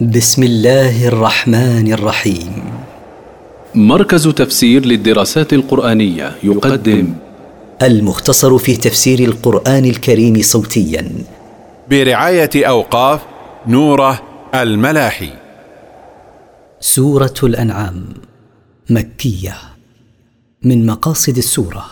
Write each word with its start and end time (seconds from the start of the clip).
بسم 0.00 0.42
الله 0.42 1.08
الرحمن 1.08 1.92
الرحيم. 1.92 2.64
مركز 3.74 4.28
تفسير 4.28 4.86
للدراسات 4.86 5.52
القرآنية 5.52 6.36
يقدم 6.42 7.14
المختصر 7.82 8.58
في 8.58 8.76
تفسير 8.76 9.18
القرآن 9.18 9.84
الكريم 9.84 10.42
صوتيا. 10.42 11.12
برعاية 11.90 12.50
أوقاف 12.56 13.20
نوره 13.66 14.22
الملاحي. 14.54 15.30
سورة 16.80 17.34
الأنعام 17.42 18.04
مكية 18.90 19.56
من 20.62 20.86
مقاصد 20.86 21.36
السورة. 21.36 21.86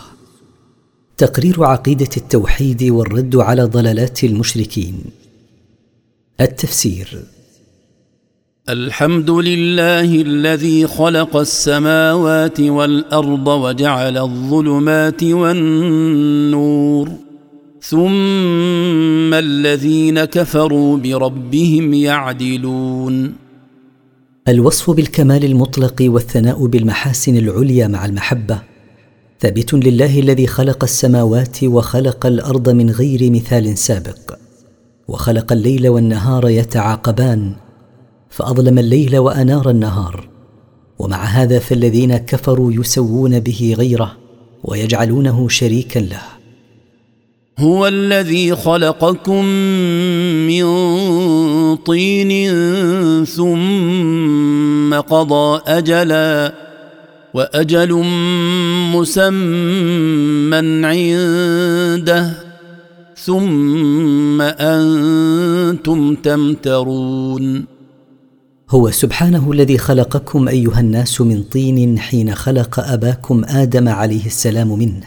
تقرير 1.17 1.63
عقيدة 1.63 2.09
التوحيد 2.17 2.83
والرد 2.83 3.35
على 3.35 3.63
ضلالات 3.63 4.23
المشركين. 4.23 5.03
التفسير 6.41 7.23
الحمد 8.71 9.29
لله 9.29 10.21
الذي 10.21 10.87
خلق 10.87 11.37
السماوات 11.37 12.59
والأرض 12.59 13.47
وجعل 13.47 14.17
الظلمات 14.17 15.23
والنور 15.23 17.09
ثم 17.81 19.33
الذين 19.33 20.25
كفروا 20.25 20.97
بربهم 20.97 21.93
يعدلون. 21.93 23.33
الوصف 24.47 24.91
بالكمال 24.91 25.45
المطلق 25.45 25.95
والثناء 26.01 26.65
بالمحاسن 26.65 27.37
العليا 27.37 27.87
مع 27.87 28.05
المحبة. 28.05 28.61
ثابت 29.39 29.73
لله 29.73 30.19
الذي 30.19 30.47
خلق 30.47 30.83
السماوات 30.83 31.63
وخلق 31.63 32.25
الأرض 32.25 32.69
من 32.69 32.89
غير 32.89 33.31
مثال 33.31 33.77
سابق 33.77 34.35
وخلق 35.07 35.51
الليل 35.51 35.87
والنهار 35.87 36.49
يتعاقبان. 36.49 37.53
فأظلم 38.31 38.79
الليل 38.79 39.17
وأنار 39.17 39.69
النهار. 39.69 40.27
ومع 40.99 41.23
هذا 41.23 41.59
فالذين 41.59 42.17
كفروا 42.17 42.71
يسوون 42.73 43.39
به 43.39 43.75
غيره 43.77 44.17
ويجعلونه 44.63 45.49
شريكا 45.49 45.99
له. 45.99 46.21
هو 47.59 47.87
الذي 47.87 48.55
خلقكم 48.55 49.45
من 50.47 50.65
طين 51.75 52.31
ثم 53.25 54.93
قضى 54.93 55.61
أجلا 55.67 56.53
وأجل 57.33 57.93
مسمى 58.95 60.57
عنده 60.85 62.33
ثم 63.15 64.41
أنتم 64.41 66.15
تمترون. 66.15 67.80
هو 68.73 68.91
سبحانه 68.91 69.51
الذي 69.51 69.77
خلقكم 69.77 70.47
أيها 70.47 70.79
الناس 70.79 71.21
من 71.21 71.43
طين 71.43 71.99
حين 71.99 72.35
خلق 72.35 72.79
أباكم 72.79 73.43
آدم 73.45 73.89
عليه 73.89 74.25
السلام 74.25 74.79
منه. 74.79 75.03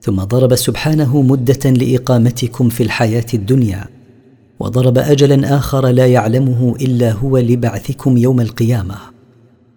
ثم 0.00 0.16
ضرب 0.16 0.54
سبحانه 0.54 1.22
مدة 1.22 1.70
لإقامتكم 1.70 2.68
في 2.68 2.82
الحياة 2.82 3.26
الدنيا 3.34 3.84
وضرب 4.60 4.98
اجلا 4.98 5.56
آخر 5.56 5.88
لا 5.88 6.06
يعلمه 6.06 6.76
إلا 6.80 7.12
هو 7.12 7.38
لبعثكم 7.38 8.16
يوم 8.16 8.40
القيامة. 8.40 8.96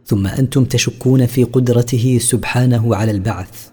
ثم 0.05 0.27
أنتم 0.27 0.65
تشكون 0.65 1.25
في 1.25 1.43
قدرته 1.43 2.17
سبحانه 2.21 2.95
على 2.95 3.11
البعث. 3.11 3.67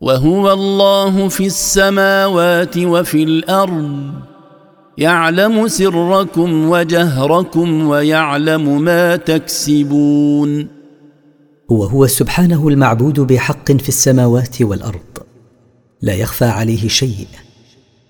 وهو 0.00 0.52
الله 0.52 1.28
في 1.28 1.46
السماوات 1.46 2.78
وفي 2.78 3.22
الأرض. 3.22 4.35
يعلم 4.98 5.68
سركم 5.68 6.70
وجهركم 6.70 7.86
ويعلم 7.88 8.82
ما 8.82 9.16
تكسبون. 9.16 10.68
وهو 11.68 12.06
سبحانه 12.06 12.68
المعبود 12.68 13.20
بحق 13.20 13.72
في 13.72 13.88
السماوات 13.88 14.62
والأرض. 14.62 15.18
لا 16.02 16.14
يخفى 16.14 16.44
عليه 16.44 16.88
شيء. 16.88 17.26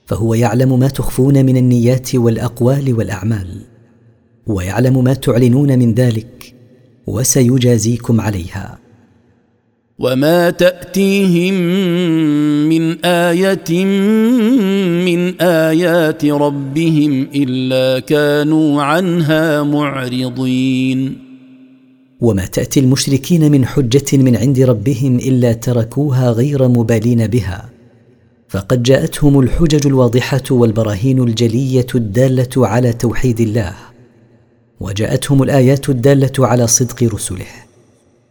فهو 0.06 0.34
يعلم 0.34 0.78
ما 0.78 0.88
تخفون 0.88 1.46
من 1.46 1.56
النيات 1.56 2.14
والأقوال 2.14 2.94
والأعمال. 2.94 3.60
ويعلم 4.46 5.04
ما 5.04 5.14
تعلنون 5.14 5.78
من 5.78 5.94
ذلك. 5.94 6.54
وسيجازيكم 7.06 8.20
عليها. 8.20 8.85
وما 9.98 10.50
تاتيهم 10.50 11.54
من 12.68 13.04
إيه 13.04 13.84
من 15.04 15.40
ايات 15.40 16.24
ربهم 16.24 17.26
الا 17.34 18.00
كانوا 18.00 18.82
عنها 18.82 19.62
معرضين 19.62 21.18
وما 22.20 22.46
تاتي 22.46 22.80
المشركين 22.80 23.52
من 23.52 23.66
حجه 23.66 24.16
من 24.16 24.36
عند 24.36 24.60
ربهم 24.60 25.16
الا 25.16 25.52
تركوها 25.52 26.30
غير 26.30 26.68
مبالين 26.68 27.26
بها 27.26 27.70
فقد 28.48 28.82
جاءتهم 28.82 29.40
الحجج 29.40 29.86
الواضحه 29.86 30.42
والبراهين 30.50 31.22
الجليه 31.22 31.86
الداله 31.94 32.68
على 32.68 32.92
توحيد 32.92 33.40
الله 33.40 33.72
وجاءتهم 34.80 35.42
الايات 35.42 35.88
الداله 35.88 36.32
على 36.38 36.66
صدق 36.66 37.02
رسله 37.14 37.65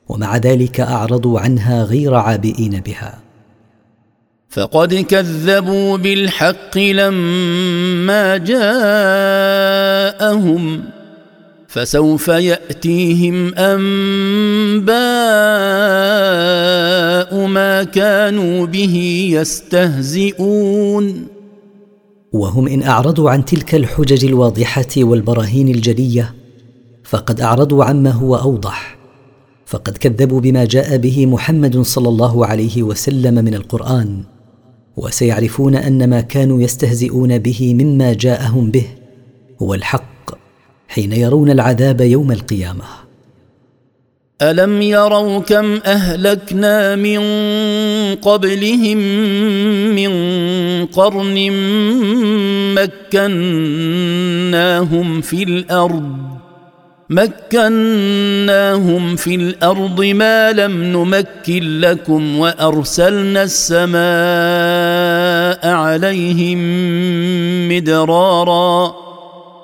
ومع 0.10 0.38
ذلك 0.38 0.80
أعرضوا 0.80 1.40
عنها 1.40 1.84
غير 1.84 2.16
عابئين 2.16 2.80
بها. 2.80 3.20
فقد 4.50 4.94
كذبوا 4.96 5.98
بالحق 5.98 6.78
لما 6.78 8.38
جاءهم 10.18 10.84
فسوف 11.68 12.28
يأتيهم 12.28 13.54
أنباء 13.56 14.96
ما 17.48 17.84
كانوا 17.84 18.66
به 18.66 19.28
يستهزئون. 19.32 21.28
وهم 22.34 22.68
إن 22.68 22.84
أعرضوا 22.84 23.30
عن 23.30 23.46
تلك 23.46 23.76
الحجج 23.76 24.26
الواضحة 24.26 24.88
والبراهين 24.98 25.70
الجلية 25.70 26.34
فقد 27.04 27.42
أعرضوا 27.42 27.84
عما 27.84 28.12
هو 28.12 28.36
أوضح. 28.36 28.95
فقد 29.66 29.98
كذبوا 29.98 30.40
بما 30.40 30.66
جاء 30.66 30.98
به 30.98 31.26
محمد 31.26 31.82
صلى 31.82 32.10
الله 32.10 32.46
عليه 32.46 32.84
وسلم 32.84 33.34
من 33.34 33.54
القرآن. 33.54 34.24
وسيعرفون 34.98 35.76
أن 35.76 36.10
ما 36.10 36.22
كانوا 36.22 36.62
يستهزئون 36.62 37.38
به 37.38 37.74
مما 37.74 38.14
جاءهم 38.14 38.72
به 38.72 38.86
هو 39.62 39.74
الحق 39.74 40.32
حين 40.88 41.12
يرون 41.14 41.50
العذاب 41.50 42.02
يوم 42.02 42.32
القيامة. 42.32 42.84
ألم 44.42 44.82
يروا 44.82 45.40
كم 45.40 45.80
أهلكنا 45.86 46.96
من 46.96 47.20
قبلهم 48.16 48.98
من 49.96 50.12
قرن 50.86 51.52
مكناهم 54.36 55.22
في 55.22 55.44
الأرض 55.44 56.35
مكناهم 57.10 58.76
في 59.16 59.36
الأرض 59.36 60.02
ما 60.02 60.52
لم 60.52 60.84
نمكن 60.84 61.80
لكم 61.80 62.40
وأرسلنا 62.40 63.44
السماء 63.44 64.00
عليهم 65.76 66.60
مدرارا 67.70 68.96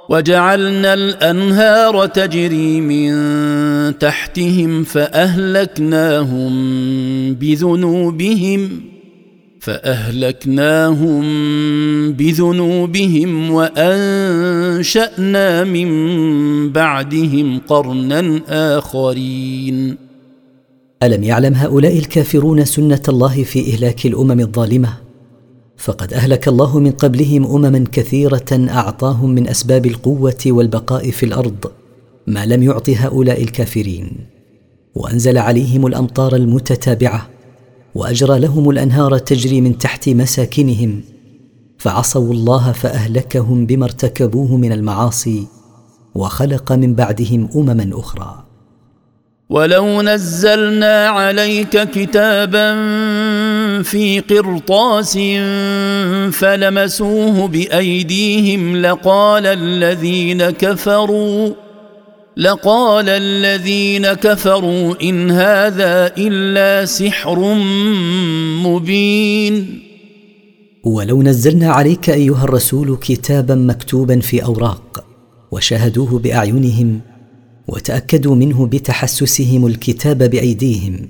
وجعلنا 0.09 0.93
الأنهار 0.93 2.05
تجري 2.05 2.81
من 2.81 3.11
تحتهم 3.97 4.83
فأهلكناهم 4.83 6.53
بذنوبهم 7.33 8.90
فأهلكناهم 9.61 11.21
بذنوبهم 12.11 13.51
وأنشأنا 13.51 14.83
من 15.63 15.89
بعدهم 16.71 17.61
قرنا 17.67 18.41
آخرين. 18.49 19.97
ألم 21.03 21.23
يعلم 21.23 21.53
هؤلاء 21.53 21.97
الكافرون 21.97 22.65
سنة 22.65 23.01
الله 23.09 23.43
في 23.43 23.73
إهلاك 23.73 24.05
الأمم 24.05 24.39
الظالمة؟ 24.39 24.93
فقد 25.77 26.13
أهلك 26.13 26.47
الله 26.47 26.79
من 26.79 26.91
قبلهم 26.91 27.45
أمما 27.45 27.85
كثيرة 27.91 28.67
أعطاهم 28.69 29.29
من 29.29 29.47
أسباب 29.47 29.85
القوة 29.85 30.43
والبقاء 30.45 31.11
في 31.11 31.25
الأرض 31.25 31.71
ما 32.27 32.45
لم 32.45 32.63
يعط 32.63 32.89
هؤلاء 32.89 33.43
الكافرين. 33.43 34.11
وأنزل 34.95 35.37
عليهم 35.37 35.87
الأمطار 35.87 36.35
المتتابعة 36.35 37.29
وأجرى 37.95 38.39
لهم 38.39 38.69
الأنهار 38.69 39.17
تجري 39.17 39.61
من 39.61 39.77
تحت 39.77 40.09
مساكنهم 40.09 41.03
فعصوا 41.77 42.33
الله 42.33 42.71
فأهلكهم 42.71 43.65
بما 43.65 43.85
ارتكبوه 43.85 44.57
من 44.57 44.71
المعاصي 44.71 45.47
وخلق 46.15 46.71
من 46.71 46.95
بعدهم 46.95 47.49
أمما 47.55 47.89
أخرى. 47.93 48.43
ولو 49.49 50.01
نزلنا 50.01 51.07
عليك 51.07 51.89
كتابا 51.89 52.73
في 53.83 54.19
قرطاس 54.19 55.17
فلمسوه 56.35 57.47
بايديهم 57.47 58.77
لقال 58.77 59.45
الذين 59.45 60.49
كفروا 60.49 61.49
لقال 62.37 63.09
الذين 63.09 64.13
كفروا 64.13 65.01
إن 65.03 65.31
هذا 65.31 66.13
إلا 66.17 66.85
سحر 66.85 67.55
مبين. 68.63 69.81
ولو 70.83 71.23
نزلنا 71.23 71.71
عليك 71.71 72.09
أيها 72.09 72.43
الرسول 72.43 72.97
كتابا 73.01 73.55
مكتوبا 73.55 74.19
في 74.19 74.43
أوراق 74.43 75.05
وشاهدوه 75.51 76.19
بأعينهم 76.19 77.01
وتأكدوا 77.67 78.35
منه 78.35 78.65
بتحسسهم 78.65 79.67
الكتاب 79.67 80.23
بأيديهم 80.23 81.07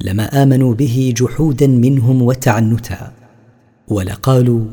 لما 0.00 0.42
آمنوا 0.42 0.74
به 0.74 1.14
جحودا 1.16 1.66
منهم 1.66 2.22
وتعنتا 2.22 3.12
ولقالوا 3.88 4.64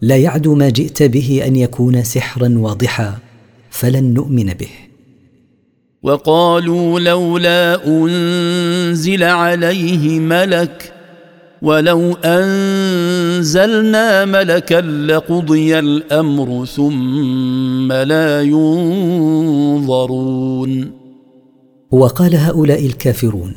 لا 0.00 0.16
يعدو 0.16 0.54
ما 0.54 0.68
جئت 0.68 1.02
به 1.02 1.42
أن 1.46 1.56
يكون 1.56 2.04
سحرا 2.04 2.54
واضحا 2.58 3.18
فلن 3.70 4.14
نؤمن 4.14 4.46
به. 4.46 4.89
وقالوا 6.02 7.00
لولا 7.00 7.86
أنزل 7.86 9.22
عليه 9.22 10.20
ملك 10.20 10.92
ولو 11.62 12.12
أنزلنا 12.24 14.24
ملكا 14.24 14.80
لقضي 14.80 15.78
الأمر 15.78 16.64
ثم 16.64 17.92
لا 17.92 18.42
ينظرون. 18.42 19.80
وقال 21.90 22.36
هؤلاء 22.36 22.86
الكافرون 22.86 23.54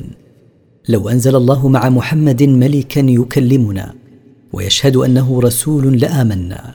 لو 0.88 1.08
أنزل 1.08 1.36
الله 1.36 1.68
مع 1.68 1.88
محمد 1.88 2.42
ملكا 2.42 3.00
يكلمنا 3.00 3.94
ويشهد 4.52 4.96
أنه 4.96 5.40
رسول 5.40 6.00
لآمنا. 6.00 6.74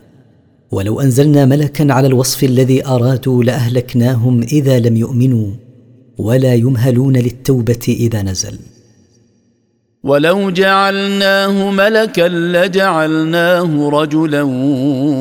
ولو 0.71 1.01
أنزلنا 1.01 1.45
ملكا 1.45 1.93
على 1.93 2.07
الوصف 2.07 2.43
الذي 2.43 2.85
أرادوا 2.85 3.43
لأهلكناهم 3.43 4.41
إذا 4.41 4.79
لم 4.79 4.97
يؤمنوا 4.97 5.51
ولا 6.17 6.53
يمهلون 6.53 7.17
للتوبة 7.17 7.85
إذا 7.87 8.21
نزل. 8.21 8.59
ولو 10.03 10.49
جعلناه 10.49 11.71
ملكا 11.71 12.27
لجعلناه 12.27 13.89
رجلا 13.89 14.41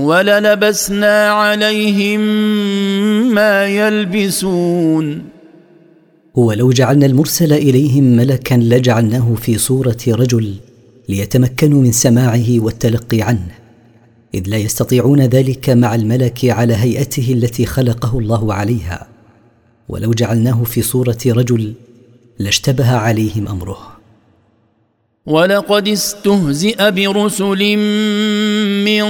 وللبسنا 0.09 1.31
عليهم 1.31 2.21
ما 3.35 3.67
يلبسون. 3.67 5.23
ولو 6.35 6.71
جعلنا 6.71 7.06
المرسل 7.06 7.53
إليهم 7.53 8.05
ملكا 8.05 8.55
لجعلناه 8.55 9.35
في 9.35 9.59
صورة 9.59 9.99
رجل 10.09 10.55
ليتمكنوا 11.09 11.83
من 11.83 11.93
سماعه 11.93 12.47
والتلقي 12.59 13.23
عنه. 13.23 13.57
إذ 14.34 14.42
لا 14.46 14.56
يستطيعون 14.56 15.20
ذلك 15.20 15.70
مع 15.70 15.94
الملك 15.94 16.44
على 16.44 16.75
هيئته 16.75 17.32
التي 17.32 17.66
خلقه 17.66 18.19
الله 18.19 18.54
عليها. 18.54 19.06
ولو 19.88 20.12
جعلناه 20.12 20.64
في 20.64 20.82
صورة 20.82 21.19
رجل 21.26 21.72
لاشتبه 22.38 22.90
عليهم 22.90 23.48
أمره. 23.48 23.78
ولقد 25.26 25.88
استهزئ 25.88 26.90
برسل 26.90 27.76
من 28.84 29.06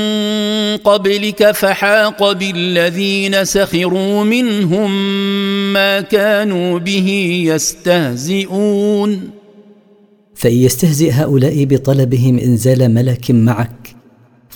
قبلك 0.77 1.51
فحاق 1.51 2.33
بالذين 2.33 3.45
سخروا 3.45 4.25
منهم 4.25 4.91
ما 5.73 6.01
كانوا 6.01 6.79
به 6.79 7.09
يستهزئون. 7.47 9.31
فإن 10.35 10.55
يستهزئ 10.55 11.13
هؤلاء 11.13 11.65
بطلبهم 11.65 12.39
إنزال 12.39 12.95
ملك 12.95 13.31
معك 13.31 13.98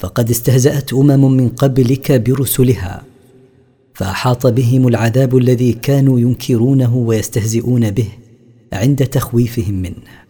فقد 0.02 0.30
استهزأت 0.30 0.92
أمم 0.92 1.32
من 1.32 1.48
قبلك 1.48 2.12
برسلها 2.12 3.02
فأحاط 3.94 4.46
بهم 4.46 4.88
العذاب 4.88 5.36
الذي 5.36 5.72
كانوا 5.72 6.20
ينكرونه 6.20 6.96
ويستهزئون 6.96 7.90
به 7.90 8.08
عند 8.72 9.06
تخويفهم 9.06 9.74
منه. 9.74 10.22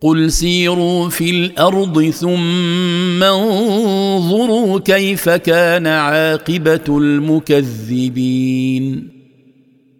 قل 0.00 0.32
سيروا 0.32 1.08
في 1.08 1.30
الأرض 1.30 2.10
ثم 2.10 3.22
انظروا 3.22 4.78
كيف 4.78 5.28
كان 5.28 5.86
عاقبة 5.86 6.98
المكذبين. 6.98 8.28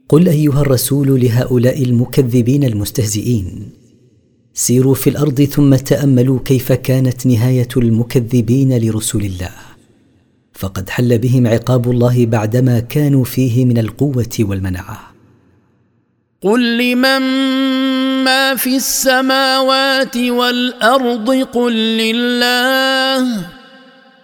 قل 0.09 0.29
أيها 0.29 0.61
الرسول 0.61 1.21
لهؤلاء 1.21 1.83
المكذبين 1.83 2.65
المستهزئين 2.65 3.80
سيروا 4.55 4.95
في 4.95 5.11
الأرض 5.11 5.43
ثم 5.43 5.75
تأملوا 5.75 6.39
كيف 6.45 6.73
كانت 6.73 7.27
نهاية 7.27 7.69
المكذبين 7.77 8.79
لرسل 8.79 9.19
الله. 9.19 9.51
فقد 10.53 10.91
حل 10.91 11.19
بهم 11.19 11.47
عقاب 11.47 11.91
الله 11.91 12.27
بعدما 12.27 12.81
كانوا 12.81 13.25
فيه 13.25 13.65
من 13.65 13.79
القوة 13.79 14.37
والمنعة. 14.41 15.13
قل 16.43 16.79
لمن 16.79 17.21
ما 18.25 18.55
في 18.57 18.77
السماوات 18.77 20.17
والأرض 20.17 21.31
قل 21.31 21.73
لله. 21.73 23.47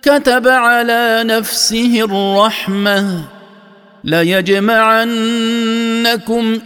كتب 0.03 0.49
على 0.49 1.25
نفسه 1.27 2.05
الرحمة. 2.05 3.36
ليجمعنكم 4.07 5.15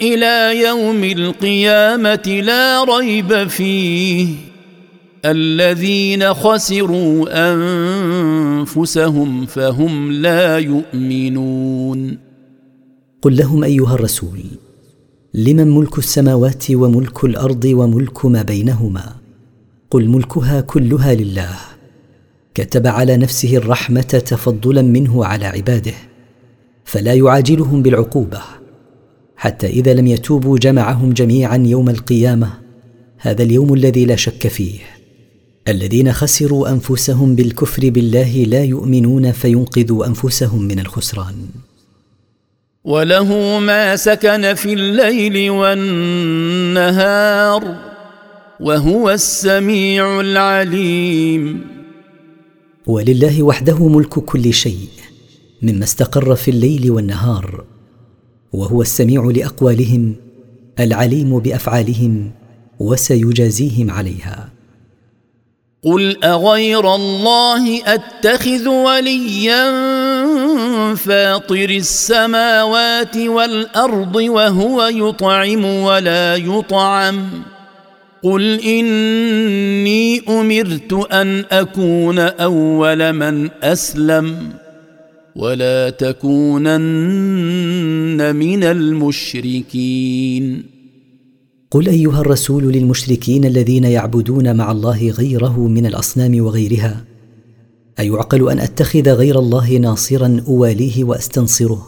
إلى 0.03 0.61
يوم 0.65 1.05
القيامه 1.05 2.41
لا 2.45 2.85
ريب 2.85 3.49
فيه 3.49 4.29
الذين 5.25 6.35
خسروا 6.35 7.27
انفسهم 7.53 9.47
فهم 9.47 10.13
لا 10.13 10.59
يؤمنون 10.59 12.19
قل 13.23 13.37
لهم 13.37 13.65
ايها 13.65 13.95
الرسول 13.95 14.41
لمن 15.35 15.77
ملك 15.77 15.99
السماوات 15.99 16.71
وملك 16.71 17.25
الأرض 17.25 17.65
وملك 17.65 18.27
ما 18.27 18.43
بينهما؟ 18.43 19.17
قل 19.91 20.09
ملكها 20.09 20.61
كلها 20.61 21.15
لله 21.15 21.57
كتب 22.55 22.87
على 22.87 23.17
نفسه 23.17 23.57
الرحمه 23.57 24.01
تفضلا 24.01 24.83
منه 24.83 25.25
على 25.25 25.47
عباده. 25.47 26.10
فلا 26.91 27.15
يعاجلهم 27.15 27.83
بالعقوبة 27.83 28.41
حتى 29.37 29.67
إذا 29.67 29.95
لم 29.95 30.07
يتوبوا 30.07 30.59
جمعهم 30.59 31.13
جميعا 31.13 31.57
يوم 31.67 31.89
القيامة 31.89 32.51
هذا 33.19 33.43
اليوم 33.43 33.75
الذي 33.75 34.05
لا 34.05 34.17
شك 34.17 34.49
فيه. 34.49 34.79
الذين 35.69 36.13
خسروا 36.13 36.69
أنفسهم 36.69 37.35
بالكفر 37.35 37.91
بالله 37.91 38.45
لا 38.45 38.65
يؤمنون 38.65 39.33
فينقذوا 39.33 40.07
أنفسهم 40.07 40.63
من 40.63 40.79
الخسران. 40.79 41.35
وله 42.85 43.59
ما 43.59 43.97
سكن 43.97 44.55
في 44.55 44.73
الليل 44.73 45.51
والنهار 45.51 46.97
وهو 48.61 49.11
السميع 49.11 50.21
العليم. 50.21 51.61
ولله 52.87 53.43
وحده 53.43 53.89
ملك 53.89 54.19
كل 54.19 54.53
شيء. 54.53 54.89
مما 55.63 55.85
استقر 55.85 56.35
في 56.37 56.51
الليل 56.51 56.91
والنهار 56.91 57.65
وهو 58.53 58.83
السميع 58.83 59.25
لأقوالهم 59.35 60.17
العليم 60.81 61.39
بأفعالهم 61.39 62.31
وسيجازيهم 62.79 63.91
عليها. 63.91 64.49
قل 65.85 66.25
أغير 66.25 66.95
الله 66.95 67.95
أتخذ 67.95 68.69
وليا 68.69 69.65
فاطر 70.95 71.71
السماوات 71.71 73.17
والأرض 73.17 74.17
وهو 74.17 74.83
يطعم 74.83 75.65
ولا 75.65 76.37
يطعم. 76.37 77.29
قل 78.23 78.61
إني 78.61 80.23
أمرت 80.29 80.93
أن 81.13 81.45
أكون 81.51 82.19
أول 82.19 83.13
من 83.13 83.51
أسلم. 83.63 84.60
ولا 85.41 85.91
تكونن 85.91 86.77
من 88.37 88.65
المشركين. 88.65 90.45
قل 91.71 91.89
أيها 91.89 92.21
الرسول 92.21 92.73
للمشركين 92.73 93.45
الذين 93.45 93.85
يعبدون 93.85 94.57
مع 94.57 94.73
الله 94.73 95.11
غيره 95.11 95.59
من 95.69 95.87
الأصنام 95.87 96.45
وغيرها 96.45 97.05
أيعقل 97.99 98.51
أن 98.51 98.59
أتخذ 98.59 99.09
غير 99.09 99.39
الله 99.39 99.77
ناصرا 99.77 100.43
أواليه 100.49 101.05
وأستنصره؟ 101.05 101.87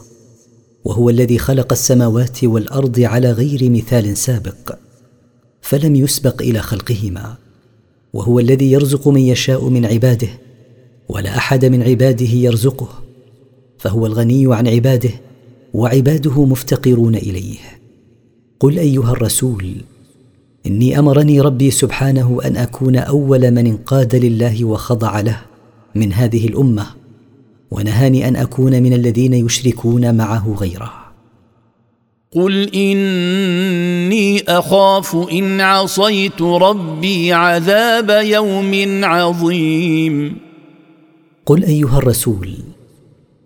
وهو 0.85 1.09
الذي 1.09 1.37
خلق 1.37 1.71
السماوات 1.71 2.43
والأرض 2.43 2.99
على 2.99 3.31
غير 3.31 3.69
مثال 3.69 4.17
سابق 4.17 4.75
فلم 5.61 5.95
يسبق 5.95 6.41
إلى 6.41 6.59
خلقهما 6.59 7.35
وهو 8.13 8.39
الذي 8.39 8.71
يرزق 8.71 9.07
من 9.07 9.21
يشاء 9.21 9.69
من 9.69 9.85
عباده 9.85 10.29
ولا 11.09 11.37
أحد 11.37 11.65
من 11.65 11.83
عباده 11.83 12.25
يرزقه. 12.25 13.02
فهو 13.83 14.05
الغني 14.05 14.55
عن 14.55 14.67
عباده 14.67 15.09
وعباده 15.73 16.45
مفتقرون 16.45 17.15
إليه. 17.15 17.57
قل 18.59 18.79
أيها 18.79 19.11
الرسول 19.11 19.75
إني 20.65 20.99
أمرني 20.99 21.41
ربي 21.41 21.71
سبحانه 21.71 22.39
أن 22.45 22.57
أكون 22.57 22.95
أول 22.95 23.51
من 23.51 23.67
انقاد 23.67 24.15
لله 24.15 24.65
وخضع 24.65 25.19
له 25.19 25.37
من 25.95 26.13
هذه 26.13 26.47
الأمة 26.47 26.85
ونهاني 27.71 28.27
أن 28.27 28.35
أكون 28.35 28.83
من 28.83 28.93
الذين 28.93 29.33
يشركون 29.33 30.15
معه 30.15 30.55
غيره. 30.59 30.93
قل 32.31 32.75
إني 32.75 34.41
أخاف 34.41 35.15
إن 35.31 35.61
عصيت 35.61 36.41
ربي 36.41 37.33
عذاب 37.33 38.09
يوم 38.09 39.03
عظيم. 39.03 40.37
قل 41.45 41.63
أيها 41.63 41.97
الرسول 41.97 42.57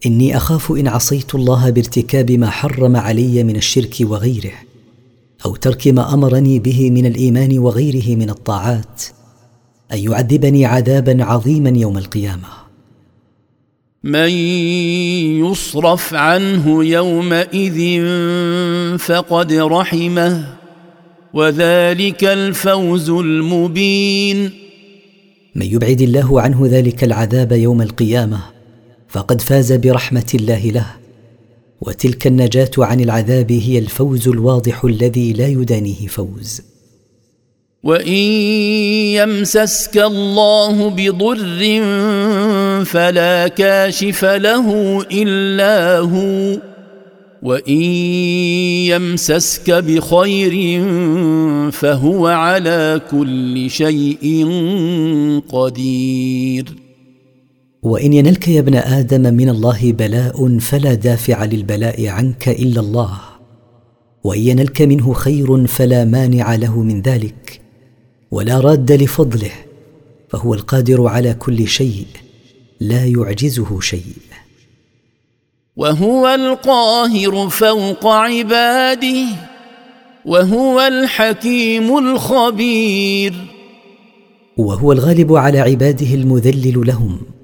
إني 0.07 0.37
أخاف 0.37 0.71
إن 0.71 0.87
عصيت 0.87 1.35
الله 1.35 1.69
بارتكاب 1.69 2.31
ما 2.31 2.49
حرم 2.49 2.95
علي 2.95 3.43
من 3.43 3.55
الشرك 3.55 3.95
وغيره 4.01 4.53
أو 5.45 5.55
ترك 5.55 5.87
ما 5.87 6.13
أمرني 6.13 6.59
به 6.59 6.91
من 6.91 7.05
الإيمان 7.05 7.59
وغيره 7.59 8.15
من 8.15 8.29
الطاعات 8.29 9.03
أن 9.93 9.97
يعذبني 9.97 10.65
عذابا 10.65 11.23
عظيما 11.23 11.69
يوم 11.69 11.97
القيامة. 11.97 12.47
من 14.03 14.29
يصرف 15.45 16.13
عنه 16.13 16.85
يومئذ 16.85 18.01
فقد 18.97 19.53
رحمه 19.53 20.53
وذلك 21.33 22.23
الفوز 22.23 23.09
المبين. 23.09 24.51
من 25.55 25.65
يبعد 25.65 26.01
الله 26.01 26.41
عنه 26.41 26.67
ذلك 26.71 27.03
العذاب 27.03 27.51
يوم 27.51 27.81
القيامة 27.81 28.56
فقد 29.09 29.41
فاز 29.41 29.73
برحمة 29.73 30.31
الله 30.35 30.65
له. 30.65 30.85
وتلك 31.81 32.27
النجاة 32.27 32.71
عن 32.77 33.01
العذاب 33.01 33.51
هي 33.51 33.79
الفوز 33.79 34.27
الواضح 34.27 34.85
الذي 34.85 35.33
لا 35.33 35.47
يدانيه 35.47 36.07
فوز. 36.07 36.61
وإن 37.83 38.13
يمسسك 39.13 39.97
الله 39.97 40.89
بضر 40.89 41.83
فلا 42.85 43.47
كاشف 43.47 44.25
له 44.25 45.01
إلا 45.11 45.99
هو. 45.99 46.59
وإن 47.43 47.81
يمسسك 48.91 49.71
بخير 49.71 50.81
فهو 51.71 52.27
على 52.27 53.01
كل 53.11 53.69
شيء 53.69 54.47
قدير. 55.49 56.87
وإن 57.84 58.13
ينلك 58.13 58.48
يا 58.48 58.60
ابن 58.60 58.75
آدم 58.75 59.34
من 59.34 59.50
الله 59.50 59.91
بلاء 59.91 60.57
فلا 60.57 60.93
دافع 60.93 61.46
للبلاء 61.46 62.07
عنك 62.07 62.50
إلا 62.50 62.79
الله. 62.79 63.19
وإن 64.24 64.39
ينلك 64.39 64.81
منه 64.81 65.13
خير 65.13 65.67
فلا 65.67 66.05
مانع 66.05 66.55
له 66.55 66.81
من 66.81 67.01
ذلك. 67.01 67.62
ولا 68.31 68.60
راد 68.60 68.91
لفضله 68.91 69.51
فهو 70.29 70.53
القادر 70.53 71.07
على 71.07 71.34
كل 71.34 71.67
شيء 71.67 72.05
لا 72.79 73.05
يعجزه 73.05 73.79
شيء. 73.79 74.17
وهو 75.75 76.27
القاهر 76.27 77.50
فوق 77.50 78.07
عباده 78.07 79.25
وهو 80.25 80.79
الحكيم 80.79 81.98
الخبير. 81.98 83.34
وهو 84.57 84.91
الغالب 84.91 85.34
على 85.34 85.60
عباده 85.60 86.13
المذلل 86.13 86.88
لهم. 86.88 87.37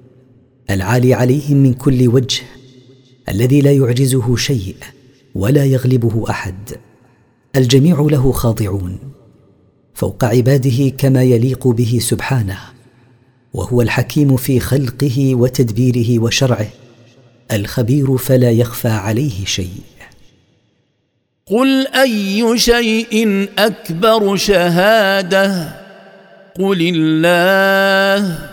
العالي 0.69 1.13
عليهم 1.13 1.57
من 1.57 1.73
كل 1.73 2.07
وجه 2.07 2.41
الذي 3.29 3.61
لا 3.61 3.71
يعجزه 3.71 4.35
شيء 4.35 4.75
ولا 5.35 5.65
يغلبه 5.65 6.29
أحد. 6.29 6.55
الجميع 7.55 8.07
له 8.11 8.31
خاضعون 8.31 8.99
فوق 9.93 10.25
عباده 10.25 10.89
كما 10.97 11.23
يليق 11.23 11.67
به 11.67 11.99
سبحانه 12.01 12.59
وهو 13.53 13.81
الحكيم 13.81 14.37
في 14.37 14.59
خلقه 14.59 15.35
وتدبيره 15.35 16.19
وشرعه 16.23 16.67
الخبير 17.51 18.17
فلا 18.17 18.51
يخفى 18.51 18.87
عليه 18.87 19.45
شيء. 19.45 19.83
قل 21.45 21.87
أي 21.87 22.59
شيء 22.59 23.47
أكبر 23.57 24.35
شهادة؟ 24.35 25.75
قل 26.59 26.93
الله. 26.95 28.52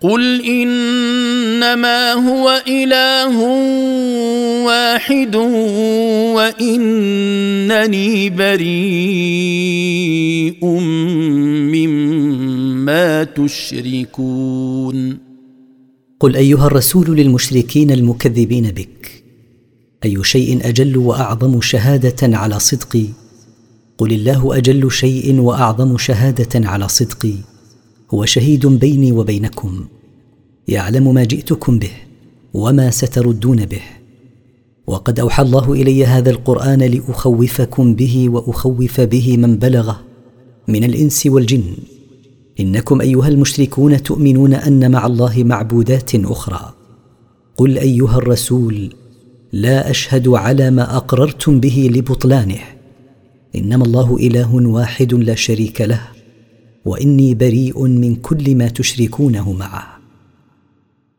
قل 0.00 0.44
انما 0.46 2.12
هو 2.12 2.62
اله 2.68 3.38
واحد 4.64 5.36
وانني 6.36 8.30
بريء 8.30 8.78
مما 11.74 13.24
تشركون 13.24 15.18
قل 16.20 16.36
ايها 16.36 16.66
الرسول 16.66 17.16
للمشركين 17.16 17.90
المكذبين 17.90 18.70
بك 18.70 19.24
اي 20.04 20.24
شيء 20.24 20.68
أجل 20.68 20.96
واعظم 20.96 21.60
شهاده 21.60 22.36
على 22.36 22.60
صدقي؟ 22.60 23.06
قل 23.98 24.12
الله 24.12 24.56
أجل 24.56 24.90
شيء 24.92 25.40
واعظم 25.40 25.98
شهاده 25.98 26.68
على 26.68 26.88
صدقي 26.88 27.34
هو 28.10 28.24
شهيد 28.24 28.66
بيني 28.66 29.12
وبينكم 29.12 29.84
يعلم 30.68 31.14
ما 31.14 31.24
جئتكم 31.24 31.78
به 31.78 31.90
وما 32.54 32.90
ستردون 32.90 33.66
به. 33.66 33.82
وقد 34.86 35.20
أوحى 35.20 35.42
الله 35.42 35.72
إلي 35.72 36.06
هذا 36.06 36.30
القرآن 36.30 36.82
لأخوفكم 36.82 37.94
به 37.94 38.28
وأخوف 38.28 39.00
به 39.00 39.36
من 39.36 39.56
بلغه 39.56 40.00
من 40.68 40.84
الإنس 40.84 41.26
والجن. 41.26 41.64
إنكم 42.60 43.00
أيها 43.00 43.28
المشركون 43.28 44.02
تؤمنون 44.02 44.54
أن 44.54 44.90
مع 44.90 45.06
الله 45.06 45.44
معبودات 45.44 46.14
أخرى. 46.14 46.74
قل 47.56 47.78
أيها 47.78 48.18
الرسول 48.18 48.94
لا 49.52 49.90
أشهد 49.90 50.28
على 50.28 50.70
ما 50.70 50.96
أقررتم 50.96 51.60
به 51.60 51.90
لبطلانه. 51.94 52.60
إنما 53.56 53.84
الله 53.84 54.16
إله 54.16 54.54
واحد 54.54 55.14
لا 55.14 55.34
شريك 55.34 55.80
له. 55.80 56.17
وإني 56.88 57.34
بريء 57.34 57.82
من 57.82 58.16
كل 58.16 58.54
ما 58.54 58.68
تشركونه 58.68 59.52
معه. 59.52 59.98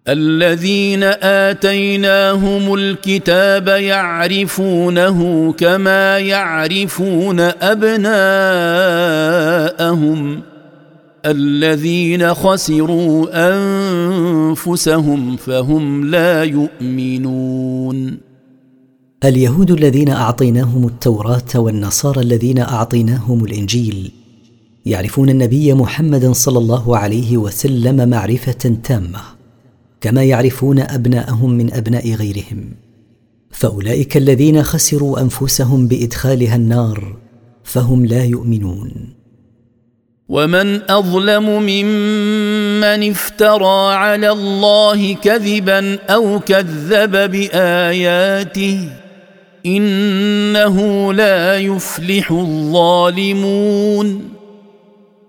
الذين 0.08 1.04
آتيناهم 1.04 2.74
الكتاب 2.74 3.68
يعرفونه 3.68 5.52
كما 5.52 6.20
يعرفون 6.20 7.40
أبناءهم. 7.40 8.02
الذين 11.26 12.34
خسروا 12.34 13.28
أنفسهم 14.54 15.36
فهم 15.38 16.06
لا 16.06 16.44
يؤمنون. 16.44 18.18
اليهود 19.26 19.72
الذين 19.72 20.10
أعطيناهم 20.10 20.88
التوراة 20.88 21.56
والنصارى 21.56 22.22
الذين 22.22 22.60
أعطيناهم 22.60 23.46
الإنجيل 23.46 24.12
يعرفون 24.86 25.30
النبي 25.30 25.74
محمدا 25.74 26.34
صلى 26.34 26.58
الله 26.58 26.98
عليه 26.98 27.38
وسلم 27.38 28.10
معرفة 28.10 28.76
تامة 28.84 29.22
كما 30.02 30.24
يعرفون 30.24 30.80
أبناءهم 30.80 31.50
من 31.50 31.74
أبناء 31.74 32.14
غيرهم. 32.14 32.72
فأولئك 33.52 34.18
الذين 34.18 34.64
خسروا 34.64 35.22
أنفسهم 35.22 35.88
بإدخالها 35.88 36.56
النار 36.56 37.16
فهم 37.64 38.06
لا 38.06 38.26
يؤمنون. 38.26 38.92
ومن 40.30 40.92
أظلم 40.92 41.44
ممن 41.44 43.10
افترى 43.10 43.94
على 43.94 44.32
الله 44.32 45.14
كذبا 45.14 45.96
أو 45.96 46.40
كذب 46.40 47.32
بآياته 47.32 48.90
إنه 49.66 51.14
لا 51.14 51.58
يفلح 51.58 52.32
الظالمون. 52.32 54.39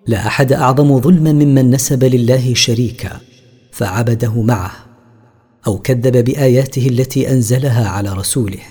لا 0.06 0.26
أحد 0.26 0.52
أعظم 0.52 1.00
ظلما 1.00 1.32
ممن 1.32 1.70
نسب 1.70 2.04
لله 2.04 2.54
شريكا 2.54 3.20
فعبده 3.72 4.42
معه 4.42 4.72
أو 5.66 5.78
كذب 5.78 6.24
بآياته 6.24 6.86
التي 6.86 7.30
أنزلها 7.32 7.88
على 7.88 8.12
رسوله. 8.12 8.62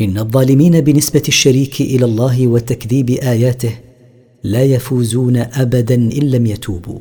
إن 0.00 0.18
الظالمين 0.18 0.80
بنسبة 0.80 1.22
الشريك 1.28 1.80
إلى 1.80 2.04
الله 2.04 2.46
وتكذيب 2.46 3.10
آياته 3.10 3.78
لا 4.42 4.64
يفوزون 4.64 5.36
ابدا 5.36 5.94
إن 5.94 6.30
لم 6.30 6.46
يتوبوا. 6.46 7.00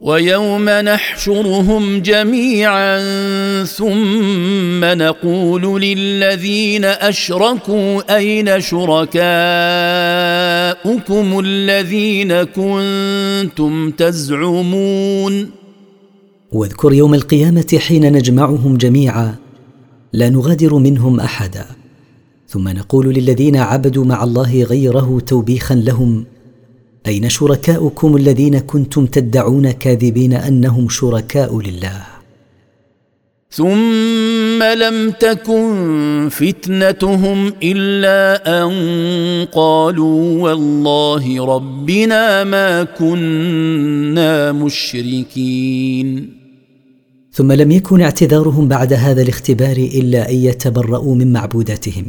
ويوم 0.00 0.68
نحشرهم 0.68 2.00
جميعا 2.00 2.98
ثم 3.64 4.84
نقول 4.84 5.82
للذين 5.82 6.84
أشركوا 6.84 8.16
أين 8.16 8.60
شركاؤكم 8.60 9.16
الذين 11.44 12.42
كنتم 12.42 13.90
تزعمون 13.90 15.50
واذكر 16.52 16.92
يوم 16.92 17.14
القيامة 17.14 17.78
حين 17.78 18.12
نجمعهم 18.12 18.76
جميعا 18.76 19.34
لا 20.12 20.28
نغادر 20.30 20.74
منهم 20.74 21.20
أحدا. 21.20 21.66
ثم 22.48 22.68
نقول 22.68 23.14
للذين 23.14 23.56
عبدوا 23.56 24.04
مع 24.04 24.24
الله 24.24 24.62
غيره 24.62 25.22
توبيخا 25.26 25.74
لهم 25.74 26.24
أين 27.06 27.28
شركاؤكم 27.28 28.16
الذين 28.16 28.58
كنتم 28.58 29.06
تدعون 29.06 29.70
كاذبين 29.70 30.32
أنهم 30.32 30.88
شركاء 30.88 31.60
لله؟ 31.60 32.02
ثم 33.50 34.62
لم 34.62 35.10
تكن 35.10 36.28
فتنتهم 36.30 37.52
إلا 37.62 38.62
أن 38.62 38.70
قالوا 39.44 40.42
والله 40.42 41.46
ربنا 41.46 42.44
ما 42.44 42.84
كنا 42.84 44.52
مشركين. 44.52 46.36
ثم 47.32 47.52
لم 47.52 47.70
يكن 47.70 48.00
اعتذارهم 48.00 48.68
بعد 48.68 48.92
هذا 48.92 49.22
الاختبار 49.22 49.76
إلا 49.76 50.30
أن 50.30 50.34
يتبرأوا 50.34 51.14
من 51.14 51.32
معبوداتهم. 51.32 52.06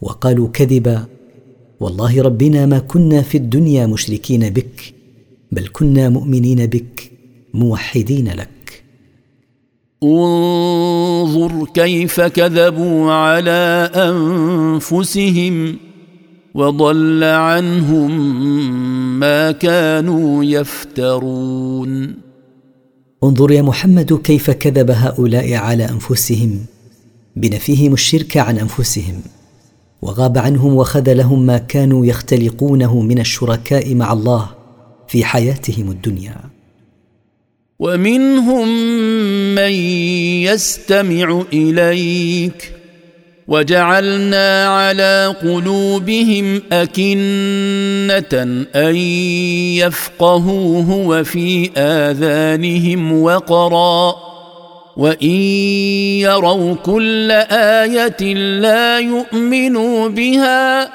وقالوا 0.00 0.48
كذبا 0.48 1.15
والله 1.80 2.22
ربنا 2.22 2.66
ما 2.66 2.78
كنا 2.78 3.22
في 3.22 3.38
الدنيا 3.38 3.86
مشركين 3.86 4.50
بك 4.50 4.94
بل 5.52 5.68
كنا 5.72 6.08
مؤمنين 6.08 6.66
بك 6.66 7.12
موحدين 7.54 8.28
لك. 8.28 8.82
انظر 10.02 11.66
كيف 11.74 12.20
كذبوا 12.20 13.12
على 13.12 13.90
أنفسهم 13.94 15.76
وضل 16.54 17.24
عنهم 17.24 18.10
ما 19.20 19.52
كانوا 19.52 20.44
يفترون. 20.44 22.14
انظر 23.24 23.50
يا 23.50 23.62
محمد 23.62 24.12
كيف 24.12 24.50
كذب 24.50 24.90
هؤلاء 24.90 25.54
على 25.54 25.84
أنفسهم 25.84 26.58
بنفيهم 27.36 27.92
الشرك 27.92 28.36
عن 28.36 28.58
أنفسهم. 28.58 29.22
وغاب 30.06 30.38
عنهم 30.38 30.74
وخذلهم 30.74 31.46
ما 31.46 31.58
كانوا 31.58 32.06
يختلقونه 32.06 33.00
من 33.00 33.18
الشركاء 33.18 33.94
مع 33.94 34.12
الله 34.12 34.48
في 35.08 35.24
حياتهم 35.24 35.90
الدنيا. 35.90 36.36
ومنهم 37.78 38.68
من 39.54 39.72
يستمع 40.42 41.42
إليك. 41.52 42.72
وجعلنا 43.48 44.66
على 44.68 45.34
قلوبهم 45.42 46.62
أكنة 46.72 48.42
أن 48.74 48.96
يفقهوه 49.76 50.90
وفي 50.90 51.70
آذانهم 51.76 53.22
وقرا. 53.22 54.25
وان 54.96 55.30
يروا 56.20 56.74
كل 56.74 57.30
إيه 57.30 58.34
لا 58.34 58.98
يؤمنوا 58.98 60.08
بها 60.08 60.90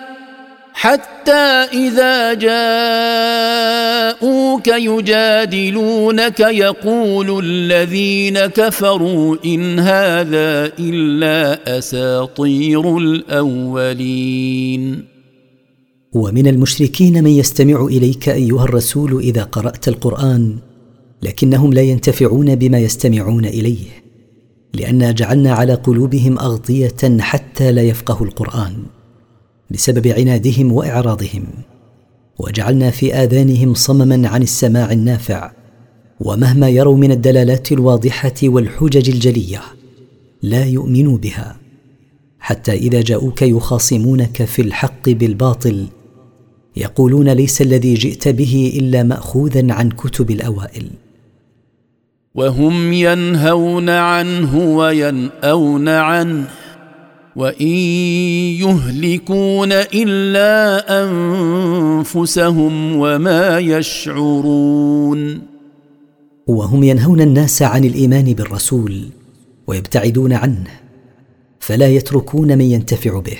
حتى 0.74 1.68
اذا 1.74 2.34
جاءوك 2.34 2.58
يجادلونك 4.68 6.40
يقول 6.40 7.46
الذين 7.46 8.40
كفروا 8.40 9.38
ان 9.46 9.80
هذا 9.80 10.72
الا 10.80 11.78
اساطير 11.78 12.98
الاولين 12.98 14.42
ومن 16.14 16.48
المشركين 16.48 17.24
من 17.24 17.32
يستمع 17.32 17.86
اليك 17.86 18.30
ايها 18.30 18.64
الرسول 18.64 19.20
اذا 19.20 19.44
قرات 19.44 19.88
القران 19.88 20.58
لكنهم 21.22 21.74
لا 21.74 21.82
ينتفعون 21.82 22.56
بما 22.56 22.80
يستمعون 22.80 23.46
إليه 23.46 23.86
لانا 24.74 25.12
جعلنا 25.12 25.54
على 25.54 25.74
قلوبهم 25.74 26.40
أغطية 26.40 27.20
حتى 27.20 27.72
لا 27.72 27.82
يفقهوا 27.82 28.28
القرآن 28.28 28.84
بسبب 29.72 30.08
عنادهم 30.08 30.72
وإعراضهم 30.72 31.44
وجعلنا 32.40 32.92
في 32.92 33.14
آذانهم 33.14 33.74
صمما 33.74 34.28
عن 34.28 34.42
السماع 34.42 34.92
النافع 34.92 35.52
ومهما 36.20 36.70
يروا 36.70 36.98
من 36.98 37.12
الدلالات 37.12 37.72
الواضحة 37.72 38.34
والحجج 38.44 39.10
الجلية 39.10 39.62
لا 40.42 40.66
يؤمنوا 40.66 41.18
بها 41.18 41.58
حتى 42.40 42.74
إذا 42.74 43.02
جاءوك 43.02 43.42
يخاصمونك 43.42 44.44
في 44.44 44.62
الحق 44.62 45.10
بالباطل 45.10 45.88
يقولون 46.76 47.30
ليس 47.30 47.62
الذي 47.62 47.94
جئت 47.94 48.28
به 48.28 48.74
إلا 48.80 49.04
ماخوذا 49.04 49.74
عن 49.74 49.90
كتب 49.90 50.32
الأوائل. 50.32 50.90
وهم 52.36 52.94
ينهون 52.94 53.90
عنه 53.90 54.76
وينأون 54.78 55.88
عنه 55.90 56.48
وإن 57.36 57.68
يهلكون 58.62 59.72
إلا 59.72 60.84
أنفسهم 61.04 62.96
وما 62.96 63.60
يشعرون. 63.60 65.42
وهم 66.48 66.84
ينهون 66.84 67.22
الناس 67.22 67.62
عن 67.62 67.86
الإيمان 67.86 68.34
بالرسول 68.34 69.10
ويبتعدون 69.68 70.34
عنه 70.34 70.68
فلا 71.60 71.88
يتركون 71.88 72.58
من 72.58 72.66
ينتفع 72.66 73.20
به 73.20 73.38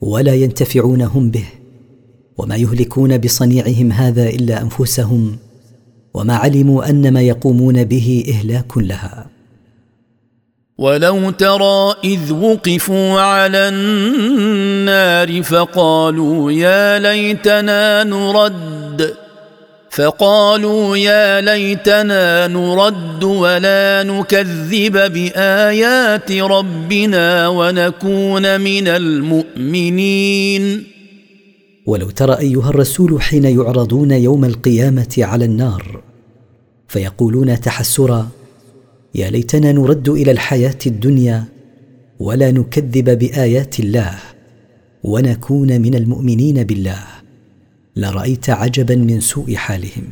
ولا 0.00 0.34
ينتفعون 0.34 1.02
هم 1.02 1.30
به 1.30 1.44
وما 2.38 2.56
يهلكون 2.56 3.18
بصنيعهم 3.18 3.92
هذا 3.92 4.28
إلا 4.28 4.62
أنفسهم 4.62 5.36
وما 6.18 6.34
علموا 6.34 6.90
أن 6.90 7.12
ما 7.12 7.20
يقومون 7.20 7.84
به 7.84 8.24
إهلاك 8.28 8.78
لها. 8.78 9.26
ولو 10.78 11.30
ترى 11.30 11.94
إذ 12.04 12.32
وقفوا 12.32 13.20
على 13.20 13.68
النار 13.68 15.42
فقالوا 15.42 16.52
يا 16.52 16.98
ليتنا 16.98 18.04
نرد. 18.04 19.14
فقالوا 19.90 20.96
يا 20.96 21.40
ليتنا 21.40 22.46
نرد 22.46 23.24
ولا 23.24 24.02
نكذب 24.02 25.12
بآيات 25.12 26.32
ربنا 26.32 27.48
ونكون 27.48 28.60
من 28.60 28.88
المؤمنين. 28.88 30.84
ولو 31.86 32.10
ترى 32.10 32.38
أيها 32.38 32.70
الرسول 32.70 33.22
حين 33.22 33.44
يعرضون 33.44 34.10
يوم 34.10 34.44
القيامة 34.44 35.14
على 35.18 35.44
النار 35.44 36.07
فيقولون 36.88 37.60
تحسرا 37.60 38.28
يا 39.14 39.30
ليتنا 39.30 39.72
نرد 39.72 40.08
إلى 40.08 40.30
الحياة 40.30 40.78
الدنيا 40.86 41.44
ولا 42.20 42.50
نكذب 42.50 43.18
بآيات 43.18 43.80
الله 43.80 44.18
ونكون 45.04 45.80
من 45.80 45.94
المؤمنين 45.94 46.64
بالله. 46.64 47.04
لرأيت 47.96 48.50
عجبا 48.50 48.94
من 48.94 49.20
سوء 49.20 49.54
حالهم. 49.54 50.04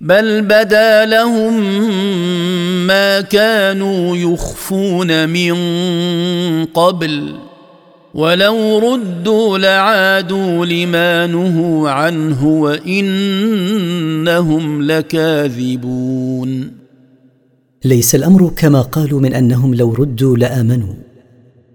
بل 0.00 0.42
بدا 0.42 1.04
لهم 1.06 1.62
ما 2.86 3.20
كانوا 3.20 4.16
يخفون 4.16 5.28
من 5.28 5.54
قبل. 6.64 7.47
ولو 8.18 8.78
ردوا 8.78 9.58
لعادوا 9.58 10.66
لما 10.66 11.26
نهوا 11.26 11.90
عنه 11.90 12.46
وانهم 12.46 13.02
لكاذبون 14.82 16.70
ليس 17.84 18.14
الأمر 18.14 18.52
كما 18.56 18.80
قالوا 18.80 19.20
من 19.20 19.34
أنهم 19.34 19.74
لو 19.74 19.94
ردوا 19.94 20.36
لآمنوا 20.36 20.94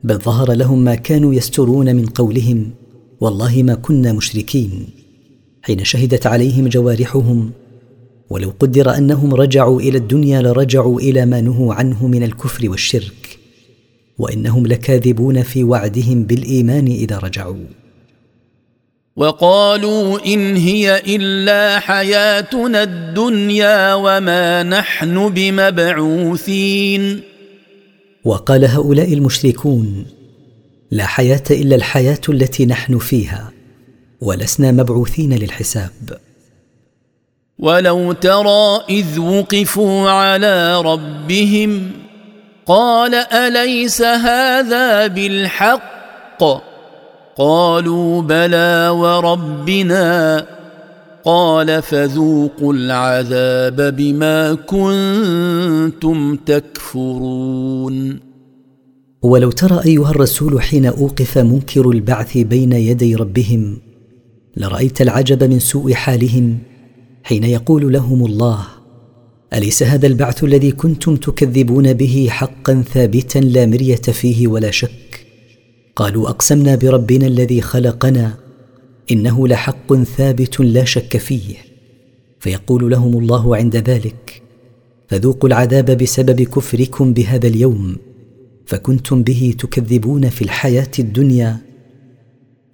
بل 0.03 0.17
ظهر 0.17 0.53
لهم 0.53 0.79
ما 0.79 0.95
كانوا 0.95 1.33
يسترون 1.33 1.95
من 1.95 2.05
قولهم 2.05 2.69
والله 3.21 3.63
ما 3.63 3.75
كنا 3.75 4.13
مشركين 4.13 4.87
حين 5.61 5.83
شهدت 5.83 6.27
عليهم 6.27 6.67
جوارحهم 6.67 7.51
ولو 8.29 8.53
قدر 8.59 8.97
أنهم 8.97 9.33
رجعوا 9.33 9.81
إلى 9.81 9.97
الدنيا 9.97 10.41
لرجعوا 10.41 10.99
إلى 10.99 11.25
ما 11.25 11.41
نهوا 11.41 11.73
عنه 11.73 12.07
من 12.07 12.23
الكفر 12.23 12.69
والشرك. 12.69 13.22
وإنهم 14.17 14.67
لكاذبون 14.67 15.43
في 15.43 15.63
وعدهم 15.63 16.23
بالإيمان 16.23 16.87
إذا 16.87 17.17
رجعوا. 17.17 17.65
وقالوا 19.15 20.25
إن 20.25 20.55
هي 20.55 21.01
إلا 21.15 21.79
حياتنا 21.79 22.83
الدنيا 22.83 23.93
وما 23.93 24.63
نحن 24.63 25.29
بمبعوثين. 25.29 27.21
وقال 28.25 28.65
هؤلاء 28.65 29.13
المشركون 29.13 30.05
لا 30.91 31.05
حياة 31.05 31.43
إلا 31.51 31.75
الحياة 31.75 32.21
التي 32.29 32.65
نحن 32.65 32.97
فيها 32.97 33.51
ولسنا 34.21 34.71
مبعوثين 34.71 35.33
للحساب. 35.33 36.17
ولو 37.59 38.11
ترى 38.11 38.83
إذ 38.89 39.19
وقفوا 39.19 40.09
على 40.09 40.81
ربهم 40.81 41.91
قال 42.65 43.15
أليس 43.15 44.01
هذا 44.01 45.07
بالحق؟ 45.07 46.43
قالوا 47.37 48.21
بلى 48.21 48.89
وربنا. 48.89 50.45
قال 51.25 51.81
فذوقوا 51.81 52.73
العذاب 52.73 53.95
بما 53.95 54.53
كنتم 54.53 56.35
تكفرون. 56.35 58.19
ولو 59.23 59.51
ترى 59.51 59.81
أيها 59.85 60.09
الرسول 60.09 60.61
حين 60.61 60.85
أوقف 60.85 61.37
منكر 61.37 61.89
البعث 61.89 62.37
بين 62.37 62.71
يدي 62.73 63.15
ربهم 63.15 63.77
لرأيت 64.57 65.01
العجب 65.01 65.43
من 65.43 65.59
سوء 65.59 65.93
حالهم 65.93 66.57
حين 67.23 67.43
يقول 67.43 67.93
لهم 67.93 68.25
الله 68.25 68.65
أليس 69.55 69.83
هذا 69.83 70.07
البعث 70.07 70.43
الذي 70.43 70.71
كنتم 70.71 71.15
تكذبون 71.15 71.93
به 71.93 72.27
حقا 72.29 72.83
ثابتا 72.93 73.39
لا 73.39 73.65
مرية 73.65 73.95
فيه 73.95 74.47
ولا 74.47 74.71
شك؟ 74.71 75.25
قالوا 75.95 76.29
أقسمنا 76.29 76.75
بربنا 76.75 77.27
الذي 77.27 77.61
خلقنا 77.61 78.33
إنه 79.11 79.47
لحق 79.47 79.93
ثابت 79.95 80.59
لا 80.59 80.83
شك 80.83 81.17
فيه 81.17 81.55
فيقول 82.39 82.91
لهم 82.91 83.17
الله 83.17 83.55
عند 83.55 83.75
ذلك 83.75 84.41
فذوقوا 85.07 85.49
العذاب 85.49 85.97
بسبب 85.97 86.41
كفركم 86.41 87.13
بهذا 87.13 87.47
اليوم 87.47 87.97
فكنتم 88.65 89.23
به 89.23 89.55
تكذبون 89.59 90.29
في 90.29 90.41
الحياة 90.41 90.91
الدنيا 90.99 91.72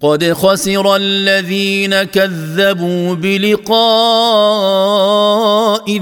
قد 0.02 0.32
خسر 0.32 0.96
الذين 0.96 2.02
كذبوا 2.02 3.14
بلقاء 3.14 3.74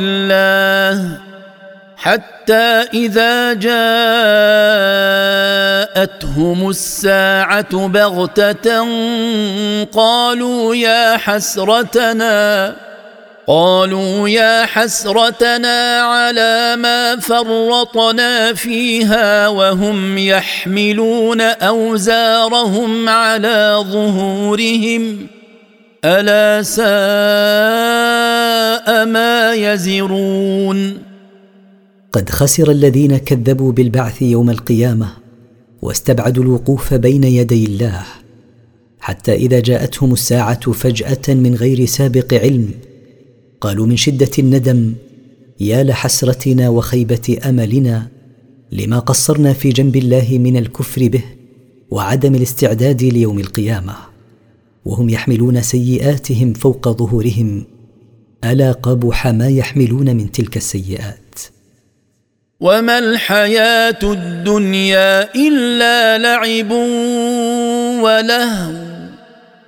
الله 0.00 1.18
حتى 1.96 2.86
إذا 2.94 3.52
جاءتهم 3.52 3.78
الساعة 6.70 7.88
بغتة 7.88 8.86
قالوا 9.84 10.74
يا 10.74 11.16
حسرتنا 11.16 12.74
قالوا 13.48 14.28
يا 14.28 14.66
حسرتنا 14.66 16.00
على 16.00 16.76
ما 16.76 17.16
فرطنا 17.16 18.54
فيها 18.54 19.48
وهم 19.48 20.18
يحملون 20.18 21.40
أوزارهم 21.40 23.08
على 23.08 23.84
ظهورهم 23.92 25.26
ألا 26.04 26.62
ساء 26.62 26.86
ما 29.06 29.54
يزرون 29.54 31.02
قد 32.12 32.30
خسر 32.30 32.70
الذين 32.70 33.16
كذبوا 33.16 33.72
بالبعث 33.72 34.22
يوم 34.22 34.50
القيامة 34.50 35.08
واستبعدوا 35.82 36.42
الوقوف 36.42 36.94
بين 36.94 37.24
يدي 37.24 37.64
الله 37.64 38.02
حتى 39.00 39.34
إذا 39.34 39.60
جاءتهم 39.60 40.12
الساعة 40.12 40.72
فجأة 40.72 41.34
من 41.34 41.54
غير 41.54 41.86
سابق 41.86 42.34
علم 42.34 42.70
قالوا 43.60 43.86
من 43.86 43.96
شدة 43.96 44.30
الندم 44.38 44.94
يا 45.60 45.82
لحسرتنا 45.82 46.68
وخيبة 46.68 47.38
أملنا 47.44 48.08
لما 48.72 48.98
قصرنا 48.98 49.52
في 49.52 49.68
جنب 49.68 49.96
الله 49.96 50.26
من 50.30 50.56
الكفر 50.56 51.08
به 51.08 51.24
وعدم 51.90 52.34
الاستعداد 52.34 53.02
ليوم 53.02 53.38
القيامة. 53.38 53.94
وهم 54.84 55.08
يحملون 55.08 55.62
سيئاتهم 55.62 56.52
فوق 56.52 56.88
ظهورهم 56.88 57.64
ألا 58.44 58.72
قبح 58.72 59.26
ما 59.26 59.48
يحملون 59.48 60.16
من 60.16 60.32
تلك 60.32 60.56
السيئات. 60.56 61.40
وما 62.60 62.98
الحياة 62.98 63.98
الدنيا 64.02 65.34
إلا 65.34 66.18
لعب 66.18 66.70
ولهو. 68.02 68.87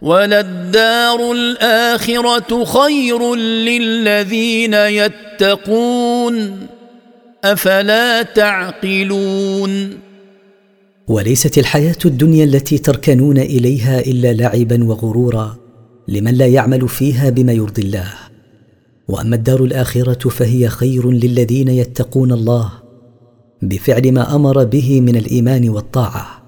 وللدار 0.02 1.32
الآخرة 1.32 2.64
خير 2.64 3.34
للذين 3.34 4.74
يتقون 4.74 6.66
أفلا 7.44 8.22
تعقلون 8.22 9.98
وليست 11.08 11.58
الحياة 11.58 11.96
الدنيا 12.04 12.44
التي 12.44 12.78
تركنون 12.78 13.38
إليها 13.38 14.00
إلا 14.00 14.32
لعبا 14.32 14.84
وغرورا 14.84 15.56
لمن 16.08 16.34
لا 16.34 16.46
يعمل 16.46 16.88
فيها 16.88 17.30
بما 17.30 17.52
يرضي 17.52 17.82
الله. 17.82 18.12
وأما 19.08 19.36
الدار 19.36 19.64
الآخرة 19.64 20.28
فهي 20.28 20.68
خير 20.68 21.10
للذين 21.10 21.68
يتقون 21.68 22.32
الله 22.32 22.72
بفعل 23.62 24.12
ما 24.12 24.34
أمر 24.34 24.64
به 24.64 25.00
من 25.00 25.16
الإيمان 25.16 25.68
والطاعة 25.68 26.42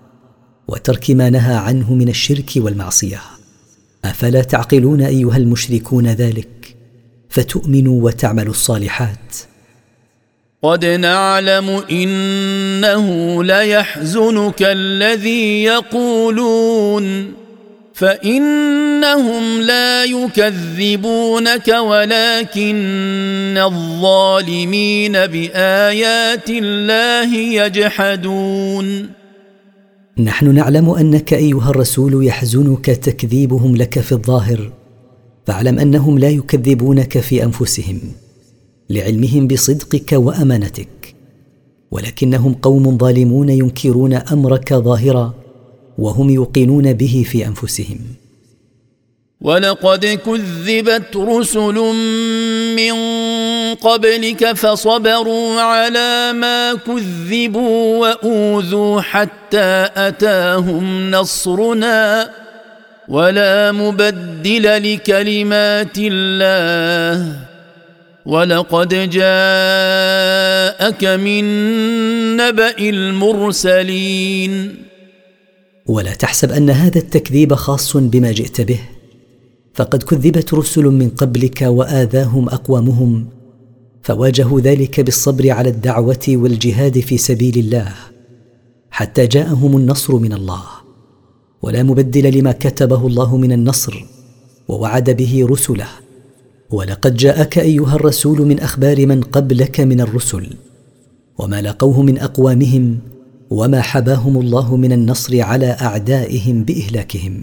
وترك 0.69 1.11
ما 1.11 1.31
نهى 1.31 1.55
عنه 1.55 1.95
من 1.95 2.09
الشرك 2.09 2.51
والمعصية. 2.57 3.21
أفلا 4.05 4.43
تعقلون 4.43 5.03
أيها 5.03 5.37
المشركون 5.37 6.07
ذلك؟ 6.07 6.77
فتؤمنوا 7.29 8.05
وتعملوا 8.05 8.53
الصالحات. 8.53 9.37
قد 10.63 10.85
نعلم 10.85 11.83
إنه 11.91 13.45
ليحزنك 13.45 14.63
الذي 14.63 15.63
يقولون 15.63 17.33
فإنهم 17.95 19.61
لا 19.61 20.05
يكذبونك 20.05 21.69
ولكن 21.69 23.59
الظالمين 23.59 25.13
بآيات 25.13 26.51
الله 26.51 27.37
يجحدون. 27.37 29.22
نحن 30.19 30.55
نعلم 30.55 30.91
أنك 30.91 31.35
أيها 31.35 31.71
الرسول 31.71 32.27
يحزنك 32.27 32.87
تكذيبهم 32.87 33.77
لك 33.77 34.01
في 34.01 34.13
الظاهر 34.13 34.73
فاعلم 35.47 35.79
أنهم 35.79 36.19
لا 36.19 36.29
يكذبونك 36.29 37.19
في 37.19 37.45
أنفسهم 37.45 37.99
لعلمهم 38.91 39.47
بصدقك 39.47 40.13
وأمانتك 40.13 41.15
ولكنهم 41.91 42.55
قوم 42.55 42.99
ظالمون 42.99 43.49
ينكرون 43.49 44.15
أمرك 44.15 44.75
ظاهرا 44.75 45.35
وهم 45.99 46.31
يوقنون 46.31 46.93
به 46.93 47.25
في 47.27 47.47
أنفسهم. 47.47 47.99
ولقد 49.43 50.07
كذبت 50.07 51.17
رسل 51.17 51.75
من 52.77 52.95
قبلك 53.75 54.53
فصبروا 54.53 55.61
على 55.61 56.33
ما 56.33 56.75
كذبوا 56.75 57.97
وأوذوا 57.99 59.01
حتى 59.01 59.89
أتاهم 59.97 61.11
نصرنا 61.11 62.31
ولا 63.09 63.73
مبدل 63.73 64.93
لكلمات 64.93 65.97
الله 65.99 67.37
ولقد 68.27 68.89
جاءك 69.11 71.05
من 71.05 71.45
نبأ 72.37 72.79
المرسلين. 72.79 74.53
ولا 75.87 76.15
تحسب 76.15 76.53
أن 76.53 76.71
هذا 76.71 76.99
التكذيب 76.99 77.55
خاص 77.55 77.97
بما 77.97 78.33
جئت 78.33 78.61
به. 78.61 78.81
فقد 79.75 80.03
كذبت 80.03 80.55
رسل 80.55 80.85
من 80.85 81.09
قبلك 81.09 81.63
وآذاهم 81.63 82.49
أقوامهم. 82.49 83.27
فواجهوا 84.03 84.61
ذلك 84.61 85.01
بالصبر 85.01 85.51
على 85.51 85.69
الدعوة 85.69 86.25
والجهاد 86.29 87.01
في 87.01 87.19
سبيل 87.19 87.59
الله 87.59 87.93
حتى 88.91 89.27
جاءهم 89.27 89.77
النصر 89.77 90.17
من 90.17 90.33
الله. 90.33 90.65
ولا 91.63 91.83
مبدل 91.83 92.39
لما 92.39 92.53
كتبه 92.53 93.07
الله 93.07 93.37
من 93.37 93.53
النصر 93.53 94.05
ووعد 94.69 95.11
به 95.11 95.47
رسله. 95.51 95.89
ولقد 96.71 97.17
جاءك 97.17 97.59
أيها 97.59 97.95
الرسول 97.95 98.43
من 98.43 98.61
أخبار 98.61 99.07
من 99.07 99.21
قبلك 99.21 99.81
من 99.81 100.01
الرسل 100.01 100.47
وما 101.39 101.63
لقوه 101.63 102.03
من 102.03 102.19
أقوامهم 102.19 102.99
وما 103.51 103.81
حباهم 103.81 104.41
الله 104.41 104.77
من 104.77 104.93
النصر 104.93 105.41
على 105.41 105.67
أعدائهم 105.67 106.65
بإهلاكهم. 106.65 107.43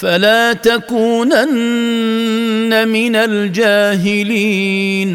فلا 0.00 0.52
تكونن 0.52 1.48
من 2.88 3.16
الجاهلين. 3.16 5.10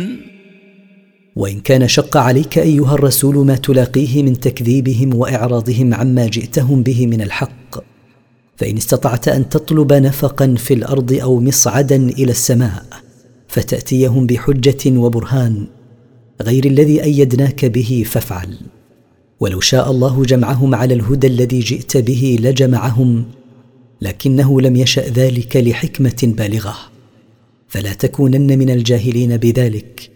وإن 1.35 1.59
كان 1.59 1.87
شق 1.87 2.17
عليك 2.17 2.57
أيها 2.57 2.93
الرسول 2.93 3.45
ما 3.45 3.55
تلاقيه 3.55 4.23
من 4.23 4.39
تكذيبهم 4.39 5.15
وإعراضهم 5.15 5.93
عما 5.93 6.27
جئتهم 6.27 6.83
به 6.83 7.07
من 7.07 7.21
الحق 7.21 7.83
فإن 8.57 8.77
استطعت 8.77 9.27
أن 9.27 9.49
تطلب 9.49 9.93
نفقا 9.93 10.55
في 10.57 10.73
الأرض 10.73 11.13
أو 11.13 11.39
مصعدا 11.39 11.95
إلى 11.95 12.31
السماء 12.31 12.85
فتأتيهم 13.47 14.27
بحجة 14.27 14.99
وبرهان 14.99 15.67
غير 16.41 16.65
الذي 16.65 17.03
أيدناك 17.03 17.65
به 17.65 18.03
فافعل. 18.07 18.57
ولو 19.39 19.59
شاء 19.59 19.91
الله 19.91 20.23
جمعهم 20.23 20.75
على 20.75 20.93
الهدى 20.93 21.27
الذي 21.27 21.59
جئت 21.59 21.97
به 21.97 22.37
لجمعهم 22.41 23.25
لكنه 24.01 24.61
لم 24.61 24.75
يشأ 24.75 25.01
ذلك 25.01 25.57
لحكمة 25.57 26.21
بالغة. 26.23 26.77
فلا 27.67 27.93
تكونن 27.93 28.59
من 28.59 28.69
الجاهلين 28.69 29.37
بذلك 29.37 30.11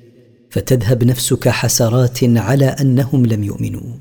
فتذهب 0.49 1.03
نفسك 1.03 1.49
حسرات 1.49 2.19
على 2.23 2.65
أنهم 2.65 3.25
لم 3.25 3.43
يؤمنوا. 3.43 3.93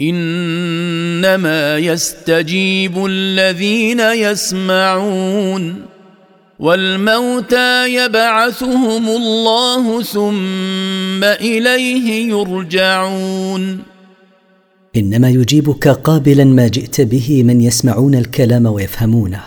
إنما 0.00 1.78
يستجيب 1.78 3.06
الذين 3.06 4.00
يسمعون 4.00 5.86
والموتى 6.58 7.94
يبعثهم 7.94 9.08
الله 9.08 10.02
ثم 10.02 11.24
إليه 11.24 12.28
يرجعون. 12.28 13.89
إنما 14.96 15.30
يجيبك 15.30 15.88
قابلا 15.88 16.44
ما 16.44 16.68
جئت 16.68 17.00
به 17.00 17.42
من 17.42 17.60
يسمعون 17.60 18.14
الكلام 18.14 18.66
ويفهمونه. 18.66 19.40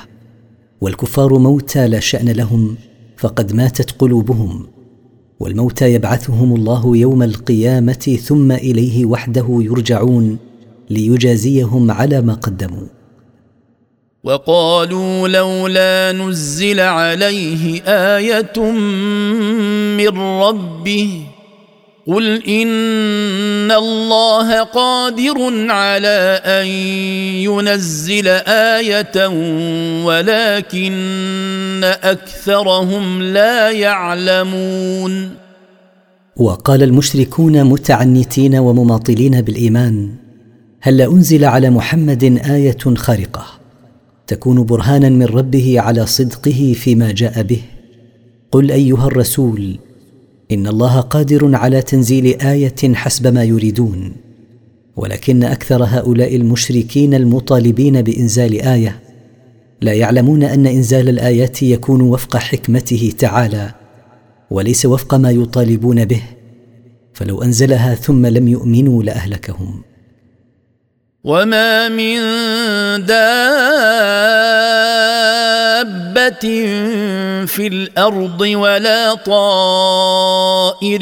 والكفار 0.81 1.37
موتى 1.37 1.87
لا 1.87 1.99
شأن 1.99 2.29
لهم 2.29 2.75
فقد 3.17 3.53
ماتت 3.53 3.91
قلوبهم. 3.91 4.67
والموتى 5.39 5.93
يبعثهم 5.93 6.55
الله 6.55 6.97
يوم 6.97 7.23
القيامة 7.23 8.17
ثم 8.23 8.51
إليه 8.51 9.05
وحده 9.05 9.45
يرجعون 9.49 10.37
ليجازيهم 10.89 11.91
على 11.91 12.21
ما 12.21 12.33
قدموا. 12.33 12.87
وقالوا 14.23 15.27
لولا 15.27 16.11
نزل 16.11 16.79
عليه 16.79 17.81
آية 17.83 18.71
من 19.97 20.17
ربه 20.17 21.32
قل 22.07 22.43
ان 22.43 23.71
الله 23.71 24.63
قادر 24.63 25.71
على 25.71 26.41
ان 26.45 26.67
ينزل 27.47 28.27
إيه 28.27 29.27
ولكن 30.05 31.81
اكثرهم 31.83 33.21
لا 33.21 33.71
يعلمون 33.71 35.29
وقال 36.37 36.83
المشركون 36.83 37.63
متعنتين 37.63 38.55
ومماطلين 38.55 39.41
بالإيمان 39.41 40.09
هل 40.81 41.01
أنزل 41.01 41.45
على 41.45 41.69
محمد 41.69 42.41
آية 42.49 42.95
خارقة 42.95 43.45
تكون 44.27 44.63
برهانا 44.63 45.09
من 45.09 45.25
ربه 45.25 45.79
على 45.79 46.05
صدقه 46.05 46.75
فيما 46.77 47.11
جاء 47.11 47.41
به؟ 47.41 47.61
قل 48.51 48.71
أيها 48.71 49.07
الرسول 49.07 49.77
إن 50.51 50.67
الله 50.67 50.99
قادر 50.99 51.55
على 51.55 51.81
تنزيل 51.81 52.41
آية 52.41 52.93
حسب 52.93 53.33
ما 53.33 53.43
يريدون. 53.43 54.13
ولكن 54.95 55.43
أكثر 55.43 55.83
هؤلاء 55.83 56.35
المشركين 56.35 57.13
المطالبين 57.13 58.01
بإنزال 58.01 58.61
آية 58.61 58.99
لا 59.81 59.93
يعلمون 59.93 60.43
أن 60.43 60.67
إنزال 60.67 61.09
الآيات 61.09 61.63
يكون 61.63 62.01
وفق 62.01 62.37
حكمته 62.37 63.13
تعالى 63.19 63.71
وليس 64.51 64.85
وفق 64.85 65.15
ما 65.15 65.31
يطالبون 65.31 66.05
به. 66.05 66.21
فلو 67.13 67.43
أنزلها 67.43 67.95
ثم 67.95 68.25
لم 68.25 68.47
يؤمنوا 68.47 69.03
لأهلكهم. 69.03 69.83
وما 71.23 71.89
من 71.89 72.19
دابه 75.83 76.39
في 77.45 77.67
الأرض 77.67 78.41
ولا 78.41 79.15
طائر 79.15 81.01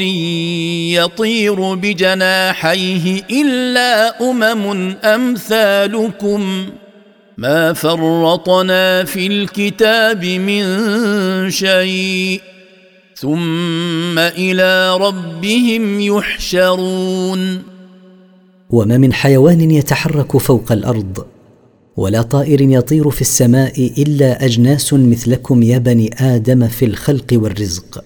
يطير 1.00 1.74
بجناحيه 1.74 3.22
الا 3.30 4.20
امم 4.30 4.96
امثالكم 5.04 6.66
ما 7.38 7.72
فرطنا 7.72 9.04
في 9.04 9.26
الكتاب 9.26 10.24
من 10.24 10.64
شيء 11.50 12.40
ثم 13.16 14.18
إلى 14.18 14.96
ربهم 14.96 16.00
يحشرون 16.00 17.62
وما 18.70 18.98
من 18.98 19.12
حيوان 19.12 19.70
يتحرك 19.70 20.36
فوق 20.36 20.72
الأرض 20.72 21.31
ولا 21.96 22.22
طائر 22.22 22.60
يطير 22.60 23.10
في 23.10 23.20
السماء 23.20 24.02
إلا 24.02 24.44
أجناس 24.44 24.92
مثلكم 24.92 25.62
يا 25.62 25.78
بني 25.78 26.10
آدم 26.14 26.68
في 26.68 26.84
الخلق 26.84 27.26
والرزق. 27.32 28.04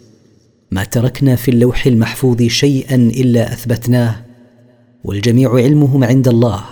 ما 0.70 0.84
تركنا 0.84 1.36
في 1.36 1.50
اللوح 1.50 1.86
المحفوظ 1.86 2.42
شيئا 2.42 2.94
إلا 2.94 3.52
أثبتناه 3.52 4.24
والجميع 5.04 5.54
علمهم 5.54 6.04
عند 6.04 6.28
الله. 6.28 6.64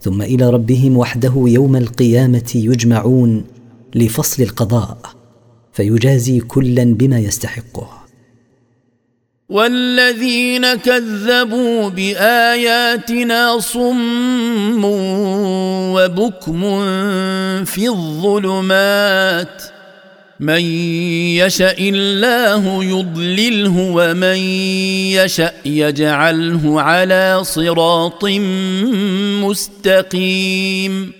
ثم 0.00 0.22
إلى 0.22 0.50
ربهم 0.50 0.96
وحده 0.96 1.32
يوم 1.36 1.76
القيامة 1.76 2.52
يجمعون 2.54 3.44
لفصل 3.94 4.42
القضاء 4.42 4.98
فيجازي 5.72 6.40
كلا 6.40 6.84
بما 6.84 7.18
يستحقه. 7.18 8.05
والذين 9.48 10.74
كذبوا 10.74 11.88
باياتنا 11.88 13.58
صم 13.58 14.84
وبكم 15.94 16.60
في 17.64 17.88
الظلمات 17.88 19.62
من 20.40 20.60
يشا 21.40 21.78
الله 21.78 22.84
يضلله 22.84 23.78
ومن 23.78 24.36
يشا 25.14 25.52
يجعله 25.66 26.80
على 26.80 27.40
صراط 27.44 28.24
مستقيم 29.44 31.12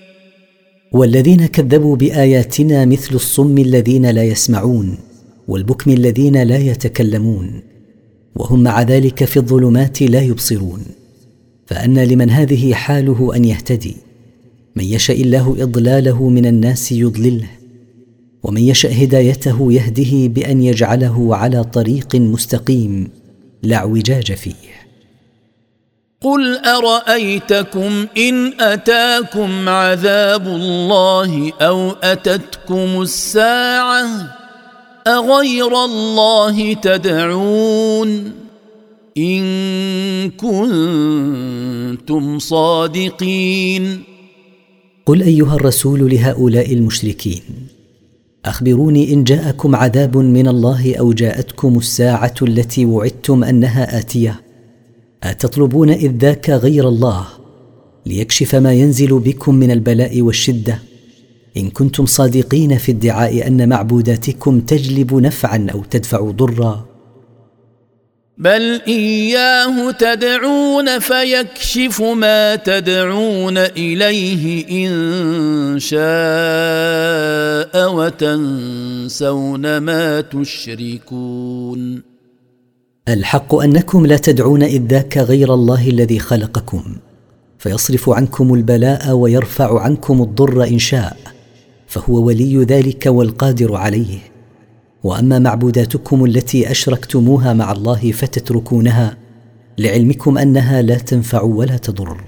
والذين 0.92 1.46
كذبوا 1.46 1.96
باياتنا 1.96 2.84
مثل 2.84 3.14
الصم 3.14 3.58
الذين 3.58 4.10
لا 4.10 4.24
يسمعون 4.24 4.98
والبكم 5.48 5.90
الذين 5.90 6.42
لا 6.42 6.58
يتكلمون 6.58 7.75
وهم 8.37 8.62
مع 8.62 8.83
ذلك 8.83 9.25
في 9.25 9.37
الظلمات 9.37 10.03
لا 10.03 10.20
يبصرون. 10.20 10.85
فأن 11.66 11.99
لمن 11.99 12.31
هذه 12.31 12.75
حاله 12.75 13.37
أن 13.37 13.44
يهتدي. 13.44 13.96
من 14.77 14.85
يشا 14.85 15.12
الله 15.12 15.57
إضلاله 15.61 16.29
من 16.29 16.46
الناس 16.46 16.92
يضلله. 16.92 17.49
ومن 18.42 18.61
يشا 18.61 19.05
هدايته 19.05 19.72
يهده 19.72 20.27
بأن 20.27 20.62
يجعله 20.62 21.37
على 21.37 21.64
طريق 21.64 22.16
مستقيم 22.16 23.09
لا 23.62 23.77
اعوجاج 23.77 24.33
فيه. 24.33 24.77
قل 26.20 26.59
أرأيتكم 26.59 28.07
إن 28.18 28.61
أتاكم 28.61 29.68
عذاب 29.68 30.46
الله 30.46 31.53
أو 31.53 31.90
أتتكم 31.90 33.03
الساعة؟ 33.03 34.37
أغير 35.07 35.85
الله 35.85 36.73
تدعون 36.73 38.33
إن 39.19 40.31
كنتم 40.31 41.59
صادقين؟ 42.38 44.03
قل 45.07 45.23
أيها 45.23 45.55
الرسول 45.55 46.11
لهؤلاء 46.11 46.73
المشركين 46.73 47.42
أخبروني 48.45 49.12
إن 49.12 49.25
جاءكم 49.25 49.77
عذاب 49.77 50.16
من 50.16 50.49
الله 50.49 50.97
أو 50.97 51.12
جاءتكم 51.12 51.79
الساعة 51.79 52.35
التي 52.42 52.85
وعدتم 52.85 53.45
أنها 53.45 53.99
آتية. 53.99 54.40
أتطلبون 55.23 55.90
إذ 55.90 56.11
ذاك 56.16 56.51
غير 56.51 56.88
الله 56.88 57.27
ليكشف 58.07 58.55
ما 58.55 58.73
ينزل 58.73 59.19
بكم 59.19 59.55
من 59.55 59.71
البلاء 59.71 60.23
والشدة؟ 60.23 60.79
إن 61.57 61.71
كنتم 61.71 62.07
صادقين 62.07 62.79
في 62.79 62.92
ادعاء 62.92 63.47
أن 63.47 63.69
معبوداتكم 63.69 64.61
تجلب 64.61 65.14
نفعا 65.14 65.66
أو 65.75 65.85
تدفع 65.85 66.31
ضرا. 66.31 66.87
بل 68.38 68.81
إياه 68.88 69.90
تدعون 69.90 70.99
فيكشف 70.99 72.03
ما 72.03 72.57
تدعون 72.57 73.59
إليه 73.59 74.66
إن 74.71 75.79
شاء 75.79 76.05
وتنسون 77.95 79.79
ما 79.79 80.21
تشركون. 80.21 82.03
الحق 83.09 83.55
أنكم 83.55 84.07
لا 84.07 84.16
تدعون 84.16 84.62
إذ 84.62 84.83
ذاك 84.87 85.19
غير 85.19 85.55
الله 85.55 85.88
الذي 85.88 86.19
خلقكم. 86.19 86.97
فيصرف 87.59 88.11
عنكم 88.11 88.55
البلاء 88.55 89.12
ويرفع 89.12 89.81
عنكم 89.81 90.23
الضر 90.23 90.64
إن 90.64 90.79
شاء. 90.79 91.16
فهو 91.96 92.14
ولي 92.26 92.64
ذلك 92.64 93.06
والقادر 93.06 93.74
عليه. 93.74 94.18
وأما 95.04 95.38
معبوداتكم 95.38 96.24
التي 96.24 96.70
أشركتموها 96.70 97.52
مع 97.52 97.72
الله 97.72 98.12
فتتركونها 98.12 99.16
لعلمكم 99.78 100.38
أنها 100.38 100.82
لا 100.82 100.98
تنفع 100.98 101.42
ولا 101.42 101.76
تضر. 101.76 102.20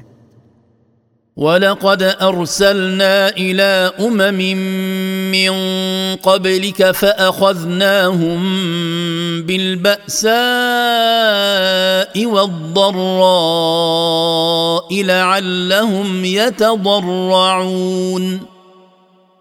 ولقد 1.37 2.02
أرسلنا 2.02 3.28
إلى 3.28 3.92
أمم 4.00 4.57
من 5.31 5.52
قبلك 6.16 6.90
فأخذناهم 6.90 8.40
بالبأساء 9.42 10.33
والضراء 12.26 13.44
لعلهم 15.02 16.24
يتضرعون. 16.24 16.98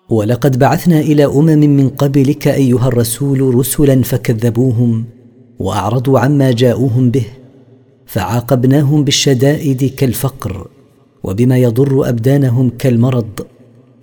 ولقد 0.10 0.60
بعثنا 0.60 1.00
إلى 1.00 1.26
أمم 1.26 1.60
من 1.78 1.90
قبلك 1.90 2.48
أيها 2.48 2.88
الرسول 2.88 3.56
رسلا 3.56 4.02
فكذبوهم 4.04 5.06
وأعرضوا 5.60 6.20
عما 6.20 6.52
جاءوهم 6.52 7.10
به 7.10 7.26
فعاقبناهم 8.06 9.04
بالشدائد 9.04 9.94
كالفقر 9.98 10.68
وبما 11.24 11.58
يضر 11.58 12.10
أبدانهم 12.10 12.70
كالمرض 12.70 13.48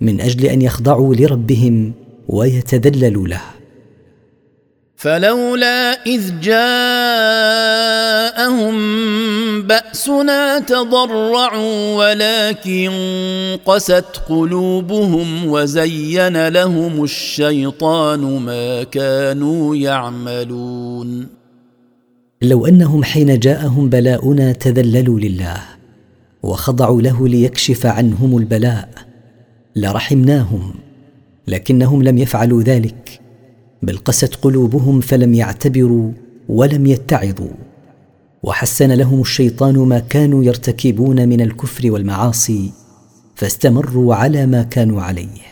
من 0.01 0.21
أجل 0.21 0.45
أن 0.45 0.61
يخضعوا 0.61 1.15
لربهم 1.15 1.93
ويتذللوا 2.29 3.27
له. 3.27 3.41
فلولا 4.97 6.05
إذ 6.05 6.39
جاءهم 6.39 6.65
بأسنا 9.61 10.59
تضرعوا 10.59 11.95
ولكن 11.95 12.91
قست 13.65 14.05
قلوبهم 14.29 15.47
وزين 15.47 16.47
لهم 16.47 17.03
الشيطان 17.03 18.19
ما 18.19 18.83
كانوا 18.83 19.75
يعملون. 19.75 21.27
لو 22.41 22.65
أنهم 22.65 23.03
حين 23.03 23.39
جاءهم 23.39 23.89
بلاؤنا 23.89 24.51
تذللوا 24.51 25.19
لله 25.19 25.61
وخضعوا 26.43 27.01
له 27.01 27.27
ليكشف 27.27 27.85
عنهم 27.85 28.37
البلاء 28.37 28.89
لرحمناهم 29.75 30.73
لكنهم 31.47 32.03
لم 32.03 32.17
يفعلوا 32.17 32.61
ذلك. 32.63 33.24
بل 33.85 33.97
قست 33.97 34.35
قلوبهم 34.35 35.01
فلم 35.01 35.33
يعتبروا 35.33 36.11
ولم 36.49 36.85
يتعظوا. 36.85 37.55
وحسن 38.43 38.91
لهم 38.91 39.21
الشيطان 39.21 39.77
ما 39.77 39.99
كانوا 39.99 40.43
يرتكبون 40.43 41.29
من 41.29 41.41
الكفر 41.41 41.91
والمعاصي 41.91 42.71
فاستمروا 43.35 44.15
على 44.15 44.45
ما 44.45 44.63
كانوا 44.63 45.01
عليه. 45.01 45.45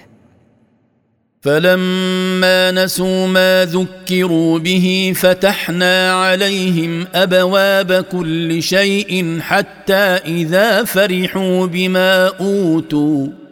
فلما 1.42 2.72
نسوا 2.72 3.28
ما 3.28 3.66
ذكروا 3.66 4.60
به 4.60 5.14
فتحنا 5.16 6.14
عليهم 6.14 7.08
أبواب 7.14 8.04
كل 8.04 8.64
شيء 8.64 9.40
حتى 9.40 10.06
إذا 10.38 10.84
فرحوا 10.84 11.66
بما 11.66 12.28
أوتوا. 12.28 13.43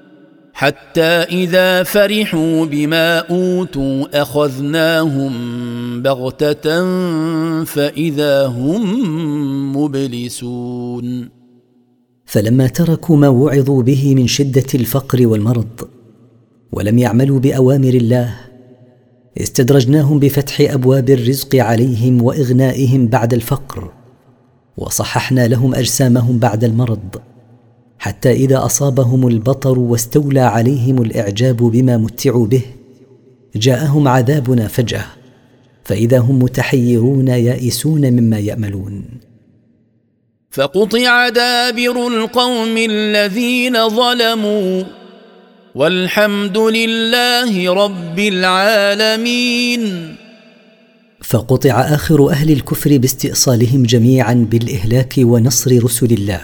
حتى 0.61 1.01
إذا 1.41 1.83
فرحوا 1.83 2.65
بما 2.65 3.17
أوتوا 3.19 4.21
أخذناهم 4.21 5.31
بغتة 6.01 6.65
فإذا 7.63 8.45
هم 8.45 8.83
مبلسون. 9.77 11.29
فلما 12.25 12.67
تركوا 12.67 13.17
ما 13.17 13.27
وعظوا 13.27 13.83
به 13.83 14.15
من 14.15 14.27
شدة 14.27 14.65
الفقر 14.75 15.27
والمرض 15.27 15.87
ولم 16.71 16.97
يعملوا 16.97 17.39
بأوامر 17.39 17.93
الله 17.93 18.35
استدرجناهم 19.37 20.19
بفتح 20.19 20.61
أبواب 20.61 21.09
الرزق 21.09 21.55
عليهم 21.55 22.21
وإغنائهم 22.21 23.07
بعد 23.07 23.33
الفقر 23.33 23.91
وصححنا 24.77 25.47
لهم 25.47 25.75
أجسامهم 25.75 26.39
بعد 26.39 26.63
المرض. 26.63 27.15
حتى 28.01 28.31
إذا 28.31 28.65
أصابهم 28.65 29.27
البطر 29.27 29.79
واستولى 29.79 30.39
عليهم 30.39 31.01
الإعجاب 31.01 31.57
بما 31.57 31.97
متعوا 31.97 32.47
به 32.47 32.61
جاءهم 33.55 34.07
عذابنا 34.07 34.67
فجأة 34.67 35.05
فإذا 35.83 36.19
هم 36.19 36.39
متحيرون 36.43 37.27
يائسون 37.27 38.13
مما 38.13 38.39
يأملون. 38.39 39.03
فقطع 40.51 41.29
دابر 41.29 42.07
القوم 42.07 42.77
الذين 42.77 43.89
ظلموا 43.89 44.83
والحمد 45.75 46.57
لله 46.57 47.73
رب 47.73 48.19
العالمين. 48.19 50.15
فقطع 51.23 51.81
آخر 51.81 52.29
أهل 52.29 52.51
الكفر 52.51 52.97
باستئصالهم 52.97 53.83
جميعا 53.83 54.47
بالإهلاك 54.51 55.13
ونصر 55.17 55.83
رسل 55.83 56.11
الله. 56.13 56.41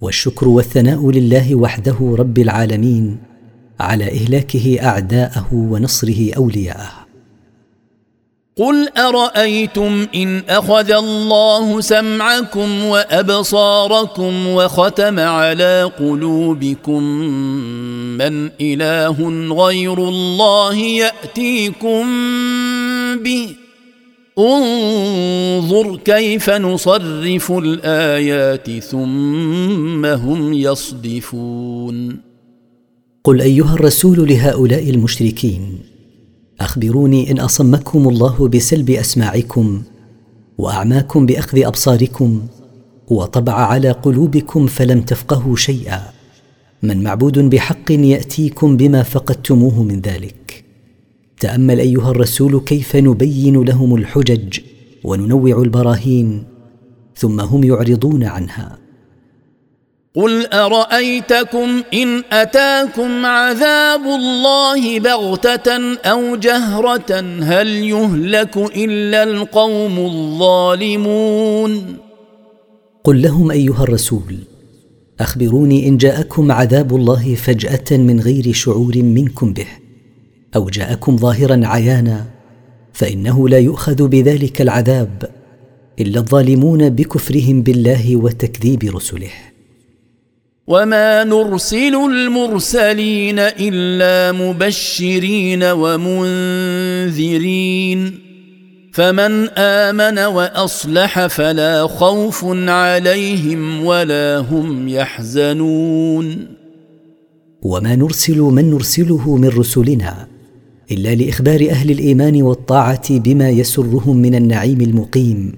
والشكر 0.00 0.48
والثناء 0.48 1.10
لله 1.10 1.54
وحده 1.54 1.96
رب 2.18 2.38
العالمين 2.38 3.18
على 3.80 4.04
إهلاكه 4.04 4.78
أعداءه 4.82 5.48
ونصره 5.52 6.30
أولياءه. 6.36 6.92
قل 8.56 8.88
أرأيتم 8.98 10.06
إن 10.14 10.42
أخذ 10.48 10.90
الله 10.90 11.80
سمعكم 11.80 12.84
وأبصاركم 12.84 14.46
وختم 14.46 15.18
على 15.18 15.90
قلوبكم 15.98 17.02
من 18.18 18.50
إله 18.60 19.28
غير 19.54 19.98
الله 19.98 20.76
يأتيكم 20.76 22.06
به؟ 23.16 23.67
انظر 24.38 25.96
كيف 25.96 26.50
نصرف 26.50 27.52
الآيات 27.52 28.70
ثم 28.84 30.06
هم 30.06 30.52
يصدفون. 30.52 32.20
قل 33.24 33.40
أيها 33.40 33.74
الرسول 33.74 34.28
لهؤلاء 34.28 34.90
المشركين 34.90 35.78
أخبروني 36.60 37.30
إن 37.30 37.38
أصمكم 37.38 38.08
الله 38.08 38.48
بسلب 38.48 38.90
أسماعكم 38.90 39.82
وأعماكم 40.58 41.26
بأخذ 41.26 41.64
أبصاركم 41.64 42.46
وطبع 43.08 43.52
على 43.52 43.90
قلوبكم 43.90 44.66
فلم 44.66 45.00
تفقهوا 45.00 45.56
شيئا. 45.56 46.00
من 46.82 47.02
معبود 47.02 47.38
بحق 47.38 47.92
يأتيكم 47.92 48.76
بما 48.76 49.02
فقدتموه 49.02 49.82
من 49.82 50.00
ذلك. 50.00 50.67
تأمل 51.40 51.80
أيها 51.80 52.10
الرسول 52.10 52.60
كيف 52.60 52.96
نبين 52.96 53.62
لهم 53.62 53.94
الحجج 53.94 54.60
وننوع 55.04 55.62
البراهين 55.62 56.44
ثم 57.16 57.40
هم 57.40 57.64
يعرضون 57.64 58.24
عنها. 58.24 58.78
قل 60.14 60.46
أرأيتكم 60.46 61.82
إن 61.94 62.22
أتاكم 62.32 63.26
عذاب 63.26 64.00
الله 64.00 65.00
بغتة 65.00 65.96
أو 66.04 66.36
جهرة 66.36 67.20
هل 67.42 67.68
يهلك 67.68 68.56
إلا 68.56 69.22
القوم 69.22 69.98
الظالمون؟ 69.98 71.96
قل 73.04 73.22
لهم 73.22 73.50
أيها 73.50 73.82
الرسول 73.82 74.38
أخبروني 75.20 75.88
إن 75.88 75.96
جاءكم 75.96 76.52
عذاب 76.52 76.96
الله 76.96 77.34
فجأة 77.34 77.96
من 77.96 78.20
غير 78.20 78.52
شعور 78.52 78.96
منكم 78.96 79.52
به. 79.52 79.87
أو 80.56 80.68
جاءكم 80.68 81.16
ظاهرا 81.16 81.60
عيانا 81.66 82.26
فإنه 82.92 83.48
لا 83.48 83.58
يؤخذ 83.58 84.08
بذلك 84.08 84.60
العذاب 84.60 85.30
إلا 86.00 86.20
الظالمون 86.20 86.88
بكفرهم 86.88 87.62
بالله 87.62 88.16
وتكذيب 88.16 88.84
رسله. 88.96 89.30
وما 90.66 91.24
نرسل 91.24 91.94
المرسلين 91.94 93.38
إلا 93.38 94.32
مبشرين 94.32 95.64
ومنذرين. 95.64 97.18
فمن 98.92 99.48
آمن 99.58 100.18
وأصلح 100.18 101.26
فلا 101.26 101.86
خوف 101.86 102.44
عليهم 102.68 103.84
ولا 103.84 104.38
هم 104.38 104.88
يحزنون. 104.88 106.46
وما 107.62 107.96
نرسل 107.96 108.38
من 108.38 108.70
نرسله 108.70 109.36
من 109.36 109.48
رسلنا 109.48 110.37
إلا 110.90 111.14
لإخبار 111.14 111.70
أهل 111.70 111.90
الإيمان 111.90 112.42
والطاعة 112.42 113.18
بما 113.18 113.50
يسرهم 113.50 114.16
من 114.16 114.34
النعيم 114.34 114.80
المقيم 114.80 115.52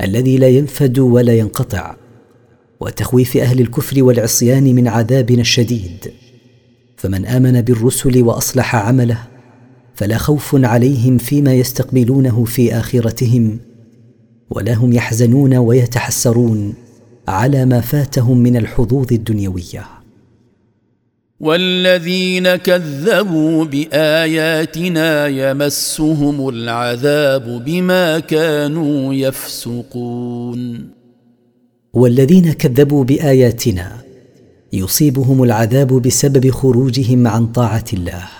الذي 0.00 0.36
لا 0.36 0.48
ينفد 0.48 0.98
ولا 0.98 1.38
ينقطع 1.38 1.96
وتخويف 2.80 3.36
أهل 3.36 3.60
الكفر 3.60 4.02
والعصيان 4.02 4.74
من 4.74 4.88
عذابنا 4.88 5.40
الشديد. 5.40 6.12
فمن 6.96 7.26
آمن 7.26 7.60
بالرسل 7.60 8.22
وأصلح 8.22 8.76
عمله 8.76 9.18
فلا 9.94 10.18
خوف 10.18 10.56
عليهم 10.64 11.18
فيما 11.18 11.54
يستقبلونه 11.54 12.44
في 12.44 12.74
آخرتهم 12.74 13.58
ولا 14.50 14.74
هم 14.74 14.92
يحزنون 14.92 15.56
ويتحسرون 15.56 16.74
على 17.28 17.66
ما 17.66 17.80
فاتهم 17.80 18.38
من 18.38 18.56
الحظوظ 18.56 19.12
الدنيوية. 19.12 19.99
والذين 21.40 22.56
كذبوا 22.56 23.64
بآياتنا 23.64 25.26
يمسهم 25.26 26.48
العذاب 26.48 27.64
بما 27.64 28.18
كانوا 28.18 29.14
يفسقون. 29.14 30.90
والذين 31.92 32.52
كذبوا 32.52 33.04
بآياتنا 33.04 33.92
يصيبهم 34.72 35.42
العذاب 35.42 36.02
بسبب 36.02 36.50
خروجهم 36.50 37.26
عن 37.26 37.46
طاعة 37.46 37.84
الله. 37.92 38.39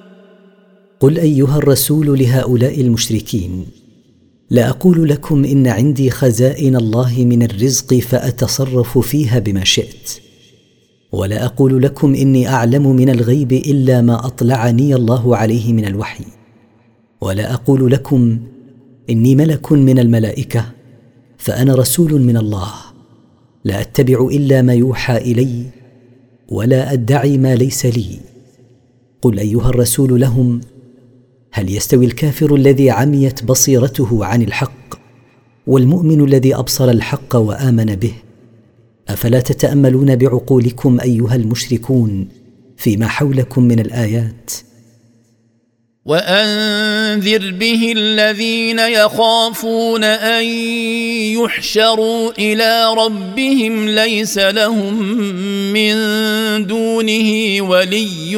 قل 1.01 1.17
ايها 1.19 1.57
الرسول 1.57 2.19
لهؤلاء 2.19 2.81
المشركين 2.81 3.65
لا 4.49 4.69
أقول 4.69 5.09
لكم 5.09 5.45
ان 5.45 5.67
عندي 5.67 6.09
خزائن 6.09 6.75
الله 6.75 7.25
من 7.25 7.43
الرزق 7.43 7.93
فاتصرف 7.93 8.97
فيها 8.97 9.39
بما 9.39 9.63
شئت 9.63 10.11
ولا 11.11 11.45
أقول 11.45 11.81
لكم 11.81 12.15
اني 12.15 12.47
اعلم 12.47 12.95
من 12.95 13.09
الغيب 13.09 13.51
الا 13.51 14.01
ما 14.01 14.25
اطلعني 14.25 14.95
الله 14.95 15.37
عليه 15.37 15.73
من 15.73 15.85
الوحي 15.85 16.25
ولا 17.21 17.53
أقول 17.53 17.91
لكم 17.91 18.39
اني 19.09 19.35
ملك 19.35 19.71
من 19.71 19.99
الملائكه 19.99 20.65
فانا 21.37 21.75
رسول 21.75 22.21
من 22.21 22.37
الله 22.37 22.71
لا 23.63 23.81
اتبع 23.81 24.27
الا 24.31 24.61
ما 24.61 24.73
يوحى 24.73 25.17
الي 25.17 25.65
ولا 26.49 26.93
ادعي 26.93 27.37
ما 27.37 27.55
ليس 27.55 27.85
لي. 27.85 28.19
قل 29.21 29.39
ايها 29.39 29.69
الرسول 29.69 30.21
لهم 30.21 30.61
هل 31.53 31.75
يستوي 31.75 32.05
الكافر 32.05 32.55
الذي 32.55 32.89
عميت 32.89 33.43
بصيرته 33.43 34.25
عن 34.25 34.41
الحق 34.41 34.95
والمؤمن 35.67 36.23
الذي 36.23 36.55
أبصر 36.55 36.89
الحق 36.89 37.35
وآمن 37.35 37.95
به؟ 37.95 38.13
أفلا 39.09 39.39
تتأملون 39.39 40.15
بعقولكم 40.15 40.99
أيها 40.99 41.35
المشركون 41.35 42.27
فيما 42.77 43.07
حولكم 43.07 43.63
من 43.63 43.79
الآيات؟ 43.79 44.51
وأنذر 46.05 47.51
به 47.51 47.93
الذين 47.97 48.79
يخافون 48.79 50.03
أن 50.03 50.43
يحشروا 51.37 52.31
إلى 52.39 52.93
ربهم 52.97 53.89
ليس 53.89 54.37
لهم 54.37 55.03
من 55.73 55.95
دونه 56.67 57.61
ولي 57.61 58.37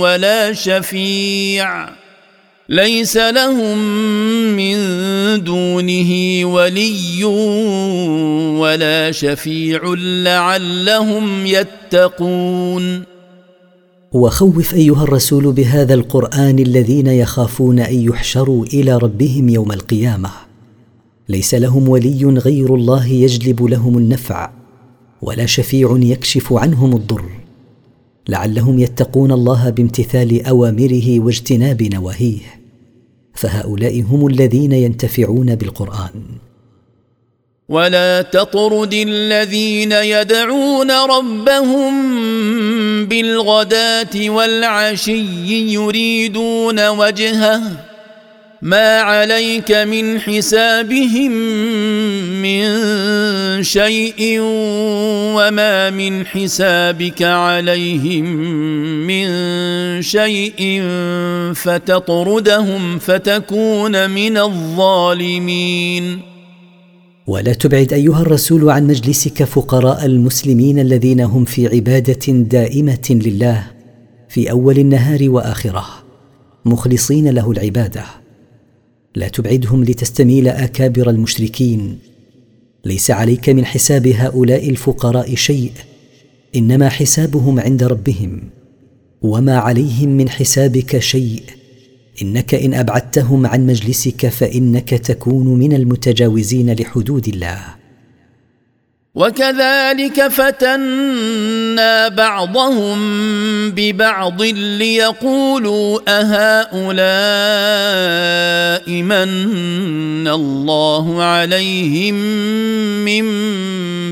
ولا 0.00 0.52
شفيع. 0.52 1.88
ليس 2.70 3.16
لهم 3.16 3.78
من 4.56 4.76
دونه 5.44 6.40
ولي 6.44 7.24
ولا 8.60 9.10
شفيع 9.10 9.80
لعلهم 9.98 11.46
يتقون. 11.46 13.02
وخوف 14.12 14.74
أيها 14.74 15.02
الرسول 15.02 15.52
بهذا 15.52 15.94
القرآن 15.94 16.58
الذين 16.58 17.06
يخافون 17.06 17.78
أن 17.78 17.94
يحشروا 17.94 18.64
إلى 18.66 18.98
ربهم 18.98 19.48
يوم 19.48 19.72
القيامة. 19.72 20.30
ليس 21.28 21.54
لهم 21.54 21.88
ولي 21.88 22.24
غير 22.24 22.74
الله 22.74 23.06
يجلب 23.06 23.62
لهم 23.62 23.98
النفع 23.98 24.50
ولا 25.22 25.46
شفيع 25.46 25.98
يكشف 26.02 26.52
عنهم 26.52 26.96
الضر. 26.96 27.47
لعلهم 28.28 28.78
يتقون 28.78 29.32
الله 29.32 29.70
بامتثال 29.70 30.46
أوامره 30.46 31.20
واجتناب 31.20 31.82
نواهيه. 31.82 32.60
فهؤلاء 33.34 34.02
هم 34.02 34.26
الذين 34.26 34.72
ينتفعون 34.72 35.54
بالقرآن. 35.54 36.10
ولا 37.68 38.22
تطرد 38.22 38.94
الذين 38.94 39.92
يدعون 39.92 40.90
ربهم 40.90 41.92
بالغداه 43.06 44.30
والعشي 44.30 45.72
يريدون 45.72 46.88
وجهه 46.88 47.87
ما 48.62 49.00
عليك 49.00 49.72
من 49.72 50.20
حسابهم 50.20 51.32
من 52.42 53.62
شيء 53.62 54.38
وما 55.38 55.90
من 55.90 56.26
حسابك 56.26 57.22
عليهم 57.22 58.24
من 59.06 59.28
شيء 60.02 60.82
فتطردهم 61.54 62.98
فتكون 62.98 64.10
من 64.10 64.38
الظالمين. 64.38 66.20
ولا 67.26 67.52
تبعد 67.52 67.92
أيها 67.92 68.22
الرسول 68.22 68.70
عن 68.70 68.86
مجلسك 68.86 69.44
فقراء 69.44 70.06
المسلمين 70.06 70.78
الذين 70.78 71.20
هم 71.20 71.44
في 71.44 71.66
عبادة 71.66 72.32
دائمة 72.32 73.08
لله 73.10 73.66
في 74.28 74.50
أول 74.50 74.78
النهار 74.78 75.30
وآخره 75.30 75.86
مخلصين 76.64 77.28
له 77.28 77.50
العبادة. 77.50 78.27
لا 79.18 79.28
تبعدهم 79.28 79.84
لتستميل 79.84 80.48
آكابر 80.48 81.10
المشركين. 81.10 81.98
ليس 82.84 83.10
عليك 83.10 83.48
من 83.48 83.64
حساب 83.64 84.06
هؤلاء 84.06 84.70
الفقراء 84.70 85.34
شيء 85.34 85.72
إنما 86.56 86.88
حسابهم 86.88 87.60
عند 87.60 87.82
ربهم. 87.82 88.40
وما 89.22 89.58
عليهم 89.58 90.08
من 90.08 90.28
حسابك 90.28 90.98
شيء 90.98 91.42
إنك 92.22 92.54
إن 92.54 92.74
أبعدتهم 92.74 93.46
عن 93.46 93.66
مجلسك 93.66 94.28
فإنك 94.28 94.88
تكون 94.88 95.46
من 95.58 95.72
المتجاوزين 95.72 96.72
لحدود 96.72 97.28
الله. 97.28 97.77
وكذلك 99.18 100.28
فتنا 100.28 102.08
بعضهم 102.08 102.98
ببعض 103.70 104.42
ليقولوا 104.42 106.00
أهؤلاء 106.08 106.92
من 109.02 110.28
الله 110.28 111.22
عليهم 111.22 112.14
من 113.04 113.24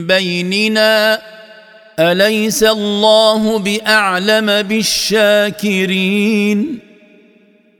بيننا؟ 0.07 1.19
أليس 1.99 2.63
الله 2.63 3.59
بأعلم 3.59 4.63
بالشاكرين؟ 4.63 5.99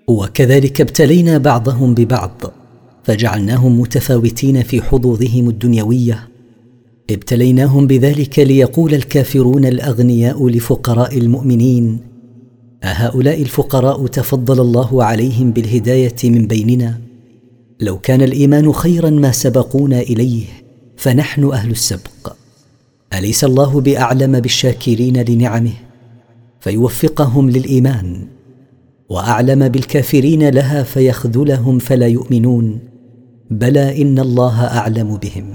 وكذلك 0.07 0.81
ابتلينا 0.81 1.39
بعضهم 1.39 1.95
ببعض 1.95 2.43
فجعلناهم 3.05 3.81
متفاوتين 3.81 4.63
في 4.63 4.83
حظوظهم 4.83 5.49
الدنيوية 5.49 6.36
ابتليناهم 7.11 7.87
بذلك 7.87 8.39
ليقول 8.39 8.95
الكافرون 8.95 9.65
الأغنياء 9.65 10.49
لفقراء 10.49 11.19
المؤمنين 11.19 11.99
أهؤلاء 12.85 13.43
الفقراء 13.43 14.07
تفضل 14.07 14.61
الله 14.61 15.05
عليهم 15.05 15.51
بالهداية 15.51 16.17
من 16.25 16.47
بيننا؟ 16.47 16.99
لو 17.81 17.99
كان 17.99 18.23
الإيمان 18.23 18.73
خيرا 18.73 19.11
ما 19.11 19.33
سبقونا 19.33 20.01
إليه 20.01 20.45
فنحن 20.97 21.45
أهل 21.45 21.71
السبق. 21.71 22.33
أليس 23.15 23.45
الله 23.45 23.81
بأعلم 23.81 24.41
بالشاكرين 24.41 25.23
لنعمه؟ 25.23 25.73
فيوفقهم 26.61 27.51
للإيمان 27.51 28.27
وأعلم 29.09 29.69
بالكافرين 29.69 30.49
لها 30.49 30.83
فيخذلهم 30.83 31.79
فلا 31.79 32.07
يؤمنون. 32.07 32.79
بلى 33.51 34.03
إن 34.03 34.19
الله 34.19 34.65
أعلم 34.65 35.17
بهم. 35.17 35.55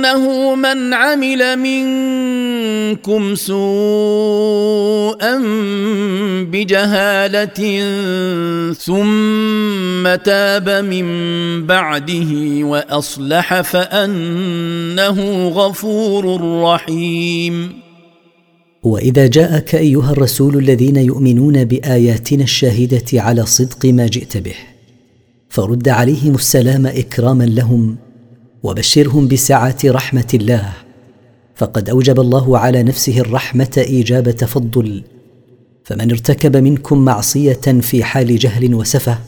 إنه 0.00 0.54
من 0.54 0.94
عمل 0.94 1.58
منكم 1.58 3.34
سوءا 3.34 5.38
بجهالة 6.52 7.60
ثم 8.72 10.14
تاب 10.24 10.84
من 10.84 11.06
بعده 11.66 12.30
وأصلح 12.66 13.60
فأنه 13.60 15.48
غفور 15.48 16.40
رحيم. 16.62 17.72
وإذا 18.82 19.26
جاءك 19.26 19.74
أيها 19.74 20.12
الرسول 20.12 20.56
الذين 20.56 20.96
يؤمنون 20.96 21.64
بآياتنا 21.64 22.42
الشاهده 22.42 23.22
على 23.22 23.46
صدق 23.46 23.86
ما 23.86 24.06
جئت 24.06 24.36
به 24.36 24.54
فرد 25.48 25.88
عليهم 25.88 26.34
السلام 26.34 26.86
إكراما 26.86 27.44
لهم 27.44 27.96
وبشرهم 28.62 29.28
بسعة 29.28 29.78
رحمة 29.84 30.28
الله. 30.34 30.72
فقد 31.54 31.88
أوجب 31.88 32.20
الله 32.20 32.58
على 32.58 32.82
نفسه 32.82 33.20
الرحمة 33.20 33.70
إيجاب 33.78 34.30
تفضل. 34.30 35.02
فمن 35.84 36.10
ارتكب 36.10 36.56
منكم 36.56 37.04
معصية 37.04 37.80
في 37.80 38.04
حال 38.04 38.38
جهل 38.38 38.74
وسفه 38.74 39.18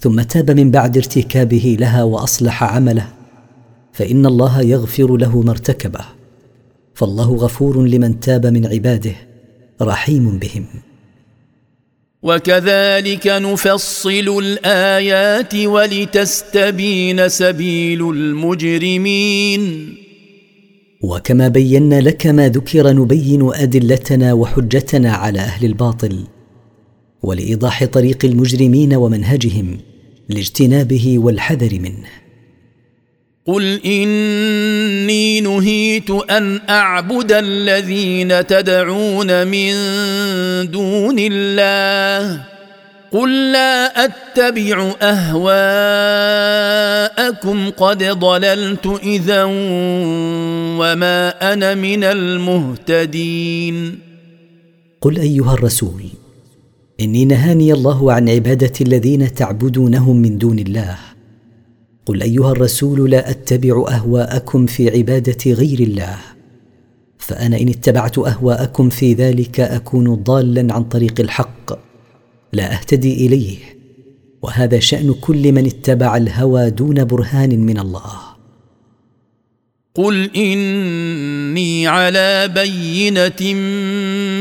ثم 0.00 0.20
تاب 0.22 0.50
من 0.50 0.70
بعد 0.70 0.96
ارتكابه 0.96 1.76
لها 1.80 2.02
وأصلح 2.02 2.64
عمله 2.64 3.06
فإن 3.92 4.26
الله 4.26 4.62
يغفر 4.62 5.16
له 5.16 5.40
ما 5.40 5.50
ارتكبه. 5.50 6.04
فالله 6.94 7.34
غفور 7.36 7.86
لمن 7.86 8.20
تاب 8.20 8.46
من 8.46 8.66
عباده 8.66 9.14
رحيم 9.82 10.38
بهم. 10.38 10.64
وكذلك 12.22 13.26
نفصل 13.26 14.38
الآيات 14.42 15.54
ولتستبين 15.54 17.28
سبيل 17.28 18.10
المجرمين. 18.10 19.94
وكما 21.02 21.48
بينا 21.48 22.00
لك 22.00 22.26
ما 22.26 22.48
ذكر 22.48 22.92
نبين 22.92 23.50
أدلتنا 23.54 24.32
وحجتنا 24.32 25.12
على 25.12 25.38
أهل 25.38 25.66
الباطل 25.66 26.18
ولإيضاح 27.22 27.84
طريق 27.84 28.24
المجرمين 28.24 28.94
ومنهجهم 28.94 29.78
لاجتنابه 30.28 31.18
والحذر 31.18 31.78
منه. 31.78 32.27
قل 33.48 33.80
اني 33.84 35.40
نهيت 35.40 36.10
ان 36.10 36.60
اعبد 36.70 37.32
الذين 37.32 38.46
تدعون 38.46 39.46
من 39.46 39.72
دون 40.70 41.16
الله 41.18 42.44
قل 43.12 43.52
لا 43.52 44.04
اتبع 44.04 44.92
اهواءكم 45.02 45.30
قد 47.70 48.04
ضللت 48.04 48.86
اذا 49.02 49.44
وما 50.78 51.52
أنا 51.52 51.74
من 51.74 52.04
المهتدين 52.04 53.98
قل 55.00 55.18
ايها 55.18 55.54
الرسول 55.54 56.04
اني 57.00 57.24
نهاني 57.24 57.72
الله 57.72 58.12
عن 58.12 58.28
عباده 58.28 58.72
الذين 58.80 59.34
تعبدونهم 59.34 60.16
من 60.16 60.38
دون 60.38 60.58
الله 60.58 60.96
قل 62.08 62.22
أيها 62.22 62.52
الرسول 62.52 63.10
لا 63.10 63.30
أتبع 63.30 63.84
أهواءكم 63.88 64.66
في 64.66 64.90
عبادة 64.90 65.52
غير 65.52 65.80
الله 65.80 66.18
فأنا 67.18 67.60
إن 67.60 67.68
اتبعت 67.68 68.18
أهواءكم 68.18 68.88
في 68.88 69.14
ذلك 69.14 69.60
أكون 69.60 70.14
ضالا 70.14 70.74
عن 70.74 70.84
طريق 70.84 71.20
الحق 71.20 71.72
لا 72.52 72.72
أهتدي 72.72 73.26
إليه 73.26 73.56
وهذا 74.42 74.78
شأن 74.78 75.14
كل 75.20 75.52
من 75.52 75.66
اتبع 75.66 76.16
الهوى 76.16 76.70
دون 76.70 77.04
برهان 77.04 77.58
من 77.58 77.78
الله. 77.78 78.20
قل 79.94 80.30
إني 80.36 81.86
على 81.86 82.48
بينة 82.54 83.54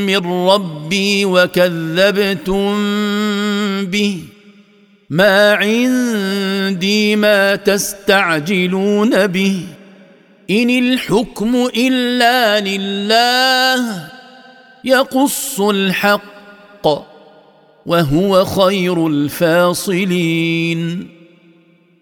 من 0.07 0.47
ربي 0.47 1.26
وكذبتم 1.26 2.76
به 3.86 4.24
ما 5.10 5.53
عندي 5.53 7.16
ما 7.16 7.55
تستعجلون 7.55 9.28
به. 9.28 9.62
إن 10.49 10.70
الحكم 10.70 11.68
إلا 11.78 12.60
لله 12.60 14.10
يقص 14.84 15.60
الحق 15.60 16.88
وهو 17.86 18.45
خير 18.45 19.08
الفاصلين. 19.08 21.08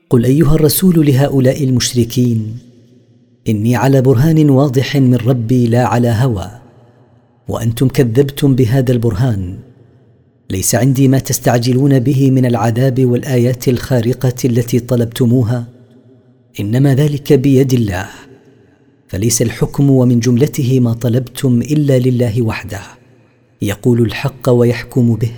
قل 0.10 0.26
أيها 0.26 0.56
الرسول 0.56 1.06
لهؤلاء 1.06 1.64
المشركين 1.64 2.58
إني 3.48 3.76
على 3.76 4.02
برهان 4.02 4.50
واضح 4.50 4.96
من 4.96 5.16
ربي 5.16 5.68
لا 5.68 5.86
على 5.86 6.10
هوى 6.10 6.52
وأنتم 7.48 7.88
كذبتم 7.88 8.56
بهذا 8.56 8.92
البرهان. 8.92 9.65
ليس 10.50 10.76
عندي 10.76 11.08
ما 11.08 11.20
تستعجلون 11.20 12.00
به 12.00 12.32
من 12.32 12.46
العذاب 12.46 13.06
والآيات 13.06 13.68
الخارقة 13.68 14.34
التي 14.46 14.80
طلبتموها. 14.80 15.68
إنما 16.60 16.96
ذلك 16.96 17.34
بيد 17.34 17.74
الله 17.74 18.10
فليس 19.08 19.42
الحكم 19.42 19.90
ومن 19.90 20.20
جملته 20.20 20.80
ما 20.80 20.94
طلبتم 20.94 21.62
إلا 21.62 22.00
لله 22.00 22.42
وحده. 22.42 22.82
يقول 23.62 24.02
الحق 24.02 24.50
ويحكم 24.50 25.16
به 25.16 25.32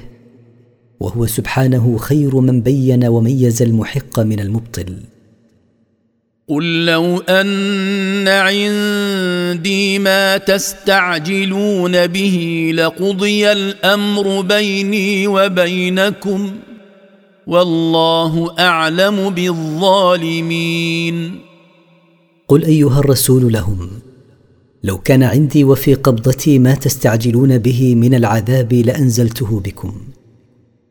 وهو 0.99 1.25
سبحانه 1.25 1.97
خير 1.97 2.39
من 2.39 2.61
بين 2.61 3.05
وميز 3.05 3.61
المحق 3.61 4.19
من 4.19 4.39
المبطل. 4.39 4.95
قل 6.49 6.85
لو 6.85 7.17
أن 7.17 8.27
عندي 8.27 9.99
ما 9.99 10.37
تستعجلون 10.37 12.07
به 12.07 12.71
لقضي 12.75 13.51
الأمر 13.51 14.41
بيني 14.41 15.27
وبينكم 15.27 16.51
والله 17.47 18.55
أعلم 18.59 19.29
بالظالمين. 19.29 20.75
قل 22.47 22.63
أيها 22.65 22.99
الرسول 22.99 23.53
لهم 23.53 23.89
لو 24.83 24.97
كان 24.97 25.23
عندي 25.23 25.63
وفي 25.63 25.93
قبضتي 25.93 26.59
ما 26.59 26.75
تستعجلون 26.75 27.57
به 27.57 27.95
من 27.95 28.13
العذاب 28.13 28.73
لأنزلته 28.73 29.59
بكم 29.59 29.93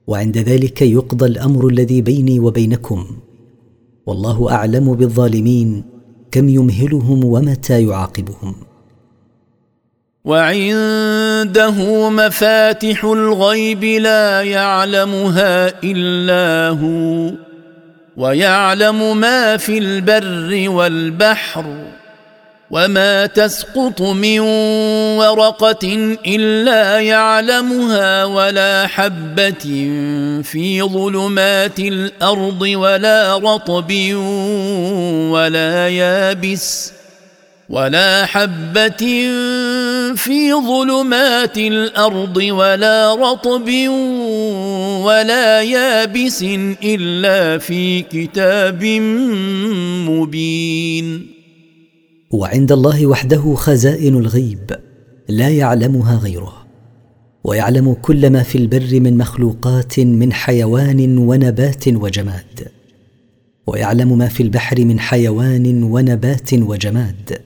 وعند 0.07 0.39
ذلك 0.39 0.83
يقضى 0.83 1.27
الأمر 1.27 1.69
الذي 1.69 2.01
بيني 2.01 2.41
وبينكم 2.41 3.07
والله 4.07 4.53
أعلم 4.53 4.95
بالظالمين 4.95 5.85
كم 6.31 6.49
يمهلهم 6.49 7.25
ومتى 7.25 7.87
يعاقبهم. 7.87 8.55
وعنده 10.25 12.11
مفاتح 12.11 13.05
الغيب 13.05 13.85
لا 13.85 14.43
يعلمها 14.43 15.83
إلا 15.85 16.79
هو 16.81 17.33
ويعلم 18.17 19.17
ما 19.17 19.57
في 19.57 19.79
البر 19.79 20.71
والبحر. 20.71 21.65
وما 22.71 23.27
تسقط 23.27 24.03
من 24.03 24.41
ورقه 25.19 26.17
الا 26.27 27.01
يعلمها 27.01 28.25
ولا 28.25 28.87
حبه 28.87 29.65
في 30.43 30.83
ظلمات 30.83 31.79
الأرض 31.79 32.63
ولا 32.63 33.39
رطب 33.39 33.93
ولا 35.31 35.89
يابس 35.89 36.93
ولا 37.69 38.27
حبه 38.27 39.03
في 40.17 40.53
ظلمات 40.53 41.59
الأرض 41.59 42.37
ولا 42.37 43.15
رطب 43.15 43.69
ولا 45.07 45.63
يابس 45.63 46.43
الا 46.83 47.59
في 47.59 48.03
كتاب 48.03 48.85
مبين 50.09 51.36
وعند 52.31 52.73
الله 52.73 53.07
وحده 53.07 53.55
خزائن 53.55 54.17
الغيب 54.17 54.71
لا 55.29 55.49
يعلمها 55.49 56.17
غيره. 56.17 56.67
ويعلم 57.45 57.93
كل 57.93 58.31
ما 58.31 58.43
في 58.43 58.59
البر 58.59 59.01
من 59.01 59.19
مخلوقات 59.19 60.01
من 60.01 60.33
حيوان 60.33 61.19
ونبات 61.19 61.89
وجماد. 61.89 62.69
ويعلم 63.67 64.19
ما 64.19 64.29
في 64.29 64.43
البحر 64.43 64.85
من 64.85 65.01
حيوان 65.01 65.83
ونبات 65.83 66.55
وجماد. 66.55 67.39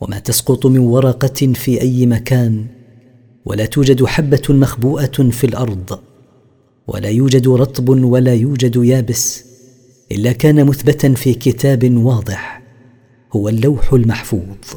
وما 0.00 0.18
تسقط 0.18 0.66
من 0.66 0.78
ورقة 0.78 1.52
في 1.52 1.80
أي 1.80 2.06
مكان 2.06 2.66
ولا 3.44 3.66
توجد 3.66 4.04
حبة 4.04 4.42
مخبوءة 4.48 5.30
في 5.30 5.44
الأرض 5.44 5.98
ولا 6.86 7.08
يوجد 7.08 7.48
رطب 7.48 7.88
ولا 7.88 8.34
يوجد 8.34 8.76
يابس 8.76 9.44
إلا 10.12 10.32
كان 10.32 10.66
مثبتا 10.66 11.14
في 11.14 11.34
كتاب 11.34 11.96
واضح. 11.96 12.53
هو 13.36 13.48
اللوح 13.48 13.92
المحفوظ. 13.92 14.74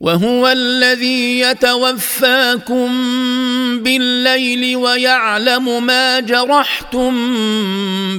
وهو 0.00 0.48
الذي 0.48 1.40
يتوفاكم 1.40 2.88
بالليل 3.82 4.76
ويعلم 4.76 5.86
ما 5.86 6.20
جرحتم 6.20 7.14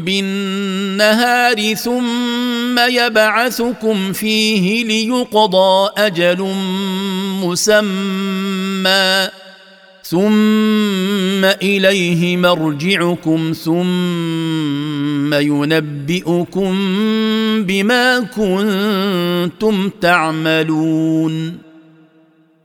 بالنهار 0.02 1.74
ثم 1.74 2.80
يبعثكم 2.80 4.14
فيه 4.14 4.84
ليقضى 4.84 5.90
أجل 5.98 6.54
مسمى. 7.44 9.30
ثم 10.10 11.46
إليه 11.46 12.38
مرجعكم 12.38 13.52
ثم 13.66 15.34
ينبئكم 15.34 16.76
بما 17.68 18.20
كنتم 18.20 19.90
تعملون. 20.02 21.58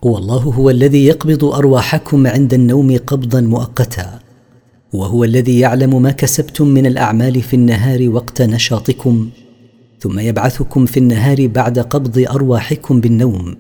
والله 0.03 0.36
هو 0.36 0.70
الذي 0.70 1.07
يقبض 1.07 1.45
أرواحكم 1.45 2.26
عند 2.26 2.55
النوم 2.55 2.99
قبضا 3.07 3.40
مؤقتا 3.40 4.18
وهو 4.92 5.24
الذي 5.24 5.59
يعلم 5.59 6.03
ما 6.03 6.11
كسبتم 6.11 6.68
من 6.68 6.86
الأعمال 6.86 7.42
في 7.42 7.55
النهار 7.55 8.09
وقت 8.09 8.42
نشاطكم 8.42 9.28
ثم 10.01 10.18
يبعثكم 10.18 10.86
في 10.86 10.97
النهار 10.97 11.47
بعد 11.47 11.78
قبض 11.78 12.24
أرواحكم 12.30 13.01
بالنوم 13.01 13.57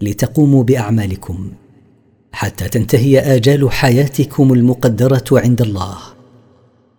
لتقوموا 0.00 0.62
بأعمالكم. 0.62 1.50
حتى 2.36 2.68
تنتهي 2.68 3.18
آجال 3.18 3.70
حياتكم 3.70 4.52
المقدرة 4.52 5.24
عند 5.32 5.62
الله. 5.62 5.98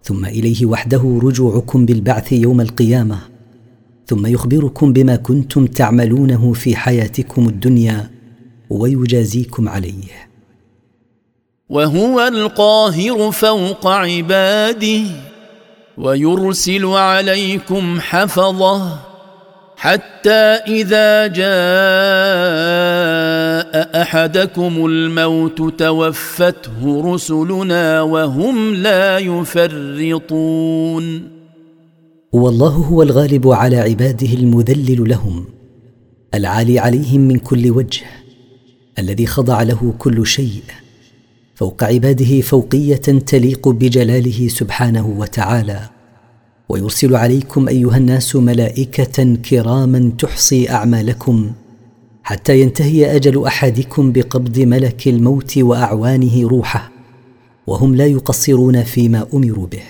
ثم 0.04 0.26
إليه 0.26 0.66
وحده 0.66 1.20
رجوعكم 1.24 1.86
بالبعث 1.86 2.32
يوم 2.32 2.62
القيامة. 2.62 3.20
ثم 4.08 4.26
يخبركم 4.26 4.94
بما 4.94 5.16
كنتم 5.16 5.66
تعملونه 5.66 6.54
في 6.54 6.76
حياتكم 6.76 7.48
الدنيا 7.48 8.12
ويجازيكم 8.70 9.70
عليه. 9.70 10.28
وهو 11.70 12.20
القاهر 12.28 13.32
فوق 13.32 13.88
عباده 13.88 15.04
ويرسل 15.98 16.86
عليكم 16.86 18.00
حفظه. 18.02 19.07
حتى 19.80 20.30
إذا 20.68 21.28
جاء 21.28 21.48
أحدكم 24.02 24.86
الموت 24.86 25.80
توفته 25.80 27.02
رسلنا 27.14 28.02
وهم 28.02 28.74
لا 28.76 29.18
يفرطون. 29.18 31.06
والله 32.32 32.70
هو 32.70 33.04
الغالب 33.04 33.48
على 33.48 33.78
عباده 33.78 34.28
المذلل 34.28 35.10
لهم 35.10 35.46
العالي 36.34 36.80
عليهم 36.80 37.22
من 37.22 37.40
كل 37.40 37.72
وجه 37.72 38.06
الذي 39.00 39.26
خضع 39.26 39.64
له 39.64 39.94
كل 39.98 40.28
شيء 40.28 40.64
فوق 41.56 41.84
عباده 41.84 42.42
فوقية 42.42 42.96
تليق 43.32 43.68
بجلاله 43.70 44.48
سبحانه 44.48 45.08
وتعالى. 45.08 45.97
ويرسل 46.70 47.16
عليكم 47.16 47.68
أيها 47.68 47.98
الناس 47.98 48.36
ملائكة 48.36 49.36
كراما 49.36 50.12
تحصي 50.20 50.70
أعمالكم 50.70 51.52
حتى 52.24 52.62
ينتهي 52.62 53.16
أجل 53.16 53.46
أحدكم 53.46 54.12
بقبض 54.12 54.60
ملك 54.60 55.08
الموت 55.08 55.58
وأعوانه 55.58 56.48
روحه 56.48 56.92
وهم 57.68 57.96
لا 57.96 58.06
يقصرون 58.06 58.84
فيما 58.84 59.28
أمروا 59.34 59.68
به. 59.68 59.84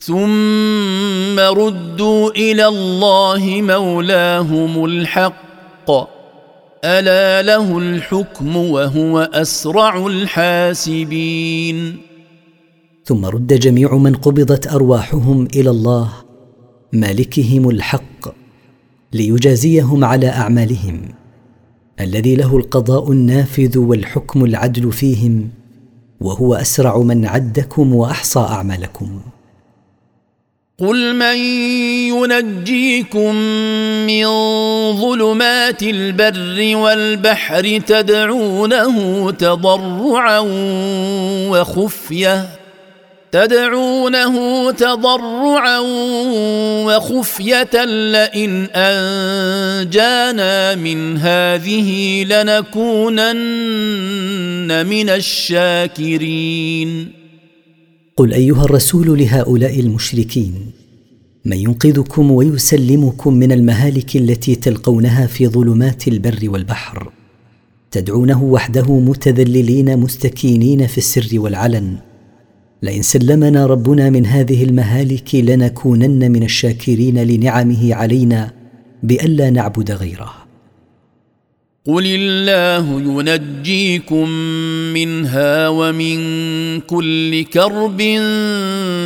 ثم 0.00 1.38
ردوا 1.38 2.30
إلى 2.30 2.66
الله 2.66 3.62
مولاهم 3.62 4.84
الحق. 4.84 5.90
ألا 6.84 7.42
له 7.42 7.78
الحكم 7.78 8.56
وهو 8.56 9.18
أسرع 9.18 10.06
الحاسبين. 10.06 12.07
ثم 13.08 13.24
رد 13.24 13.54
جميع 13.54 13.94
من 13.94 14.14
قبضت 14.14 14.66
أرواحهم 14.66 15.48
إلى 15.54 15.70
الله 15.70 16.12
مالكهم 16.92 17.70
الحق 17.70 18.34
ليجازيهم 19.12 20.04
على 20.04 20.28
أعمالهم 20.28 21.00
الذي 22.00 22.36
له 22.36 22.56
القضاء 22.56 23.12
النافذ 23.12 23.78
والحكم 23.78 24.44
العدل 24.44 24.92
فيهم 24.92 25.50
وهو 26.20 26.54
أسرع 26.54 26.98
من 26.98 27.26
عدكم 27.26 27.94
وأحصى 27.94 28.40
أعمالكم. 28.40 29.20
قل 30.78 31.16
من 31.16 31.36
ينجيكم 32.14 33.34
من 34.06 34.26
ظلمات 35.00 35.82
البر 35.82 36.76
والبحر 36.76 37.78
تدعونه 37.86 39.30
تضرعا 39.30 40.40
وخفية 41.50 42.57
تدعونه 43.32 44.70
تضرعا 44.70 45.78
وخفية 46.86 47.84
لئن 47.84 48.64
أنجانا 48.74 50.74
من 50.74 51.16
هذه 51.16 52.24
لنكونن 52.24 53.36
من 54.86 55.08
الشاكرين. 55.08 57.12
قل 58.16 58.32
أيها 58.32 58.64
الرسول 58.64 59.18
لهؤلاء 59.18 59.80
المشركين 59.80 60.70
من 61.44 61.56
ينقذكم 61.56 62.30
ويسلمكم 62.30 63.34
من 63.34 63.52
المهالك 63.52 64.16
التي 64.16 64.54
تلقونها 64.54 65.26
في 65.26 65.48
ظلمات 65.48 66.08
البر 66.08 66.38
والبحر 66.42 67.12
تدعونه 67.90 68.42
وحده 68.42 68.98
متذللين 68.98 69.98
مستكينين 69.98 70.86
في 70.86 70.98
السر 70.98 71.28
والعلن 71.32 71.96
لئن 72.82 73.02
سلمنا 73.02 73.66
ربنا 73.66 74.10
من 74.10 74.26
هذه 74.26 74.64
المهالك 74.64 75.34
لنكونن 75.34 76.30
من 76.30 76.42
الشاكرين 76.42 77.18
لنعمه 77.22 77.94
علينا 77.94 78.54
بألا 79.02 79.50
نعبد 79.50 79.90
غيره. 79.90 80.34
قل 81.86 82.06
الله 82.06 83.00
ينجيكم 83.00 84.28
منها 84.94 85.68
ومن 85.68 86.18
كل 86.80 87.44
كرب 87.44 88.02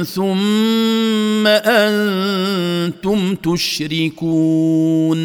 ثم 0.05 1.47
أنتم 1.47 3.35
تشركون. 3.35 5.20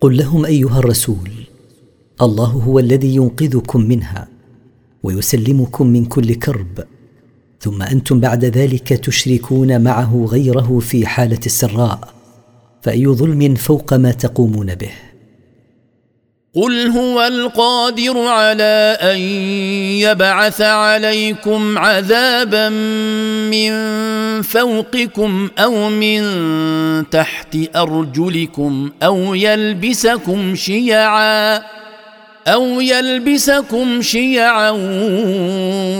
قل 0.00 0.16
لهم 0.16 0.44
ايها 0.44 0.78
الرسول 0.78 1.30
الله 2.22 2.46
هو 2.46 2.78
الذي 2.78 3.14
ينقذكم 3.14 3.80
منها 3.80 4.28
ويسلمكم 5.02 5.86
من 5.86 6.04
كل 6.04 6.34
كرب. 6.34 6.84
ثم 7.62 7.82
أنتم 7.82 8.20
بعد 8.20 8.44
ذلك 8.44 8.88
تشركون 8.88 9.80
معه 9.80 10.26
غيره 10.30 10.78
في 10.78 11.06
حالة 11.06 11.40
السراء 11.46 11.98
فأي 12.82 13.06
ظلم 13.06 13.54
فوق 13.54 13.94
ما 13.94 14.12
تقومون 14.12 14.74
به. 14.74 14.90
قل 16.54 16.86
هو 16.86 17.22
القادر 17.22 18.18
على 18.18 18.98
أن 19.00 19.18
يبعث 20.00 20.60
عليكم 20.60 21.78
عذابا 21.78 22.68
من 23.48 23.72
فوقكم 24.42 25.48
أو 25.58 25.88
من 25.88 26.22
تحت 27.10 27.56
أرجلكم 27.76 28.90
أو 29.02 29.34
يلبسكم 29.34 30.54
شيعا. 30.54 31.81
أو 32.46 32.80
يلبسكم 32.80 34.02
شيعا 34.02 34.70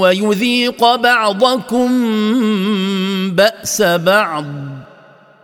ويذيق 0.01 0.95
بعضكم 0.95 1.91
بأس 3.31 3.83
بعض. 3.83 4.45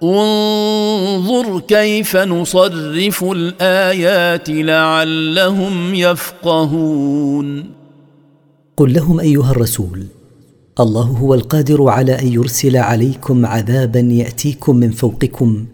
انظر 0.03 1.61
كيف 1.61 2.16
نصرف 2.16 3.24
الآيات 3.24 4.51
لعلهم 4.51 5.94
يفقهون. 5.94 7.64
قل 8.76 8.92
لهم 8.92 9.20
أيها 9.20 9.51
الرسول 9.51 10.07
الله 10.80 11.03
هو 11.03 11.34
القادر 11.34 11.88
على 11.88 12.18
أن 12.18 12.32
يرسل 12.32 12.76
عليكم 12.76 13.46
عذابا 13.46 14.01
يأتيكم 14.01 14.76
من 14.76 14.90
فوقكم 14.90 15.66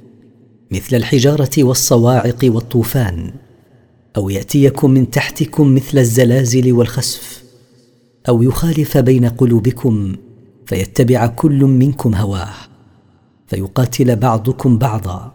مثل 0.70 0.96
الحجارة 0.96 1.50
والصواعق 1.58 2.38
والطوفان. 2.44 3.30
أو 4.16 4.30
يأتيكم 4.30 4.90
من 4.90 5.10
تحتكم 5.10 5.74
مثل 5.74 5.98
الزلازل 5.98 6.72
والخسف 6.72 7.44
أو 8.28 8.42
يخالف 8.42 8.98
بين 8.98 9.24
قلوبكم 9.28 10.16
فيتبع 10.66 11.26
كل 11.26 11.64
منكم 11.64 12.14
هواه 12.14 12.54
فيقاتل 13.46 14.16
بعضكم 14.16 14.78
بعضا. 14.78 15.32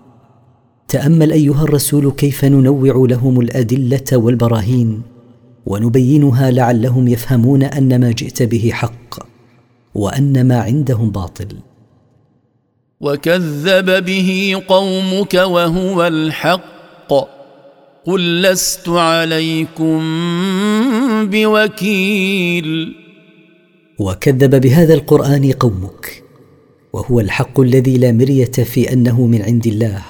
تأمل 0.88 1.32
أيها 1.32 1.64
الرسول 1.64 2.12
كيف 2.12 2.46
ننوع 2.46 3.06
لهم 3.10 3.40
الأدلة 3.40 4.06
والبراهين 4.14 5.02
ونبينها 5.66 6.52
لعلهم 6.52 7.08
يفهمون 7.08 7.64
أن 7.64 8.02
ما 8.02 8.12
جئت 8.12 8.44
به 8.44 8.70
حق 8.74 9.20
وأن 9.96 10.48
ما 10.48 10.60
عندهم 10.60 11.12
باطل. 11.12 11.48
وكذب 13.02 14.06
به 14.06 14.62
قومك 14.68 15.34
وهو 15.34 16.08
الحق. 16.08 17.39
قل 18.10 18.42
لست 18.42 18.90
عليكم 18.90 20.00
بوكيل. 21.30 22.96
وكذب 24.00 24.62
بهذا 24.62 24.94
القرآن 24.94 25.52
قومك 25.52 26.24
وهو 26.94 27.20
الحق 27.20 27.60
الذي 27.60 27.98
لا 27.98 28.12
مرية 28.12 28.52
في 28.52 28.94
أنه 28.94 29.26
من 29.26 29.42
عند 29.42 29.68
الله. 29.68 30.02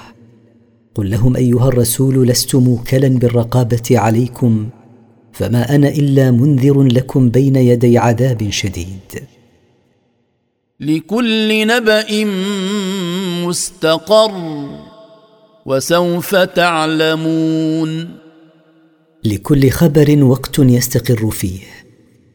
قل 0.94 1.10
لهم 1.10 1.36
أيها 1.36 1.68
الرسول 1.68 2.26
لست 2.28 2.54
موكلا 2.54 3.08
بالرقابة 3.08 3.82
عليكم 3.90 4.68
فما 5.32 5.74
أنا 5.74 5.88
إلا 5.88 6.30
منذر 6.30 6.82
لكم 6.82 7.30
بين 7.30 7.56
يدي 7.56 7.98
عذاب 7.98 8.50
شديد. 8.50 9.24
لكل 10.80 11.66
نبأ 11.66 12.24
مستقر. 13.46 14.89
وسوف 15.66 16.34
تعلمون. 16.34 18.08
لكل 19.24 19.70
خبر 19.70 20.24
وقت 20.24 20.58
يستقر 20.58 21.30
فيه 21.30 21.60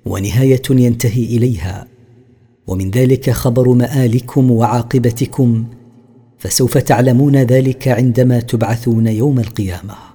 ونهاية 0.05 0.61
ينتهي 0.69 1.23
إليها. 1.23 1.87
ومن 2.67 2.91
ذلك 2.91 3.29
خبر 3.29 3.69
مآلكم 3.69 4.51
وعاقبتكم 4.51 5.65
فسوف 6.37 6.77
تعلمون 6.77 7.35
ذلك 7.35 7.87
عندما 7.87 8.39
تبعثون 8.39 9.07
يوم 9.07 9.39
القيامة. 9.39 10.14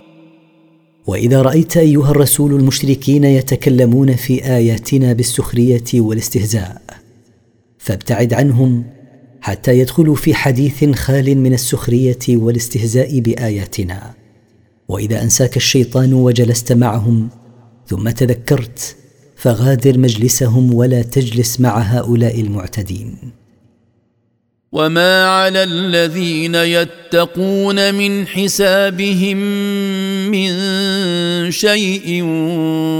وإذا 1.11 1.41
رأيت 1.41 1.77
أيها 1.77 2.11
الرسول 2.11 2.53
المشركين 2.53 3.23
يتكلمون 3.23 4.15
في 4.15 4.45
آياتنا 4.45 5.13
بالسخرية 5.13 5.83
والاستهزاء 5.93 6.81
فابتعد 7.77 8.33
عنهم 8.33 8.83
حتى 9.41 9.79
يدخلوا 9.79 10.15
في 10.15 10.33
حديث 10.33 10.83
خال 10.95 11.37
من 11.37 11.53
السخرية 11.53 12.19
والاستهزاء 12.29 13.19
بآياتنا. 13.19 14.13
وإذا 14.87 15.23
أنساك 15.23 15.57
الشيطان 15.57 16.13
وجلست 16.13 16.71
معهم 16.73 17.29
ثم 17.87 18.09
تذكرت 18.09 18.95
فغادر 19.35 19.97
مجلسهم 19.97 20.73
ولا 20.73 21.01
تجلس 21.01 21.59
مع 21.59 21.79
هؤلاء 21.79 22.41
المعتدين. 22.41 23.17
وما 24.73 25.25
على 25.25 25.63
الذين 25.63 26.55
يتقون 26.55 27.95
من 27.95 28.27
حسابهم 28.27 29.37
من 30.31 30.51
شيء 31.51 32.23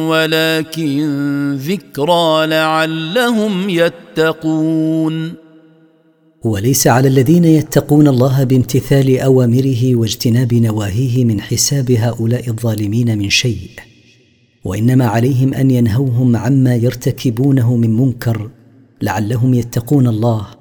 ولكن 0.10 1.56
ذكرى 1.56 2.48
لعلهم 2.48 3.70
يتقون 3.70 5.34
وليس 6.44 6.88
على 6.88 7.08
الذين 7.08 7.46
يتقون 7.46 8.08
الله 8.08 8.44
بامتثال 8.44 9.20
أوامره 9.20 9.96
واجتناب 9.96 10.54
نواهيه 10.54 11.26
من 11.26 11.42
حساب 11.42 11.92
هؤلاء 11.92 12.50
الظالمين 12.50 13.18
من 13.18 13.30
شيء 13.30 13.70
وإنما 14.64 15.06
عليهم 15.06 15.54
أن 15.54 15.72
ينهوهم 15.72 16.36
عما 16.36 16.76
يرتكبونه 16.76 17.76
من 17.76 17.98
منكر 17.98 18.50
لعلهم 19.02 19.54
يتقون 19.54 20.08
الله. 20.08 20.61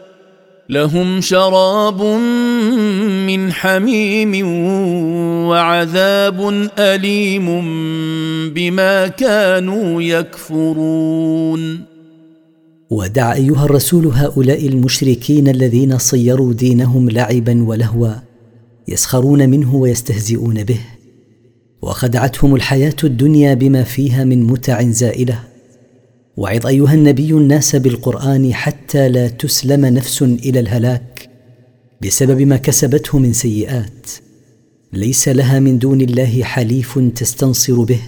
لهم 0.71 1.21
شراب 1.21 2.01
من 3.27 3.53
حميم 3.53 4.47
وعذاب 5.47 6.69
أليم 6.79 7.45
بما 8.53 9.07
كانوا 9.07 10.01
يكفرون. 10.01 11.85
ودع 12.89 13.33
أيها 13.33 13.65
الرسول 13.65 14.05
هؤلاء 14.07 14.67
المشركين 14.67 15.47
الذين 15.47 15.97
صيروا 15.97 16.53
دينهم 16.53 17.09
لعبا 17.09 17.63
ولهوا 17.63 18.13
يسخرون 18.87 19.49
منه 19.49 19.75
ويستهزئون 19.75 20.63
به 20.63 20.79
وخدعتهم 21.81 22.55
الحياة 22.55 22.95
الدنيا 23.03 23.53
بما 23.53 23.83
فيها 23.83 24.23
من 24.23 24.43
متع 24.43 24.81
زائلة. 24.81 25.39
وعظ 26.37 26.67
أيها 26.67 26.93
النبي 26.93 27.31
الناس 27.31 27.75
بالقرآن 27.75 28.53
حتى 28.91 29.09
لا 29.09 29.27
تسلم 29.27 29.85
نفس 29.85 30.21
إلى 30.21 30.59
الهلاك 30.59 31.29
بسبب 32.01 32.41
ما 32.41 32.57
كسبته 32.57 33.19
من 33.19 33.33
سيئات. 33.33 34.09
ليس 34.93 35.27
لها 35.27 35.59
من 35.59 35.79
دون 35.79 36.01
الله 36.01 36.43
حليف 36.43 36.99
تستنصر 37.15 37.83
به 37.83 37.99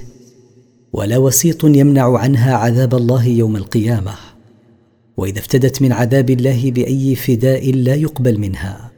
ولا 0.93 1.17
وسيط 1.17 1.63
يمنع 1.63 2.17
عنها 2.17 2.55
عذاب 2.55 2.95
الله 2.95 3.25
يوم 3.25 3.55
القيامة. 3.55 4.13
وإذا 5.17 5.39
افتدت 5.39 5.81
من 5.81 5.91
عذاب 5.91 6.29
الله 6.29 6.71
بأي 6.71 7.15
فداء 7.15 7.71
لا 7.71 7.95
يقبل 7.95 8.39
منها. 8.39 8.91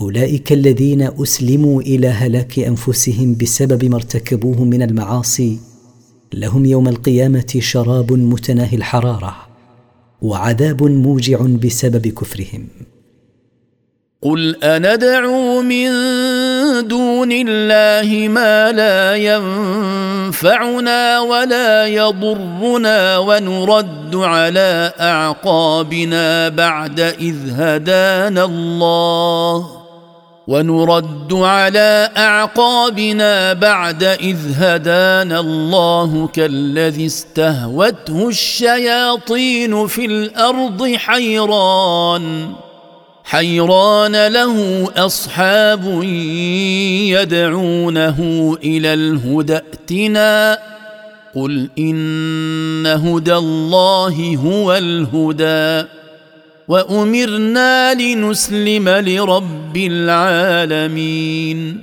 أولئك 0.00 0.52
الذين 0.52 1.02
أسلموا 1.02 1.82
إلى 1.82 2.08
هلاك 2.08 2.58
أنفسهم 2.58 3.34
بسبب 3.34 3.84
ما 3.84 3.96
ارتكبوه 3.96 4.64
من 4.64 4.82
المعاصي 4.82 5.58
لهم 6.34 6.66
يوم 6.66 6.88
القيامة 6.88 7.56
شراب 7.58 8.12
متناهي 8.12 8.76
الحرارة. 8.76 9.47
وعذاب 10.22 10.82
موجع 10.82 11.38
بسبب 11.62 12.06
كفرهم. 12.06 12.68
قل 14.22 14.56
اندعو 14.64 15.62
من 15.62 15.88
دون 16.88 17.32
الله 17.32 18.28
ما 18.28 18.72
لا 18.72 19.16
ينفعنا 19.16 21.00
ولا 21.20 21.86
يضرنا 21.86 23.18
ونرد 23.18 24.16
على 24.16 24.92
اعقابنا 25.00 26.48
بعد 26.48 27.00
اذ 27.00 27.36
هدانا 27.50 28.44
الله 28.44 29.77
ونرد 30.48 31.32
على 31.32 32.10
أعقابنا 32.16 33.52
بعد 33.52 34.02
إذ 34.02 34.36
هدانا 34.56 35.40
الله 35.40 36.28
كالذي 36.32 37.06
استهوته 37.06 38.28
الشياطين 38.28 39.86
في 39.86 40.04
الأرض 40.04 40.94
حيران. 40.94 42.52
حيران 43.24 44.26
له 44.26 44.88
أصحاب 44.96 46.02
يدعونه 47.12 48.18
إلى 48.64 48.94
الهدى 48.94 49.56
ائتنا. 49.56 50.58
قل 51.34 51.68
إن 51.78 52.86
هدى 52.86 53.34
الله 53.36 54.38
هو 54.44 54.74
الهدى. 54.74 55.97
وأمرنا 56.68 57.94
لنسلم 57.94 58.88
لرب 58.88 59.76
العالمين. 59.76 61.80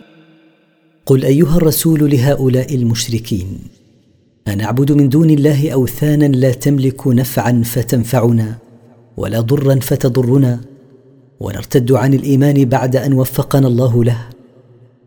قل 1.05 1.25
أيها 1.25 1.57
الرسول 1.57 2.11
لهؤلاء 2.11 2.75
المشركين 2.75 3.59
انعبد 4.47 4.91
من 4.91 5.09
دون 5.09 5.29
الله 5.29 5.69
أوثانا 5.69 6.25
لا 6.25 6.51
تملك 6.51 7.07
نفعا 7.07 7.61
فتنفعنا 7.65 8.57
ولا 9.17 9.41
ضرا 9.41 9.79
فتضرنا 9.79 10.61
ونرتد 11.39 11.91
عن 11.91 12.13
الإيمان 12.13 12.65
بعد 12.65 12.95
أن 12.95 13.13
وفقنا 13.13 13.67
الله 13.67 14.03
له 14.03 14.21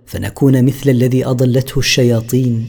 فنكون 0.07 0.65
مثل 0.65 0.91
الذي 0.91 1.27
أضلته 1.27 1.79
الشياطين 1.79 2.69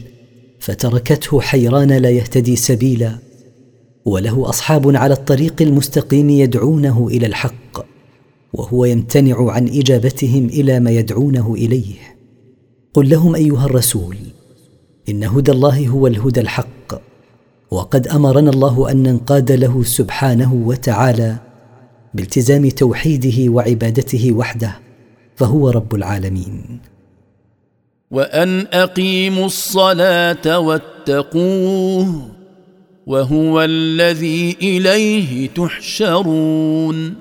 فتركته 0.58 1.40
حيران 1.40 1.92
لا 1.92 2.10
يهتدي 2.10 2.56
سبيلا. 2.56 3.29
وله 4.04 4.48
أصحاب 4.48 4.96
على 4.96 5.14
الطريق 5.14 5.62
المستقيم 5.62 6.30
يدعونه 6.30 7.08
إلى 7.08 7.26
الحق 7.26 7.86
وهو 8.52 8.84
يمتنع 8.84 9.50
عن 9.50 9.68
إجابتهم 9.68 10.46
إلى 10.46 10.80
ما 10.80 10.90
يدعونه 10.90 11.54
إليه. 11.54 11.94
قل 12.94 13.08
لهم 13.08 13.34
أيها 13.34 13.64
الرسول 13.66 14.16
إن 15.08 15.24
هدى 15.24 15.52
الله 15.52 15.88
هو 15.88 16.06
الهدى 16.06 16.40
الحق 16.40 17.02
وقد 17.70 18.08
أمرنا 18.08 18.50
الله 18.50 18.90
أن 18.90 19.02
ننقاد 19.02 19.52
له 19.52 19.82
سبحانه 19.82 20.54
وتعالى 20.54 21.36
بالتزام 22.14 22.68
توحيده 22.68 23.52
وعبادته 23.52 24.32
وحده 24.32 24.78
فهو 25.36 25.70
رب 25.70 25.94
العالمين. 25.94 26.80
وأن 28.10 28.66
أقيموا 28.72 29.46
الصلاة 29.46 30.58
واتقوه 30.58 32.39
وهو 33.06 33.62
الذي 33.62 34.56
إليه 34.62 35.48
تحشرون. 35.48 37.14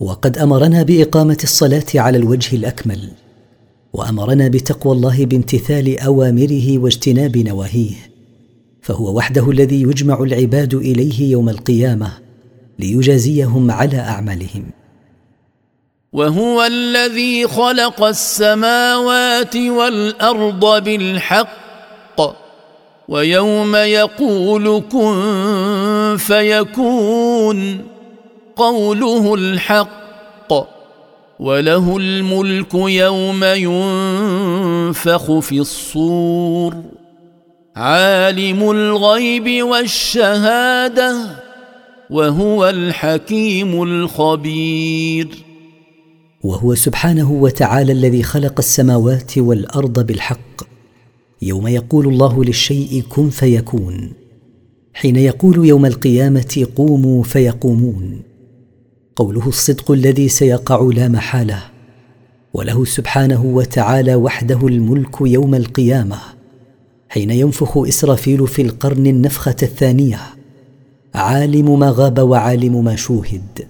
وقد 0.00 0.38
أمرنا 0.38 0.82
بإقامة 0.82 1.38
الصلاة 1.42 1.84
على 1.94 2.18
الوجه 2.18 2.56
الأكمل 2.56 3.10
وأمرنا 3.92 4.48
بتقوى 4.48 4.92
الله 4.92 5.24
بامتثال 5.26 6.00
أوامره 6.00 6.78
واجتناب 6.78 7.36
نواهيه 7.36 7.94
فهو 8.82 9.16
وحده 9.16 9.50
الذي 9.50 9.82
يجمع 9.82 10.22
العباد 10.22 10.74
إليه 10.74 11.30
يوم 11.30 11.48
القيامة 11.48 12.12
ليجازيهم 12.78 13.70
على 13.70 13.98
أعمالهم. 13.98 14.64
وهو 16.12 16.64
الذي 16.64 17.46
خلق 17.46 18.02
السماوات 18.02 19.56
والأرض 19.56 20.84
بالحق 20.84 21.65
ويوم 23.08 23.76
يقول 23.76 24.82
كن 24.92 26.16
فيكون 26.18 27.84
قوله 28.56 29.34
الحق 29.34 30.52
وله 31.40 31.96
الملك 31.96 32.74
يوم 32.74 33.44
ينفخ 33.44 35.38
في 35.38 35.58
الصور. 35.58 36.74
عالم 37.76 38.70
الغيب 38.70 39.66
والشهادة 39.66 41.16
وهو 42.10 42.68
الحكيم 42.68 43.82
الخبير. 43.82 45.28
وهو 46.44 46.74
سبحانه 46.74 47.32
وتعالى 47.32 47.92
الذي 47.92 48.22
خلق 48.22 48.54
السماوات 48.58 49.38
والأرض 49.38 50.06
بالحق. 50.06 50.75
يوم 51.42 51.66
يقول 51.66 52.08
الله 52.08 52.44
للشيء 52.44 53.02
كن 53.08 53.30
فيكون. 53.30 54.12
حين 54.94 55.16
يقول 55.16 55.66
يوم 55.66 55.86
القيامة 55.86 56.66
قوموا 56.76 57.22
فيقومون. 57.22 58.20
قوله 59.16 59.48
الصدق 59.48 59.90
الذي 59.90 60.28
سيقع 60.28 60.90
لا 60.94 61.08
محالة. 61.08 61.62
وله 62.54 62.84
سبحانه 62.84 63.44
وتعالى 63.44 64.14
وحده 64.14 64.66
الملك 64.66 65.16
يوم 65.20 65.54
القيامة. 65.54 66.18
حين 67.08 67.30
ينفخ 67.30 67.78
إسرافيل 67.78 68.46
في 68.46 68.62
القرن 68.62 69.06
النفخة 69.06 69.56
الثانية. 69.62 70.20
عالم 71.14 71.78
ما 71.78 71.90
غاب 71.96 72.18
وعالم 72.18 72.84
ما 72.84 72.96
شوهد. 72.96 73.68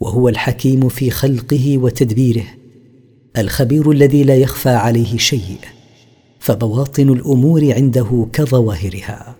وهو 0.00 0.28
الحكيم 0.28 0.88
في 0.88 1.10
خلقه 1.10 1.78
وتدبيره. 1.78 2.46
الخبير 3.38 3.90
الذي 3.90 4.24
لا 4.24 4.36
يخفى 4.36 4.68
عليه 4.68 5.16
شيء. 5.16 5.58
فبواطن 6.44 7.08
الأمور 7.08 7.72
عنده 7.72 8.26
كظواهرها. 8.32 9.36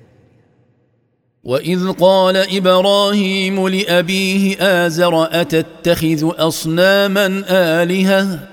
وإذ 1.44 1.92
قال 1.92 2.36
إبراهيم 2.36 3.68
لأبيه 3.68 4.56
آزر 4.60 5.40
أتتخذ 5.40 6.30
أصناما 6.38 7.44
آلهة؟ 7.48 8.48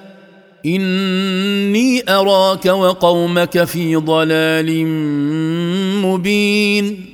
إني 0.66 2.04
أراك 2.10 2.66
وقومك 2.66 3.64
في 3.64 3.95
ضلال 3.95 4.86
مبين. 6.06 7.06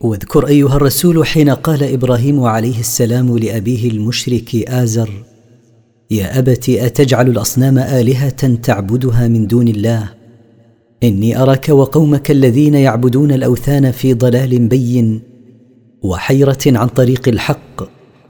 واذكر 0.00 0.46
أيها 0.46 0.76
الرسول 0.76 1.26
حين 1.26 1.50
قال 1.50 1.82
إبراهيم 1.82 2.42
عليه 2.44 2.80
السلام 2.80 3.38
لأبيه 3.38 3.90
المشرك 3.90 4.56
آزر 4.56 5.10
يا 6.10 6.38
ابت 6.38 6.68
أتجعل 6.68 7.28
الأصنام 7.28 7.78
آلهة 7.78 8.54
تعبدها 8.62 9.28
من 9.28 9.46
دون 9.46 9.68
الله؟ 9.68 10.23
إني 11.04 11.42
أراك 11.42 11.68
وقومك 11.68 12.30
الذين 12.30 12.74
يعبدون 12.74 13.32
الأوثان 13.32 13.90
في 13.90 14.14
ضلال 14.14 14.68
بين 14.68 15.22
وحيرة 16.02 16.58
عن 16.66 16.88
طريق 16.88 17.28
الحق 17.28 17.82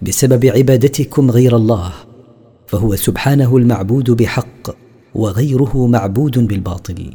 بسبب 0.03 0.47
عبادتكم 0.47 1.31
غير 1.31 1.57
الله 1.57 1.93
فهو 2.67 2.97
سبحانه 2.97 3.57
المعبود 3.57 4.11
بحق 4.11 4.77
وغيره 5.15 5.87
معبود 5.87 6.39
بالباطل. 6.49 7.15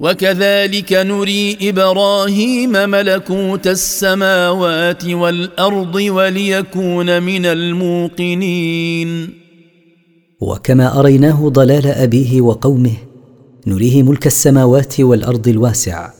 وكذلك 0.00 0.92
نري 0.92 1.56
إبراهيم 1.62 2.72
ملكوت 2.72 3.66
السماوات 3.66 5.04
والأرض 5.04 5.94
وليكون 5.94 7.22
من 7.22 7.46
الموقنين. 7.46 9.28
وكما 10.40 11.00
أريناه 11.00 11.48
ضلال 11.48 11.86
أبيه 11.86 12.40
وقومه 12.40 12.96
نريه 13.66 14.02
ملك 14.02 14.26
السماوات 14.26 15.00
والأرض 15.00 15.48
الواسع 15.48 16.10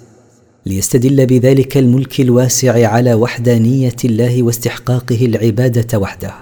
ليستدل 0.66 1.26
بذلك 1.26 1.76
الملك 1.76 2.20
الواسع 2.20 2.88
على 2.88 3.14
وحدانية 3.14 3.97
الله 4.05 4.42
واستحقاقه 4.42 5.26
العبادة 5.26 5.99
وحده. 5.99 6.34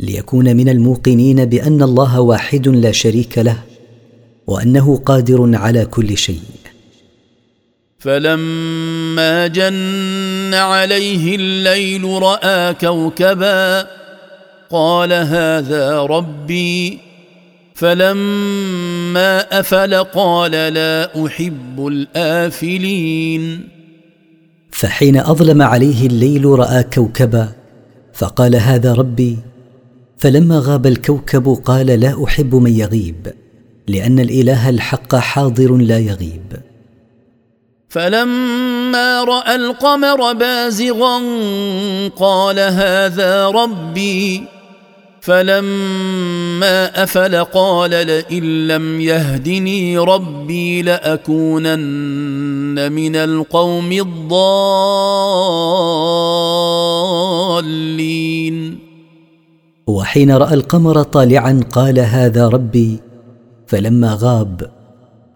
ليكون 0.00 0.56
من 0.56 0.68
الموقنين 0.68 1.44
بأن 1.44 1.82
الله 1.82 2.20
واحد 2.20 2.68
لا 2.68 2.92
شريك 2.92 3.38
له 3.38 3.58
وأنه 4.46 4.96
قادر 4.96 5.56
على 5.56 5.84
كل 5.84 6.16
شيء. 6.16 6.40
فلما 7.98 9.46
جن 9.46 10.54
عليه 10.54 11.36
الليل 11.36 12.04
رأى 12.04 12.74
كوكبا 12.74 13.86
قال 14.70 15.12
هذا 15.12 16.00
ربي 16.00 17.05
فلما 17.76 19.60
أفل 19.60 19.94
قال 19.94 20.50
لا 20.50 21.26
أحب 21.26 21.86
الآفلين. 21.86 23.68
فحين 24.70 25.16
أظلم 25.16 25.62
عليه 25.62 26.06
الليل 26.06 26.44
رأى 26.44 26.82
كوكبا 26.82 27.48
فقال 28.14 28.56
هذا 28.56 28.92
ربي. 28.92 29.38
فلما 30.18 30.58
غاب 30.58 30.86
الكوكب 30.86 31.48
قال 31.64 31.86
لا 31.86 32.24
أحب 32.24 32.54
من 32.54 32.72
يغيب 32.72 33.34
لأن 33.88 34.18
الإله 34.18 34.68
الحق 34.68 35.16
حاضر 35.16 35.76
لا 35.76 35.98
يغيب. 35.98 36.52
فلما 37.88 39.24
رأى 39.24 39.54
القمر 39.54 40.32
بازغا 40.32 41.18
قال 42.16 42.58
هذا 42.58 43.48
ربي. 43.48 44.55
فلما 45.26 47.02
أفل 47.02 47.44
قال 47.44 47.90
لئن 47.90 48.68
لم 48.68 49.00
يهدني 49.00 49.98
ربي 49.98 50.82
لأكونن 50.82 52.92
من 52.92 53.16
القوم 53.16 53.92
الضالين. 57.52 58.78
وحين 59.86 60.30
رأى 60.30 60.54
القمر 60.54 61.02
طالعا 61.02 61.60
قال 61.72 61.98
هذا 61.98 62.48
ربي 62.48 62.98
فلما 63.66 64.18
غاب 64.20 64.70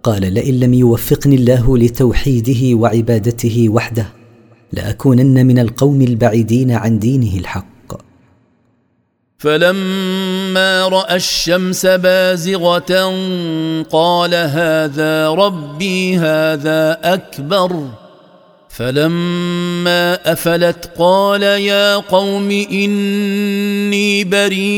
قال 0.03 0.35
لئن 0.35 0.61
لم 0.61 0.75
يوفقني 0.75 1.37
الله 1.37 1.79
لتوحيده 1.79 2.79
وعبادته 2.79 3.69
وحده 3.69 4.07
لأكونن 4.73 5.47
من 5.47 5.59
القوم 5.59 6.03
البعيدين 6.03 6.71
عن 6.71 6.99
دينه 6.99 7.39
الحق. 7.39 7.80
فلما 9.41 10.89
رأى 10.89 11.17
الشمس 11.17 11.87
بازغة 11.87 13.13
قال 13.91 14.35
هذا 14.35 15.29
ربي 15.29 16.17
هذا 16.17 16.99
أكبر. 17.03 17.89
فلما 18.69 20.33
أفلت 20.33 20.91
قال 20.99 21.43
يا 21.43 21.97
قوم 21.97 22.51
إني 22.51 24.25
بريء 24.25 24.75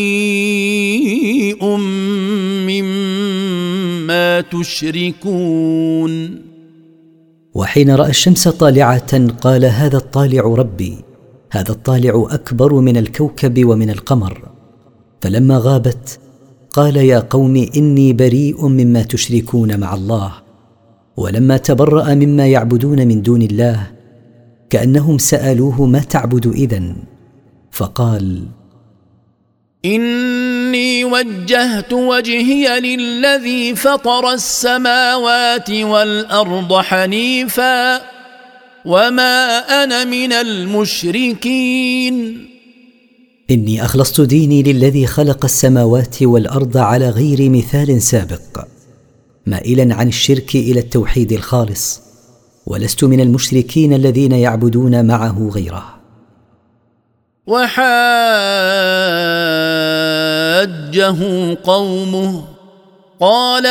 مما 2.67 4.41
تشركون. 4.41 6.13
وحين 7.55 7.91
رأى 7.91 8.11
الشمس 8.11 8.49
طالعة 8.49 9.29
قال 9.29 9.65
هذا 9.65 9.97
الطالع 9.97 10.43
ربي 10.43 11.05
هذا 11.51 11.71
الطالع 11.71 12.27
أكبر 12.31 12.75
من 12.75 12.97
الكوكب 12.97 13.65
ومن 13.65 13.91
القمر. 13.91 14.51
فلما 15.23 15.59
غابت 15.59 16.18
قال 16.73 16.97
يا 16.97 17.18
قوم 17.18 17.68
إني 17.77 18.12
بريء 18.12 18.66
مما 18.66 19.03
تشركون 19.03 19.81
مع 19.81 19.95
الله. 19.95 20.33
ولما 21.16 21.57
تبرأ 21.57 22.14
مما 22.14 22.47
يعبدون 22.47 23.09
من 23.09 23.23
دون 23.23 23.43
الله 23.43 23.87
كأنهم 24.70 25.18
سألوه 25.18 25.87
ما 25.87 25.99
تعبد 25.99 26.47
إذن. 26.47 26.97
فقال 27.70 28.47
إني 29.85 31.05
وجهت 31.05 31.93
وجهي 31.93 32.81
للذي 32.81 33.75
فطر 33.75 34.33
السماوات 34.33 35.70
والأرض 35.70 36.75
حنيفا 36.75 38.01
وما 38.85 39.59
أنا 39.85 40.05
من 40.05 40.33
المشركين. 40.33 42.16
إني 43.51 43.84
أخلصت 43.84 44.20
ديني 44.20 44.62
للذي 44.62 45.07
خلق 45.07 45.45
السماوات 45.45 46.22
والأرض 46.22 46.76
على 46.76 47.11
غير 47.11 47.51
مثال 47.51 48.03
سابق 48.03 48.64
مائلا 49.47 49.95
عن 49.95 50.09
الشرك 50.09 50.55
إلى 50.55 50.80
التوحيد 50.80 51.32
الخالص 51.32 52.01
ولست 52.66 53.05
من 53.05 53.20
المشركين 53.20 53.93
الذين 53.93 54.32
يعبدون 54.32 55.05
معه 55.05 55.51
غيره. 55.55 55.84
وحاجه 57.47 57.95
قومه 61.64 62.45
قال 63.20 63.66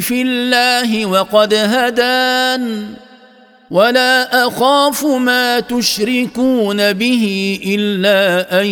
في 0.00 0.22
الله 0.22 1.06
وقد 1.06 1.54
هدان. 1.54 2.86
ولا 3.70 4.46
أخاف 4.46 5.04
ما 5.04 5.60
تشركون 5.60 6.92
به 6.92 7.58
إلا 7.66 8.60
أن 8.60 8.66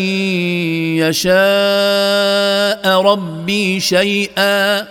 يشاء 0.99 3.03
ربي 3.03 3.81
شيئا. 3.81 4.87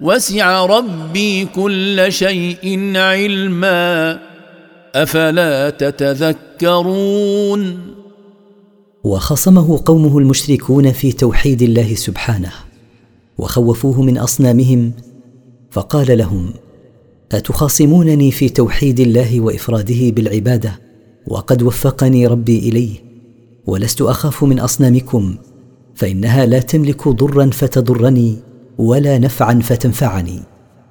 وسع 0.00 0.66
ربي 0.66 1.44
كل 1.44 2.06
شيء 2.08 2.96
علما. 2.96 4.18
أفلا 4.94 5.70
تتذكرون؟ 5.70 7.80
وخصمه 9.04 9.82
قومه 9.86 10.18
المشركون 10.18 10.92
في 10.92 11.12
توحيد 11.12 11.62
الله 11.62 11.94
سبحانه 11.94 12.52
وخوفوه 13.38 14.02
من 14.02 14.18
أصنامهم 14.18 14.92
فقال 15.72 16.18
لهم 16.18 16.52
أتخاصمونني 17.32 18.30
في 18.30 18.48
توحيد 18.48 19.00
الله 19.00 19.40
وإفراده 19.40 20.10
بالعبادة؟ 20.10 20.80
وقد 21.26 21.62
وفقني 21.62 22.26
ربي 22.26 22.58
إليه. 22.58 22.96
ولست 23.66 24.02
أخاف 24.02 24.44
من 24.44 24.60
أصنامكم 24.60 25.34
فإنها 25.94 26.46
لا 26.46 26.58
تملك 26.58 27.08
ضرا 27.08 27.50
فتضرني 27.50 28.36
ولا 28.78 29.18
نفعا 29.18 29.60
فتنفعني 29.62 30.40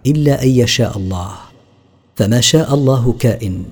إلا 0.06 0.44
أن 0.44 0.50
يشاء 0.50 0.98
الله. 0.98 1.32
فما 2.16 2.42
شاء 2.42 2.74
الله 2.74 3.14
كائن 3.20 3.64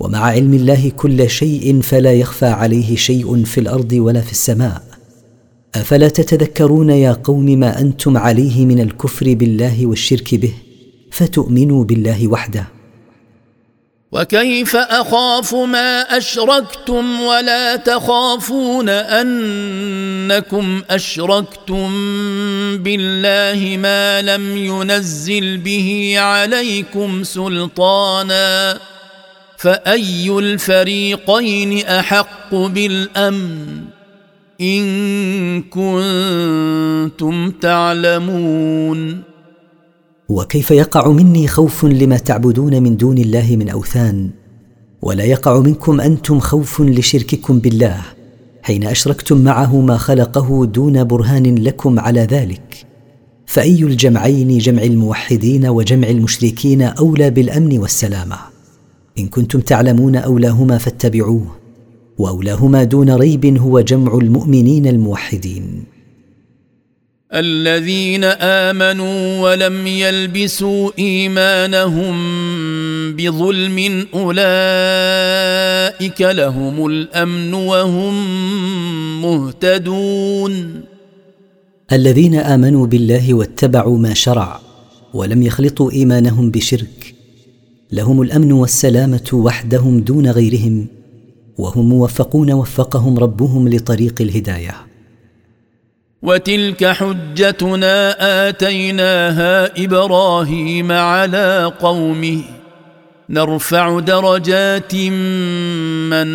ومع 0.00 0.18
علم 0.18 0.54
الله 0.54 0.90
كل 0.90 1.30
شيء 1.30 1.80
فلا 1.80 2.12
يخفى 2.12 2.46
عليه 2.46 2.96
شيء 2.96 3.44
في 3.44 3.60
الأرض 3.60 3.92
ولا 3.92 4.20
في 4.20 4.32
السماء. 4.32 4.89
أفلا 5.74 6.08
تتذكرون 6.08 6.90
يا 6.90 7.12
قوم 7.24 7.44
ما 7.44 7.80
أنتم 7.80 8.16
عليه 8.16 8.66
من 8.66 8.80
الكفر 8.80 9.34
بالله 9.34 9.86
والشرك 9.86 10.34
به؟ 10.34 10.54
فتؤمنوا 11.12 11.84
بالله 11.84 12.28
وحده. 12.28 12.66
وكيف 14.12 14.76
أخاف 14.76 15.54
ما 15.54 16.00
أشركتم 16.00 17.20
ولا 17.20 17.76
تخافون 17.76 18.88
أنكم 18.88 20.82
أشركتم 20.90 21.90
بالله 22.76 23.76
ما 23.76 24.22
لم 24.22 24.56
ينزل 24.56 25.56
به 25.58 26.14
عليكم 26.18 27.24
سلطانا؟ 27.24 28.78
فأي 29.56 30.30
الفريقين 30.30 31.86
أحق 31.86 32.54
بالأمن؟ 32.54 33.89
إن 34.60 35.62
كنتم 35.62 37.50
تعلمون. 37.50 39.22
وكيف 40.28 40.70
يقع 40.70 41.08
مني 41.08 41.48
خوف 41.48 41.84
لما 41.84 42.16
تعبدون 42.16 42.82
من 42.82 42.96
دون 42.96 43.18
الله 43.18 43.56
من 43.56 43.68
أوثان؟ 43.68 44.30
ولا 45.02 45.24
يقع 45.24 45.60
منكم 45.60 46.00
أنتم 46.00 46.40
خوف 46.40 46.80
لشرككم 46.80 47.58
بالله 47.58 48.02
حين 48.62 48.84
أشركتم 48.84 49.38
معه 49.38 49.80
ما 49.80 49.96
خلقه 49.96 50.66
دون 50.66 51.04
برهان 51.04 51.58
لكم 51.58 52.00
على 52.00 52.20
ذلك. 52.20 52.86
فأي 53.46 53.82
الجمعين 53.82 54.58
جمع 54.58 54.82
الموحدين 54.82 55.66
وجمع 55.66 56.08
المشركين 56.08 56.82
أولى 56.82 57.30
بالأمن 57.30 57.78
والسلامة؟ 57.78 58.36
إن 59.18 59.26
كنتم 59.26 59.60
تعلمون 59.60 60.16
أولاهما 60.16 60.78
فاتبعوه. 60.78 61.59
وأولاهما 62.20 62.84
دون 62.84 63.10
ريب 63.10 63.44
هو 63.58 63.80
جمع 63.80 64.14
المؤمنين 64.14 64.86
الموحدين. 64.86 65.84
الذين 67.34 68.24
آمنوا 68.68 69.40
ولم 69.40 69.86
يلبسوا 69.86 70.90
إيمانهم 70.98 72.14
بظلم 73.16 74.06
أولئك 74.14 74.40
لهم 76.20 76.86
الأمن 76.86 77.54
وهم 77.54 78.14
مهتدون. 79.22 80.80
الذين 81.92 82.34
آمنوا 82.34 82.86
بالله 82.86 83.34
واتبعوا 83.34 83.98
ما 83.98 84.14
شرع 84.14 84.60
ولم 85.14 85.42
يخلطوا 85.42 85.90
إيمانهم 85.92 86.50
بشرك 86.50 87.14
لهم 87.92 88.22
الأمن 88.22 88.52
والسلامة 88.52 89.30
وحدهم 89.32 90.00
دون 90.00 90.30
غيرهم. 90.30 90.99
وهم 91.60 91.88
موفقون 91.88 92.52
وفقهم 92.52 93.18
ربهم 93.18 93.68
لطريق 93.68 94.14
الهداية. 94.20 94.74
وتلك 96.22 96.86
حجتنا 96.86 98.16
آتيناها 98.48 99.84
إبراهيم 99.84 100.92
على 100.92 101.72
قومه. 101.80 102.42
نرفع 103.30 104.00
درجات 104.00 104.94
من 106.10 106.26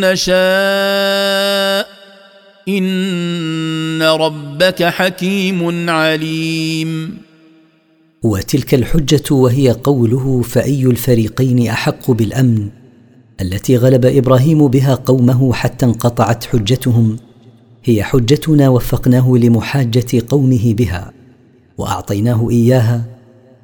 نشاء. 0.00 1.88
إن 2.68 4.02
ربك 4.02 4.82
حكيم 4.82 5.90
عليم. 5.90 7.18
وتلك 8.22 8.74
الحجة 8.74 9.34
وهي 9.34 9.70
قوله 9.70 10.42
فأي 10.42 10.82
الفريقين 10.82 11.68
أحق 11.68 12.10
بالأمن؟ 12.10 12.79
التي 13.40 13.76
غلب 13.76 14.06
إبراهيم 14.06 14.68
بها 14.68 14.94
قومه 14.94 15.52
حتى 15.52 15.86
انقطعت 15.86 16.44
حجتهم. 16.44 17.16
هي 17.84 18.02
حجتنا 18.02 18.68
وفقناه 18.68 19.32
لمحاجة 19.36 20.22
قومه 20.28 20.74
بها 20.74 21.12
وأعطيناه 21.78 22.50
إياها. 22.50 23.04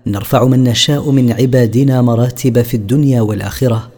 نرفع 0.06 0.44
من 0.44 0.64
نشاء 0.64 1.10
من 1.10 1.32
عبادنا 1.32 2.02
مراتب 2.02 2.62
في 2.62 2.74
الدنيا 2.74 3.20
والآخرة. 3.20 3.90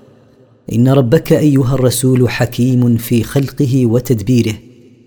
إن 0.73 0.89
ربك 0.89 1.33
أيها 1.33 1.75
الرسول 1.75 2.31
حكيم 2.31 2.97
في 2.97 3.23
خلقه 3.23 3.87
وتدبيره 3.87 4.55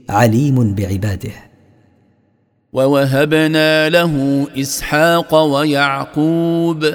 عليم 0.10 0.76
بعباده. 0.76 1.32
ووهبنا 2.74 3.90
له 3.90 4.48
إسحاق 4.58 5.36
ويعقوب 5.36 6.86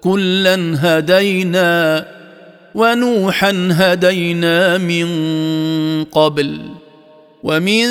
كلا 0.00 0.56
هدينا 0.78 2.06
ونوحا 2.74 3.68
هدينا 3.72 4.78
من 4.78 5.06
قبل 6.04 6.60
ومن 7.42 7.86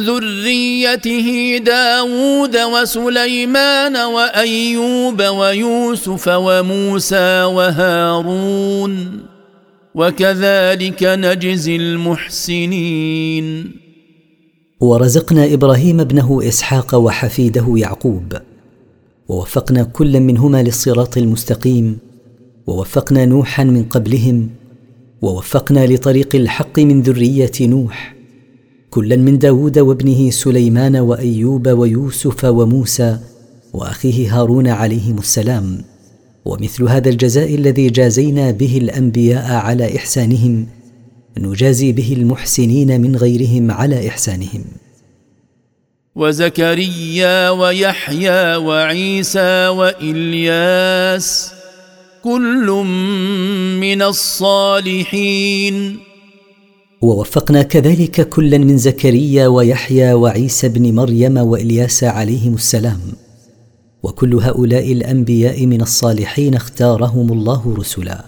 ذريته 0.00 1.58
داود 1.58 2.56
وسليمان 2.56 3.96
وأيوب 3.96 5.22
ويوسف 5.22 6.28
وموسى 6.28 7.42
وهارون 7.42 9.22
وكذلك 9.94 11.02
نجزي 11.02 11.76
المحسنين. 11.76 13.70
ورزقنا 14.80 15.54
إبراهيم 15.54 16.00
ابنه 16.00 16.40
إسحاق 16.48 16.94
وحفيده 16.94 17.74
يعقوب 17.76 18.32
ووفقنا 19.28 19.82
كلا 19.82 20.18
منهما 20.18 20.62
للصراط 20.62 21.16
المستقيم 21.18 21.98
ووفقنا 22.66 23.24
نوحا 23.24 23.64
من 23.64 23.84
قبلهم 23.84 24.50
ووفقنا 25.22 25.86
لطريق 25.86 26.36
الحق 26.36 26.78
من 26.78 27.02
ذرية 27.02 27.52
نوح 27.60 28.14
كلا 28.90 29.16
من 29.16 29.38
داود 29.38 29.78
وابنه 29.78 30.30
سليمان 30.30 30.96
وأيوب 30.96 31.68
ويوسف 31.68 32.44
وموسى 32.44 33.18
وأخيه 33.72 34.40
هارون 34.40 34.68
عليهم 34.68 35.18
السلام. 35.18 35.84
ومثل 36.44 36.84
هذا 36.84 37.08
الجزاء 37.08 37.54
الذي 37.54 37.90
جازينا 37.90 38.50
به 38.50 38.78
الأنبياء 38.78 39.52
على 39.52 39.96
إحسانهم 39.96 40.66
نجازي 41.38 41.92
به 41.92 42.12
المحسنين 42.12 43.00
من 43.00 43.16
غيرهم 43.16 43.70
على 43.70 44.08
إحسانهم. 44.08 44.64
وزكريا 46.16 47.50
ويحيى 47.50 48.56
وعيسى 48.56 49.68
وإلياس 49.68 51.50
كل 52.24 52.84
من 53.80 54.02
الصالحين. 54.02 55.98
ووفقنا 57.00 57.62
كذلك 57.62 58.28
كلا 58.28 58.58
من 58.58 58.78
زكريا 58.78 59.46
ويحيى 59.46 60.12
وعيسى 60.12 60.68
بن 60.68 60.94
مريم 60.94 61.36
وإلياس 61.36 62.04
عليهم 62.04 62.54
السلام. 62.54 63.00
وكل 64.02 64.34
هؤلاء 64.34 64.92
الأنبياء 64.92 65.66
من 65.66 65.80
الصالحين 65.80 66.54
اختارهم 66.54 67.32
الله 67.32 67.74
رسلا. 67.78 68.24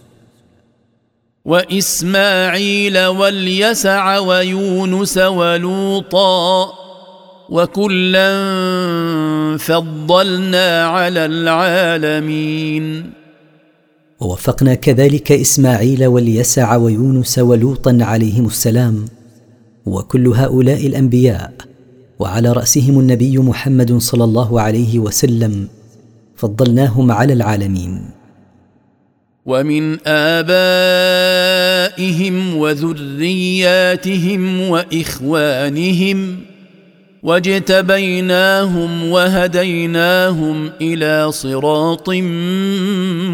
وإسماعيل 1.44 3.06
واليسع 3.06 4.18
ويونس 4.18 5.18
ولوطا. 5.18 6.72
وكلا 7.48 8.36
فضلنا 9.58 10.86
على 10.86 11.24
العالمين. 11.24 13.15
ووفقنا 14.20 14.74
كذلك 14.74 15.32
إسماعيل 15.32 16.06
واليسع 16.06 16.76
ويونس 16.76 17.38
ولوطا 17.38 17.98
عليهم 18.00 18.46
السلام. 18.46 19.04
وكل 19.86 20.26
هؤلاء 20.28 20.86
الأنبياء 20.86 21.52
وعلى 22.18 22.52
رأسهم 22.52 23.00
النبي 23.00 23.38
محمد 23.38 23.98
صلى 23.98 24.24
الله 24.24 24.60
عليه 24.60 24.98
وسلم 24.98 25.68
فضلناهم 26.36 27.12
على 27.12 27.32
العالمين. 27.32 28.00
ومن 29.46 29.98
آبائهم 30.06 30.56
وذرياتهم 32.56 34.42
وإخوانهم 34.60 36.40
واجتبيناهم 37.26 39.10
وهديناهم 39.10 40.70
إلى 40.80 41.32
صراط 41.32 42.10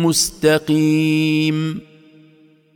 مستقيم 0.04 1.80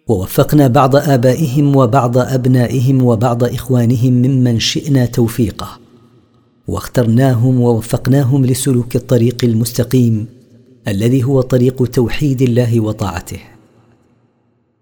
ووفقنا 0.08 0.68
بعض 0.68 0.96
آبائهم 0.96 1.76
وبعض 1.76 2.18
أبنائهم 2.18 3.02
وبعض 3.02 3.44
إخوانهم 3.44 4.12
ممن 4.12 4.60
شئنا 4.60 5.06
توفيقه 5.06 5.78
واخترناهم 6.68 7.60
ووفقناهم 7.60 8.46
لسلوك 8.46 8.96
الطريق 8.96 9.44
المستقيم 9.44 10.26
الذي 10.88 11.24
هو 11.24 11.40
طريق 11.40 11.86
توحيد 11.86 12.42
الله 12.42 12.80
وطاعته. 12.80 13.55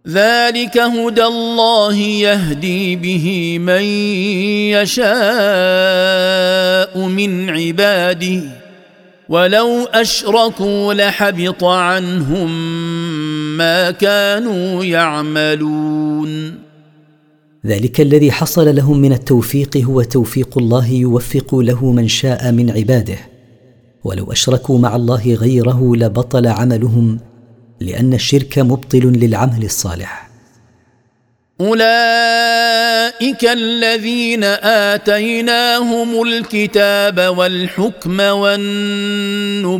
ذلك 0.08 0.78
هدى 0.78 1.24
الله 1.24 1.96
يهدي 1.96 2.96
به 2.96 3.58
من 3.58 3.82
يشاء 4.76 5.08
من 6.98 7.50
عباده. 7.50 8.42
ولو 9.28 9.84
أشركوا 9.84 10.94
لحبط 10.94 11.64
عنهم 11.64 12.50
ما 13.56 13.90
كانوا 13.90 14.84
يعملون. 14.84 16.54
ذلك 17.66 18.00
الذي 18.00 18.32
حصل 18.32 18.76
لهم 18.76 18.98
من 18.98 19.12
التوفيق 19.12 19.76
هو 19.76 20.02
توفيق 20.02 20.58
الله 20.58 20.90
يوفق 20.92 21.54
له 21.54 21.92
من 21.92 22.08
شاء 22.08 22.52
من 22.52 22.70
عباده. 22.70 23.18
ولو 24.04 24.32
أشركوا 24.32 24.78
مع 24.78 24.96
الله 24.96 25.34
غيره 25.34 25.96
لبطل 25.96 26.46
عملهم 26.46 27.18
لأن 27.80 28.14
الشرك 28.14 28.58
مبطل 28.58 29.12
للعمل 29.16 29.64
الصالح. 29.64 30.28
أولئك 31.60 33.44
الذين 33.44 34.44
آتيناهم 34.94 36.22
الكتاب 36.22 37.20
والحكم 37.20 38.20
والنبوة 38.20 39.74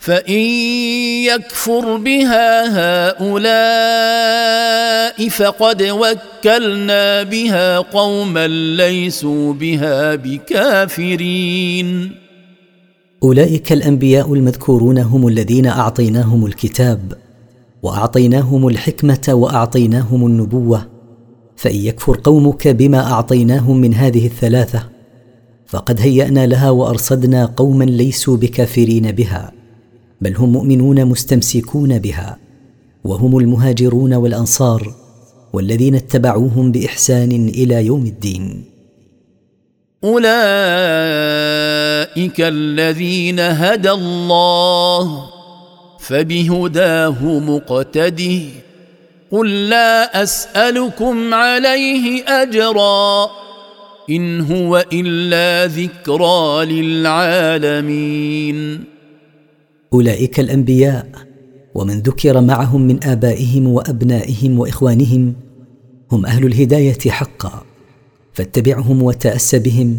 فإن 0.00 0.40
يكفر 1.24 1.96
بها 1.96 2.64
هؤلاء 3.10 4.08
فقد 5.28 5.82
وكلنا 5.82 7.22
بها 7.22 7.78
قوما 7.78 8.48
ليسوا 8.48 9.52
بها 9.52 10.14
بكافرين. 10.14 12.12
أولئك 13.22 13.72
الأنبياء 13.72 14.34
المذكورون 14.34 14.98
هم 14.98 15.28
الذين 15.28 15.66
أعطيناهم 15.66 16.46
الكتاب 16.46 17.12
وأعطيناهم 17.82 18.68
الحكمة 18.68 19.28
وأعطيناهم 19.28 20.26
النبوة. 20.26 20.86
فإن 21.56 21.76
يكفر 21.76 22.20
قومك 22.24 22.68
بما 22.68 23.12
أعطيناهم 23.12 23.76
من 23.76 23.94
هذه 23.94 24.26
الثلاثة 24.26 24.88
فقد 25.66 26.00
هيأنا 26.00 26.46
لها 26.46 26.70
وأرصدنا 26.70 27.46
قوما 27.46 27.84
ليسوا 27.84 28.36
بكافرين 28.36 29.12
بها 29.12 29.52
بل 30.20 30.36
هم 30.36 30.52
مؤمنون 30.52 31.04
مستمسكون 31.04 31.98
بها 31.98 32.38
وهم 33.04 33.38
المهاجرون 33.38 34.14
والأنصار 34.14 34.94
والذين 35.52 35.94
اتبعوهم 35.94 36.72
بإحسان 36.72 37.32
إلى 37.48 37.86
يوم 37.86 38.06
الدين. 38.06 38.69
أولئك 40.04 40.30
الذين 42.40 43.40
هدى 43.40 43.90
الله 43.90 45.26
فبهداه 45.98 47.24
مقتده 47.38 48.40
قل 49.30 49.68
لا 49.68 50.22
أسألكم 50.22 51.34
عليه 51.34 52.24
أجرا 52.24 53.30
إن 54.10 54.40
هو 54.40 54.84
إلا 54.92 55.66
ذكرى 55.66 56.64
للعالمين. 56.64 58.20
أولئك 59.92 60.40
الأنبياء 60.40 61.06
ومن 61.74 62.00
ذكر 62.00 62.40
معهم 62.40 62.80
من 62.80 63.04
آبائهم 63.04 63.66
وأبنائهم 63.66 64.58
وإخوانهم 64.58 65.34
هم 66.12 66.26
أهل 66.26 66.46
الهداية 66.46 67.10
حقا. 67.10 67.69
فاتبعهم 68.40 69.02
وتأس 69.02 69.54
بهم. 69.54 69.98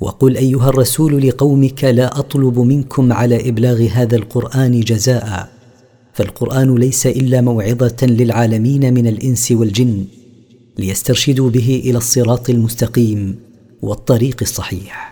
وقل 0.00 0.36
أيها 0.36 0.68
الرسول 0.68 1.28
لقومك 1.28 1.84
لا 1.84 2.18
أطلب 2.18 2.58
منكم 2.58 3.12
على 3.12 3.48
إبلاغ 3.48 3.82
هذا 3.82 4.16
القرآن 4.16 4.80
جزاء. 4.80 5.48
فالقرآن 6.12 6.74
ليس 6.74 7.06
إلا 7.06 7.40
موعظة 7.40 7.96
للعالمين 8.02 8.94
من 8.94 9.06
الإنس 9.06 9.52
والجن 9.52 10.04
ليسترشدوا 10.78 11.50
به 11.50 11.82
إلى 11.84 11.98
الصراط 11.98 12.50
المستقيم 12.50 13.36
والطريق 13.82 14.36
الصحيح. 14.42 15.11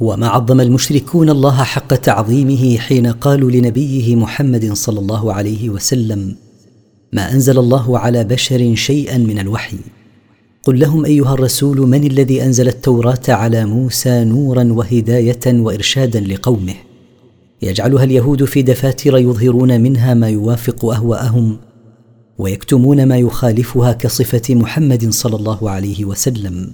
وما 0.00 0.28
عظم 0.28 0.60
المشركون 0.60 1.30
الله 1.30 1.62
حق 1.62 1.94
تعظيمه 1.94 2.78
حين 2.78 3.06
قالوا 3.06 3.50
لنبيه 3.50 4.16
محمد 4.16 4.72
صلى 4.72 5.00
الله 5.00 5.32
عليه 5.32 5.70
وسلم 5.70 6.36
ما 7.12 7.32
أنزل 7.32 7.58
الله 7.58 7.98
على 7.98 8.24
بشر 8.24 8.74
شيئا 8.74 9.18
من 9.18 9.38
الوحي؟ 9.38 9.78
قل 10.64 10.78
لهم 10.78 11.04
أيها 11.04 11.34
الرسول 11.34 11.78
من 11.80 12.04
الذي 12.04 12.42
أنزل 12.44 12.68
التوراة 12.68 13.22
على 13.28 13.66
موسى 13.66 14.24
نورا 14.24 14.72
وهداية 14.72 15.40
وارشادا 15.46 16.20
لقومه؟ 16.20 16.74
يجعلها 17.62 18.04
اليهود 18.04 18.44
في 18.44 18.62
دفاتر 18.62 19.18
يظهرون 19.18 19.80
منها 19.80 20.14
ما 20.14 20.28
يوافق 20.28 20.84
أهواءهم 20.84 21.56
ويكتمون 22.38 23.06
ما 23.06 23.18
يخالفها 23.18 23.92
كصفة 23.92 24.54
محمد 24.54 25.10
صلى 25.10 25.36
الله 25.36 25.70
عليه 25.70 26.04
وسلم. 26.04 26.72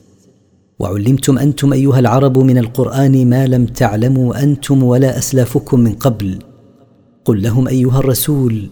وعلمتم 0.79 1.39
أنتم 1.39 1.73
أيها 1.73 1.99
العرب 1.99 2.39
من 2.39 2.59
القرآن 2.59 3.31
ما 3.31 3.47
لم 3.47 3.67
تعلموا 3.67 4.43
أنتم 4.43 4.83
ولا 4.83 5.19
أسلافكم 5.19 5.81
من 5.81 5.93
قبل. 5.93 6.39
قل 7.25 7.43
لهم 7.43 7.69
أيها 7.69 7.99
الرسول 7.99 8.71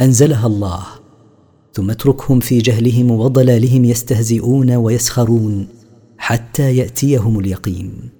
أنزلها 0.00 0.46
الله. 0.46 0.82
ثم 1.72 1.90
اتركهم 1.90 2.40
في 2.40 2.58
جهلهم 2.58 3.10
وضلالهم 3.10 3.84
يستهزئون 3.84 4.70
ويسخرون 4.70 5.66
حتى 6.18 6.76
يأتيهم 6.76 7.38
اليقين. 7.38 8.19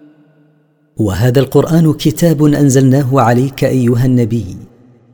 وهذا 1.01 1.39
القرآن 1.39 1.93
كتاب 1.93 2.43
أنزلناه 2.43 3.21
عليك 3.21 3.63
أيها 3.63 4.05
النبي 4.05 4.45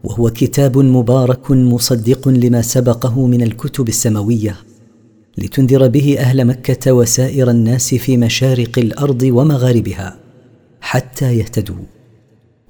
وهو 0.03 0.29
كتاب 0.29 0.77
مبارك 0.77 1.51
مصدق 1.51 2.27
لما 2.27 2.61
سبقه 2.61 3.25
من 3.25 3.41
الكتب 3.41 3.87
السماوية 3.87 4.55
لتنذر 5.37 5.87
به 5.87 6.15
أهل 6.19 6.45
مكة 6.45 6.91
وسائر 6.91 7.49
الناس 7.49 7.95
في 7.95 8.17
مشارق 8.17 8.79
الأرض 8.79 9.21
ومغاربها 9.23 10.19
حتى 10.81 11.37
يهتدوا. 11.37 11.85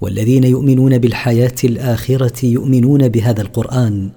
والذين 0.02 0.44
يؤمنون 0.44 0.98
بالحياة 0.98 1.56
الآخرة 1.64 2.46
يؤمنون 2.46 3.08
بهذا 3.08 3.42
القرآن 3.42 4.10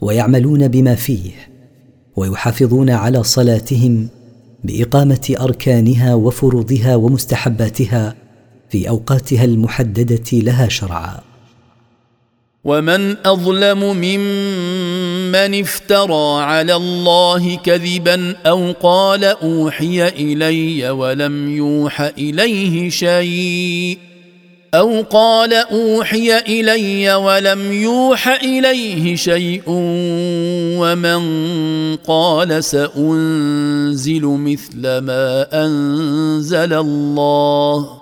ويعملون 0.00 0.68
بما 0.68 0.94
فيه 0.94 1.30
ويحافظون 2.16 2.90
على 2.90 3.22
صلاتهم 3.22 4.08
بإقامة 4.64 5.34
أركانها 5.40 6.14
وفروضها 6.14 6.96
ومستحباتها 6.96 8.21
في 8.72 8.88
أوقاتها 8.88 9.44
المحددة 9.44 10.24
لها 10.32 10.68
شرعا. 10.68 11.20
ومن 12.64 13.16
أظلم 13.26 13.78
ممن 13.78 15.60
افترى 15.60 16.42
على 16.42 16.74
الله 16.74 17.56
كذبا 17.56 18.36
أو 18.46 18.72
قال 18.82 19.24
أوحي 19.24 20.08
إلي 20.08 20.90
ولم 20.90 21.56
يوح 21.56 22.00
إليه 22.00 22.90
شيء 22.90 23.98
أو 24.74 25.02
قال 25.02 25.54
أوحي 25.54 26.38
إلي 26.38 27.14
ولم 27.14 27.72
يوح 27.72 28.28
إليه 28.28 29.16
شيء 29.16 29.62
ومن 30.78 31.22
قال 31.96 32.64
سأنزل 32.64 34.22
مثل 34.22 34.98
ما 34.98 35.46
أنزل 35.64 36.72
الله 36.72 38.01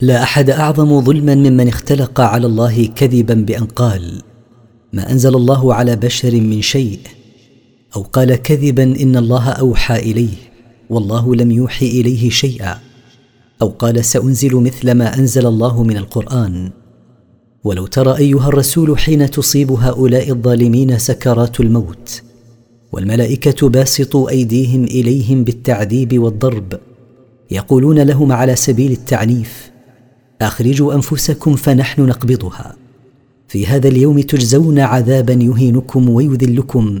لا 0.00 0.22
أحد 0.22 0.50
أعظم 0.50 1.00
ظلما 1.00 1.34
ممن 1.34 1.68
اختلق 1.68 2.20
على 2.20 2.46
الله 2.46 2.86
كذبا 2.86 3.34
بأن 3.34 3.64
قال 3.64 4.22
ما 4.92 5.12
أنزل 5.12 5.36
الله 5.36 5.74
على 5.74 5.96
بشر 5.96 6.40
من 6.40 6.62
شيء. 6.62 6.98
أو 7.96 8.02
قال 8.02 8.36
كذبا 8.36 8.82
إن 8.82 9.16
الله 9.16 9.48
أوحى 9.48 9.96
إليه 9.96 10.36
والله 10.90 11.34
لم 11.34 11.50
يوحي 11.50 11.86
إليه 11.86 12.30
شيئا. 12.30 12.78
أو 13.62 13.68
قال 13.68 14.04
سأنزل 14.04 14.54
مثل 14.54 14.90
ما 14.90 15.18
أنزل 15.18 15.46
الله 15.46 15.82
من 15.82 15.96
القرآن 15.96 16.70
ولو 17.64 17.86
ترى 17.86 18.16
أيها 18.18 18.48
الرسول 18.48 18.98
حين 18.98 19.30
تصيب 19.30 19.72
هؤلاء 19.72 20.30
الظالمين 20.30 20.98
سكرات 20.98 21.60
الموت 21.60 22.22
والملائكة 22.92 23.68
باسطوا 23.68 24.30
أيديهم 24.30 24.84
إليهم 24.84 25.44
بالتعذيب 25.44 26.18
والضرب 26.18 26.80
يقولون 27.50 27.98
لهم 27.98 28.32
على 28.32 28.56
سبيل 28.56 28.92
التعنيف 28.92 29.70
أخرجوا 30.42 30.94
أنفسكم 30.94 31.56
فنحن 31.56 32.02
نقبضها. 32.02 32.76
في 33.48 33.66
هذا 33.66 33.88
اليوم 33.88 34.20
تجزون 34.20 34.78
عذابا 34.78 35.32
يهينكم 35.32 36.08
ويذلكم 36.08 37.00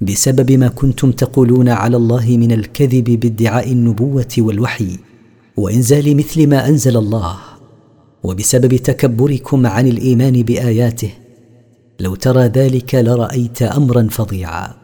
بسبب 0.00 0.52
ما 0.52 0.68
كنتم 0.68 1.12
تقولون 1.12 1.68
على 1.68 1.96
الله 1.96 2.36
من 2.36 2.52
الكذب 2.52 3.04
بادعاء 3.04 3.72
النبوة 3.72 4.34
والوحي 4.38 4.98
وإنزال 5.56 6.16
مثل 6.16 6.46
ما 6.46 6.68
أنزل 6.68 6.96
الله. 6.96 7.36
وبسبب 8.22 8.76
تكبركم 8.76 9.66
عن 9.66 9.88
الإيمان 9.88 10.42
بآياته 10.42 11.10
لو 12.00 12.14
ترى 12.14 12.46
ذلك 12.46 12.94
لرأيت 12.94 13.62
أمرا 13.62 14.08
فظيعا. 14.10 14.83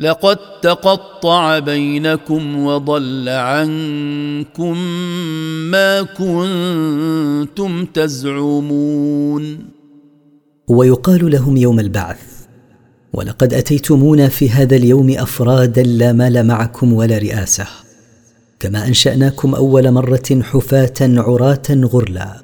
لقد 0.00 0.38
تقطع 0.62 1.58
بينكم 1.58 2.66
وضل 2.66 3.28
عنكم 3.28 4.78
ما 5.70 6.02
كنتم 6.02 7.84
تزعمون. 7.84 9.58
ويقال 10.68 11.30
لهم 11.30 11.56
يوم 11.56 11.80
البعث 11.80 12.34
ولقد 13.12 13.54
أتيتمونا 13.54 14.28
في 14.28 14.50
هذا 14.50 14.76
اليوم 14.76 15.10
أفرادا 15.10 15.82
لا 15.82 16.12
مال 16.12 16.46
معكم 16.46 16.92
ولا 16.92 17.18
رئاسة 17.18 17.66
كما 18.60 18.86
أنشأناكم 18.86 19.54
أول 19.54 19.90
مرة 19.90 20.40
حفاة 20.42 20.94
عراة 21.00 21.62
غرلا 21.70 22.42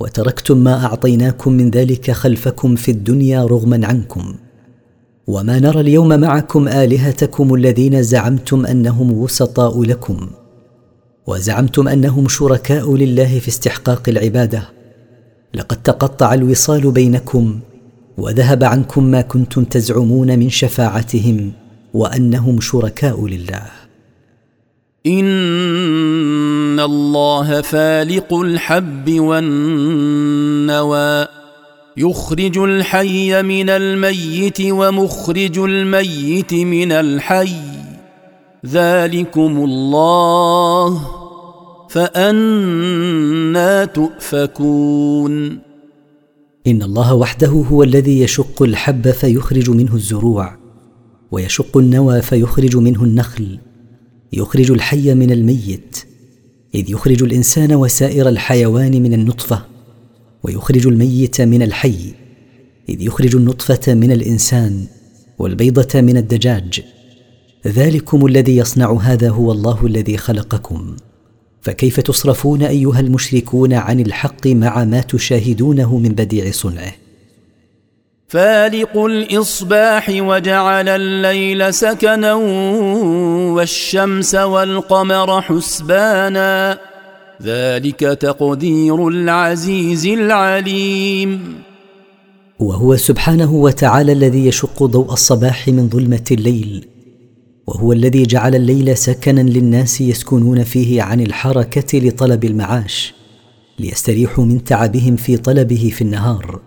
وتركتم 0.00 0.58
ما 0.58 0.84
أعطيناكم 0.84 1.52
من 1.52 1.70
ذلك 1.70 2.10
خلفكم 2.10 2.76
في 2.76 2.90
الدنيا 2.90 3.44
رغما 3.44 3.86
عنكم. 3.86 4.34
وما 5.26 5.58
نرى 5.58 5.80
اليوم 5.80 6.20
معكم 6.20 6.68
آلهتكم 6.68 7.54
الذين 7.54 8.02
زعمتم 8.02 8.66
أنهم 8.66 9.12
وسطاء 9.12 9.82
لكم 9.82 10.30
وزعمتم 11.26 11.88
أنهم 11.88 12.28
شركاء 12.28 12.96
لله 12.96 13.38
في 13.38 13.48
استحقاق 13.48 14.08
العبادة. 14.08 14.62
لقد 15.54 15.82
تقطع 15.82 16.34
الوصال 16.34 16.90
بينكم 16.90 17.60
وذهب 18.18 18.64
عنكم 18.64 19.04
ما 19.04 19.20
كنتم 19.20 19.64
تزعمون 19.64 20.38
من 20.38 20.50
شفاعتهم 20.50 21.52
وأنهم 21.94 22.60
شركاء 22.60 23.26
لله. 23.26 23.62
إن 25.06 26.80
الله 26.80 27.60
فالق 27.60 28.34
الحب 28.34 29.20
والنوى. 29.20 30.16
يخرج 31.98 32.58
الحي 32.58 33.42
من 33.42 33.70
الميت 33.70 34.60
ومخرج 34.60 35.58
الميت 35.58 36.54
من 36.54 36.92
الحي. 36.92 37.56
ذلكم 38.66 39.64
الله 39.64 41.00
فأنا 41.90 43.84
تؤفكون. 43.84 45.58
إن 46.66 46.82
الله 46.82 47.14
وحده 47.14 47.48
هو 47.48 47.82
الذي 47.82 48.20
يشق 48.20 48.62
الحب 48.62 49.10
فيخرج 49.10 49.70
منه 49.70 49.94
الزروع 49.94 50.56
ويشق 51.30 51.76
النوى 51.76 52.22
فيخرج 52.22 52.76
منه 52.76 53.04
النخل. 53.04 53.58
يخرج 54.32 54.70
الحي 54.70 55.14
من 55.14 55.32
الميت 55.32 55.96
إذ 56.74 56.90
يخرج 56.90 57.22
الإنسان 57.22 57.74
وسائر 57.74 58.28
الحيوان 58.28 59.02
من 59.02 59.14
النطفة. 59.14 59.75
ويخرج 60.46 60.86
الميت 60.86 61.40
من 61.40 61.62
الحي 61.62 62.14
إذ 62.88 63.02
يخرج 63.02 63.36
النطفة 63.36 63.94
من 63.94 64.12
الإنسان 64.12 64.86
والبيضة 65.38 66.00
من 66.00 66.16
الدجاج. 66.16 66.82
ذلكم 67.66 68.26
الذي 68.26 68.56
يصنع 68.56 68.98
هذا 69.02 69.30
هو 69.30 69.52
الله 69.52 69.86
الذي 69.86 70.16
خلقكم. 70.16 70.96
فكيف 71.62 72.00
تصرفون 72.00 72.62
أيها 72.62 73.00
المشركون 73.00 73.72
عن 73.72 74.00
الحق 74.00 74.46
مع 74.46 74.84
ما 74.84 75.00
تشاهدونه 75.00 75.98
من 75.98 76.08
بديع 76.08 76.50
صنعه؟ 76.50 76.92
فالق 78.28 78.96
الإصباح 78.96 80.08
وجعل 80.10 80.88
الليل 80.88 81.74
سكنا 81.74 82.34
والشمس 83.54 84.34
والقمر 84.34 85.42
حسبانا 85.42 86.78
ذلك 87.42 88.00
تقدير 88.00 89.08
العزيز 89.08 90.06
العليم. 90.06 91.54
وهو 92.58 92.96
سبحانه 92.96 93.54
وتعالى 93.54 94.12
الذي 94.12 94.46
يشق 94.46 94.84
ضوء 94.84 95.12
الصباح 95.12 95.68
من 95.68 95.88
ظلمة 95.88 96.24
الليل 96.30 96.86
وهو 97.66 97.92
الذي 97.92 98.22
جعل 98.22 98.54
الليل 98.54 98.96
سكنا 98.96 99.40
للناس 99.40 100.00
يسكنون 100.00 100.64
فيه 100.64 101.02
عن 101.02 101.20
الحركة 101.20 101.98
لطلب 101.98 102.44
المعاش 102.44 103.14
ليستريحوا 103.78 104.44
من 104.44 104.64
تعبهم 104.64 105.16
في 105.16 105.36
طلبه 105.36 105.90
في 105.94 106.02
النهار. 106.02 106.60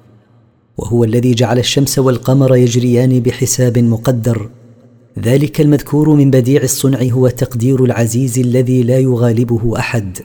وهو 0.77 1.03
الذي 1.03 1.33
جعل 1.33 1.59
الشمس 1.59 1.99
والقمر 1.99 2.55
يجريان 2.55 3.19
بحساب 3.19 3.77
مقدر 3.77 4.49
ذلك 5.19 5.61
المذكور 5.61 6.09
من 6.09 6.31
بديع 6.31 6.63
الصنع 6.63 6.99
هو 7.01 7.27
تقدير 7.27 7.83
العزيز 7.83 8.39
الذي 8.39 8.83
لا 8.83 8.99
يغالبه 8.99 9.79
أحد. 9.79 10.17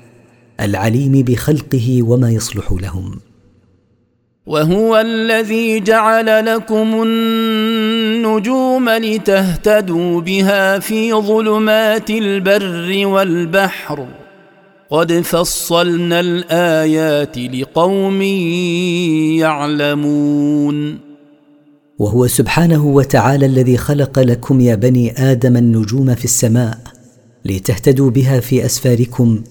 العليم 0.60 1.12
بخلقه 1.12 2.02
وما 2.02 2.30
يصلح 2.30 2.72
لهم. 2.72 3.20
وهو 4.46 4.96
الذي 4.96 5.80
جعل 5.80 6.46
لكم 6.46 7.02
النجوم 7.02 8.88
لتهتدوا 8.88 10.20
بها 10.20 10.78
في 10.78 11.12
ظلمات 11.12 12.10
البر 12.10 13.06
والبحر. 13.06 14.06
قد 14.90 15.12
فصلنا 15.12 16.20
الآيات 16.20 17.38
لقوم 17.38 18.22
يعلمون. 19.42 20.98
وهو 21.98 22.26
سبحانه 22.26 22.86
وتعالى 22.86 23.46
الذي 23.46 23.76
خلق 23.76 24.18
لكم 24.18 24.60
يا 24.60 24.74
بني 24.74 25.30
آدم 25.30 25.56
النجوم 25.56 26.14
في 26.14 26.24
السماء 26.24 26.78
لتهتدوا 27.44 28.10
بها 28.10 28.40
في 28.40 28.66
أسفاركم 28.66 29.42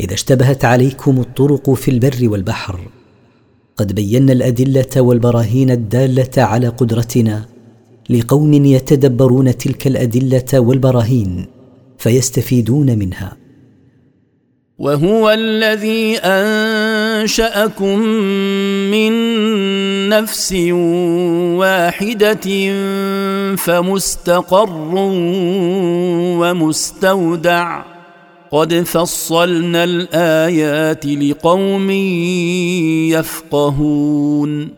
إذا 0.00 0.14
اشتبهت 0.14 0.64
عليكم 0.64 1.20
الطرق 1.20 1.70
في 1.70 1.90
البر 1.90 2.28
والبحر. 2.28 2.80
قد 3.76 3.94
بينا 3.94 4.32
الأدلة 4.32 5.00
والبراهين 5.00 5.70
الدالة 5.70 6.30
على 6.36 6.68
قدرتنا 6.68 7.44
لقوم 8.10 8.54
يتدبرون 8.54 9.56
تلك 9.56 9.86
الأدلة 9.86 10.60
والبراهين 10.60 11.46
فيستفيدون 11.98 12.98
منها. 12.98 13.36
وهو 14.78 15.30
الذي 15.30 16.18
أنشأكم 16.18 17.98
من 18.90 19.12
نفس 20.08 20.52
واحدة 21.58 22.46
فمستقر 23.56 24.94
ومستودع. 26.40 27.97
قد 28.52 28.74
فصلنا 28.74 29.84
الآيات 29.84 31.06
لقوم 31.06 31.90
يفقهون. 33.10 34.68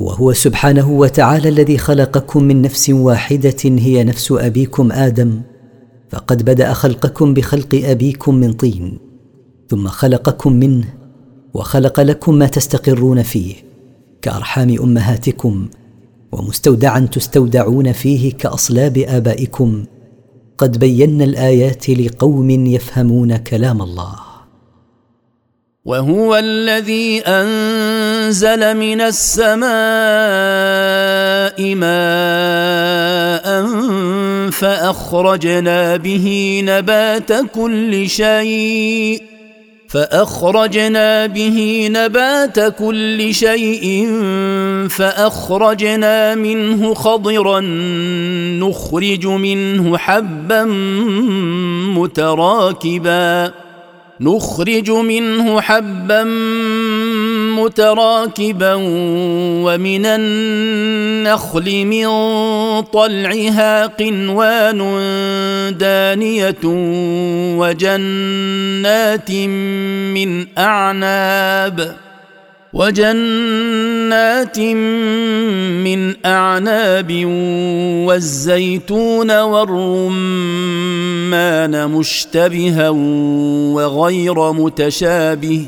وهو 0.00 0.32
سبحانه 0.32 0.90
وتعالى 0.90 1.48
الذي 1.48 1.78
خلقكم 1.78 2.42
من 2.42 2.62
نفس 2.62 2.90
واحدة 2.90 3.56
هي 3.64 4.04
نفس 4.04 4.32
أبيكم 4.32 4.92
آدم. 4.92 5.40
فقد 6.10 6.42
بدأ 6.42 6.72
خلقكم 6.72 7.34
بخلق 7.34 7.80
أبيكم 7.84 8.34
من 8.34 8.52
طين 8.52 8.98
ثم 9.68 9.88
خلقكم 9.88 10.52
منه 10.52 10.94
وخلق 11.54 12.00
لكم 12.00 12.34
ما 12.34 12.46
تستقرون 12.46 13.22
فيه 13.22 13.54
كأرحام 14.22 14.76
أمهاتكم 14.82 15.68
ومستودعا 16.32 17.00
تستودعون 17.00 17.92
فيه 17.92 18.32
كأصلاب 18.32 18.98
آبائكم. 18.98 19.84
قد 20.58 20.78
بينا 20.78 21.24
الآيات 21.24 21.90
لقوم 21.90 22.50
يفهمون 22.50 23.36
كلام 23.36 23.82
الله. 23.82 24.14
وهو 25.84 26.36
الذي 26.36 27.20
أنزل 27.26 28.76
من 28.76 29.00
السماء 29.00 29.64
ماء 31.74 33.66
فأخرجنا 34.50 35.96
به 35.96 36.60
نبات 36.64 37.32
كل 37.54 38.08
شيء. 38.08 39.31
فأخرجنا 39.92 41.26
به 41.26 41.88
نبات 41.90 42.60
كل 42.78 43.34
شيء 43.34 44.08
فأخرجنا 44.90 46.34
منه 46.34 46.94
خضرا 46.94 47.60
نخرج 48.60 49.26
منه 49.26 49.98
حبا 49.98 50.64
متراكبا 51.96 53.52
نخرج 54.20 54.90
منه 54.90 55.60
حبا 55.60 56.22
متراكبا 57.64 58.74
ومن 59.64 60.06
النخل 60.06 61.84
من 61.86 62.06
طلعها 62.80 63.86
قنوان 63.86 64.78
دانية 65.78 66.64
وجنات 67.58 69.30
من 69.30 70.46
أعناب 70.58 71.96
وجنات 72.72 74.58
من 74.58 76.26
أعناب 76.26 77.24
والزيتون 78.06 79.40
والرمان 79.40 80.10
مشتبها 81.90 82.88
وغير 83.74 84.52
متشابه 84.52 85.66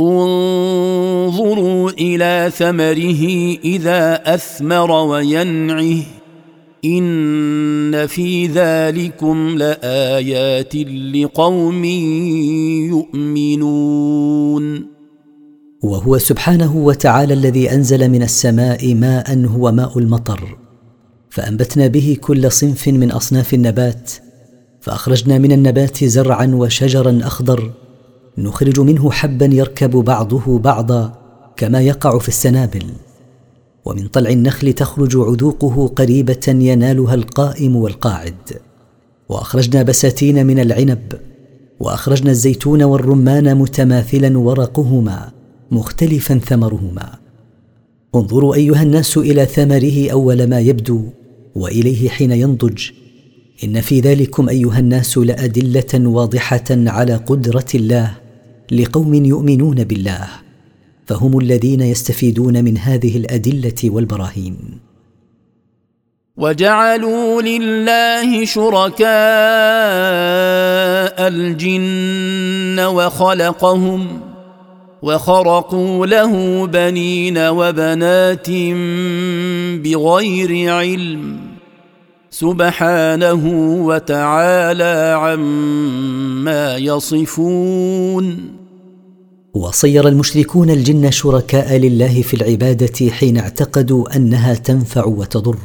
انظروا 0.00 1.90
إلى 1.90 2.52
ثمره 2.56 3.56
إذا 3.64 4.34
أثمر 4.34 4.90
وينعه 4.90 6.02
إن 6.84 8.06
في 8.06 8.46
ذلكم 8.46 9.58
لآيات 9.58 10.76
لقوم 11.14 11.84
يؤمنون. 12.94 14.86
وهو 15.82 16.18
سبحانه 16.18 16.76
وتعالى 16.76 17.34
الذي 17.34 17.70
أنزل 17.70 18.08
من 18.08 18.22
السماء 18.22 18.94
ماء 18.94 19.46
هو 19.46 19.72
ماء 19.72 19.98
المطر 19.98 20.58
فأنبتنا 21.30 21.86
به 21.86 22.16
كل 22.20 22.52
صنف 22.52 22.88
من 22.88 23.10
أصناف 23.10 23.54
النبات 23.54 24.12
فأخرجنا 24.80 25.38
من 25.38 25.52
النبات 25.52 26.04
زرعا 26.04 26.46
وشجرا 26.54 27.20
أخضر 27.22 27.70
نخرج 28.38 28.80
منه 28.80 29.10
حبا 29.10 29.46
يركب 29.46 29.90
بعضه 29.90 30.58
بعضا 30.58 31.18
كما 31.56 31.80
يقع 31.80 32.18
في 32.18 32.28
السنابل. 32.28 32.84
ومن 33.84 34.08
طلع 34.08 34.30
النخل 34.30 34.72
تخرج 34.72 35.16
عذوقه 35.16 35.86
قريبة 35.86 36.40
ينالها 36.48 37.14
القائم 37.14 37.76
والقاعد. 37.76 38.34
وأخرجنا 39.28 39.82
بساتين 39.82 40.46
من 40.46 40.58
العنب. 40.58 41.12
وأخرجنا 41.80 42.30
الزيتون 42.30 42.82
والرمان 42.82 43.56
متماثلا 43.56 44.38
ورقهما 44.38 45.30
مختلفا 45.70 46.38
ثمرهما. 46.38 47.12
انظروا 48.14 48.54
أيها 48.54 48.82
الناس 48.82 49.18
إلى 49.18 49.46
ثمره 49.46 50.10
أول 50.10 50.48
ما 50.48 50.60
يبدو 50.60 51.02
وإليه 51.54 52.08
حين 52.08 52.32
ينضج. 52.32 52.90
إن 53.64 53.80
في 53.80 54.00
ذلكم 54.00 54.48
أيها 54.48 54.78
الناس 54.78 55.18
لأدلة 55.18 56.08
واضحة 56.08 56.64
على 56.70 57.16
قدرة 57.16 57.66
الله. 57.74 58.21
لقوم 58.72 59.14
يؤمنون 59.14 59.84
بالله 59.84 60.28
فهم 61.06 61.38
الذين 61.38 61.80
يستفيدون 61.80 62.64
من 62.64 62.78
هذه 62.78 63.16
الأدلة 63.16 63.74
والبراهين. 63.84 64.56
وجعلوا 66.36 67.42
لله 67.42 68.44
شركاء 68.44 69.08
الجن 71.28 72.80
وخلقهم 72.80 74.20
وخرقوا 75.02 76.06
له 76.06 76.66
بنين 76.66 77.38
وبنات 77.38 78.50
بغير 79.84 80.74
علم. 80.74 81.40
سبحانه 82.30 83.44
وتعالى 83.86 85.16
عما 85.20 86.76
يصفون. 86.76 88.61
وصير 89.54 90.08
المشركون 90.08 90.70
الجن 90.70 91.10
شركاء 91.10 91.76
لله 91.76 92.22
في 92.22 92.34
العبادة 92.34 93.10
حين 93.10 93.38
اعتقدوا 93.38 94.16
أنها 94.16 94.54
تنفع 94.54 95.04
وتضر. 95.04 95.58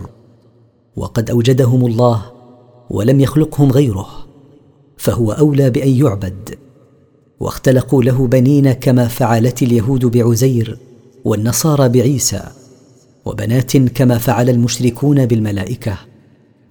وقد 0.95 1.29
أوجدهم 1.29 1.85
الله 1.85 2.25
ولم 2.89 3.19
يخلقهم 3.19 3.71
غيره 3.71 4.07
فهو 4.97 5.31
أولى 5.31 5.69
بأن 5.69 5.89
يعبد. 5.89 6.57
واختلقوا 7.39 8.03
له 8.03 8.27
بنين 8.27 8.71
كما 8.71 9.07
فعلت 9.07 9.61
اليهود 9.61 10.05
بعزير 10.05 10.77
والنصارى 11.25 11.89
بعيسى 11.89 12.43
وبنات 13.25 13.77
كما 13.77 14.17
فعل 14.17 14.49
المشركون 14.49 15.25
بالملائكة. 15.25 15.97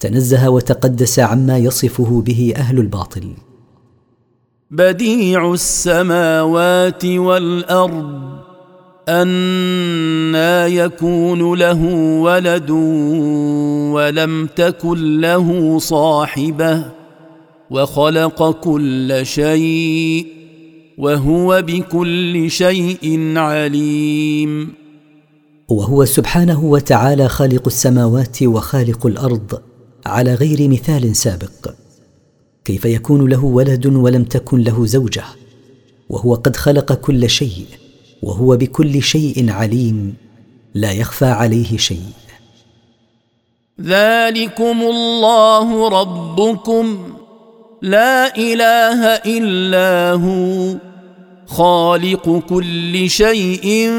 تنزه 0.01 0.51
وتقدس 0.51 1.19
عما 1.19 1.59
يصفه 1.59 2.23
به 2.27 2.55
أهل 2.57 2.79
الباطل. 2.79 3.35
بديع 4.71 5.53
السماوات 5.53 7.05
والأرض 7.05 8.37
أنا 9.09 10.67
يكون 10.67 11.59
له 11.59 11.83
ولد 12.21 12.71
ولم 13.95 14.47
تكن 14.57 15.21
له 15.21 15.79
صاحبة 15.79 16.85
وخلق 17.71 18.51
كل 18.51 19.21
شيء 19.23 20.27
وهو 20.99 21.63
بكل 21.67 22.51
شيء 22.51 23.33
عليم. 23.37 24.73
وهو 25.69 26.05
سبحانه 26.05 26.65
وتعالى 26.65 27.29
خالق 27.29 27.63
السماوات 27.67 28.43
وخالق 28.43 29.07
الأرض 29.07 29.61
على 30.07 30.35
غير 30.35 30.69
مثال 30.69 31.17
سابق. 31.17 31.86
كيف 32.67 32.85
يكون 32.85 33.29
له 33.29 33.45
ولد 33.45 33.87
ولم 33.87 34.25
تكن 34.25 34.61
له 34.61 34.87
زوجة؟ 34.87 35.25
وهو 36.09 36.35
قد 36.35 36.57
خلق 36.57 36.93
كل 36.93 37.31
شيء 37.31 37.67
وهو 38.23 38.57
بكل 38.57 39.03
شيء 39.03 39.51
عليم 39.51 40.15
لا 40.75 40.93
يخفى 40.93 41.25
عليه 41.25 41.77
شيء. 41.77 42.13
ذلكم 43.81 44.81
الله 44.83 45.89
ربكم 45.89 46.99
لا 47.83 48.37
إله 48.37 49.05
إلا 49.07 50.13
هو 50.13 50.77
خالق 51.47 52.43
كل 52.49 53.11
شيء 53.11 53.91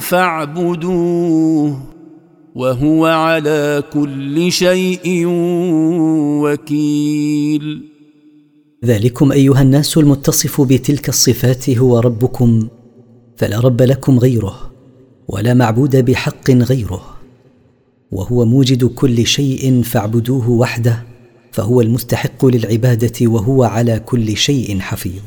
فاعبدوه. 0.00 1.80
وهو 2.58 3.06
على 3.06 3.82
كل 3.92 4.52
شيء 4.52 5.24
وكيل. 6.42 7.82
ذلكم 8.84 9.32
أيها 9.32 9.62
الناس 9.62 9.98
المتصف 9.98 10.60
بتلك 10.60 11.08
الصفات 11.08 11.70
هو 11.70 11.98
ربكم 11.98 12.68
فلا 13.36 13.60
رب 13.60 13.82
لكم 13.82 14.18
غيره 14.18 14.70
ولا 15.28 15.54
معبود 15.54 15.96
بحق 15.96 16.50
غيره 16.50 17.02
وهو 18.12 18.44
موجد 18.44 18.84
كل 18.84 19.26
شيء 19.26 19.82
فاعبدوه 19.82 20.50
وحده 20.50 21.02
فهو 21.52 21.80
المستحق 21.80 22.46
للعبادة 22.46 23.26
وهو 23.26 23.64
على 23.64 24.00
كل 24.00 24.36
شيء 24.36 24.80
حفيظ. 24.80 25.22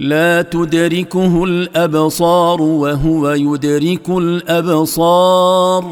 لا 0.00 0.42
تدركه 0.42 1.44
الأبصار 1.44 2.62
وهو 2.62 3.30
يدرك 3.30 4.08
الأبصار 4.10 5.84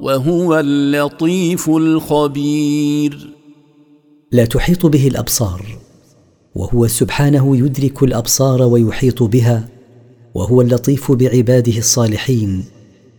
وهو 0.00 0.58
اللطيف 0.58 1.70
الخبير. 1.70 3.34
لا 4.32 4.44
تحيط 4.44 4.86
به 4.86 5.08
الأبصار 5.08 5.62
وهو 6.54 6.86
سبحانه 6.86 7.56
يدرك 7.56 8.02
الأبصار 8.02 8.62
ويحيط 8.62 9.22
بها 9.22 9.68
وهو 10.34 10.60
اللطيف 10.60 11.12
بعباده 11.12 11.78
الصالحين 11.78 12.64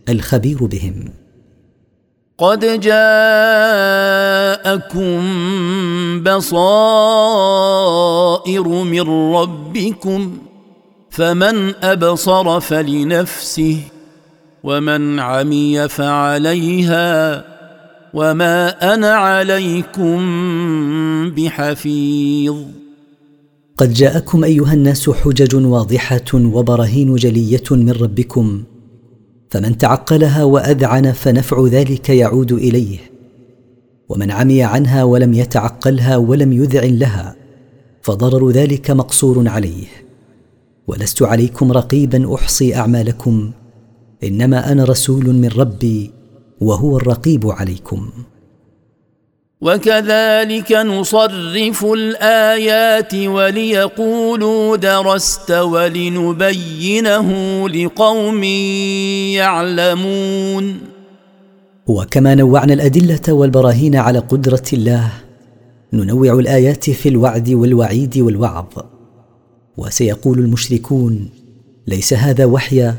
الخبير 0.08 0.64
بهم. 0.64 1.04
قد 2.40 2.80
جاءكم 2.80 3.00
بصائر 6.22 7.48
من 8.68 9.34
ربكم 9.34 10.38
فمن 11.10 11.74
أبصر 11.84 12.60
فلنفسه 12.60 13.80
ومن 14.64 15.18
عمي 15.18 15.88
فعليها 15.88 17.44
وما 18.14 18.94
أنا 18.94 19.10
عليكم 19.14 20.20
بحفيظ. 21.30 22.56
قد 23.76 23.92
جاءكم 23.92 24.44
أيها 24.44 24.72
الناس 24.72 25.10
حجج 25.10 25.54
واضحة 25.54 26.34
وبراهين 26.34 27.16
جلية 27.16 27.64
من 27.70 27.90
ربكم 27.90 28.62
فمن 29.50 29.78
تعقلها 29.78 30.44
وأذعن 30.44 31.12
فنفع 31.12 31.66
ذلك 31.66 32.08
يعود 32.08 32.52
إليه. 32.52 32.98
ومن 34.08 34.30
عمي 34.30 34.62
عنها 34.62 35.04
ولم 35.04 35.34
يتعقلها 35.34 36.16
ولم 36.16 36.52
يذعن 36.52 36.98
لها 36.98 37.36
فضرر 38.02 38.50
ذلك 38.50 38.90
مقصور 38.90 39.48
عليه. 39.48 39.86
ولست 40.86 41.22
عليكم 41.22 41.72
رقيبا 41.72 42.34
أحصي 42.34 42.74
أعمالكم 42.74 43.50
إنما 44.24 44.72
أنا 44.72 44.84
رسول 44.84 45.34
من 45.34 45.48
ربي 45.48 46.10
وهو 46.60 46.96
الرقيب 46.96 47.50
عليكم. 47.50 48.10
وكذلك 49.60 50.72
نصرف 50.72 51.84
الآيات 51.84 53.14
وليقولوا 53.14 54.76
درست 54.76 55.50
ولنبينه 55.50 57.28
لقوم 57.68 58.44
يعلمون. 59.34 60.80
وكما 61.86 62.34
نوعنا 62.34 62.74
الأدلة 62.74 63.20
والبراهين 63.28 63.96
على 63.96 64.18
قدرة 64.18 64.62
الله 64.72 65.12
ننوع 65.92 66.32
الآيات 66.32 66.90
في 66.90 67.08
الوعد 67.08 67.50
والوعيد 67.50 68.18
والوعظ. 68.18 68.66
وسيقول 69.76 70.38
المشركون 70.38 71.28
ليس 71.86 72.12
هذا 72.12 72.44
وحيا 72.44 72.94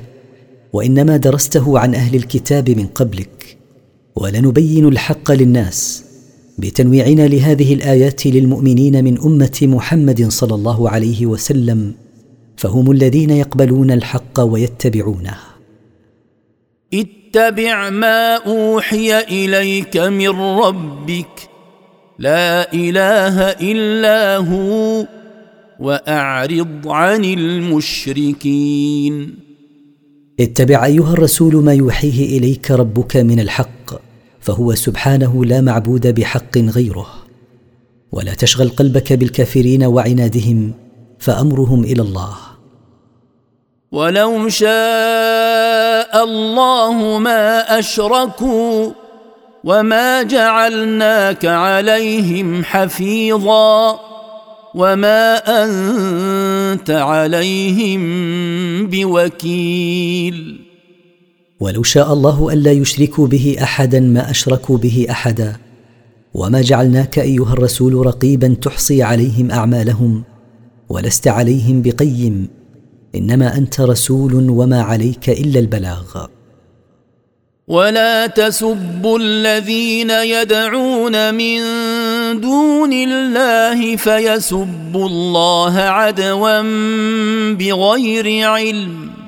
وإنما 0.73 1.17
درسته 1.17 1.79
عن 1.79 1.95
أهل 1.95 2.15
الكتاب 2.15 2.69
من 2.69 2.88
قبلك 2.88 3.57
ولنبين 4.15 4.88
الحق 4.88 5.31
للناس. 5.31 6.10
بتنويعنا 6.61 7.27
لهذه 7.27 7.73
الآيات 7.73 8.27
للمؤمنين 8.27 9.03
من 9.03 9.21
أمة 9.21 9.59
محمد 9.61 10.27
صلى 10.29 10.55
الله 10.55 10.89
عليه 10.89 11.25
وسلم 11.25 11.93
فهم 12.57 12.91
الذين 12.91 13.29
يقبلون 13.29 13.91
الحق 13.91 14.39
ويتبعونه. 14.39 15.38
اتبع 16.93 17.89
ما 17.89 18.35
أوحي 18.35 19.19
إليك 19.19 19.97
من 19.97 20.29
ربك 20.65 21.49
لا 22.19 22.73
إله 22.73 23.41
إلا 23.71 24.38
هو 24.38 25.07
وأعرض 25.79 26.88
عن 26.88 27.25
المشركين. 27.25 29.13
اتبع 30.39 30.85
أيها 30.85 31.13
الرسول 31.13 31.63
ما 31.63 31.73
يوحيه 31.73 32.38
إليك 32.38 32.71
ربك 32.71 33.17
من 33.17 33.39
الحق 33.39 34.10
فهو 34.41 34.76
سبحانه 34.76 35.45
لا 35.45 35.61
معبود 35.61 36.07
بحق 36.07 36.57
غيره. 36.57 37.07
ولا 38.11 38.34
تشغل 38.34 38.69
قلبك 38.69 39.13
بالكافرين 39.13 39.84
وعنادهم 39.84 40.73
فأمرهم 41.19 41.84
إلى 41.84 42.01
الله. 42.01 42.35
ولو 43.91 44.49
شاء 44.49 46.23
الله 46.23 47.18
ما 47.18 47.80
أشركوا 47.80 48.91
وما 49.63 50.23
جعلناك 50.23 51.45
عليهم 51.45 52.63
حفيظا 52.63 53.99
وما 54.76 55.38
أنت 55.63 56.89
عليهم 56.89 58.01
بوكيل. 58.88 60.70
ولو 61.61 61.83
شاء 61.83 62.13
الله 62.13 62.53
ألا 62.53 62.71
يشركوا 62.71 63.27
به 63.27 63.57
أحدا 63.61 63.99
ما 63.99 64.29
أشركوا 64.29 64.77
به 64.77 65.07
أحدا. 65.09 65.55
وما 66.33 66.61
جعلناك 66.61 67.19
أيها 67.19 67.53
الرسول 67.53 68.05
رقيبا 68.05 68.55
تحصي 68.61 69.03
عليهم 69.03 69.51
أعمالهم 69.51 70.23
ولست 70.89 71.27
عليهم 71.27 71.81
بقيم 71.81 72.47
إنما 73.15 73.57
أنت 73.57 73.81
رسول 73.81 74.49
وما 74.49 74.81
عليك 74.81 75.29
إلا 75.29 75.59
البلاغ. 75.59 76.25
ولا 77.67 78.27
تسبوا 78.27 79.19
الذين 79.19 80.09
يدعون 80.09 81.33
من 81.33 81.61
دون 82.41 82.93
الله 82.93 83.95
فيسبوا 83.95 85.07
الله 85.07 85.77
عدوا 85.77 86.61
بغير 87.53 88.49
علم. 88.49 89.20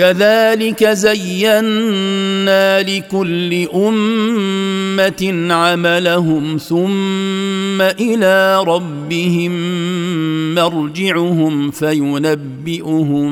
كذلك 0.00 0.84
زينا 0.84 2.82
لكل 2.82 3.68
أمة 3.74 5.52
عملهم 5.54 6.56
ثم 6.56 7.80
إلى 7.80 8.64
ربهم 8.66 9.52
مرجعهم 10.54 11.70
فينبئهم 11.70 13.30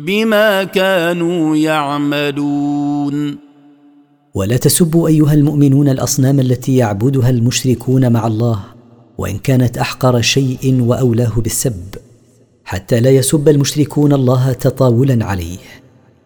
بما 0.00 0.64
كانوا 0.64 1.56
يعملون. 1.56 3.36
ولا 4.34 4.56
تسبوا 4.56 5.08
أيها 5.08 5.34
المؤمنون 5.34 5.88
الأصنام 5.88 6.40
التي 6.40 6.76
يعبدها 6.76 7.30
المشركون 7.30 8.12
مع 8.12 8.26
الله 8.26 8.64
وإن 9.18 9.38
كانت 9.38 9.78
أحقر 9.78 10.20
شيء 10.20 10.80
وأولاه 10.80 11.32
بالسب. 11.36 12.03
حتى 12.64 13.00
لا 13.00 13.10
يسب 13.10 13.48
المشركون 13.48 14.12
الله 14.12 14.52
تطاولا 14.52 15.24
عليه 15.24 15.58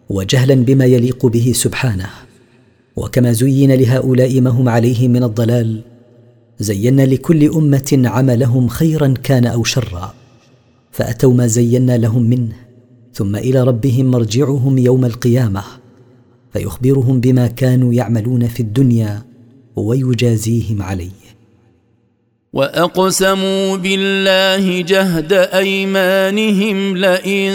وجهلا 0.09 0.55
بما 0.55 0.85
يليق 0.85 1.25
به 1.25 1.51
سبحانه. 1.55 2.09
وكما 2.95 3.31
زين 3.31 3.71
لهؤلاء 3.71 4.41
ما 4.41 4.49
هم 4.49 4.69
عليه 4.69 5.07
من 5.07 5.23
الضلال 5.23 5.81
زينا 6.59 7.01
لكل 7.01 7.49
أمة 7.49 8.01
عملهم 8.05 8.67
خيرا 8.67 9.13
كان 9.23 9.45
أو 9.45 9.63
شرا. 9.63 10.13
فأتوا 10.91 11.33
ما 11.33 11.47
زينا 11.47 11.97
لهم 11.97 12.23
منه 12.23 12.55
ثم 13.13 13.35
إلى 13.35 13.63
ربهم 13.63 14.05
مرجعهم 14.05 14.77
يوم 14.77 15.05
القيامة 15.05 15.63
فيخبرهم 16.53 17.19
بما 17.19 17.47
كانوا 17.47 17.93
يعملون 17.93 18.47
في 18.47 18.59
الدنيا 18.59 19.23
ويجازيهم 19.75 20.81
عليه. 20.81 21.28
واقسموا 22.53 23.77
بالله 23.77 24.81
جهد 24.81 25.33
ايمانهم 25.33 26.97
لئن 26.97 27.51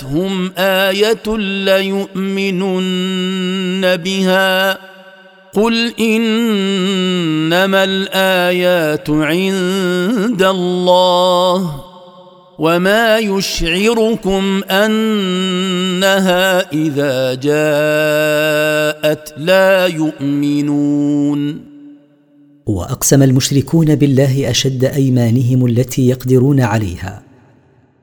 جاءتهم 0.00 0.52
إيه 0.58 1.36
ليؤمنن 1.64 2.76
بها 3.96 4.78
قل 5.52 5.94
انما 6.00 7.84
الايات 7.84 9.10
عند 9.10 10.42
الله 10.42 11.89
وما 12.60 13.18
يشعركم 13.18 14.62
انها 14.70 16.72
اذا 16.72 17.34
جاءت 17.34 19.34
لا 19.36 19.86
يؤمنون 19.86 21.60
واقسم 22.66 23.22
المشركون 23.22 23.94
بالله 23.94 24.50
اشد 24.50 24.84
ايمانهم 24.84 25.66
التي 25.66 26.08
يقدرون 26.08 26.60
عليها 26.60 27.22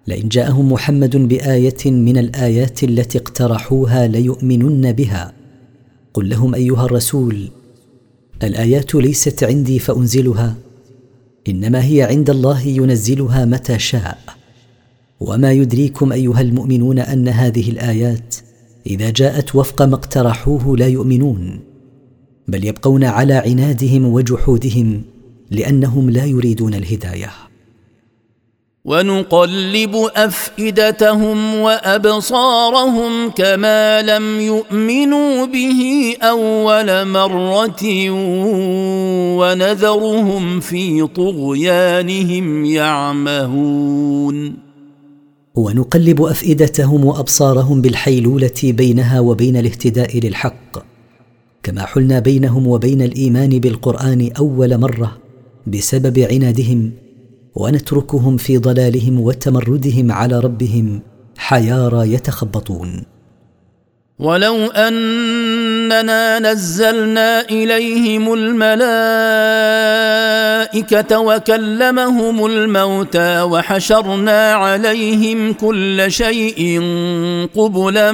لئن 0.07 0.29
جاءهم 0.29 0.71
محمد 0.71 1.17
بايه 1.17 1.85
من 1.85 2.17
الايات 2.17 2.83
التي 2.83 3.17
اقترحوها 3.17 4.07
ليؤمنن 4.07 4.91
بها 4.91 5.33
قل 6.13 6.29
لهم 6.29 6.55
ايها 6.55 6.85
الرسول 6.85 7.49
الايات 8.43 8.95
ليست 8.95 9.43
عندي 9.43 9.79
فانزلها 9.79 10.55
انما 11.47 11.85
هي 11.85 12.03
عند 12.03 12.29
الله 12.29 12.67
ينزلها 12.67 13.45
متى 13.45 13.79
شاء 13.79 14.36
وما 15.19 15.51
يدريكم 15.51 16.11
أيها 16.11 16.41
المؤمنون 16.41 16.99
أن 16.99 17.27
هذه 17.27 17.71
الآيات 17.71 18.35
إذا 18.87 19.09
جاءت 19.09 19.55
وفق 19.55 19.81
ما 19.81 19.95
اقترحوه 19.95 20.77
لا 20.77 20.87
يؤمنون 20.87 21.59
بل 22.47 22.65
يبقون 22.65 23.03
على 23.03 23.33
عنادهم 23.33 24.05
وجحودهم 24.05 25.01
لأنهم 25.51 26.09
لا 26.09 26.25
يريدون 26.25 26.73
الهداية. 26.73 27.29
ونقلب 28.85 29.95
أفئدتهم 30.15 31.55
وأبصارهم 31.55 33.29
كما 33.29 34.01
لم 34.01 34.41
يؤمنوا 34.41 35.45
به 35.45 36.13
أول 36.21 37.07
مرة 37.07 38.09
ونذرهم 39.39 40.59
في 40.59 41.07
طغيانهم 41.07 42.65
يعمهون. 42.65 44.66
ونقلب 45.57 46.21
أفئدتهم 46.21 47.05
وأبصارهم 47.05 47.81
بالحيلولة 47.81 48.59
بينها 48.63 49.19
وبين 49.19 49.57
الاهتداء 49.57 50.19
للحق. 50.19 50.85
كما 51.63 51.85
حلنا 51.85 52.19
بينهم 52.19 52.67
وبين 52.67 53.01
الإيمان 53.01 53.49
بالقرآن 53.49 54.29
أول 54.37 54.77
مرة 54.77 55.17
بسبب 55.67 56.19
عنادهم 56.19 56.91
ونتركهم 57.55 58.37
في 58.37 58.57
ضلالهم 58.57 59.19
وتمردهم 59.19 60.11
على 60.11 60.39
ربهم 60.39 61.01
حيارى 61.37 62.13
يتخبطون. 62.13 63.03
ولو 64.19 64.55
إننا 65.91 66.39
نزلنا 66.39 67.41
إليهم 67.41 68.33
الملائكة 68.33 68.67
وكلمهم 71.19 72.45
الموتى 72.45 73.41
وحشرنا 73.41 74.53
عليهم 74.53 75.53
كل 75.53 76.05
شيء 76.07 76.81
قبلا 77.55 78.11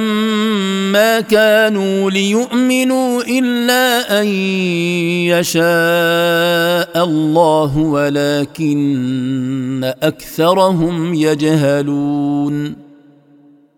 ما 0.92 1.20
كانوا 1.20 2.10
ليؤمنوا 2.10 3.22
إلا 3.22 4.20
أن 4.20 4.26
يشاء 5.34 7.04
الله 7.04 7.78
ولكن 7.78 8.74
أكثرهم 10.02 11.14
يجهلون 11.14 12.83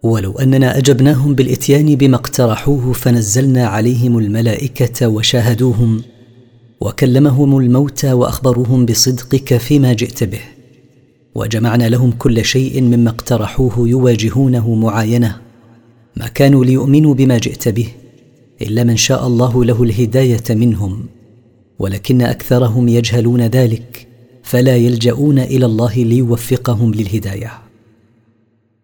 ولو 0.07 0.33
أننا 0.33 0.79
أجبناهم 0.79 1.35
بالإتيان 1.35 1.95
بما 1.95 2.17
اقترحوه 2.17 2.93
فنزلنا 2.93 3.67
عليهم 3.67 4.19
الملائكة 4.19 5.09
وشاهدوهم 5.09 6.03
وكلمهم 6.81 7.59
الموتى 7.59 8.13
وأخبروهم 8.13 8.87
بصدقك 8.87 9.57
فيما 9.57 9.93
جئت 9.93 10.25
به 10.25 10.41
وجمعنا 11.35 11.89
لهم 11.89 12.13
كل 12.13 12.45
شيء 12.45 12.83
مما 12.83 13.11
اقترحوه 13.11 13.89
يواجهونه 13.89 14.75
معاينة 14.75 15.37
ما 16.17 16.29
كانوا 16.29 16.65
ليؤمنوا 16.65 17.15
بما 17.15 17.39
جئت 17.39 17.69
به 17.69 17.89
إلا 18.63 18.85
من 18.85 18.97
شاء 18.97 19.27
الله 19.27 19.65
له 19.65 19.83
الهداية 19.83 20.45
منهم 20.51 21.07
ولكن 21.79 22.23
أكثرهم 22.23 22.89
يجهلون 22.89 23.41
ذلك 23.41 24.07
فلا 24.43 24.77
يلجؤون 24.77 25.39
إلى 25.39 25.67
الله 25.67 25.95
ليوفقهم 25.95 26.95
للهداية 26.95 27.66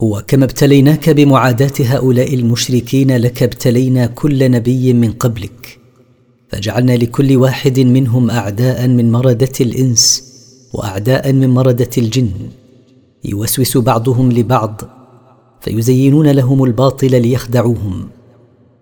وكما 0.00 0.44
ابتليناك 0.44 1.10
بمعاداة 1.10 1.72
هؤلاء 1.80 2.34
المشركين 2.34 3.16
لك 3.16 3.42
ابتلينا 3.42 4.06
كل 4.06 4.50
نبي 4.50 4.92
من 4.92 5.12
قبلك. 5.12 5.78
فجعلنا 6.48 6.92
لكل 6.96 7.36
واحد 7.36 7.80
منهم 7.80 8.30
أعداء 8.30 8.88
من 8.88 9.12
مرده 9.12 9.52
الإنس 9.60 10.22
وأعداء 10.72 11.32
من 11.32 11.50
مرده 11.50 11.90
الجن. 11.98 12.30
يوسوس 13.24 13.76
بعضهم 13.76 14.32
لبعض 14.32 14.80
فيزينون 15.60 16.28
لهم 16.28 16.64
الباطل 16.64 17.22
ليخدعوهم. 17.22 18.08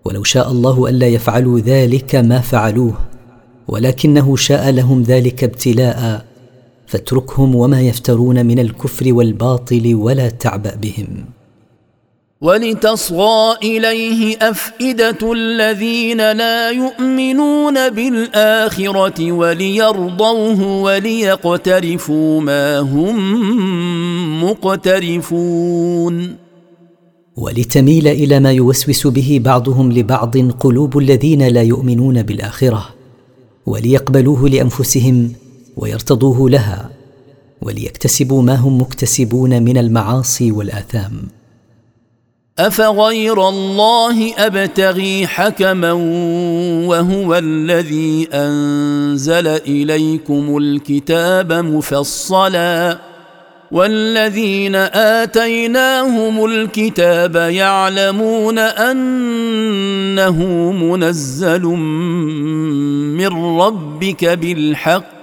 ولو 0.05 0.23
شاء 0.23 0.51
الله 0.51 0.89
الا 0.89 1.07
يفعلوا 1.07 1.59
ذلك 1.59 2.15
ما 2.15 2.39
فعلوه 2.39 2.97
ولكنه 3.67 4.35
شاء 4.35 4.69
لهم 4.69 5.03
ذلك 5.03 5.43
ابتلاء. 5.43 6.25
فاتركهم 6.87 7.55
وما 7.55 7.81
يفترون 7.81 8.45
من 8.45 8.59
الكفر 8.59 9.13
والباطل 9.13 9.95
ولا 9.95 10.29
تعبأ 10.29 10.75
بهم. 10.75 11.25
ولتصغى 12.41 13.55
إليه 13.63 14.37
أفئدة 14.41 15.33
الذين 15.33 16.17
لا 16.31 16.69
يؤمنون 16.69 17.89
بالآخرة 17.89 19.31
وليرضوه 19.31 20.81
وليقترفوا 20.81 22.41
ما 22.41 22.79
هم 22.79 24.43
مقترفون. 24.43 26.35
ولتميل 27.37 28.07
إلى 28.07 28.39
ما 28.39 28.51
يوسوس 28.51 29.07
به 29.07 29.41
بعضهم 29.43 29.91
لبعض 29.91 30.37
قلوب 30.37 30.97
الذين 30.97 31.47
لا 31.47 31.61
يؤمنون 31.61 32.23
بالآخرة 32.23 32.89
وليقبلوه 33.65 34.49
لأنفسهم 34.49 35.31
ويرتضوه 35.77 36.49
لها 36.49 36.89
وليكتسبوا 37.61 38.41
ما 38.41 38.55
هم 38.55 38.81
مكتسبون 38.81 39.63
من 39.63 39.77
المعاصي 39.77 40.51
والآثام. 40.51 41.27
أفغير 42.59 43.49
الله 43.49 44.33
أبتغي 44.37 45.27
حكما 45.27 45.91
وهو 46.87 47.35
الذي 47.35 48.27
أنزل 48.33 49.47
إليكم 49.47 50.57
الكتاب 50.57 51.53
مفصلا. 51.53 52.99
والذين 53.71 54.75
آتيناهم 54.75 56.45
الكتاب 56.45 57.35
يعلمون 57.35 58.59
أنه 58.59 60.37
منزل 60.71 61.61
من 63.21 63.59
ربك 63.59 64.25
بالحق 64.25 65.14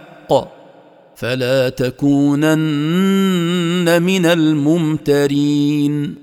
فلا 1.14 1.68
تكونن 1.68 2.52
من 4.02 4.26
الممترين. 4.26 6.14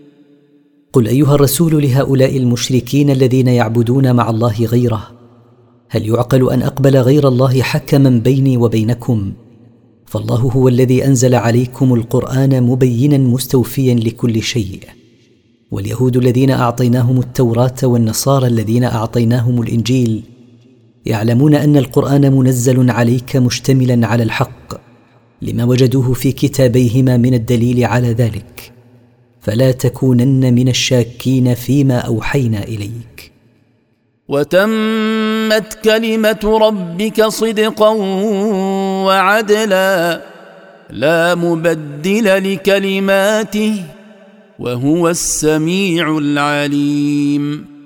قل 0.93 1.07
أيها 1.07 1.35
الرسول 1.35 1.83
لهؤلاء 1.83 2.37
المشركين 2.37 3.09
الذين 3.09 3.47
يعبدون 3.47 4.15
مع 4.15 4.29
الله 4.29 4.65
غيره 4.65 5.11
هل 5.89 6.07
يعقل 6.07 6.51
أن 6.51 6.61
أقبل 6.61 6.97
غير 6.97 7.27
الله 7.27 7.61
حكما 7.61 8.09
بيني 8.09 8.57
وبينكم؟ 8.57 9.33
فالله 10.05 10.35
هو 10.35 10.67
الذي 10.67 11.05
أنزل 11.05 11.35
عليكم 11.35 11.93
القرآن 11.93 12.63
مبينا 12.63 13.17
مستوفيا 13.17 13.95
لكل 13.95 14.41
شيء. 14.41 14.79
واليهود 15.71 16.17
الذين 16.17 16.51
أعطيناهم 16.51 17.19
التوراة 17.19 17.75
والنصارى 17.83 18.47
الذين 18.47 18.83
أعطيناهم 18.83 19.61
الإنجيل 19.61 20.23
يعلمون 21.05 21.55
أن 21.55 21.77
القرآن 21.77 22.33
منزل 22.33 22.91
عليك 22.91 23.35
مشتملا 23.35 24.07
على 24.07 24.23
الحق 24.23 24.73
لما 25.41 25.63
وجدوه 25.63 26.13
في 26.13 26.31
كتابيهما 26.31 27.17
من 27.17 27.33
الدليل 27.33 27.85
على 27.85 28.11
ذلك. 28.11 28.71
فلا 29.41 29.71
تكونن 29.71 30.53
من 30.53 30.67
الشاكين 30.67 31.53
فيما 31.53 31.97
أوحينا 31.97 32.63
إليك. 32.63 33.31
وتمت 34.27 35.73
كلمة 35.83 36.57
ربك 36.61 37.23
صدقا 37.23 37.89
وعدلا 39.05 40.21
لا 40.89 41.35
مبدل 41.35 42.53
لكلماته 42.53 43.83
وهو 44.59 45.09
السميع 45.09 46.17
العليم. 46.17 47.78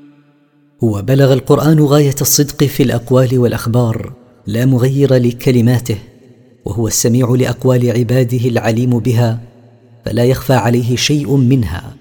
وبلغ 0.83 1.33
القرآن 1.33 1.79
غاية 1.79 2.15
الصدق 2.21 2.63
في 2.63 2.83
الأقوال 2.83 3.39
والأخبار 3.39 4.13
لا 4.47 4.65
مغير 4.65 5.13
لكلماته 5.15 5.97
وهو 6.65 6.87
السميع 6.87 7.29
لأقوال 7.29 7.91
عباده 7.91 8.47
العليم 8.47 8.99
بها 8.99 9.39
فلا 10.05 10.25
يخفى 10.25 10.53
عليه 10.53 10.95
شيء 10.95 11.35
منها 11.35 11.95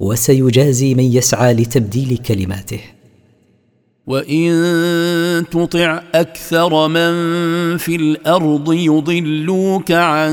وسيجازي 0.00 0.94
من 0.94 1.04
يسعى 1.04 1.54
لتبديل 1.54 2.18
كلماته. 2.18 2.80
وإن 4.06 5.44
تطع 5.50 6.02
أكثر 6.14 6.88
من 6.88 7.12
في 7.76 7.96
الأرض 7.96 8.72
يضلوك 8.72 9.92
عن 9.92 10.32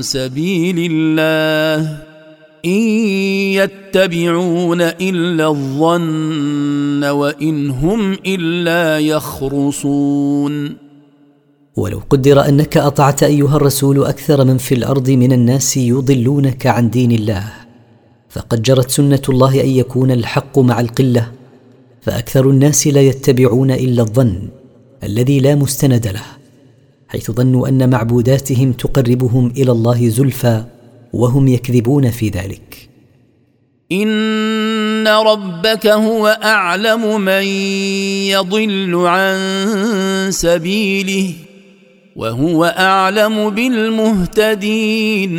سبيل 0.00 0.90
الله. 0.92 2.09
إن 2.64 2.80
يتبعون 3.60 4.80
إلا 4.80 5.48
الظن 5.48 7.04
وإن 7.04 7.70
هم 7.70 8.12
إلا 8.12 8.98
يخرصون. 8.98 10.76
ولو 11.76 12.00
قدر 12.10 12.48
أنك 12.48 12.76
أطعت 12.76 13.22
أيها 13.22 13.56
الرسول 13.56 14.04
أكثر 14.04 14.44
من 14.44 14.58
في 14.58 14.74
الأرض 14.74 15.10
من 15.10 15.32
الناس 15.32 15.76
يضلونك 15.76 16.66
عن 16.66 16.90
دين 16.90 17.12
الله 17.12 17.44
فقد 18.28 18.62
جرت 18.62 18.90
سنة 18.90 19.22
الله 19.28 19.60
أن 19.60 19.68
يكون 19.68 20.10
الحق 20.10 20.58
مع 20.58 20.80
القلة 20.80 21.32
فأكثر 22.02 22.50
الناس 22.50 22.86
لا 22.86 23.00
يتبعون 23.00 23.70
إلا 23.70 24.02
الظن 24.02 24.48
الذي 25.04 25.40
لا 25.40 25.54
مستند 25.54 26.06
له 26.06 26.26
حيث 27.08 27.30
ظنوا 27.30 27.68
أن 27.68 27.90
معبوداتهم 27.90 28.72
تقربهم 28.72 29.52
إلى 29.56 29.72
الله 29.72 30.08
زلفى 30.08 30.64
وهم 31.12 31.48
يكذبون 31.48 32.10
في 32.10 32.28
ذلك. 32.28 32.88
إن 33.92 35.08
ربك 35.08 35.86
هو 35.86 36.38
أعلم 36.42 37.20
من 37.20 37.42
يضل 38.30 39.06
عن 39.06 39.38
سبيله 40.30 41.32
وهو 42.16 42.64
أعلم 42.64 43.50
بالمهتدين. 43.50 45.32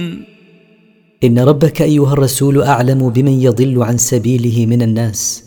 إن 1.24 1.40
ربك 1.40 1.82
أيها 1.82 2.14
الرسول 2.14 2.62
أعلم 2.62 3.10
بمن 3.10 3.42
يضل 3.42 3.84
عن 3.84 3.98
سبيله 3.98 4.66
من 4.66 4.82
الناس 4.82 5.44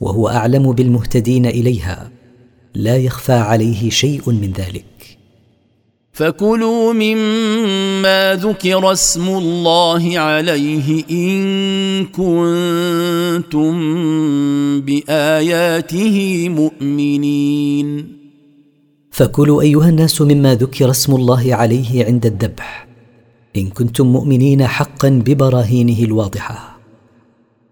وهو 0.00 0.28
أعلم 0.28 0.72
بالمهتدين 0.72 1.46
إليها. 1.46 2.10
لا 2.74 2.96
يخفى 2.96 3.32
عليه 3.32 3.90
شيء 3.90 4.30
من 4.30 4.52
ذلك. 4.52 4.89
فكلوا 6.20 6.92
مما 6.92 8.38
ذكر 8.42 8.92
اسم 8.92 9.28
الله 9.28 10.18
عليه 10.18 11.04
إن 11.10 12.04
كنتم 12.04 13.74
بآياته 14.80 16.48
مؤمنين. 16.48 18.16
فكلوا 19.10 19.62
أيها 19.62 19.88
الناس 19.88 20.20
مما 20.20 20.54
ذكر 20.54 20.90
اسم 20.90 21.14
الله 21.14 21.54
عليه 21.54 22.04
عند 22.04 22.26
الذبح 22.26 22.88
إن 23.56 23.66
كنتم 23.68 24.06
مؤمنين 24.06 24.66
حقا 24.66 25.08
ببراهينه 25.08 26.04
الواضحة. 26.04 26.79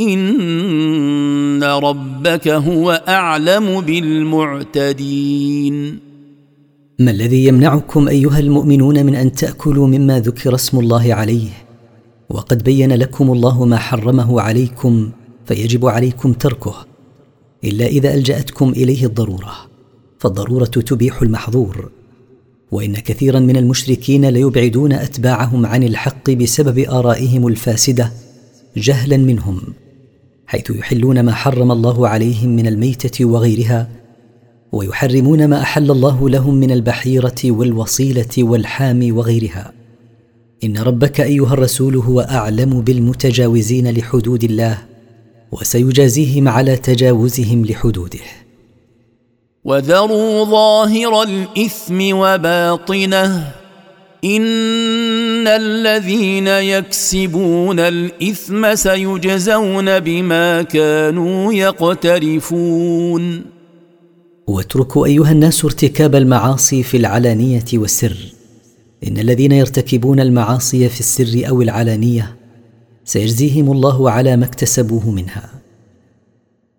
ان 0.00 1.62
ربك 1.62 2.48
هو 2.48 3.02
اعلم 3.08 3.80
بالمعتدين. 3.80 5.28
ما 6.98 7.10
الذي 7.10 7.46
يمنعكم 7.46 8.08
أيها 8.08 8.38
المؤمنون 8.38 9.06
من 9.06 9.14
أن 9.14 9.32
تأكلوا 9.32 9.86
مما 9.86 10.20
ذكر 10.20 10.54
اسم 10.54 10.78
الله 10.78 11.14
عليه؟ 11.14 11.48
وقد 12.28 12.64
بين 12.64 12.92
لكم 12.92 13.32
الله 13.32 13.64
ما 13.64 13.76
حرمه 13.76 14.40
عليكم 14.40 15.10
فيجب 15.46 15.86
عليكم 15.86 16.32
تركه 16.32 16.74
إلا 17.64 17.86
إذا 17.86 18.14
ألجأتكم 18.14 18.68
إليه 18.68 19.06
الضرورة 19.06 19.54
فالضرورة 20.18 20.64
تبيح 20.64 21.22
المحظور. 21.22 21.90
وإن 22.70 22.94
كثيرا 22.94 23.40
من 23.40 23.56
المشركين 23.56 24.24
ليبعدون 24.28 24.92
أتباعهم 24.92 25.66
عن 25.66 25.82
الحق 25.82 26.30
بسبب 26.30 26.78
آرائهم 26.78 27.46
الفاسدة 27.46 28.12
جهلا 28.76 29.16
منهم. 29.16 29.60
حيث 30.48 30.70
يحلون 30.70 31.20
ما 31.20 31.32
حرم 31.34 31.72
الله 31.72 32.08
عليهم 32.08 32.56
من 32.56 32.66
الميتة 32.66 33.24
وغيرها 33.24 33.88
ويحرمون 34.72 35.48
ما 35.48 35.62
أحل 35.62 35.90
الله 35.90 36.28
لهم 36.28 36.54
من 36.54 36.70
البحيرة 36.70 37.34
والوصيلة 37.44 38.34
والحام 38.38 39.16
وغيرها. 39.16 39.72
إن 40.64 40.78
ربك 40.78 41.20
أيها 41.20 41.52
الرسول 41.52 41.96
هو 41.96 42.20
أعلم 42.20 42.80
بالمتجاوزين 42.80 43.90
لحدود 43.90 44.44
الله 44.44 44.78
وسيجازيهم 45.52 46.48
على 46.48 46.76
تجاوزهم 46.76 47.64
لحدوده. 47.64 48.26
وذروا 49.64 50.44
ظاهر 50.44 51.22
الإثم 51.22 52.16
وباطنه 52.16 53.52
ان 54.24 55.46
الذين 55.46 56.46
يكسبون 56.46 57.80
الاثم 57.80 58.74
سيجزون 58.74 60.00
بما 60.00 60.62
كانوا 60.62 61.52
يقترفون 61.52 63.44
واتركوا 64.46 65.06
أيها 65.06 65.32
الناس 65.32 65.64
ارتكاب 65.64 66.14
المعاصي 66.14 66.82
في 66.82 66.96
العلانية 66.96 67.64
والسر. 67.74 68.16
إن 69.08 69.18
الذين 69.18 69.52
يرتكبون 69.52 70.20
المعاصي 70.20 70.88
في 70.88 71.00
السر 71.00 71.48
أو 71.48 71.62
العلانية 71.62 72.36
سيجزيهم 73.04 73.72
الله 73.72 74.10
على 74.10 74.36
ما 74.36 74.44
اكتسبوه 74.44 75.10
منها. 75.10 75.57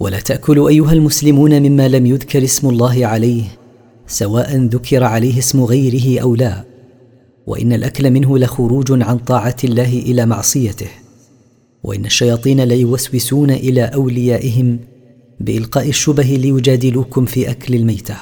ولا 0.00 0.20
تاكلوا 0.20 0.68
أيها 0.68 0.92
المسلمون 0.92 1.62
مما 1.62 1.88
لم 1.88 2.06
يذكر 2.06 2.44
اسم 2.44 2.68
الله 2.68 3.06
عليه 3.06 3.44
سواء 4.06 4.56
ذكر 4.56 5.04
عليه 5.04 5.38
اسم 5.38 5.64
غيره 5.64 6.22
أو 6.22 6.34
لا. 6.34 6.64
وإن 7.46 7.72
الأكل 7.72 8.10
منه 8.10 8.38
لخروج 8.38 9.02
عن 9.02 9.18
طاعة 9.18 9.56
الله 9.64 9.98
إلى 9.98 10.26
معصيته. 10.26 10.88
وإن 11.84 12.04
الشياطين 12.04 12.60
ليوسوسون 12.60 13.50
إلى 13.50 13.82
أوليائهم 13.82 14.78
بإلقاء 15.40 15.88
الشبه 15.88 16.22
ليجادلوكم 16.22 17.24
في 17.24 17.50
أكل 17.50 17.74
الميتة. 17.74 18.16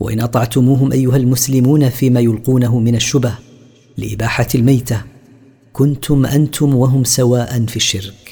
وإن 0.00 0.20
أطعتموهم 0.20 0.92
أيها 0.92 1.16
المسلمون 1.16 1.88
فيما 1.88 2.20
يلقونه 2.20 2.78
من 2.78 2.94
الشبه 2.94 3.34
لإباحة 3.96 4.48
الميتة 4.54 5.02
كنتم 5.72 6.26
أنتم 6.26 6.74
وهم 6.74 7.04
سواء 7.04 7.66
في 7.66 7.76
الشرك. 7.76 8.31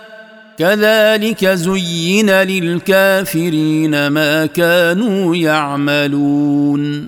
كذلك 0.61 1.45
زين 1.45 2.29
للكافرين 2.29 4.07
ما 4.07 4.45
كانوا 4.45 5.35
يعملون. 5.35 7.07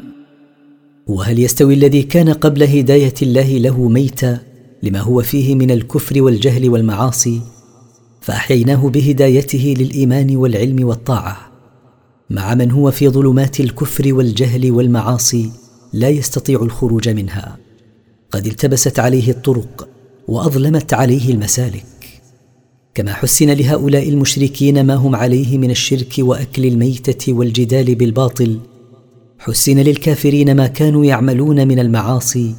وهل 1.07 1.39
يستوي 1.39 1.73
الذي 1.73 2.03
كان 2.03 2.29
قبل 2.29 2.63
هداية 2.63 3.13
الله 3.21 3.57
له 3.57 3.89
ميتا 3.89 4.39
لما 4.83 4.99
هو 4.99 5.21
فيه 5.21 5.55
من 5.55 5.71
الكفر 5.71 6.21
والجهل 6.21 6.69
والمعاصي؟ 6.69 7.41
فأحييناه 8.21 8.89
بهدايته 8.89 9.73
للإيمان 9.77 10.35
والعلم 10.35 10.87
والطاعة. 10.87 11.37
مع 12.29 12.55
من 12.55 12.71
هو 12.71 12.91
في 12.91 13.09
ظلمات 13.09 13.59
الكفر 13.59 14.13
والجهل 14.13 14.71
والمعاصي 14.71 15.51
لا 15.93 16.09
يستطيع 16.09 16.61
الخروج 16.61 17.09
منها. 17.09 17.57
قد 18.31 18.45
التبست 18.45 18.99
عليه 18.99 19.31
الطرق 19.31 19.87
وأظلمت 20.27 20.93
عليه 20.93 21.31
المسالك. 21.31 21.92
كما 22.95 23.13
حسن 23.13 23.49
لهؤلاء 23.49 24.09
المشركين 24.09 24.85
ما 24.85 24.95
هم 24.95 25.15
عليه 25.15 25.57
من 25.57 25.71
الشرك 25.71 26.13
وأكل 26.19 26.65
الميتة 26.65 27.33
والجدال 27.33 27.95
بالباطل. 27.95 28.59
حسن 29.39 29.79
للكافرين 29.79 30.55
ما 30.55 30.67
كانوا 30.67 31.05
يعملون 31.05 31.67
من 31.67 31.79
المعاصي 31.79 32.55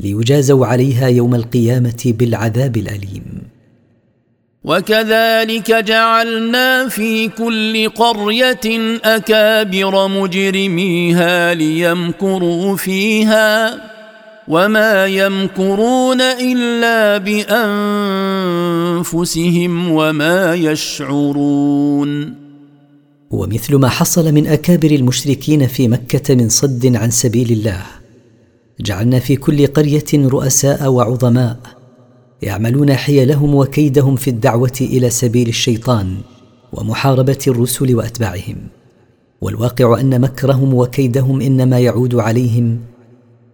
ليجازوا 0.00 0.66
عليها 0.66 1.08
يوم 1.08 1.34
القيامة 1.34 2.14
بالعذاب 2.18 2.76
الأليم. 2.76 3.22
وكذلك 4.64 5.70
جعلنا 5.70 6.88
في 6.88 7.28
كل 7.28 7.88
قرية 7.88 8.98
أكابر 9.04 10.08
مجرميها 10.08 11.54
ليمكروا 11.54 12.76
فيها. 12.76 13.89
وما 14.50 15.06
يمكرون 15.06 16.20
الا 16.20 17.18
بانفسهم 18.98 19.92
وما 19.92 20.54
يشعرون 20.54 22.34
ومثل 23.30 23.76
ما 23.76 23.88
حصل 23.88 24.32
من 24.32 24.46
أكابر 24.46 24.90
المشركين 24.90 25.66
في 25.66 25.88
مكة 25.88 26.34
من 26.34 26.48
صد 26.48 26.96
عن 26.96 27.10
سبيل 27.10 27.52
الله. 27.52 27.82
جعلنا 28.80 29.18
في 29.18 29.36
كل 29.36 29.66
قرية 29.66 30.04
رؤساء 30.14 30.88
وعظماء 30.88 31.56
يعملون 32.42 32.94
حيلهم 32.94 33.54
وكيدهم 33.54 34.16
في 34.16 34.30
الدعوة 34.30 34.78
إلى 34.80 35.10
سبيل 35.10 35.48
الشيطان 35.48 36.16
ومحاربة 36.72 37.38
الرسل 37.48 37.94
وأتباعهم. 37.96 38.56
والواقع 39.40 40.00
أن 40.00 40.20
مكرهم 40.20 40.74
وكيدهم 40.74 41.40
إنما 41.40 41.80
يعود 41.80 42.14
عليهم 42.14 42.80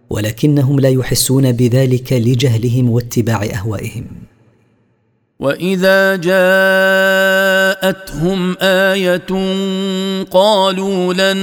ولكنهم 0.09 0.79
لا 0.79 0.89
يحسون 0.89 1.51
بذلك 1.51 2.13
لجهلهم 2.13 2.89
واتباع 2.89 3.43
أهوائهم. 3.43 4.05
وإذا 5.39 6.15
جاءتهم 6.15 6.37
آية 8.61 9.27
قالوا 10.31 11.13
لن 11.13 11.37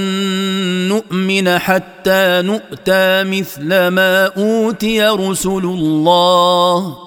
نؤمن 0.87 1.57
حتى 1.57 2.41
نؤتى 2.41 3.23
مثل 3.23 3.87
ما 3.87 4.25
أوتي 4.25 5.01
رسل 5.01 5.49
الله. 5.49 6.97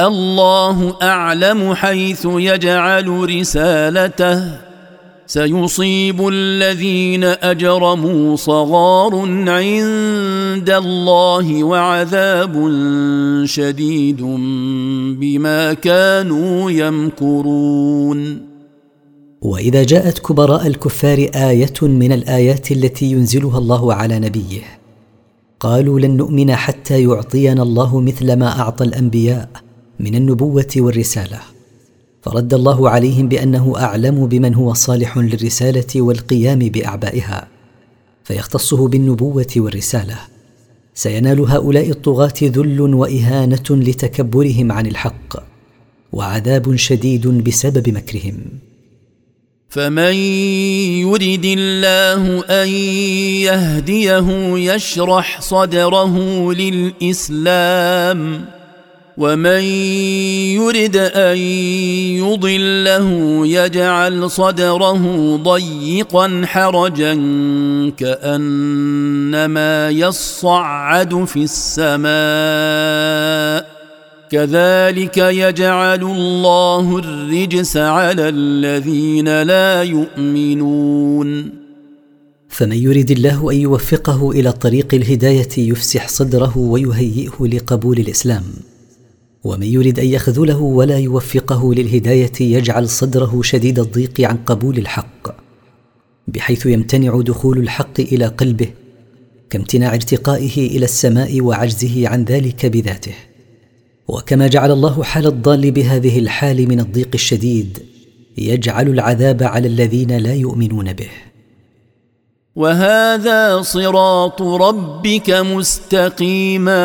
الله 0.00 0.96
أعلم 1.02 1.74
حيث 1.74 2.26
يجعل 2.30 3.38
رسالته. 3.38 4.69
سيصيب 5.30 6.28
الذين 6.28 7.24
أجرموا 7.24 8.36
صغار 8.36 9.14
عند 9.48 10.70
الله 10.70 11.64
وعذاب 11.64 12.54
شديد 13.44 14.22
بما 15.20 15.72
كانوا 15.72 16.70
يمكرون. 16.70 18.42
وإذا 19.42 19.82
جاءت 19.84 20.18
كبراء 20.18 20.66
الكفار 20.66 21.30
آية 21.34 21.78
من 21.82 22.12
الآيات 22.12 22.72
التي 22.72 23.06
ينزلها 23.06 23.58
الله 23.58 23.94
على 23.94 24.18
نبيه 24.18 24.62
قالوا 25.60 26.00
لن 26.00 26.16
نؤمن 26.16 26.54
حتى 26.54 27.02
يعطينا 27.02 27.62
الله 27.62 28.00
مثل 28.00 28.32
ما 28.36 28.60
أعطى 28.60 28.84
الأنبياء 28.84 29.48
من 30.00 30.14
النبوة 30.14 30.72
والرسالة. 30.76 31.59
فرد 32.22 32.54
الله 32.54 32.90
عليهم 32.90 33.28
بأنه 33.28 33.74
أعلم 33.76 34.26
بمن 34.26 34.54
هو 34.54 34.74
صالح 34.74 35.18
للرسالة 35.18 36.02
والقيام 36.02 36.58
بأعبائها 36.58 37.48
فيختصه 38.24 38.88
بالنبوة 38.88 39.52
والرسالة. 39.56 40.18
سينال 40.94 41.40
هؤلاء 41.40 41.90
الطغاة 41.90 42.34
ذل 42.42 42.80
وإهانة 42.80 43.64
لتكبرهم 43.70 44.72
عن 44.72 44.86
الحق 44.86 45.36
وعذاب 46.12 46.76
شديد 46.76 47.26
بسبب 47.26 47.88
مكرهم. 47.88 48.38
فمن 49.68 50.14
يرد 51.04 51.44
الله 51.44 52.44
أن 52.44 52.68
يهديه 53.48 54.28
يشرح 54.74 55.40
صدره 55.40 56.14
للإسلام 56.52 58.44
ومن 59.20 59.62
يرد 60.56 60.96
ان 60.96 61.36
يضله 62.16 63.06
يجعل 63.46 64.30
صدره 64.30 65.36
ضيقا 65.36 66.42
حرجا 66.44 67.14
كانما 67.96 69.90
يصعد 69.90 71.24
في 71.24 71.42
السماء 71.42 72.10
كذلك 74.30 75.16
يجعل 75.18 76.02
الله 76.02 76.98
الرجس 76.98 77.76
على 77.76 78.28
الذين 78.28 79.42
لا 79.42 79.82
يؤمنون 79.82 81.50
فمن 82.48 82.76
يرد 82.76 83.10
الله 83.10 83.52
ان 83.52 83.56
يوفقه 83.56 84.30
إلى 84.30 84.52
طريق 84.52 84.94
الهدايه 84.94 85.48
يفسح 85.58 86.08
صدره 86.08 86.58
ويهيئه 86.58 87.36
لقبول 87.40 87.98
الاسلام 87.98 88.42
ومن 89.44 89.66
يرد 89.66 89.98
أن 89.98 90.06
يخذله 90.06 90.60
ولا 90.60 90.98
يوفقه 90.98 91.74
للهداية 91.74 92.32
يجعل 92.40 92.88
صدره 92.88 93.42
شديد 93.42 93.78
الضيق 93.78 94.20
عن 94.20 94.36
قبول 94.36 94.78
الحق 94.78 95.34
بحيث 96.28 96.66
يمتنع 96.66 97.20
دخول 97.20 97.58
الحق 97.58 98.00
إلى 98.00 98.26
قلبه 98.26 98.70
كامتناع 99.50 99.94
ارتقائه 99.94 100.76
إلى 100.76 100.84
السماء 100.84 101.40
وعجزه 101.40 102.08
عن 102.08 102.24
ذلك 102.24 102.66
بذاته. 102.66 103.14
وكما 104.08 104.46
جعل 104.46 104.70
الله 104.70 105.02
حال 105.02 105.26
الضال 105.26 105.70
بهذه 105.70 106.18
الحال 106.18 106.68
من 106.68 106.80
الضيق 106.80 107.08
الشديد 107.14 107.78
يجعل 108.38 108.88
العذاب 108.88 109.42
على 109.42 109.68
الذين 109.68 110.16
لا 110.16 110.34
يؤمنون 110.34 110.92
به. 110.92 111.10
وهذا 112.56 113.62
صراط 113.62 114.42
ربك 114.42 115.30
مستقيما. 115.30 116.80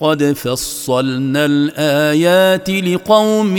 قد 0.00 0.32
فصلنا 0.32 1.44
الآيات 1.44 2.70
لقوم 2.70 3.56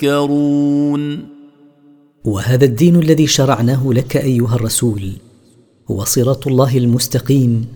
يذكرون. 0.00 1.28
وهذا 2.24 2.64
الدين 2.64 2.96
الذي 2.96 3.26
شرعناه 3.26 3.92
لك 3.92 4.16
أيها 4.16 4.54
الرسول 4.54 5.12
هو 5.90 6.04
صراط 6.04 6.46
الله 6.46 6.78
المستقيم 6.78 7.66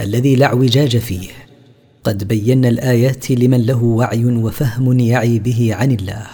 الذي 0.00 0.36
لا 0.36 0.46
اعوجاج 0.46 0.96
فيه. 0.96 1.28
قد 2.04 2.28
بينا 2.28 2.68
الآيات 2.68 3.30
لمن 3.30 3.66
له 3.66 3.84
وعي 3.84 4.24
وفهم 4.24 5.00
يعي 5.00 5.38
به 5.38 5.74
عن 5.74 5.92
الله. 5.92 6.26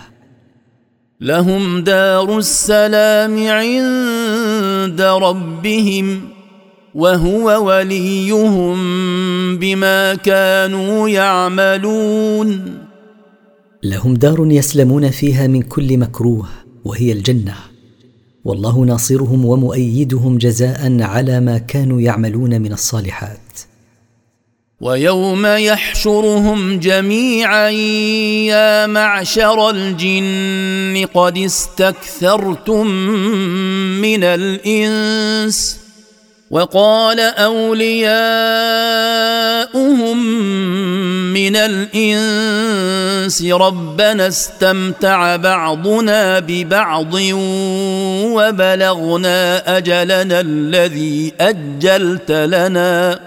لهم 1.20 1.85
دار 1.85 2.39
السلام 2.39 3.48
عند 3.48 5.01
ربهم. 5.01 6.34
وهو 6.95 7.66
وليهم 7.66 8.77
بما 9.59 10.15
كانوا 10.15 11.09
يعملون. 11.09 12.79
لهم 13.83 14.15
دار 14.15 14.47
يسلمون 14.51 15.11
فيها 15.11 15.47
من 15.47 15.62
كل 15.62 15.99
مكروه 15.99 16.49
وهي 16.85 17.12
الجنة. 17.12 17.55
والله 18.45 18.79
ناصرهم 18.79 19.45
ومؤيدهم 19.45 20.39
جزاء 20.39 21.03
على 21.03 21.41
ما 21.41 21.59
كانوا 21.59 22.01
يعملون 22.01 22.61
من 22.61 22.73
الصالحات. 22.73 23.39
ويوم 24.81 25.47
يحشرهم 25.47 26.79
جميعا 26.79 27.71
يا 28.51 28.87
معشر 28.87 29.71
الجن 29.71 31.07
قد 31.15 31.39
استكثرتم 31.39 32.87
من 34.01 34.25
الإنس. 34.25 35.84
وقال 36.51 37.21
أولياؤهم 37.21 38.16
من 41.33 41.57
الإنس 41.57 43.43
ربنا 43.43 44.29
استمتع 44.29 45.37
بعضنا 45.37 46.39
ببعض 46.39 47.15
وبلغنا 48.35 49.77
أجلنا 49.77 50.41
الذي 50.41 51.33
أجلت 51.41 52.31
لنا. 52.31 53.21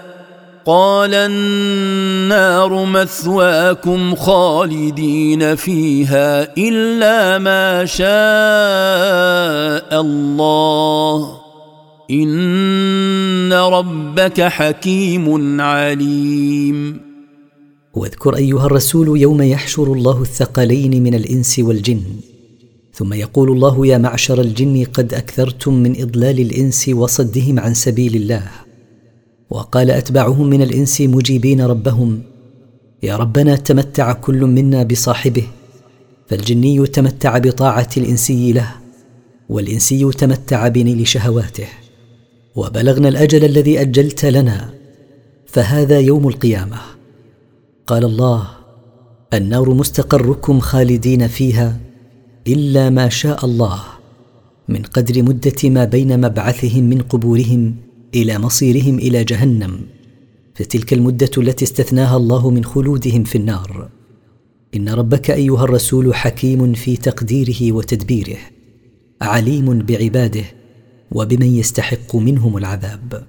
قال 0.66 1.14
النار 1.14 2.84
مثواكم 2.84 4.14
خالدين 4.14 5.56
فيها 5.56 6.48
إلا 6.58 7.38
ما 7.38 7.84
شاء 7.84 8.08
الله. 10.00 11.47
إن 12.10 13.52
ربك 13.52 14.40
حكيم 14.40 15.60
عليم. 15.60 17.00
واذكر 17.94 18.36
أيها 18.36 18.66
الرسول 18.66 19.20
يوم 19.20 19.42
يحشر 19.42 19.92
الله 19.92 20.22
الثقلين 20.22 21.02
من 21.02 21.14
الإنس 21.14 21.58
والجن 21.58 22.02
ثم 22.92 23.12
يقول 23.12 23.50
الله 23.50 23.86
يا 23.86 23.98
معشر 23.98 24.40
الجن 24.40 24.84
قد 24.84 25.14
أكثرتم 25.14 25.74
من 25.74 26.00
إضلال 26.00 26.40
الإنس 26.40 26.88
وصدهم 26.88 27.58
عن 27.60 27.74
سبيل 27.74 28.16
الله. 28.16 28.50
وقال 29.50 29.90
أتباعهم 29.90 30.46
من 30.46 30.62
الإنس 30.62 31.00
مجيبين 31.00 31.60
ربهم 31.60 32.22
يا 33.02 33.16
ربنا 33.16 33.56
تمتع 33.56 34.12
كل 34.12 34.40
منا 34.40 34.82
بصاحبه 34.82 35.46
فالجني 36.28 36.86
تمتع 36.86 37.38
بطاعة 37.38 37.88
الإنسي 37.96 38.52
له 38.52 38.72
والإنسي 39.48 40.10
تمتع 40.10 40.68
بنيل 40.68 41.06
شهواته. 41.06 41.68
وبلغنا 42.58 43.08
الأجل 43.08 43.44
الذي 43.44 43.80
أجلت 43.80 44.24
لنا 44.24 44.74
فهذا 45.46 46.00
يوم 46.00 46.28
القيامة. 46.28 46.76
قال 47.86 48.04
الله 48.04 48.48
النار 49.34 49.74
مستقركم 49.74 50.60
خالدين 50.60 51.26
فيها 51.26 51.80
إلا 52.46 52.90
ما 52.90 53.08
شاء 53.08 53.44
الله 53.44 53.80
من 54.68 54.82
قدر 54.82 55.22
مدة 55.22 55.70
ما 55.70 55.84
بين 55.84 56.20
مبعثهم 56.20 56.84
من 56.84 57.00
قبورهم 57.00 57.76
إلى 58.14 58.38
مصيرهم 58.38 58.98
إلى 58.98 59.24
جهنم 59.24 59.80
فتلك 60.54 60.92
المدة 60.92 61.30
التي 61.38 61.64
استثناها 61.64 62.16
الله 62.16 62.50
من 62.50 62.64
خلودهم 62.64 63.24
في 63.24 63.38
النار. 63.38 63.88
إن 64.74 64.88
ربك 64.88 65.30
أيها 65.30 65.64
الرسول 65.64 66.14
حكيم 66.14 66.72
في 66.74 66.96
تقديره 66.96 67.72
وتدبيره 67.72 68.38
عليم 69.22 69.78
بعباده 69.78 70.57
وبمن 71.12 71.56
يستحق 71.56 72.16
منهم 72.16 72.56
العذاب. 72.56 73.22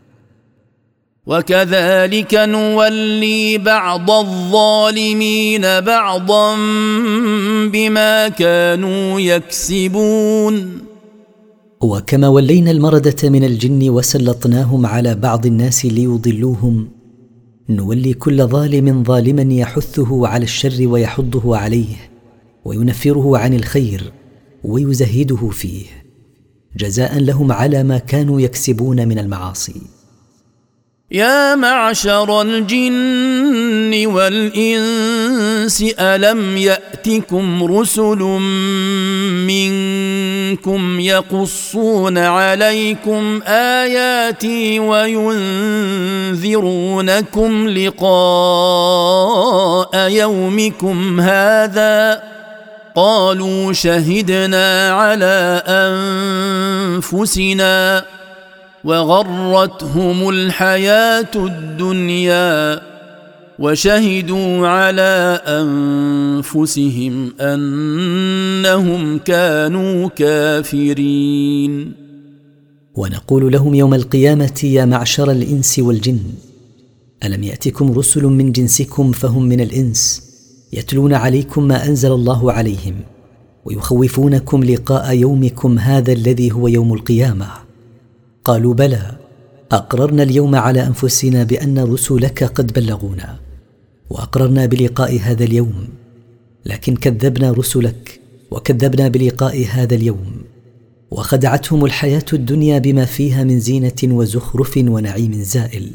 وكذلك 1.26 2.34
نولي 2.34 3.58
بعض 3.58 4.12
الظالمين 4.12 5.62
بعضا 5.62 6.56
بما 7.68 8.28
كانوا 8.28 9.20
يكسبون. 9.20 10.78
وكما 11.82 12.28
ولينا 12.28 12.72
المردة 12.72 13.30
من 13.30 13.44
الجن 13.44 13.90
وسلطناهم 13.90 14.86
على 14.86 15.16
بعض 15.16 15.46
الناس 15.46 15.86
ليضلوهم 15.86 16.90
نولي 17.70 18.14
كل 18.14 18.48
ظالم 18.48 19.04
ظالما 19.04 19.54
يحثه 19.54 20.28
على 20.28 20.44
الشر 20.44 20.88
ويحضه 20.88 21.58
عليه 21.58 21.96
وينفره 22.66 23.38
عن 23.38 23.54
الخير 23.54 24.12
ويزهده 24.64 25.50
فيه. 25.50 25.86
جزاء 26.78 27.20
لهم 27.20 27.52
على 27.52 27.84
ما 27.84 27.98
كانوا 27.98 28.42
يكسبون 28.42 29.08
من 29.08 29.20
المعاصي. 29.20 29.82
يا 31.12 31.56
معشر 31.56 32.42
الجن 32.42 34.06
والإنس 34.06 35.86
ألم 36.00 36.58
يأتكم 36.58 37.64
رسل 37.64 38.18
منكم 39.48 41.00
يقصون 41.00 42.18
عليكم 42.18 43.42
آياتي 43.46 44.80
وينذرونكم 44.80 45.30
لقاء 47.70 48.10
يومكم 50.10 51.20
هذا؟ 51.20 52.39
قالوا 52.96 53.74
شهدنا 53.74 54.92
على 54.92 55.64
أنفسنا 56.98 58.06
وغرتهم 58.84 60.30
الحياة 60.30 61.32
الدنيا 61.36 62.82
وشهدوا 63.60 64.68
على 64.68 65.42
أنفسهم 65.48 67.34
أنهم 67.42 69.18
كانوا 69.18 70.10
كافرين. 70.10 71.94
ونقول 72.96 73.52
لهم 73.52 73.76
يوم 73.76 73.94
القيامة 73.94 74.60
يا 74.64 74.86
معشر 74.86 75.32
الإنس 75.32 75.80
والجن 75.80 76.20
ألم 77.24 77.44
يأتكم 77.44 77.92
رسل 77.92 78.24
من 78.24 78.52
جنسكم 78.52 79.12
فهم 79.12 79.44
من 79.44 79.62
الإنس؟ 79.62 80.29
يتلون 80.74 81.14
عليكم 81.14 81.68
ما 81.68 81.86
أنزل 81.86 82.12
الله 82.12 82.52
عليهم 82.52 82.96
ويخوفونكم 83.66 84.64
لقاء 84.64 85.14
يومكم 85.14 85.80
هذا 85.80 86.14
الذي 86.14 86.52
هو 86.52 86.68
يوم 86.68 86.94
القيامة. 86.94 87.48
قالوا 88.44 88.74
بلى 88.74 89.18
أقررنا 89.72 90.24
اليوم 90.24 90.56
على 90.56 90.88
أنفسنا 90.88 91.44
بأن 91.44 91.80
رسلك 91.80 92.44
قد 92.44 92.74
بلغونا 92.74 93.36
وأقررنا 94.10 94.66
بلقاء 94.66 95.20
هذا 95.20 95.44
اليوم 95.44 95.88
لكن 96.66 96.96
كذبنا 96.96 97.52
رسلك 97.52 98.20
وكذبنا 98.52 99.08
بلقاء 99.08 99.66
هذا 99.72 99.96
اليوم 99.96 100.42
وخدعتهم 101.12 101.86
الحياة 101.86 102.26
الدنيا 102.34 102.80
بما 102.80 103.06
فيها 103.06 103.44
من 103.44 103.60
زينة 103.60 104.04
وزخرف 104.04 104.78
ونعيم 104.78 105.34
زائل. 105.34 105.92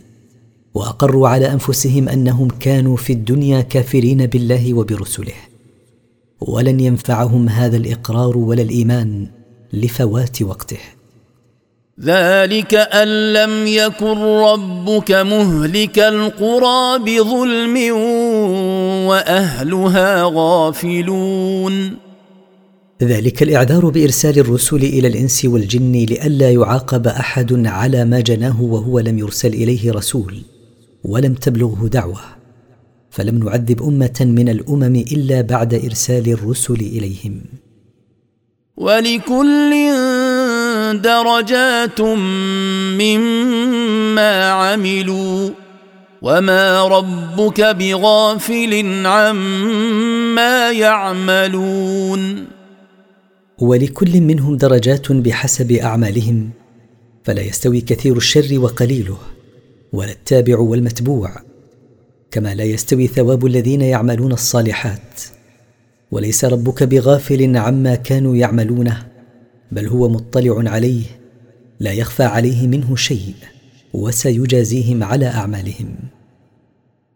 وأقروا 0.75 1.29
على 1.29 1.53
أنفسهم 1.53 2.09
أنهم 2.09 2.49
كانوا 2.49 2.97
في 2.97 3.13
الدنيا 3.13 3.61
كافرين 3.61 4.27
بالله 4.27 4.75
وبرسله. 4.75 5.35
ولن 6.41 6.81
ينفعهم 6.81 7.49
هذا 7.49 7.77
الإقرار 7.77 8.39
ولا 8.39 8.63
الإيمان 8.63 9.27
لفوات 9.73 10.43
وقته. 10.43 10.79
ذلك 12.01 12.75
أن 12.75 13.33
لم 13.33 13.67
يكن 13.67 14.19
ربك 14.19 15.11
مهلك 15.11 15.99
القرى 15.99 16.99
بظلم 16.99 17.95
وأهلها 19.09 20.23
غافلون. 20.35 21.97
ذلك 23.03 23.43
الإعذار 23.43 23.89
بإرسال 23.89 24.39
الرسل 24.39 24.77
إلى 24.77 25.09
الإنس 25.09 25.45
والجن 25.45 25.93
لئلا 25.93 26.51
يعاقب 26.51 27.07
أحد 27.07 27.67
على 27.67 28.05
ما 28.05 28.21
جناه 28.21 28.63
وهو 28.63 28.99
لم 29.01 29.19
يرسل 29.19 29.49
إليه 29.49 29.93
رسول. 29.93 30.54
ولم 31.05 31.35
تبلغه 31.35 31.89
دعوة 31.89 32.21
فلم 33.11 33.39
نعذب 33.39 33.83
أمة 33.83 34.19
من 34.21 34.49
الأمم 34.49 34.97
إلا 34.97 35.41
بعد 35.41 35.75
إرسال 35.75 36.29
الرسل 36.29 36.75
إليهم. 36.75 37.41
ولكل 38.77 39.71
درجات 41.01 42.01
مما 43.01 44.51
عملوا 44.51 45.51
وما 46.23 46.85
ربك 46.85 47.61
بغافل 47.61 49.07
عما 49.07 50.71
يعملون. 50.71 52.47
ولكل 53.59 54.21
منهم 54.21 54.57
درجات 54.57 55.13
بحسب 55.13 55.73
أعمالهم 55.73 56.51
فلا 57.25 57.43
يستوي 57.43 57.81
كثير 57.81 58.17
الشر 58.17 58.59
وقليله. 58.59 59.19
ولا 59.95 60.13
التابع 60.13 60.59
والمتبوع 60.59 61.31
كما 62.31 62.55
لا 62.55 62.65
يستوي 62.65 63.07
ثواب 63.07 63.47
الذين 63.47 63.81
يعملون 63.81 64.33
الصالحات. 64.33 65.21
وليس 66.11 66.45
ربك 66.45 66.83
بغافل 66.83 67.57
عما 67.57 67.95
كانوا 67.95 68.37
يعملونه 68.37 69.07
بل 69.73 69.89
هو 69.89 70.09
مطلع 70.09 70.71
عليه 70.71 71.05
لا 71.81 71.93
يخفى 71.93 72.23
عليه 72.23 72.67
منه 72.67 72.97
شيء 72.97 73.35
وسيجازيهم 73.93 75.03
على 75.03 75.27
أعمالهم. 75.27 75.95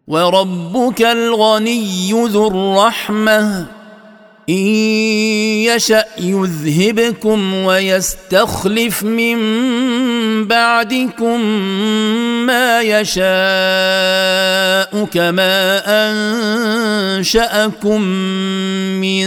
وربك 0.09 1.03
الغني 1.03 2.13
ذو 2.13 2.49
الرحمة. 2.49 3.78
إن 4.49 4.67
يشأ 5.69 6.05
يذهبكم 6.21 7.55
ويستخلف 7.55 9.05
من 9.05 9.39
بعدكم 10.47 11.41
ما 12.47 12.81
يشاء 12.81 13.19
كما 15.05 15.83
أنشأكم 17.19 18.03
من 19.01 19.27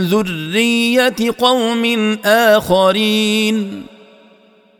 ذرية 0.00 1.16
قوم 1.38 2.18
آخرين. 2.24 3.86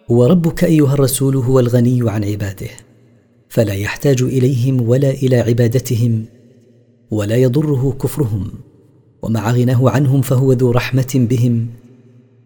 وربك 0.08 0.64
أيها 0.64 0.94
الرسول 0.94 1.36
هو 1.36 1.60
الغني 1.60 2.10
عن 2.10 2.24
عباده 2.24 2.70
فلا 3.48 3.74
يحتاج 3.74 4.22
إليهم 4.22 4.88
ولا 4.88 5.10
إلى 5.10 5.36
عبادتهم 5.36 6.24
ولا 7.10 7.36
يضره 7.36 7.96
كفرهم. 8.02 8.73
ومع 9.24 9.50
غناه 9.50 9.90
عنهم 9.90 10.22
فهو 10.22 10.52
ذو 10.52 10.70
رحمة 10.70 11.12
بهم. 11.14 11.66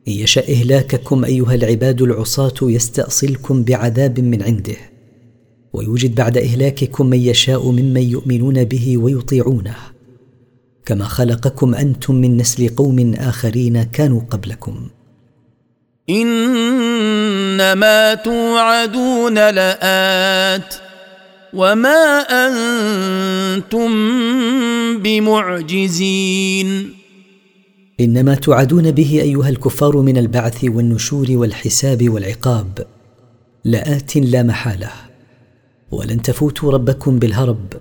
إن 0.09 0.13
يشا 0.13 0.53
إهلاككم 0.53 1.25
أيها 1.25 1.55
العباد 1.55 2.03
العصاة 2.03 2.55
يستأصلكم 2.63 3.63
بعذاب 3.63 4.21
من 4.21 4.43
عنده 4.43 4.77
ويوجد 5.73 6.15
بعد 6.15 6.39
إهلاككم 6.39 7.07
من 7.07 7.19
يشاء 7.19 7.71
ممن 7.71 8.03
يؤمنون 8.03 8.65
به 8.65 8.99
ويطيعونه. 8.99 9.77
كما 10.87 11.05
خلقكم 11.05 11.75
أنتم 11.75 12.15
من 12.15 12.37
نسل 12.37 12.69
قوم 12.69 13.15
آخرين 13.15 13.83
كانوا 13.83 14.21
قبلكم. 14.31 14.89
إنما 16.11 18.15
توعدون 18.15 19.35
لآت. 19.35 20.88
وما 21.55 22.21
أنتم 22.21 23.89
بمعجزين 24.99 26.69
إنما 28.01 28.35
توعدون 28.35 28.91
به 28.91 29.21
أيها 29.23 29.49
الكفار 29.49 29.97
من 29.97 30.19
البعث 30.19 30.65
والنشور 30.65 31.27
والحساب 31.31 32.09
والعقاب. 32.09 32.87
لآت 33.65 34.17
لا 34.17 34.43
محالة 34.43 34.91
ولن 35.91 36.23
تفوتوا 36.23 36.73
ربكم 36.73 37.19
بالهرب 37.19 37.73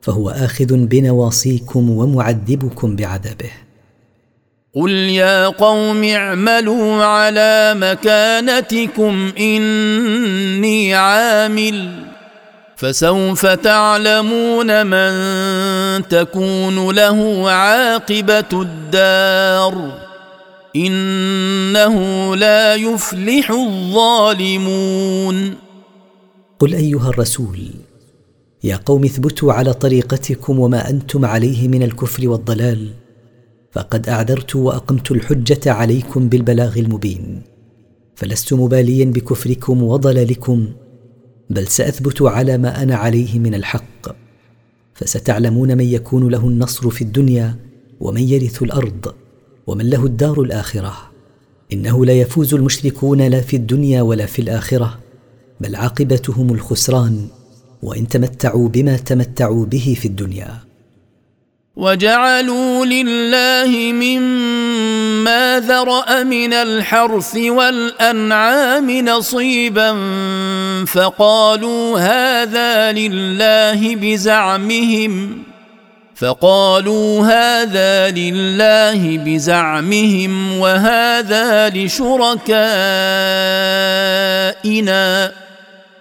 فهو 0.00 0.30
آخذ 0.30 0.76
بنواصيكم 0.76 1.90
ومعذبكم 1.90 2.96
بعذابه. 2.96 3.50
قل 4.74 4.90
يا 4.90 5.46
قوم 5.46 6.04
اعملوا 6.04 7.04
على 7.04 7.74
مكانتكم 7.76 9.32
اني 9.38 10.94
عامل 10.94 12.09
فسوف 12.80 13.46
تعلمون 13.46 14.86
من 14.86 15.12
تكون 16.08 16.94
له 16.94 17.50
عاقبة 17.50 18.44
الدار. 18.52 19.98
إنه 20.76 21.96
لا 22.36 22.74
يفلح 22.74 23.50
الظالمون. 23.50 25.54
قل 26.58 26.74
أيها 26.74 27.08
الرسول 27.08 27.58
يا 28.64 28.80
قوم 28.86 29.04
اثبتوا 29.04 29.52
على 29.52 29.72
طريقتكم 29.72 30.58
وما 30.58 30.90
أنتم 30.90 31.24
عليه 31.24 31.68
من 31.68 31.82
الكفر 31.82 32.28
والضلال 32.28 32.88
فقد 33.72 34.08
أعذرت 34.08 34.56
وأقمت 34.56 35.10
الحجة 35.10 35.72
عليكم 35.72 36.28
بالبلاغ 36.28 36.78
المبين 36.78 37.42
فلست 38.14 38.52
مباليا 38.52 39.04
بكفركم 39.04 39.82
وضلالكم 39.82 40.68
بل 41.50 41.66
سأثبت 41.66 42.22
على 42.22 42.58
ما 42.58 42.82
أنا 42.82 42.96
عليه 42.96 43.38
من 43.38 43.54
الحق. 43.54 44.08
فستعلمون 44.94 45.76
من 45.78 45.84
يكون 45.84 46.28
له 46.28 46.48
النصر 46.48 46.90
في 46.90 47.02
الدنيا 47.02 47.56
ومن 48.00 48.22
يرث 48.22 48.62
الأرض 48.62 49.14
ومن 49.66 49.90
له 49.90 50.06
الدار 50.06 50.40
الآخرة. 50.42 51.10
إنه 51.72 52.06
لا 52.06 52.12
يفوز 52.12 52.54
المشركون 52.54 53.22
لا 53.22 53.40
في 53.40 53.56
الدنيا 53.56 54.02
ولا 54.02 54.26
في 54.26 54.42
الآخرة 54.42 54.98
بل 55.60 55.76
عاقبتهم 55.76 56.54
الخسران 56.54 57.28
وإن 57.82 58.08
تمتعوا 58.08 58.68
بما 58.68 58.96
تمتعوا 58.96 59.66
به 59.66 59.96
في 60.00 60.08
الدنيا. 60.08 60.58
وجعلوا 61.76 62.84
لله 62.84 63.92
مما 63.92 64.69
ذرا 65.58 66.22
من 66.22 66.52
الحرث 66.52 67.36
والانعام 67.36 68.90
نصيبا 68.90 69.92
فقالوا 70.86 71.98
هذا 71.98 72.92
لله 72.92 73.96
بزعمهم 73.96 75.42
فقالوا 76.16 77.26
هذا 77.26 78.10
لله 78.10 79.18
بزعمهم 79.18 80.58
وهذا 80.58 81.68
لشركائنا 81.68 82.40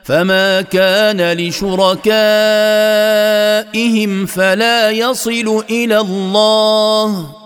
فما 0.04 0.62
كان 0.62 1.34
لشركائهم 1.34 2.06
فلا 4.26 4.92
يصل 4.92 5.64
إلى 5.70 5.98
الله 5.98 7.39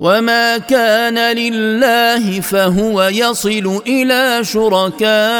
وما 0.00 0.58
كان 0.58 1.36
لله 1.36 2.40
فهو 2.40 3.02
يصل 3.02 3.82
إلى 3.86 4.44
شركائهم 4.44 5.32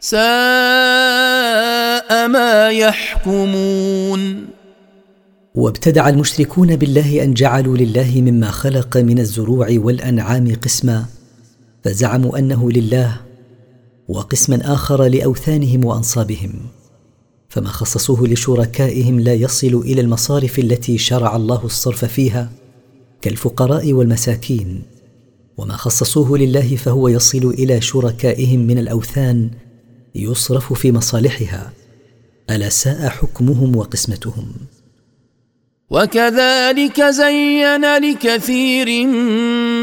ساء 0.00 0.18
ما 2.28 2.68
يحكمون 2.70 4.48
وابتدع 5.54 6.08
المشركون 6.08 6.76
بالله 6.76 7.24
أن 7.24 7.34
جعلوا 7.34 7.76
لله 7.76 8.20
مما 8.20 8.50
خلق 8.50 8.96
من 8.96 9.18
الزروع 9.18 9.68
والأنعام 9.70 10.54
قسما 10.62 11.04
فزعموا 11.84 12.38
أنه 12.38 12.70
لله 12.70 13.16
وقسما 14.08 14.60
آخر 14.64 15.04
لأوثانهم 15.04 15.84
وأنصابهم. 15.84 16.52
فما 17.48 17.68
خصصوه 17.68 18.28
لشركائهم 18.28 19.20
لا 19.20 19.34
يصل 19.34 19.82
إلى 19.84 20.00
المصارف 20.00 20.58
التي 20.58 20.98
شرع 20.98 21.36
الله 21.36 21.64
الصرف 21.64 22.04
فيها 22.04 22.50
كالفقراء 23.22 23.92
والمساكين. 23.92 24.82
وما 25.56 25.76
خصصوه 25.76 26.38
لله 26.38 26.76
فهو 26.76 27.08
يصل 27.08 27.54
إلى 27.58 27.80
شركائهم 27.80 28.60
من 28.60 28.78
الأوثان 28.78 29.50
يصرف 30.14 30.72
في 30.72 30.92
مصالحها. 30.92 31.72
ألا 32.50 32.68
ساء 32.68 33.08
حكمهم 33.08 33.76
وقسمتهم. 33.76 34.52
وكذلك 35.90 37.02
زين 37.02 37.96
لكثير 37.98 39.06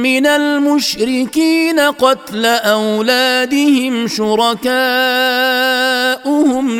من 0.03 0.25
المشركين 0.25 1.79
قتل 1.79 2.45
أولادهم 2.45 4.07
شركاؤهم 4.07 4.65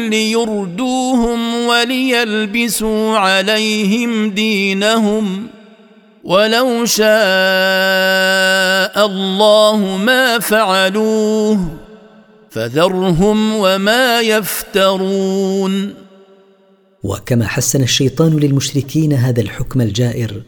ليردوهم 0.10 1.56
وليلبسوا 1.68 3.18
عليهم 3.18 4.30
دينهم 4.30 5.48
ولو 6.24 6.86
شاء 6.86 7.06
الله 9.06 9.98
ما 9.98 10.40
فعلوه 10.40 11.60
فذرهم 12.50 13.56
وما 13.56 14.22
يفترون. 14.22 15.94
وكما 17.04 17.48
حسن 17.48 17.84
الشيطان 17.84 18.38
للمشركين 18.38 19.14
هذا 19.14 19.42
الحكم 19.42 19.82
الجائر 19.82 20.42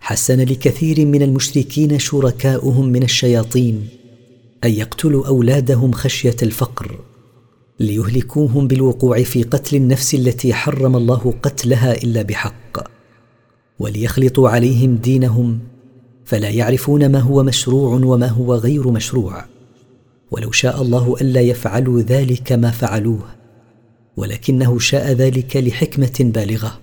حسن 0.00 0.40
لكثير 0.40 1.06
من 1.06 1.22
المشركين 1.22 1.98
شركاؤهم 1.98 2.88
من 2.88 3.02
الشياطين 3.02 3.88
أن 4.64 4.70
يقتلوا 4.70 5.26
أولادهم 5.26 5.92
خشية 5.92 6.36
الفقر. 6.42 6.98
ليهلكوهم 7.80 8.68
بالوقوع 8.68 9.22
في 9.22 9.42
قتل 9.42 9.76
النفس 9.76 10.14
التي 10.14 10.54
حرم 10.54 10.96
الله 10.96 11.34
قتلها 11.42 11.92
إلا 11.92 12.22
بحق 12.22 12.88
وليخلطوا 13.78 14.48
عليهم 14.48 14.96
دينهم 14.96 15.58
فلا 16.24 16.48
يعرفون 16.48 17.08
ما 17.12 17.18
هو 17.18 17.42
مشروع 17.42 17.94
وما 17.94 18.28
هو 18.28 18.54
غير 18.54 18.90
مشروع. 18.90 19.44
ولو 20.30 20.50
شاء 20.50 20.82
الله 20.82 21.16
ألا 21.20 21.40
يفعلوا 21.40 22.00
ذلك 22.00 22.52
ما 22.52 22.70
فعلوه 22.70 23.34
ولكنه 24.16 24.78
شاء 24.78 25.12
ذلك 25.12 25.56
لحكمة 25.56 26.14
بالغة. 26.20 26.80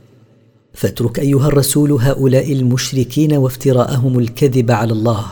فاترك 0.74 1.20
أيها 1.20 1.48
الرسول 1.48 1.92
هؤلاء 1.92 2.54
المشركين 2.54 3.34
وافتراءهم 3.34 4.20
الكذب 4.20 4.72
على 4.72 4.94
الله 4.94 5.26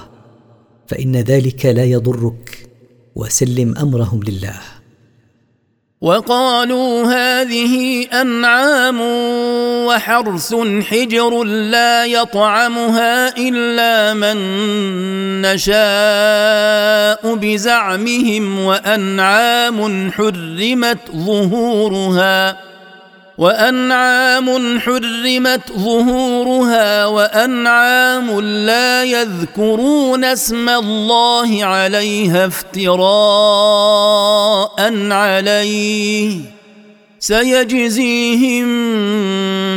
فإن 0.88 1.16
ذلك 1.16 1.66
لا 1.66 1.84
يضرك 1.84 2.70
وسلم 3.16 3.78
أمرهم 3.78 4.24
لله. 4.24 4.79
وقالوا 6.02 7.04
هذه 7.04 8.06
أنعام 8.22 9.02
وحرث 9.86 10.56
حجر 10.90 11.44
لا 11.44 12.06
يطعمها 12.06 13.38
إلا 13.38 14.14
من 14.14 14.38
نشاء 15.42 17.36
بزعمهم 17.36 18.60
وأنعام 18.60 20.12
حرمت 20.12 21.00
ظهورها 21.12 22.69
وأنعام 23.40 24.80
حرمت 24.80 25.72
ظهورها 25.72 27.06
وأنعام 27.06 28.40
لا 28.40 29.04
يذكرون 29.04 30.24
اسم 30.24 30.70
الله 30.70 31.64
عليها 31.64 32.46
افتراء 32.46 33.02
عليه. 35.12 36.40
سيجزيهم 37.20 38.68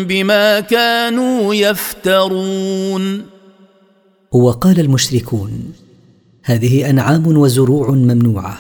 بما 0.05 0.61
كانوا 0.61 1.55
يفترون. 1.55 3.27
وقال 4.33 4.81
المشركون 4.81 5.73
هذه 6.45 6.91
أنعام 6.91 7.37
وزروع 7.37 7.91
ممنوعة 7.91 8.59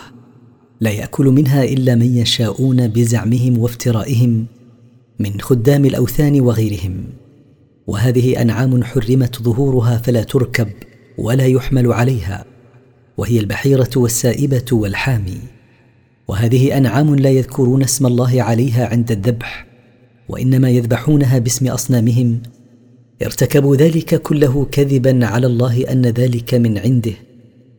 لا 0.80 0.90
يأكل 0.90 1.24
منها 1.24 1.64
إلا 1.64 1.94
من 1.94 2.16
يشاءون 2.16 2.88
بزعمهم 2.88 3.58
وافترائهم 3.58 4.46
من 5.18 5.40
خدام 5.40 5.84
الأوثان 5.84 6.40
وغيرهم. 6.40 7.04
وهذه 7.86 8.42
أنعام 8.42 8.84
حرمت 8.84 9.42
ظهورها 9.42 9.98
فلا 9.98 10.22
تركب 10.22 10.68
ولا 11.18 11.46
يحمل 11.46 11.92
عليها 11.92 12.44
وهي 13.16 13.40
البحيرة 13.40 13.90
والسائبة 13.96 14.64
والحامي. 14.72 15.38
وهذه 16.28 16.76
أنعام 16.76 17.16
لا 17.16 17.30
يذكرون 17.30 17.82
اسم 17.82 18.06
الله 18.06 18.42
عليها 18.42 18.86
عند 18.86 19.12
الذبح 19.12 19.66
وإنما 20.28 20.70
يذبحونها 20.70 21.38
باسم 21.38 21.66
أصنامهم. 21.68 22.42
ارتكبوا 23.22 23.76
ذلك 23.76 24.22
كله 24.22 24.66
كذبا 24.72 25.26
على 25.26 25.46
الله 25.46 25.92
أن 25.92 26.06
ذلك 26.06 26.54
من 26.54 26.78
عنده. 26.78 27.14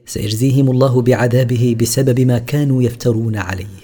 سيجزيهم 0.05 0.71
الله 0.71 1.01
بعذابه 1.01 1.75
بسبب 1.81 2.19
ما 2.19 2.37
كانوا 2.37 2.83
يفترون 2.83 3.35
عليه. 3.35 3.83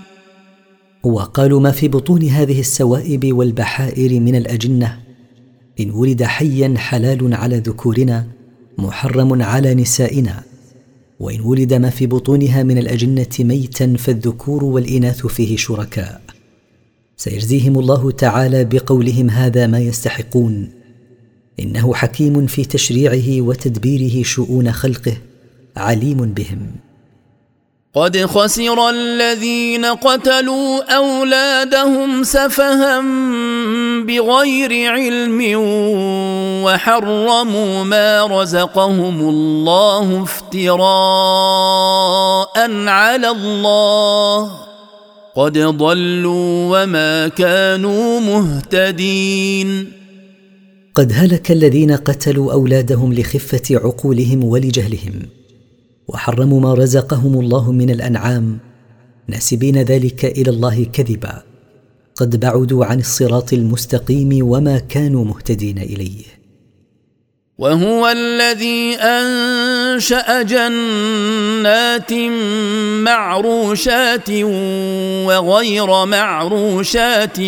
وقالوا 1.03 1.59
ما 1.59 1.71
في 1.71 1.87
بطون 1.87 2.23
هذه 2.23 2.59
السوائب 2.59 3.33
والبحائر 3.37 4.19
من 4.19 4.35
الأجنة؟ 4.35 4.99
إن 5.79 5.91
ولد 5.91 6.23
حيا 6.23 6.73
حلال 6.77 7.33
على 7.33 7.57
ذكورنا 7.57 8.27
محرم 8.77 9.41
على 9.41 9.73
نسائنا. 9.73 10.43
وإن 11.19 11.41
ولد 11.41 11.73
ما 11.73 11.89
في 11.89 12.07
بطونها 12.07 12.63
من 12.63 12.77
الأجنة 12.77 13.27
ميتا 13.39 13.93
فالذكور 13.97 14.63
والإناث 14.63 15.27
فيه 15.27 15.57
شركاء. 15.57 16.21
سيجزيهم 17.17 17.79
الله 17.79 18.11
تعالى 18.11 18.65
بقولهم 18.65 19.29
هذا 19.29 19.67
ما 19.67 19.79
يستحقون. 19.79 20.69
إنه 21.59 21.93
حكيم 21.93 22.47
في 22.47 22.65
تشريعه 22.65 23.41
وتدبيره 23.41 24.23
شؤون 24.23 24.71
خلقه 24.71 25.17
عليم 25.77 26.17
بهم. 26.17 26.71
قد 27.95 28.25
خسر 28.25 28.89
الذين 28.89 29.85
قتلوا 29.85 30.95
أولادهم 30.95 32.23
سفها 32.23 33.01
بغير 34.07 34.91
علم 34.91 35.41
وحرموا 36.63 37.83
ما 37.83 38.25
رزقهم 38.25 39.29
الله 39.29 40.23
افتراء 40.23 40.87
على 42.87 43.29
الله. 43.29 44.51
قد 45.35 45.57
ضلوا 45.57 46.83
وما 46.83 47.27
كانوا 47.27 48.19
مهتدين. 48.19 49.91
قد 50.95 51.11
هلك 51.15 51.51
الذين 51.51 51.91
قتلوا 51.91 52.53
أولادهم 52.53 53.13
لخفة 53.13 53.61
عقولهم 53.71 54.43
ولجهلهم. 54.43 55.40
وحرموا 56.07 56.59
ما 56.59 56.73
رزقهم 56.73 57.39
الله 57.39 57.71
من 57.71 57.89
الأنعام 57.89 58.59
ناسبين 59.27 59.77
ذلك 59.77 60.25
إلى 60.25 60.49
الله 60.49 60.83
كذبا. 60.93 61.43
قد 62.15 62.39
بعدوا 62.39 62.85
عن 62.85 62.99
الصراط 62.99 63.53
المستقيم 63.53 64.39
وما 64.41 64.79
كانوا 64.79 65.25
مهتدين 65.25 65.77
إليه. 65.77 66.41
وهو 67.57 68.07
الذي 68.07 68.95
أنشأ 68.95 70.41
جنات 70.41 72.13
معروشات 73.03 74.29
وغير 75.27 76.05
معروشات 76.05 77.39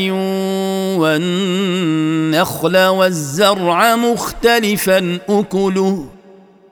والنخل 1.01 2.77
والزرع 2.77 3.95
مختلفا 3.95 5.19
أكله. 5.29 6.05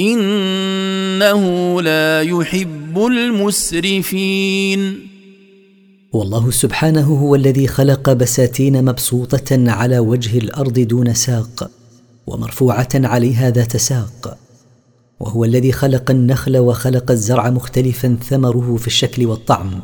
إنه 0.00 1.42
لا 1.82 2.22
يحب 2.22 2.98
المسرفين. 3.06 4.80
والله 6.12 6.50
سبحانه 6.50 7.14
هو 7.14 7.34
الذي 7.34 7.66
خلق 7.66 8.12
بساتين 8.12 8.84
مبسوطة 8.84 9.70
على 9.70 9.98
وجه 9.98 10.38
الأرض 10.38 10.78
دون 10.78 11.14
ساق 11.14 11.70
ومرفوعة 12.26 12.88
عليها 12.94 13.50
ذات 13.50 13.76
ساق. 13.76 14.38
وهو 15.20 15.44
الذي 15.44 15.72
خلق 15.72 16.10
النخل 16.10 16.58
وخلق 16.58 17.10
الزرع 17.10 17.50
مختلفا 17.50 18.16
ثمره 18.28 18.76
في 18.76 18.86
الشكل 18.86 19.26
والطعم. 19.26 19.80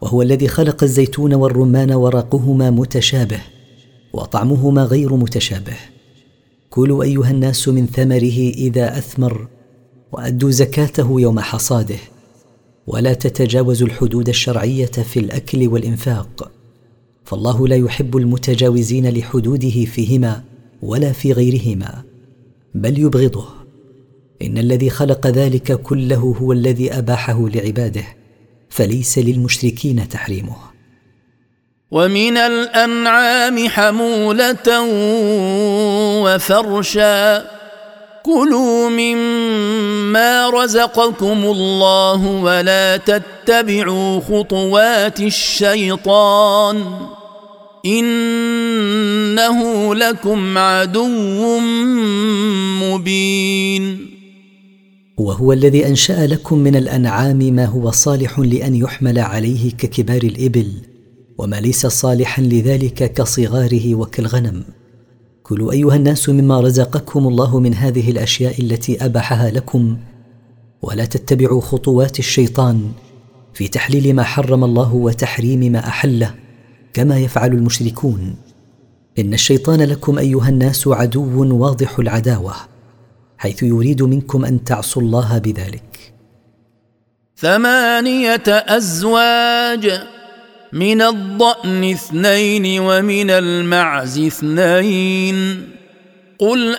وهو 0.00 0.22
الذي 0.22 0.48
خلق 0.48 0.82
الزيتون 0.82 1.34
والرمان 1.34 1.92
ورقهما 1.92 2.70
متشابه 2.70 3.40
وطعمهما 4.12 4.84
غير 4.84 5.16
متشابه. 5.16 5.91
كلوا 6.74 7.04
أيها 7.04 7.30
الناس 7.30 7.68
من 7.68 7.86
ثمره 7.86 8.38
إذا 8.56 8.98
أثمر 8.98 9.46
وأدوا 10.12 10.50
زكاته 10.50 11.20
يوم 11.20 11.40
حصاده. 11.40 11.98
ولا 12.86 13.14
تتجاوزوا 13.14 13.86
الحدود 13.86 14.28
الشرعية 14.28 14.86
في 14.86 15.20
الأكل 15.20 15.68
والإنفاق. 15.68 16.50
فالله 17.24 17.68
لا 17.68 17.76
يحب 17.76 18.16
المتجاوزين 18.16 19.08
لحدوده 19.08 19.84
فيهما 19.84 20.44
ولا 20.82 21.12
في 21.12 21.32
غيرهما 21.32 22.02
بل 22.74 22.98
يبغضه. 22.98 23.44
إن 24.42 24.58
الذي 24.58 24.90
خلق 24.90 25.26
ذلك 25.26 25.72
كله 25.80 26.36
هو 26.40 26.52
الذي 26.52 26.92
أباحه 26.92 27.48
لعباده 27.48 28.04
فليس 28.68 29.18
للمشركين 29.18 30.08
تحريمه. 30.08 30.71
ومن 31.92 32.36
الأنعام 32.36 33.68
حمولة 33.68 34.82
وفرشا. 36.24 37.44
كلوا 38.22 38.88
مما 38.88 40.50
رزقكم 40.50 41.26
الله 41.26 42.26
ولا 42.26 42.96
تتبعوا 42.96 44.20
خطوات 44.20 45.20
الشيطان. 45.20 46.84
إنه 47.86 49.94
لكم 49.94 50.58
عدو 50.58 51.58
مبين. 52.82 54.06
وهو 55.18 55.52
الذي 55.52 55.86
أنشأ 55.86 56.26
لكم 56.26 56.58
من 56.58 56.76
الأنعام 56.76 57.38
ما 57.38 57.64
هو 57.64 57.90
صالح 57.90 58.38
لأن 58.38 58.74
يحمل 58.74 59.18
عليه 59.18 59.70
ككبار 59.70 60.22
الإبل. 60.22 60.91
وما 61.42 61.60
ليس 61.60 61.86
صالحا 61.86 62.42
لذلك 62.42 63.12
كصغاره 63.12 63.94
وكالغنم. 63.94 64.64
كلوا 65.42 65.72
أيها 65.72 65.96
الناس 65.96 66.28
مما 66.28 66.60
رزقكم 66.60 67.28
الله 67.28 67.60
من 67.60 67.74
هذه 67.74 68.10
الأشياء 68.10 68.62
التي 68.62 69.04
أباحها 69.04 69.50
لكم 69.50 69.96
ولا 70.82 71.04
تتبعوا 71.04 71.60
خطوات 71.60 72.18
الشيطان 72.18 72.92
في 73.54 73.68
تحليل 73.68 74.14
ما 74.14 74.22
حرم 74.22 74.64
الله 74.64 74.94
وتحريم 74.94 75.72
ما 75.72 75.78
أحله 75.78 76.34
كما 76.92 77.18
يفعل 77.18 77.52
المشركون. 77.52 78.36
إن 79.18 79.34
الشيطان 79.34 79.82
لكم 79.82 80.18
أيها 80.18 80.48
الناس 80.48 80.88
عدو 80.88 81.58
واضح 81.58 81.98
العداوة 81.98 82.54
حيث 83.38 83.62
يريد 83.62 84.02
منكم 84.02 84.44
أن 84.44 84.64
تعصوا 84.64 85.02
الله 85.02 85.38
بذلك. 85.38 86.12
ثمانية 87.36 88.44
أزواج. 88.48 90.21
من 90.72 91.02
الضأن 91.02 91.90
اثنين 91.90 92.80
ومن 92.80 93.30
المعز 93.30 94.18
اثنين. 94.18 95.68
قل 96.38 96.76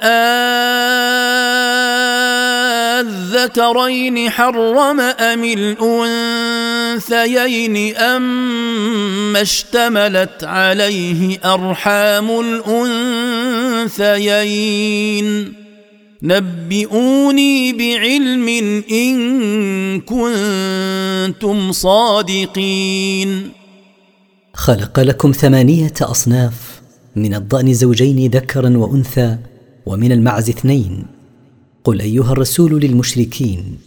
أذكرين 3.04 4.30
حرم 4.30 5.00
أم 5.00 5.44
الأنثيين 7.04 7.96
أم 7.96 9.36
اشتملت 9.36 10.44
عليه 10.44 11.40
أرحام 11.46 12.40
الأنثيين. 14.00 15.54
نبئوني 16.24 17.74
بعلم 17.74 18.48
إن 18.92 20.02
كنتم 20.02 21.72
صادقين. 21.72 23.63
خلق 24.56 25.00
لكم 25.00 25.32
ثمانية 25.32 25.94
أصناف 26.02 26.82
من 27.16 27.34
الضأن 27.34 27.74
زوجين 27.74 28.32
ذكرا 28.32 28.78
وأنثى 28.78 29.38
ومن 29.86 30.12
المعز 30.12 30.50
اثنين. 30.50 31.06
قل 31.84 32.02
أيها 32.02 32.32
الرسول 32.32 32.82
للمشركين 32.82 33.78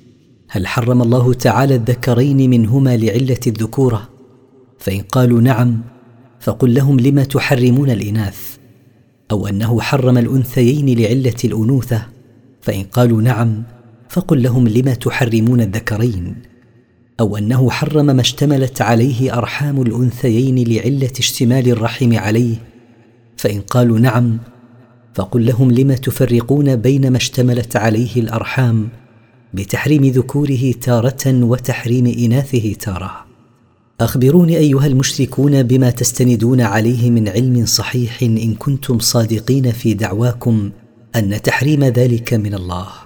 هل 0.49 0.67
حرم 0.67 1.03
الله 1.03 1.33
تعالى 1.35 1.75
الذكرين 1.75 2.51
منهما 2.51 2.97
لعلة 2.97 3.41
الذكورة؟ 3.47 4.09
فإن 4.79 5.01
قالوا 5.01 5.41
نعم 5.41 5.81
فقل 6.41 6.75
لهم 6.75 7.01
لم 7.01 7.23
تحرمون 7.23 7.91
الإناث؟ 7.91 8.57
أو 9.31 9.47
أنه 9.47 9.81
حرم 9.81 10.19
الأنثيين 10.19 10.99
لعلة 10.99 11.37
الأنوثة؟ 11.45 12.07
فإن 12.61 12.83
قالوا 12.83 13.23
نعم 13.23 13.63
فقل 14.09 14.43
لهم 14.43 14.69
لم 14.69 14.95
تحرمون 14.95 15.61
الذكرين. 15.61 16.37
أو 17.21 17.37
أنه 17.37 17.71
حرم 17.71 18.07
ما 18.07 18.21
اشتملت 18.21 18.83
عليه 18.83 19.39
أرحام 19.39 19.83
الأنثيين 19.83 20.69
لعلة 20.69 21.13
اشتمال 21.19 21.69
الرحم 21.69 22.19
عليه 22.19 22.57
فإن 23.37 23.61
قالوا 23.61 23.99
نعم 23.99 24.39
فقل 25.15 25.47
لهم 25.47 25.73
لم 25.73 25.93
تفرقون 25.95 26.77
بين 26.77 27.11
ما 27.11 27.17
اشتملت 27.17 27.77
عليه 27.77 28.17
الأرحام 28.17 28.89
بتحريم 29.55 30.05
ذكوره 30.05 30.73
تارة 30.83 31.45
وتحريم 31.45 32.07
إناثه 32.07 32.73
تارة. 32.73 33.27
أخبروني 34.01 34.57
أيها 34.57 34.87
المشركون 34.87 35.63
بما 35.63 35.91
تستندون 35.91 36.61
عليه 36.61 37.11
من 37.11 37.29
علم 37.29 37.67
صحيح 37.67 38.23
إن 38.23 38.55
كنتم 38.55 38.99
صادقين 38.99 39.73
في 39.73 39.95
دعواكم 39.95 40.71
أن 41.17 41.43
تحريم 41.43 41.85
ذلك 41.85 42.35
من 42.35 42.55
الله. 42.55 43.06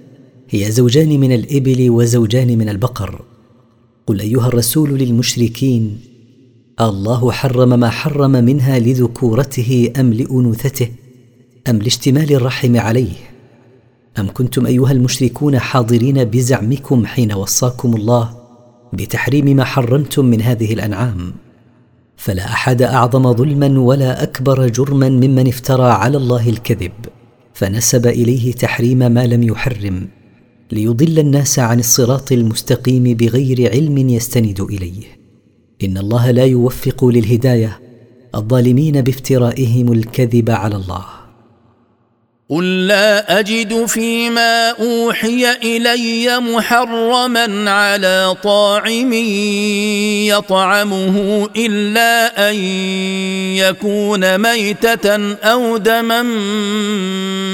هي 0.53 0.71
زوجان 0.71 1.19
من 1.19 1.31
الإبل 1.31 1.89
وزوجان 1.89 2.57
من 2.57 2.69
البقر. 2.69 3.21
قل 4.07 4.19
أيها 4.19 4.47
الرسول 4.47 4.89
للمشركين 4.89 5.97
الله 6.81 7.31
حرم 7.31 7.79
ما 7.79 7.89
حرم 7.89 8.31
منها 8.31 8.79
لذكورته 8.79 9.93
أم 9.99 10.13
لأنوثته 10.13 10.87
أم 11.69 11.77
لاشتمال 11.77 12.33
الرحم 12.33 12.77
عليه. 12.77 13.13
أم 14.19 14.27
كنتم 14.33 14.65
أيها 14.65 14.91
المشركون 14.91 15.59
حاضرين 15.59 16.23
بزعمكم 16.23 17.05
حين 17.05 17.33
وصاكم 17.33 17.95
الله 17.95 18.37
بتحريم 18.93 19.45
ما 19.45 19.63
حرمتم 19.63 20.25
من 20.25 20.41
هذه 20.41 20.73
الأنعام؟ 20.73 21.33
فلا 22.17 22.45
أحد 22.45 22.81
أعظم 22.81 23.33
ظلما 23.33 23.79
ولا 23.79 24.23
أكبر 24.23 24.67
جرما 24.67 25.09
ممن 25.09 25.47
افترى 25.47 25.91
على 25.91 26.17
الله 26.17 26.49
الكذب 26.49 26.91
فنسب 27.53 28.07
إليه 28.07 28.53
تحريم 28.53 28.97
ما 28.97 29.27
لم 29.27 29.43
يحرم. 29.43 30.20
ليضل 30.71 31.19
الناس 31.19 31.59
عن 31.59 31.79
الصراط 31.79 32.31
المستقيم 32.31 33.03
بغير 33.03 33.71
علم 33.71 33.97
يستند 33.97 34.61
إليه. 34.61 35.19
إن 35.83 35.97
الله 35.97 36.31
لا 36.31 36.45
يوفق 36.45 37.05
للهداية. 37.05 37.79
الظالمين 38.35 39.01
بافترائهم 39.01 39.93
الكذب 39.93 40.49
على 40.49 40.75
الله. 40.75 41.05
قل 42.49 42.87
لا 42.87 43.39
أجد 43.39 43.85
فيما 43.85 44.69
أوحي 44.69 45.51
إلي 45.63 46.39
محرما 46.39 47.71
على 47.71 48.35
طاعم 48.43 49.13
يطعمه 50.27 51.49
إلا 51.55 52.49
أن 52.49 52.55
يكون 53.55 54.37
ميتة 54.37 55.35
أو 55.35 55.77
دما 55.77 56.23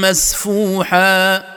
مسفوحا. 0.02 1.56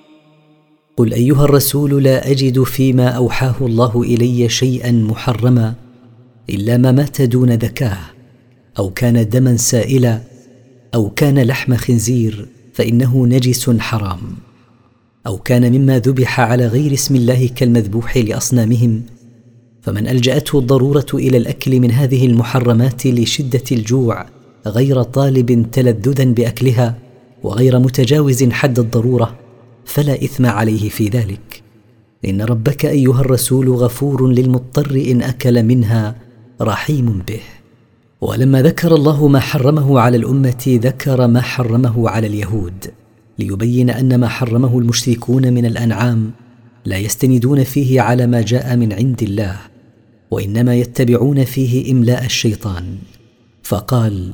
قل 1.01 1.13
أيها 1.13 1.43
الرسول 1.43 2.03
لا 2.03 2.31
أجد 2.31 2.63
فيما 2.63 3.07
أوحاه 3.07 3.55
الله 3.61 4.01
إلي 4.01 4.49
شيئا 4.49 4.91
محرما 4.91 5.73
إلا 6.49 6.77
ما 6.77 6.91
مات 6.91 7.21
دون 7.21 7.51
ذكاه 7.51 7.97
أو 8.79 8.89
كان 8.89 9.29
دما 9.29 9.57
سائلا 9.57 10.21
أو 10.95 11.09
كان 11.09 11.39
لحم 11.39 11.75
خنزير 11.75 12.47
فإنه 12.73 13.27
نجس 13.27 13.69
حرام. 13.69 14.19
أو 15.27 15.37
كان 15.37 15.71
مما 15.71 15.99
ذبح 15.99 16.39
على 16.39 16.67
غير 16.67 16.93
اسم 16.93 17.15
الله 17.15 17.49
كالمذبوح 17.55 18.17
لأصنامهم. 18.17 19.01
فمن 19.81 20.07
ألجأته 20.07 20.59
الضرورة 20.59 21.07
إلى 21.13 21.37
الأكل 21.37 21.79
من 21.79 21.91
هذه 21.91 22.25
المحرمات 22.25 23.07
لشدة 23.07 23.63
الجوع 23.71 24.25
غير 24.67 25.03
طالب 25.03 25.65
تلذذا 25.71 26.23
بأكلها 26.23 26.97
وغير 27.43 27.79
متجاوز 27.79 28.43
حد 28.43 28.79
الضرورة 28.79 29.40
فلا 29.93 30.23
إثم 30.23 30.45
عليه 30.45 30.89
في 30.89 31.07
ذلك. 31.07 31.63
إن 32.25 32.41
ربك 32.41 32.85
أيها 32.85 33.21
الرسول 33.21 33.69
غفور 33.69 34.27
للمضطر 34.27 34.91
إن 35.11 35.21
أكل 35.21 35.63
منها 35.63 36.15
رحيم 36.61 37.23
به. 37.27 37.39
ولما 38.21 38.61
ذكر 38.61 38.95
الله 38.95 39.27
ما 39.27 39.39
حرمه 39.39 39.99
على 39.99 40.17
الأمة 40.17 40.63
ذكر 40.67 41.27
ما 41.27 41.41
حرمه 41.41 42.09
على 42.09 42.27
اليهود. 42.27 42.93
ليبين 43.39 43.89
أن 43.89 44.19
ما 44.19 44.27
حرمه 44.27 44.79
المشركون 44.79 45.53
من 45.53 45.65
الأنعام 45.65 46.31
لا 46.85 46.97
يستندون 46.97 47.63
فيه 47.63 48.01
على 48.01 48.27
ما 48.27 48.41
جاء 48.41 48.75
من 48.75 48.93
عند 48.93 49.23
الله 49.23 49.57
وإنما 50.31 50.75
يتبعون 50.75 51.43
فيه 51.43 51.91
إملاء 51.91 52.25
الشيطان. 52.25 52.97
فقال 53.63 54.33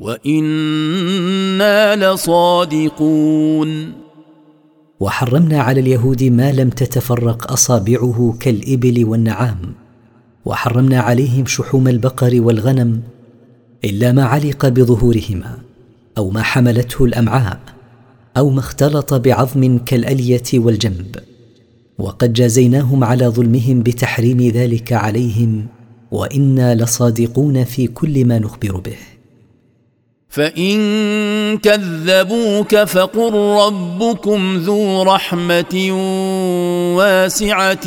وأنا 0.00 1.96
لصادقون 1.96 3.92
وحرمنا 5.00 5.60
على 5.60 5.80
اليهود 5.80 6.22
ما 6.22 6.52
لم 6.52 6.70
تتفرق 6.70 7.52
أصابعه 7.52 8.36
كالإبل 8.40 9.04
والنعام 9.04 9.58
وحرمنا 10.44 11.00
عليهم 11.00 11.46
شحوم 11.46 11.88
البقر 11.88 12.40
والغنم 12.40 13.02
إلا 13.84 14.12
ما 14.12 14.24
علق 14.24 14.68
بظهورهما 14.68 15.58
أو 16.18 16.30
ما 16.30 16.42
حملته 16.42 17.04
الأمعاء 17.04 17.60
أو 18.36 18.50
ما 18.50 18.60
اختلط 18.60 19.14
بعظم 19.14 19.78
كالألية 19.78 20.42
والجنب. 20.54 21.16
وقد 21.98 22.32
جازيناهم 22.32 23.04
على 23.04 23.28
ظلمهم 23.28 23.82
بتحريم 23.82 24.40
ذلك 24.40 24.92
عليهم 24.92 25.66
وإنا 26.10 26.74
لصادقون 26.74 27.64
في 27.64 27.86
كل 27.86 28.24
ما 28.24 28.38
نخبر 28.38 28.76
به. 28.76 29.19
فإن 30.30 30.78
كذبوك 31.58 32.76
فقل 32.76 33.34
ربكم 33.34 34.56
ذو 34.56 35.02
رحمة 35.02 35.90
واسعة 36.96 37.86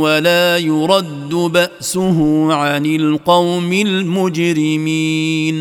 ولا 0.00 0.58
يرد 0.58 1.34
بأسه 1.34 2.52
عن 2.52 2.86
القوم 2.86 3.72
المجرمين. 3.72 5.56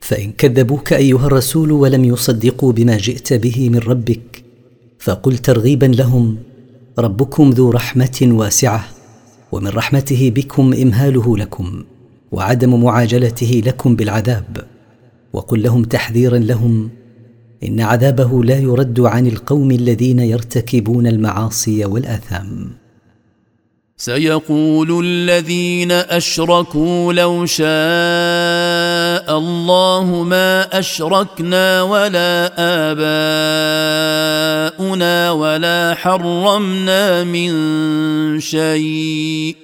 فإن 0.00 0.32
كذبوك 0.32 0.92
أيها 0.92 1.26
الرسول 1.26 1.72
ولم 1.72 2.04
يصدقوا 2.04 2.72
بما 2.72 2.96
جئت 2.96 3.32
به 3.32 3.68
من 3.68 3.78
ربك 3.78 4.44
فقل 4.98 5.38
ترغيبا 5.38 5.86
لهم 5.86 6.36
ربكم 6.98 7.50
ذو 7.50 7.70
رحمة 7.70 8.22
واسعة 8.22 8.88
ومن 9.52 9.68
رحمته 9.68 10.32
بكم 10.34 10.72
إمهاله 10.72 11.36
لكم. 11.38 11.84
وعدم 12.34 12.84
معاجلته 12.84 13.62
لكم 13.66 13.96
بالعذاب. 13.96 14.64
وقل 15.32 15.62
لهم 15.62 15.84
تحذيرا 15.84 16.38
لهم 16.38 16.90
إن 17.64 17.80
عذابه 17.80 18.44
لا 18.44 18.58
يرد 18.58 19.00
عن 19.00 19.26
القوم 19.26 19.70
الذين 19.70 20.18
يرتكبون 20.18 21.06
المعاصي 21.06 21.84
والآثام. 21.84 22.70
سيقول 23.96 25.04
الذين 25.04 25.92
أشركوا 25.92 27.12
لو 27.12 27.46
شاء 27.46 27.68
الله 29.38 30.22
ما 30.22 30.78
أشركنا 30.78 31.82
ولا 31.82 32.52
آباؤنا 34.70 35.30
ولا 35.30 35.94
حرمنا 35.94 37.24
من 37.24 37.50
شيء. 38.40 39.63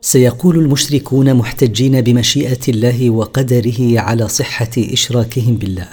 سيقول 0.00 0.58
المشركون 0.58 1.34
محتجين 1.34 2.00
بمشيئة 2.00 2.58
الله 2.68 3.10
وقدره 3.10 4.00
على 4.00 4.28
صحة 4.28 4.70
إشراكهم 4.78 5.54
بالله. 5.56 5.88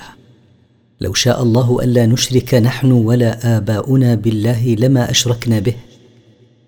لو 1.01 1.13
شاء 1.13 1.43
الله 1.43 1.83
ألا 1.83 2.05
نشرك 2.05 2.53
نحن 2.53 2.91
ولا 2.91 3.57
آباؤنا 3.57 4.15
بالله 4.15 4.75
لما 4.79 5.11
أشركنا 5.11 5.59
به 5.59 5.73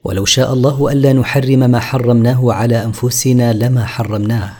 ولو 0.03 0.25
شاء 0.25 0.53
الله 0.53 0.91
ألا 0.91 1.13
نحرم 1.13 1.59
ما 1.59 1.79
حرمناه 1.79 2.53
على 2.53 2.85
أنفسنا 2.85 3.53
لما 3.53 3.85
حرمناه. 3.85 4.53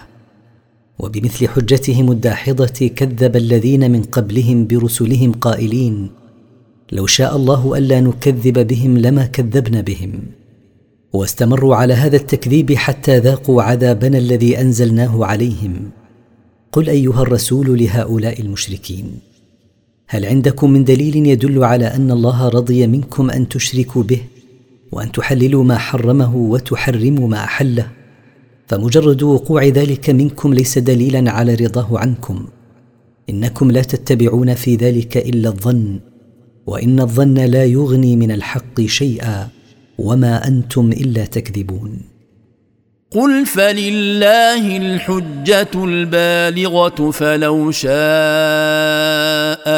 وبمثل 1.00 1.48
حجتهم 1.48 2.12
الداحضة 2.12 2.88
كذب 2.96 3.36
الذين 3.36 3.92
من 3.92 4.04
قبلهم 4.04 4.68
برسلهم 4.68 5.32
قائلين 5.32 6.10
لو 6.92 7.06
شاء 7.06 7.36
الله 7.36 7.78
ألا 7.78 8.02
نكذب 8.02 8.68
بهم 8.68 8.98
لما 8.98 9.26
كذبنا 9.26 9.82
بهم. 9.82 10.22
واستمروا 11.18 11.76
على 11.76 11.94
هذا 11.94 12.16
التكذيب 12.16 12.74
حتى 12.74 13.20
ذاقوا 13.20 13.64
عذابنا 13.64 14.18
الذي 14.18 14.62
أنزلناه 14.62 15.26
عليهم. 15.26 15.90
قل 16.72 16.90
أيها 16.90 17.22
الرسول 17.22 17.80
لهؤلاء 17.80 18.42
المشركين 18.42 19.12
هل 20.08 20.26
عندكم 20.26 20.72
من 20.72 20.84
دليل 20.84 21.16
يدل 21.28 21.64
على 21.64 21.86
أن 21.86 22.12
الله 22.12 22.50
رضي 22.50 22.88
منكم 22.88 23.30
أن 23.30 23.50
تشركوا 23.50 24.04
به 24.04 24.22
وأن 24.92 25.12
تحللوا 25.12 25.64
ما 25.64 25.78
حرمه 25.78 26.36
وتحرموا 26.36 27.28
ما 27.28 27.44
أحله؟ 27.44 27.88
فمجرد 28.68 29.24
وقوع 29.24 29.66
ذلك 29.66 30.10
منكم 30.10 30.54
ليس 30.54 30.78
دليلا 30.78 31.32
على 31.32 31.56
رضاه 31.56 32.00
عنكم. 32.00 32.46
إنكم 33.30 33.72
لا 33.72 33.82
تتبعون 33.82 34.54
في 34.54 34.76
ذلك 34.76 35.18
إلا 35.18 35.50
الظن 35.50 36.00
وإن 36.68 37.00
الظن 37.00 37.34
لا 37.34 37.66
يغني 37.66 38.16
من 38.16 38.32
الحق 38.32 38.82
شيئا. 38.82 39.57
وما 39.98 40.48
أنتم 40.48 40.92
إلا 40.92 41.26
تكذبون. 41.26 42.02
قل 43.12 43.46
فلله 43.46 44.78
الحجه 44.78 45.70
البالغه 45.76 47.12
فلو 47.12 47.72
شاء 47.72 47.92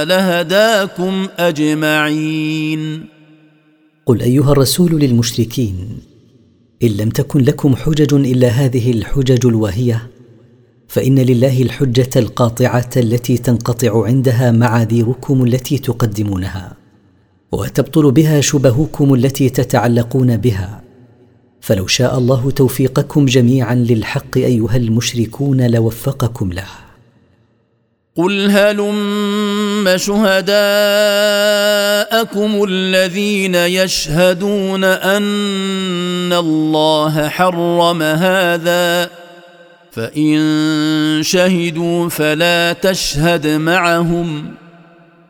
لهداكم 0.03 1.27
اجمعين. 1.39 3.05
قل 4.05 4.21
ايها 4.21 4.51
الرسول 4.51 4.99
للمشركين 4.99 5.97
ان 6.83 6.87
لم 6.87 7.09
تكن 7.09 7.39
لكم 7.39 7.75
حجج 7.75 8.13
الا 8.13 8.47
هذه 8.47 8.91
الحجج 8.91 9.45
الواهيه 9.45 10.07
فان 10.87 11.19
لله 11.19 11.61
الحجه 11.61 12.09
القاطعه 12.15 12.89
التي 12.97 13.37
تنقطع 13.37 14.05
عندها 14.05 14.51
معاذيركم 14.51 15.43
التي 15.43 15.77
تقدمونها. 15.77 16.78
وتبطل 17.51 18.11
بها 18.11 18.41
شبهكم 18.41 19.13
التي 19.13 19.49
تتعلقون 19.49 20.37
بها. 20.37 20.81
فلو 21.61 21.87
شاء 21.87 22.17
الله 22.17 22.51
توفيقكم 22.51 23.25
جميعا 23.25 23.75
للحق 23.75 24.37
أيها 24.37 24.75
المشركون 24.75 25.71
لوفقكم 25.71 26.53
له. 26.53 26.67
قل 28.15 28.51
هلم 28.51 29.97
شهداءكم 29.97 30.49
الذين 32.69 33.55
يشهدون 33.55 34.83
أن 34.83 36.33
الله 36.33 37.29
حرم 37.29 38.01
هذا. 38.01 39.09
فإن 39.91 40.39
شهدوا 41.23 42.09
فلا 42.09 42.73
تشهد 42.73 43.47
معهم. 43.47 44.45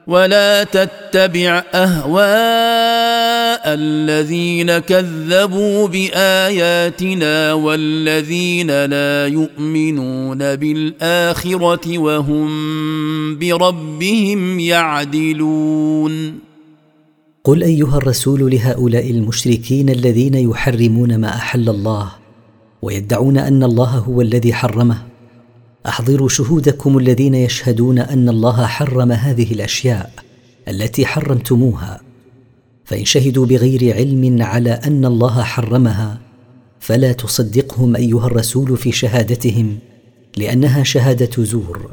ولا 0.10 0.64
تتبع 0.64 1.64
أهواء 1.73 3.61
الذين 3.65 4.77
كذبوا 4.77 5.88
بآياتنا 5.88 7.53
والذين 7.53 8.86
لا 8.86 9.27
يؤمنون 9.27 10.56
بالآخرة 10.56 11.98
وهم 11.98 12.49
بربهم 13.40 14.60
يعدلون. 14.60 16.40
قل 17.44 17.64
أيها 17.64 17.98
الرسول 17.98 18.52
لهؤلاء 18.52 19.11
المشركين 19.11 19.90
الذين 19.90 20.34
يحرمون 20.34 21.18
ما 21.18 21.30
أحل 21.30 21.69
الله 21.69 22.11
ويدعون 22.81 23.38
أن 23.38 23.64
الله 23.64 23.98
هو 24.10 24.22
الذي 24.22 24.53
حرمه 24.53 25.09
أحضروا 25.89 26.29
شهودكم 26.29 26.97
الذين 26.97 27.35
يشهدون 27.35 27.99
أن 27.99 28.29
الله 28.29 28.65
حرم 28.65 29.11
هذه 29.11 29.53
الأشياء 29.53 30.11
التي 30.67 31.05
حرمتموها. 31.05 32.01
فإن 32.85 33.05
شهدوا 33.05 33.45
بغير 33.45 33.95
علم 33.95 34.41
على 34.41 34.71
أن 34.71 35.05
الله 35.05 35.43
حرمها 35.43 36.19
فلا 36.79 37.11
تصدقهم 37.11 37.95
أيها 37.95 38.27
الرسول 38.27 38.77
في 38.77 38.91
شهادتهم 38.91 39.77
لأنها 40.37 40.83
شهادة 40.83 41.43
زور. 41.43 41.91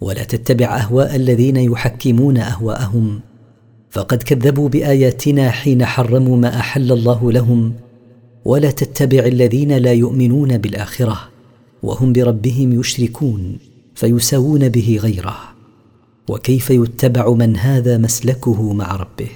ولا 0.00 0.24
تتبع 0.24 0.76
أهواء 0.76 1.16
الذين 1.16 1.56
يحكمون 1.56 2.36
أهواءهم. 2.36 3.20
فقد 3.90 4.22
كذبوا 4.22 4.68
بآياتنا 4.68 5.50
حين 5.50 5.84
حرموا 5.84 6.36
ما 6.36 6.58
أحل 6.58 6.92
الله 6.92 7.32
لهم 7.32 7.72
ولا 8.44 8.70
تتبع 8.70 9.18
الذين 9.18 9.72
لا 9.72 9.92
يؤمنون 9.92 10.58
بالآخرة. 10.58 11.33
وهم 11.84 12.12
بربهم 12.12 12.80
يشركون 12.80 13.58
فيساوون 13.94 14.68
به 14.68 14.98
غيره. 15.02 15.36
وكيف 16.28 16.70
يتبع 16.70 17.30
من 17.30 17.56
هذا 17.56 17.98
مسلكه 17.98 18.72
مع 18.72 18.96
ربه؟ 18.96 19.28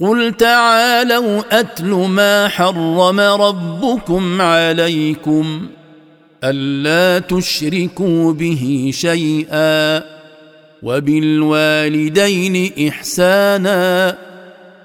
قل 0.00 0.34
تعالوا 0.36 1.60
أتل 1.60 1.90
ما 1.90 2.48
حرم 2.48 3.20
ربكم 3.20 4.42
عليكم 4.42 5.66
ألا 6.44 7.18
تشركوا 7.18 8.32
به 8.32 8.90
شيئا 8.94 10.02
وبالوالدين 10.82 12.72
إحسانا 12.88 14.27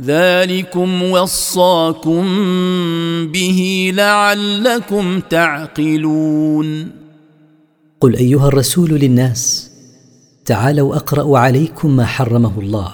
ذلكم 0.00 1.02
وصاكم 1.02 2.24
به 3.32 3.90
لعلكم 3.94 5.20
تعقلون. 5.20 6.90
قل 8.00 8.16
أيها 8.16 8.48
الرسول 8.48 8.90
للناس 8.90 9.70
تعالوا 10.44 10.96
أقرأ 10.96 11.38
عليكم 11.38 11.96
ما 11.96 12.04
حرمه 12.04 12.60
الله. 12.60 12.92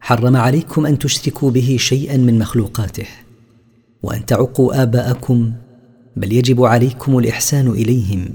حرم 0.00 0.36
عليكم 0.36 0.86
أن 0.86 0.98
تشركوا 0.98 1.50
به 1.50 1.76
شيئا 1.80 2.16
من 2.16 2.38
مخلوقاته 2.38 3.06
وأن 4.02 4.26
تعقوا 4.26 4.82
آباءكم 4.82 5.52
بل 6.16 6.32
يجب 6.32 6.64
عليكم 6.64 7.18
الإحسان 7.18 7.68
إليهم 7.68 8.28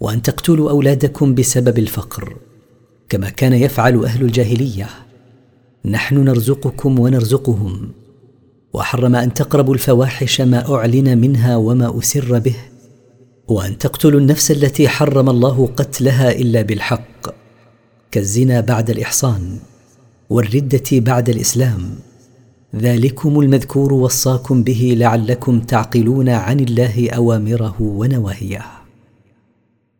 وأن 0.00 0.22
تقتلوا 0.22 0.70
أولادكم 0.70 1.34
بسبب 1.34 1.78
الفقر 1.78 2.36
كما 3.08 3.30
كان 3.30 3.52
يفعل 3.52 4.04
أهل 4.04 4.22
الجاهلية. 4.22 5.03
نحن 5.86 6.24
نرزقكم 6.24 6.98
ونرزقهم 6.98 7.92
وحرم 8.72 9.16
أن 9.16 9.34
تقربوا 9.34 9.74
الفواحش 9.74 10.40
ما 10.40 10.74
أعلن 10.74 11.18
منها 11.18 11.56
وما 11.56 11.98
أسر 11.98 12.38
به 12.38 12.54
وأن 13.48 13.78
تقتلوا 13.78 14.20
النفس 14.20 14.50
التي 14.50 14.88
حرم 14.88 15.30
الله 15.30 15.68
قتلها 15.76 16.32
إلا 16.32 16.62
بالحق 16.62 17.34
كالزنا 18.10 18.60
بعد 18.60 18.90
الإحصان 18.90 19.58
والردة 20.30 20.84
بعد 20.92 21.30
الإسلام. 21.30 21.90
ذلكم 22.76 23.40
المذكور 23.40 23.92
وصاكم 23.92 24.62
به 24.62 24.94
لعلكم 24.96 25.60
تعقلون 25.60 26.28
عن 26.28 26.60
الله 26.60 27.10
أوامره 27.10 27.76
ونواهيه. 27.80 28.83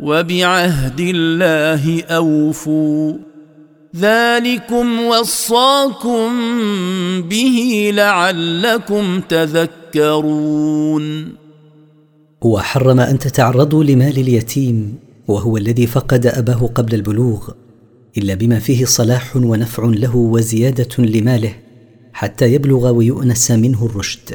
وبعهد 0.00 1.00
الله 1.00 2.02
أوفوا. 2.02 3.12
ذلكم 3.96 5.00
وصاكم 5.00 6.30
به 7.22 7.90
لعلكم 7.94 9.20
تذكرون. 9.20 11.04
وحرم 12.42 13.00
أن 13.00 13.18
تتعرضوا 13.18 13.84
لمال 13.84 14.18
اليتيم 14.18 14.98
وهو 15.28 15.56
الذي 15.56 15.86
فقد 15.86 16.26
أباه 16.26 16.70
قبل 16.74 16.94
البلوغ 16.94 17.50
إلا 18.18 18.34
بما 18.34 18.58
فيه 18.58 18.84
صلاح 18.84 19.36
ونفع 19.36 19.84
له 19.84 20.16
وزيادة 20.16 21.04
لماله 21.04 21.54
حتى 22.12 22.54
يبلغ 22.54 22.90
ويؤنس 22.90 23.50
منه 23.50 23.86
الرشد. 23.86 24.34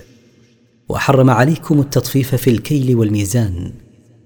وحرم 0.89 1.29
عليكم 1.29 1.79
التطفيف 1.79 2.35
في 2.35 2.49
الكيل 2.49 2.95
والميزان. 2.95 3.71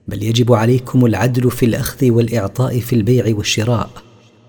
بل 0.08 0.24
يجب 0.24 0.54
عليكم 0.54 1.06
العدل 1.06 1.52
في 1.52 1.66
الأخذ 1.66 2.12
والإعطاء 2.12 2.80
في 2.80 2.94
البيع 2.94 3.36
والشراء. 3.36 3.90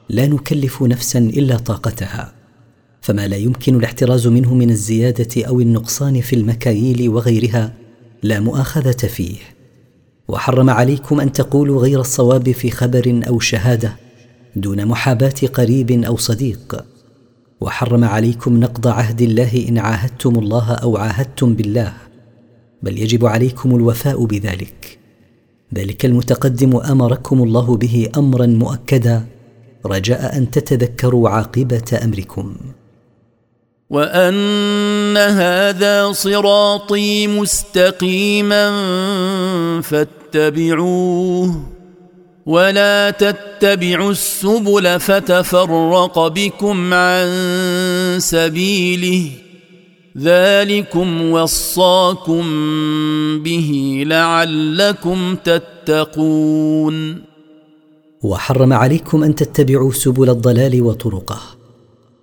لا 0.09 0.27
نكلف 0.27 0.83
نفسا 0.83 1.19
إلا 1.19 1.57
طاقتها. 1.57 2.35
فما 3.01 3.29
لا 3.29 3.37
يمكن 3.37 3.77
الاحتراز 3.77 4.27
منه 4.27 4.55
من 4.55 4.71
الزيادة 4.71 5.45
أو 5.47 5.61
النقصان 5.61 6.21
في 6.21 6.37
المكاييل 6.37 7.09
وغيرها 7.09 7.73
لا 8.23 8.41
مؤاخذة 8.41 9.07
فيه. 9.07 9.37
وحرم 10.29 10.71
عليكم 10.71 11.21
أن 11.21 11.33
تقولوا 11.33 11.83
غير 11.83 12.01
الصواب 12.01 12.51
في 12.51 12.71
خبر 12.71 13.23
أو 13.29 13.41
شهادة 13.41 13.97
دون 14.57 14.87
محاباة 14.87 15.35
قريب 15.55 15.91
أو 16.05 16.17
صديق. 16.17 16.85
وحرم 17.61 18.05
عليكم 18.05 18.61
نقض 18.61 18.87
عهد 18.87 19.23
الله 19.23 19.69
إن 19.69 19.79
عاهدتم 19.79 20.39
الله 20.39 20.73
أو 20.73 20.97
عاهدتم 20.97 21.55
بالله. 21.55 21.93
بل 22.83 22.99
يجب 22.99 23.27
عليكم 23.27 23.77
الوفاء 23.77 24.25
بذلك. 24.25 25.04
ذلك 25.75 26.05
المتقدم 26.05 26.77
أمركم 26.77 27.43
الله 27.43 27.77
به 27.77 28.09
أمرا 28.17 28.47
مؤكدا. 28.47 29.27
رجاء 29.87 30.37
أن 30.37 30.51
تتذكروا 30.51 31.29
عاقبة 31.29 32.01
أمركم. 32.05 32.57
وأن 33.91 35.17
هذا 35.17 36.13
صراطي 36.13 37.27
مستقيما 37.27 38.71
فاتبعوه 39.81 41.61
ولا 42.47 43.11
تتبعوا 43.11 44.11
السبل 44.11 45.01
فتفرق 45.01 46.29
بكم 46.29 46.95
عن 46.95 47.29
سبيله 48.19 49.44
ذلكم 50.19 51.31
وصاكم 51.31 52.43
به 53.43 54.03
لعلكم 54.07 55.37
تتقون. 55.45 57.23
وحرم 58.23 58.73
عليكم 58.73 59.25
أن 59.25 59.35
تتبعوا 59.35 59.93
سبل 59.93 60.31
الضلال 60.31 60.83
وطرقه. 60.83 61.41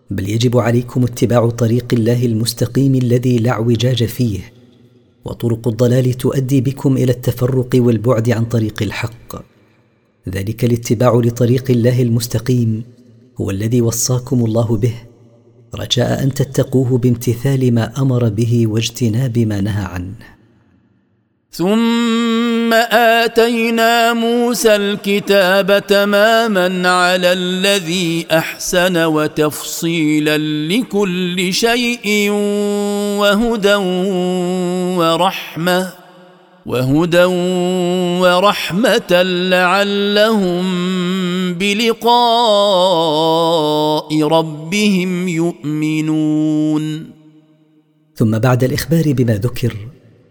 بل 0.10 0.30
يجب 0.30 0.58
عليكم 0.58 1.04
اتباع 1.04 1.50
طريق 1.50 1.86
الله 1.94 2.26
المستقيم 2.26 2.96
الذي 2.96 3.38
لا 3.38 3.52
اعوجاج 3.52 4.04
فيه. 4.04 4.54
وطرق 5.26 5.68
الضلال 5.68 6.14
تؤدي 6.14 6.62
بكم 6.62 6.98
إلى 6.98 7.12
التفرق 7.12 7.70
والبعد 7.76 8.30
عن 8.30 8.46
طريق 8.46 8.84
الحق. 8.84 9.36
ذلك 10.30 10.66
الاتباع 10.66 11.22
لطريق 11.26 11.72
الله 11.72 12.02
المستقيم 12.02 12.84
هو 13.42 13.52
الذي 13.52 13.82
وصاكم 13.82 14.46
الله 14.46 14.78
به. 14.78 15.11
رجاء 15.76 16.24
أن 16.24 16.34
تتقوه 16.34 16.98
بامتثال 16.98 17.74
ما 17.74 17.92
أمر 17.98 18.30
به 18.30 18.68
واجتناب 18.68 19.40
ما 19.40 19.62
نهى 19.62 19.84
عنه. 19.84 20.16
ثم 21.52 22.74
آتينا 22.74 24.14
موسى 24.14 24.76
الكتاب 24.76 25.88
تماما 25.88 26.90
على 26.90 27.34
الذي 27.34 28.26
أحسن 28.32 28.98
وتفصيلا 28.98 30.38
لكل 30.68 31.54
شيء 31.54 32.30
وهدى 33.20 33.76
ورحمة. 34.98 36.01
وهدى 36.66 37.26
ورحمة 38.22 39.22
لعلهم 39.50 40.64
بلقاء 41.54 42.12
ربهم 44.24 45.28
يؤمنون. 45.28 47.12
ثم 48.16 48.40
بعد 48.40 48.64
الإخبار 48.64 49.14
بما 49.14 49.34
ذكر 49.34 49.78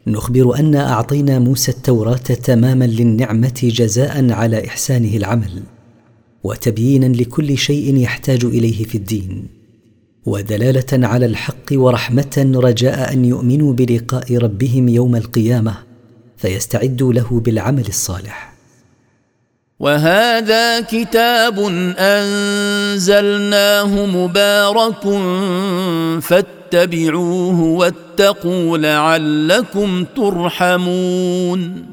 نخبر 0.06 0.58
أن 0.58 0.74
أعطينا 0.74 1.38
موسى 1.38 1.72
التوراة 1.72 2.16
تماما 2.16 2.84
للنعمة 2.84 3.60
جزاء 3.62 4.32
على 4.32 4.66
إحسانه 4.66 5.16
العمل 5.16 5.62
وتبيينا 6.44 7.06
لكل 7.06 7.58
شيء 7.58 7.96
يحتاج 7.96 8.44
إليه 8.44 8.84
في 8.84 8.94
الدين 8.94 9.48
ودلاله 10.26 11.06
على 11.06 11.26
الحق 11.26 11.72
ورحمة 11.72 12.52
رجاء 12.54 13.12
أن 13.12 13.24
يؤمنوا 13.24 13.72
بلقاء 13.72 14.36
ربهم 14.36 14.88
يوم 14.88 15.16
القيامة 15.16 15.89
فيستعدوا 16.40 17.12
له 17.12 17.40
بالعمل 17.44 17.86
الصالح. 17.86 18.52
وهذا 19.80 20.80
كتاب 20.80 21.58
أنزلناه 21.98 24.06
مبارك 24.06 25.02
فاتبعوه 26.22 27.60
واتقوا 27.60 28.78
لعلكم 28.78 30.04
ترحمون. 30.16 31.86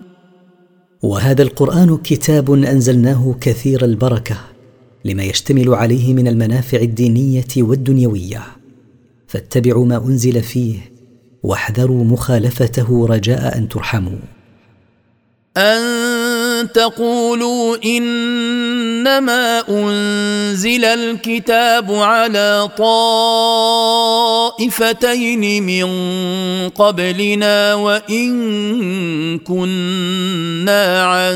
وهذا 1.02 1.44
القرآن 1.44 1.98
كتاب 1.98 2.54
أنزلناه 2.54 3.36
كثير 3.42 3.86
البركة 3.86 4.38
لما 5.06 5.24
يشتمل 5.24 5.74
عليه 5.74 6.14
من 6.14 6.28
المنافع 6.28 6.78
الدينية 6.78 7.48
والدنيوية. 7.58 8.42
فاتبعوا 9.28 9.86
ما 9.86 10.06
أنزل 10.06 10.44
فيه 10.44 10.78
واحذروا 11.44 12.04
مخالفته 12.04 13.08
رجاء 13.10 13.58
أن 13.58 13.70
ترحموا. 13.70 14.37
أن 15.58 16.72
تقولوا 16.72 17.78
إنما 17.86 19.64
أنزل 19.70 20.86
الكتاب 20.86 21.92
على 21.94 22.70
طائفتين 24.58 25.64
من 25.64 25.90
قبلنا 26.70 27.76
وإن 27.76 29.40
كنا 29.40 31.04
عن 31.04 31.36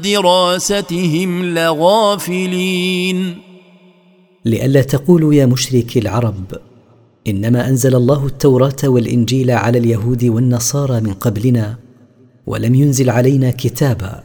دراستهم 0.00 1.54
لغافلين. 1.54 3.38
لئلا 4.44 4.82
تقولوا 4.82 5.34
يا 5.34 5.46
مشركي 5.46 5.98
العرب 5.98 6.44
إنما 7.26 7.68
أنزل 7.68 7.94
الله 7.94 8.26
التوراة 8.26 8.76
والإنجيل 8.84 9.50
على 9.50 9.78
اليهود 9.78 10.24
والنصارى 10.24 11.00
من 11.00 11.12
قبلنا 11.12 11.87
ولم 12.48 12.74
ينزل 12.74 13.10
علينا 13.10 13.50
كتابا 13.50 14.22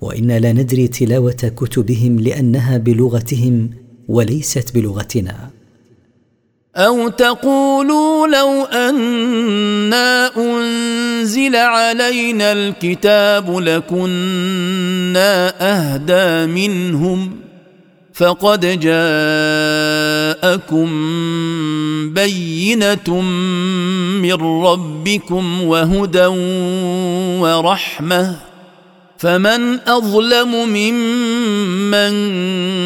وإنا 0.00 0.38
لا 0.38 0.52
ندري 0.52 0.88
تلاوة 0.88 1.52
كتبهم 1.56 2.20
لأنها 2.20 2.78
بلغتهم 2.78 3.70
وليست 4.08 4.74
بلغتنا. 4.74 5.50
أو 6.76 7.08
تقولوا 7.08 8.26
لو 8.26 8.64
أنا 8.64 10.30
أنزل 10.36 11.56
علينا 11.56 12.52
الكتاب 12.52 13.58
لكنا 13.58 15.32
أهدى 15.60 16.52
منهم 16.52 17.45
فقد 18.16 18.80
جاءكم 18.80 20.88
بينة 22.14 23.20
من 24.22 24.62
ربكم 24.64 25.62
وهدى 25.62 26.26
ورحمة. 27.40 28.36
فمن 29.18 29.80
أظلم 29.88 30.68
ممن 30.68 32.14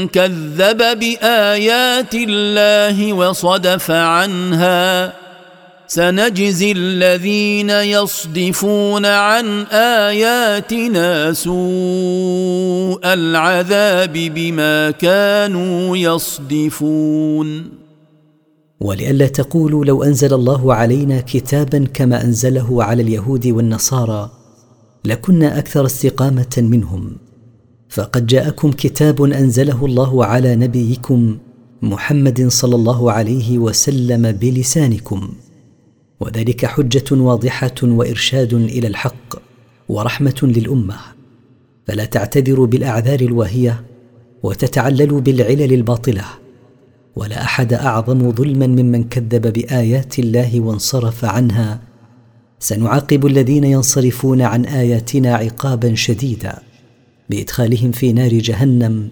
كذب 0.08 0.98
بآيات 0.98 2.14
الله 2.14 3.12
وصدف 3.12 3.90
عنها 3.90 5.12
سنجزي 5.92 6.72
الذين 6.72 7.70
يصدفون 7.70 9.06
عن 9.06 9.46
آياتنا 10.06 11.32
سوء 11.32 13.00
العذاب 13.04 14.12
بما 14.12 14.90
كانوا 14.90 15.96
يصدفون. 15.96 17.70
ولئلا 18.80 19.26
تقولوا 19.26 19.84
لو 19.84 20.02
أنزل 20.02 20.34
الله 20.34 20.74
علينا 20.74 21.20
كتابا 21.20 21.86
كما 21.94 22.24
أنزله 22.24 22.84
على 22.84 23.02
اليهود 23.02 23.46
والنصارى 23.46 24.30
لكنا 25.04 25.58
أكثر 25.58 25.86
استقامة 25.86 26.56
منهم. 26.58 27.16
فقد 27.88 28.26
جاءكم 28.26 28.72
كتاب 28.72 29.22
أنزله 29.22 29.86
الله 29.86 30.24
على 30.24 30.56
نبيكم 30.56 31.38
محمد 31.82 32.48
صلى 32.48 32.74
الله 32.74 33.12
عليه 33.12 33.58
وسلم 33.58 34.32
بلسانكم. 34.32 35.28
وذلك 36.20 36.66
حجة 36.66 37.04
واضحة 37.12 37.74
وإرشاد 37.82 38.54
إلى 38.54 38.86
الحق 38.86 39.36
ورحمة 39.88 40.40
للأمة. 40.42 40.96
فلا 41.86 42.04
تعتذروا 42.04 42.66
بالأعذار 42.66 43.20
الواهية 43.20 43.84
وتتعللوا 44.42 45.20
بالعلل 45.20 45.72
الباطلة. 45.72 46.24
ولا 47.16 47.42
أحد 47.42 47.72
أعظم 47.72 48.32
ظلما 48.32 48.66
ممن 48.66 49.04
كذب 49.04 49.52
بآيات 49.52 50.18
الله 50.18 50.60
وانصرف 50.60 51.24
عنها. 51.24 51.80
سنعاقب 52.58 53.26
الذين 53.26 53.64
ينصرفون 53.64 54.42
عن 54.42 54.64
آياتنا 54.64 55.34
عقابا 55.34 55.94
شديدا 55.94 56.58
بإدخالهم 57.30 57.92
في 57.92 58.12
نار 58.12 58.34
جهنم 58.34 59.10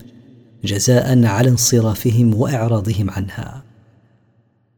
جزاء 0.65 1.25
على 1.25 1.49
انصرافهم 1.49 2.35
وإعراضهم 2.35 3.11
عنها. 3.11 3.68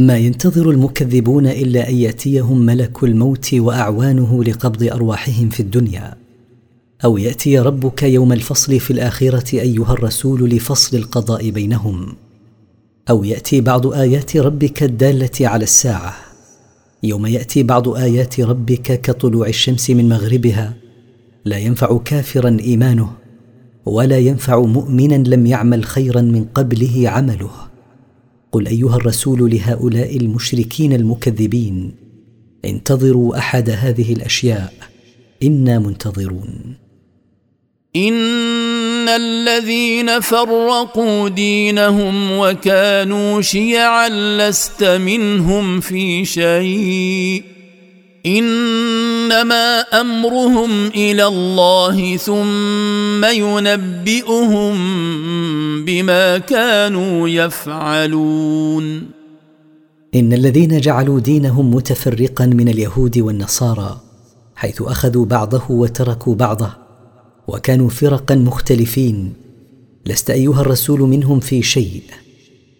ما 0.00 0.18
ينتظر 0.18 0.70
المكذبون 0.70 1.46
إلا 1.46 1.88
أن 1.88 1.94
يأتيهم 1.94 2.66
ملك 2.66 3.04
الموت 3.04 3.54
وأعوانه 3.54 4.44
لقبض 4.44 4.82
أرواحهم 4.82 5.48
في 5.48 5.60
الدنيا. 5.60 6.14
أو 7.04 7.18
يأتي 7.18 7.58
ربك 7.58 8.02
يوم 8.02 8.32
الفصل 8.32 8.80
في 8.80 8.90
الآخرة 8.90 9.60
أيها 9.60 9.92
الرسول 9.92 10.50
لفصل 10.50 10.96
القضاء 10.96 11.50
بينهم. 11.50 12.14
أو 13.10 13.24
يأتي 13.24 13.60
بعض 13.60 13.86
آيات 13.86 14.36
ربك 14.36 14.82
الدالة 14.82 15.48
على 15.48 15.62
الساعة. 15.62 16.14
يوم 17.02 17.26
يأتي 17.26 17.62
بعض 17.62 17.88
آيات 17.88 18.40
ربك 18.40 19.00
كطلوع 19.00 19.48
الشمس 19.48 19.90
من 19.90 20.08
مغربها 20.08 20.74
لا 21.44 21.58
ينفع 21.58 21.98
كافرا 21.98 22.56
إيمانه 22.60 23.12
ولا 23.86 24.18
ينفع 24.18 24.60
مؤمنا 24.60 25.14
لم 25.14 25.46
يعمل 25.46 25.84
خيرا 25.84 26.20
من 26.20 26.44
قبله 26.44 27.08
عمله. 27.08 27.69
قل 28.52 28.66
أيها 28.66 28.96
الرسول 28.96 29.50
لهؤلاء 29.50 30.16
المشركين 30.16 30.92
المكذبين 30.92 31.94
انتظروا 32.64 33.38
أحد 33.38 33.70
هذه 33.70 34.12
الأشياء 34.12 34.72
إنا 35.42 35.78
منتظرون. 35.78 36.74
إن 37.96 39.08
الذين 39.08 40.20
فرقوا 40.20 41.28
دينهم 41.28 42.38
وكانوا 42.38 43.40
شيعا 43.40 44.08
لست 44.08 44.84
منهم 44.84 45.80
في 45.80 46.24
شيء. 46.24 47.49
إنما 48.26 49.80
أمرهم 49.80 50.86
إلى 50.86 51.26
الله 51.26 52.16
ثم 52.16 53.24
ينبئهم 53.24 54.74
بما 55.84 56.38
كانوا 56.38 57.28
يفعلون. 57.28 59.08
إن 60.14 60.32
الذين 60.32 60.80
جعلوا 60.80 61.20
دينهم 61.20 61.74
متفرقا 61.74 62.46
من 62.46 62.68
اليهود 62.68 63.18
والنصارى 63.18 64.00
حيث 64.56 64.82
أخذوا 64.82 65.26
بعضه 65.26 65.62
وتركوا 65.70 66.34
بعضه 66.34 66.70
وكانوا 67.48 67.88
فرقا 67.88 68.34
مختلفين 68.34 69.32
لست 70.06 70.30
أيها 70.30 70.60
الرسول 70.60 71.00
منهم 71.00 71.40
في 71.40 71.62
شيء 71.62 72.02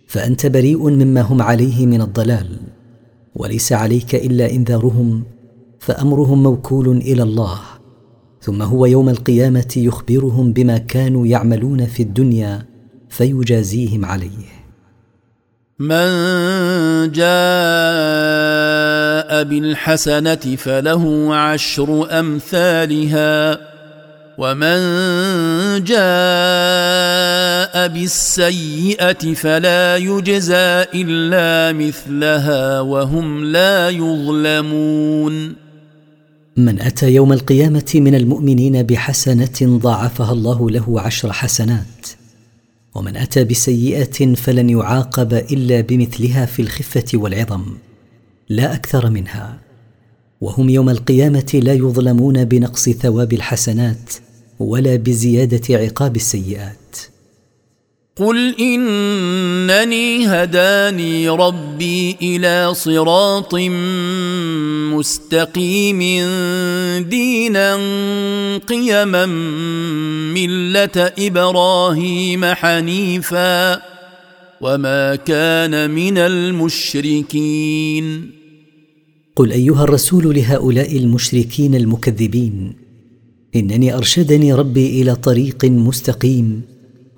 فأنت 0.07 0.47
بريء 0.47 0.89
مما 0.89 1.21
هم 1.21 1.43
عليه 1.43 1.87
من 1.87 2.01
الضلال. 2.01 2.60
وليس 3.35 3.73
عليك 3.73 4.15
إلا 4.15 4.51
إنذارهم 4.51 5.25
فأمرهم 5.79 6.43
موكول 6.43 6.97
إلى 6.97 7.23
الله. 7.23 7.61
ثم 8.41 8.63
هو 8.63 8.87
يوم 8.87 9.09
القيامة 9.09 9.73
يخبرهم 9.77 10.53
بما 10.53 10.79
كانوا 10.79 11.27
يعملون 11.27 11.87
في 11.87 12.03
الدنيا 12.03 12.67
فيجازيهم 13.09 14.05
عليه. 14.05 14.61
من 15.79 16.11
جاء 17.13 17.31
بالحسنة 19.45 20.35
فله 20.35 21.35
عشر 21.35 22.19
أمثالها. 22.21 23.70
ومن 24.41 24.81
جاء 25.85 26.01
بالسيئه 27.89 29.35
فلا 29.35 29.97
يجزى 29.97 30.85
الا 30.95 31.73
مثلها 31.79 32.81
وهم 32.81 33.45
لا 33.45 33.89
يظلمون 33.91 35.57
من 36.57 36.81
أتى 36.81 37.15
يوم 37.15 37.33
القيامة 37.33 37.93
من 37.95 38.15
المؤمنين 38.15 38.83
بحسنة 38.83 39.79
ضاعفها 39.79 40.33
الله 40.33 40.71
له 40.71 41.01
عشر 41.01 41.33
حسنات. 41.33 42.07
ومن 42.95 43.17
أتى 43.17 43.45
بسيئة 43.45 44.35
فلن 44.35 44.71
يعاقب 44.71 45.33
إلا 45.33 45.81
بمثلها 45.81 46.47
في 46.47 46.63
الخفة 46.63 47.05
والعظم 47.15 47.65
لا 48.49 48.75
أكثر 48.75 49.11
منها. 49.11 49.59
وهم 50.41 50.69
يوم 50.69 50.89
القيامة 50.91 51.61
لا 51.65 51.73
يظلمون 51.73 52.45
بنقص 52.45 52.89
ثواب 52.89 53.33
الحسنات 53.33 54.30
ولا 54.61 54.97
بزيادة 54.97 55.77
عقاب 55.77 56.17
السيئات. 56.17 56.97
قل 58.17 58.55
إنني 58.61 60.27
هداني 60.27 61.29
ربي 61.29 62.17
إلى 62.23 62.75
صراط 62.75 63.55
مستقيم 64.95 65.99
دينا 67.09 67.77
قيما 68.59 69.27
ملة 70.35 71.13
إبراهيم 71.19 72.45
حنيفا 72.45 73.83
وما 74.61 75.17
كان 75.17 75.91
من 75.91 76.19
المشركين. 76.19 77.71
قل 79.37 79.53
أيها 79.53 79.85
الرسول 79.85 80.35
لهؤلاء 80.37 80.97
المشركين 80.97 81.75
المكذبين 81.75 82.80
إنني 83.57 83.95
أرشدني 83.97 84.55
ربي 84.55 85.03
إلى 85.03 85.15
طريق 85.15 85.65
مستقيم 85.65 86.63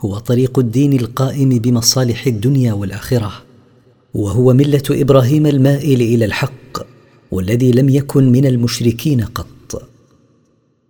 هو 0.01 0.19
طريق 0.19 0.59
الدين 0.59 0.93
القائم 0.93 1.49
بمصالح 1.49 2.27
الدنيا 2.27 2.73
والآخرة 2.73 3.33
وهو 4.15 4.53
ملة 4.53 4.83
إبراهيم 4.91 5.47
المائل 5.47 6.01
إلى 6.01 6.25
الحق 6.25 6.79
والذي 7.31 7.73
لم 7.73 7.89
يكن 7.89 8.33
من 8.33 8.47
المشركين 8.47 9.21
قط. 9.21 9.89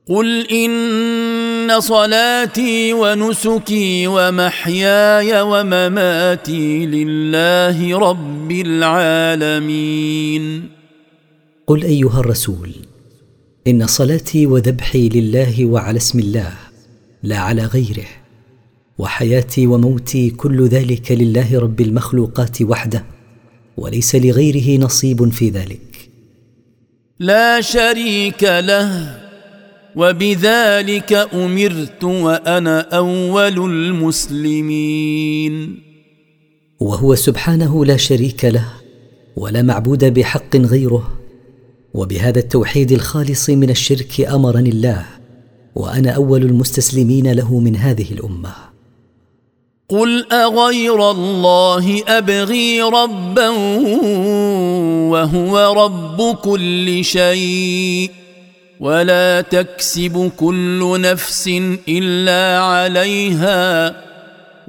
قل 0.08 0.46
إن 0.46 1.80
صلاتي 1.80 2.92
ونسكي 2.92 4.06
ومحياي 4.06 5.42
ومماتي 5.42 6.86
لله 6.86 7.98
رب 7.98 8.50
العالمين. 8.52 10.42
قل 11.66 11.82
أيها 11.82 12.20
الرسول 12.20 12.70
إن 13.66 13.86
صلاتي 13.86 14.46
وذبحي 14.46 15.08
لله 15.08 15.66
وعلى 15.66 15.96
اسم 15.96 16.18
الله 16.18 16.52
لا 17.22 17.38
على 17.38 17.64
غيره 17.64 18.06
وحياتي 18.98 19.66
وموتي 19.66 20.30
كل 20.30 20.68
ذلك 20.68 21.12
لله 21.12 21.58
رب 21.58 21.80
المخلوقات 21.80 22.62
وحده 22.62 23.04
وليس 23.76 24.14
لغيره 24.14 24.80
نصيب 24.80 25.32
في 25.32 25.50
ذلك. 25.50 26.10
لا 27.18 27.60
شريك 27.60 28.42
له 28.42 29.18
وبذلك 29.96 31.12
أمرت 31.12 32.04
وأنا 32.04 32.80
أول 32.80 33.70
المسلمين. 33.70 35.02
وهو 36.80 37.14
سبحانه 37.14 37.84
لا 37.84 37.96
شريك 37.96 38.44
له 38.44 38.68
ولا 39.36 39.62
معبود 39.62 40.04
بحق 40.04 40.56
غيره 40.56 41.21
وبهذا 41.94 42.38
التوحيد 42.38 42.92
الخالص 42.92 43.50
من 43.50 43.70
الشرك 43.70 44.20
أمرني 44.20 44.70
الله 44.70 45.04
وأنا 45.74 46.10
أول 46.10 46.42
المستسلمين 46.42 47.32
له 47.32 47.58
من 47.58 47.76
هذه 47.76 48.12
الأمة. 48.12 48.52
قل 49.88 50.32
أغير 50.32 51.10
الله 51.10 52.02
أبغي 52.08 52.82
ربا 52.82 53.48
وهو 55.12 55.84
رب 55.84 56.36
كل 56.36 57.04
شيء 57.04 58.10
ولا 58.80 59.40
تكسب 59.40 60.30
كل 60.36 61.00
نفس 61.00 61.48
إلا 61.88 62.62
عليها 62.62 63.96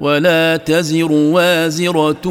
ولا 0.00 0.56
تزر 0.56 1.12
وازرة 1.12 2.26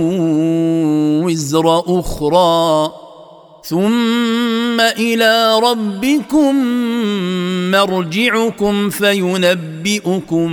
وزر 1.26 1.84
أخرى. 2.00 3.03
ثم 3.66 4.82
إلى 4.82 5.60
ربكم 5.60 6.56
مرجعكم 7.72 8.90
فينبئكم 8.90 10.50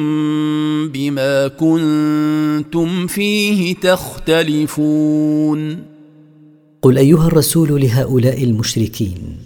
بما 0.88 1.48
كنتم 1.48 3.06
فيه 3.06 3.74
تختلفون. 3.74 5.60
قل 6.82 6.98
أيها 6.98 7.26
الرسول 7.26 7.80
لهؤلاء 7.80 8.44
المشركين 8.44 9.36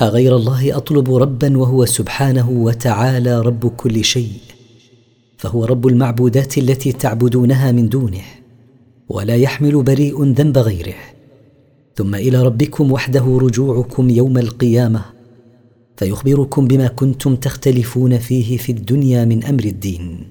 أغير 0.00 0.36
الله 0.36 0.76
أطلب 0.76 1.14
ربا 1.14 1.58
وهو 1.58 1.84
سبحانه 1.84 2.50
وتعالى 2.50 3.40
رب 3.40 3.66
كل 3.76 4.04
شيء 4.04 4.32
فهو 5.36 5.64
رب 5.64 5.86
المعبودات 5.86 6.58
التي 6.58 6.92
تعبدونها 6.92 7.72
من 7.72 7.88
دونه 7.88 8.24
ولا 9.08 9.36
يحمل 9.36 9.82
بريء 9.82 10.24
ذنب 10.24 10.58
غيره. 10.58 11.19
ثم 11.96 12.14
إلى 12.14 12.42
ربكم 12.42 12.92
وحده 12.92 13.38
رجوعكم 13.42 14.10
يوم 14.10 14.38
القيامة 14.38 15.04
فيخبركم 15.96 16.66
بما 16.66 16.86
كنتم 16.86 17.36
تختلفون 17.36 18.18
فيه 18.18 18.56
في 18.56 18.72
الدنيا 18.72 19.24
من 19.24 19.44
أمر 19.44 19.64
الدين. 19.64 20.30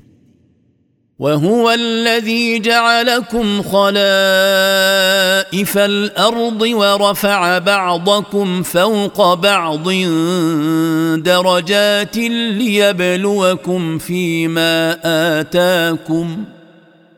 وهو 1.20 1.72
الذي 1.72 2.60
جعلكم 2.60 3.62
خلائف 3.62 3.98
الأرض 5.78 6.62
ورفع 6.62 7.58
بعضكم 7.58 8.64
فوق 8.64 9.34
بعض 9.34 9.90
درجات 11.24 12.18
ليبلوكم 12.18 13.98
فيما 13.98 14.98
آتاكم. 15.40 16.44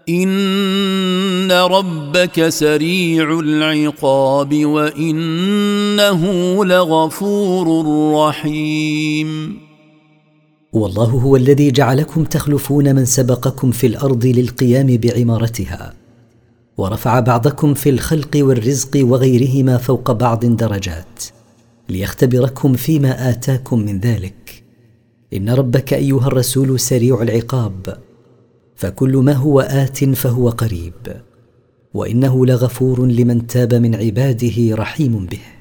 ان 0.10 1.52
ربك 1.52 2.50
سريع 2.50 3.40
العقاب 3.40 4.66
وانه 4.66 6.26
لغفور 6.66 7.86
رحيم. 8.16 9.58
والله 10.74 11.06
هو 11.06 11.36
الذي 11.36 11.72
جعلكم 11.72 12.24
تخلفون 12.24 12.96
من 12.96 13.06
سبقكم 13.06 13.72
في 13.72 13.88
الأرض 13.88 14.26
للقيام 14.26 14.88
بعمارتها 14.98 15.94
ورفع 16.78 17.20
بعضكم 17.20 17.74
في 17.74 17.90
الخلق 17.90 18.30
والرزق 18.36 18.90
وغيرهما 18.96 19.78
فوق 19.78 20.12
بعض 20.12 20.46
درجات 20.46 21.24
ليختبركم 21.90 22.74
فيما 22.74 23.30
اتاكم 23.30 23.80
من 23.80 24.00
ذلك 24.00 24.64
ان 25.34 25.50
ربك 25.50 25.94
ايها 25.94 26.28
الرسول 26.28 26.80
سريع 26.80 27.22
العقاب 27.22 27.98
فكل 28.82 29.18
ما 29.18 29.34
هو 29.34 29.60
آت 29.60 30.04
فهو 30.04 30.50
قريب 30.50 30.94
وإنه 31.94 32.46
لغفور 32.46 33.06
لمن 33.06 33.48
تاب 33.48 33.74
من 33.74 33.96
عباده 33.96 34.76
رحيم 34.76 35.26
به. 35.26 35.61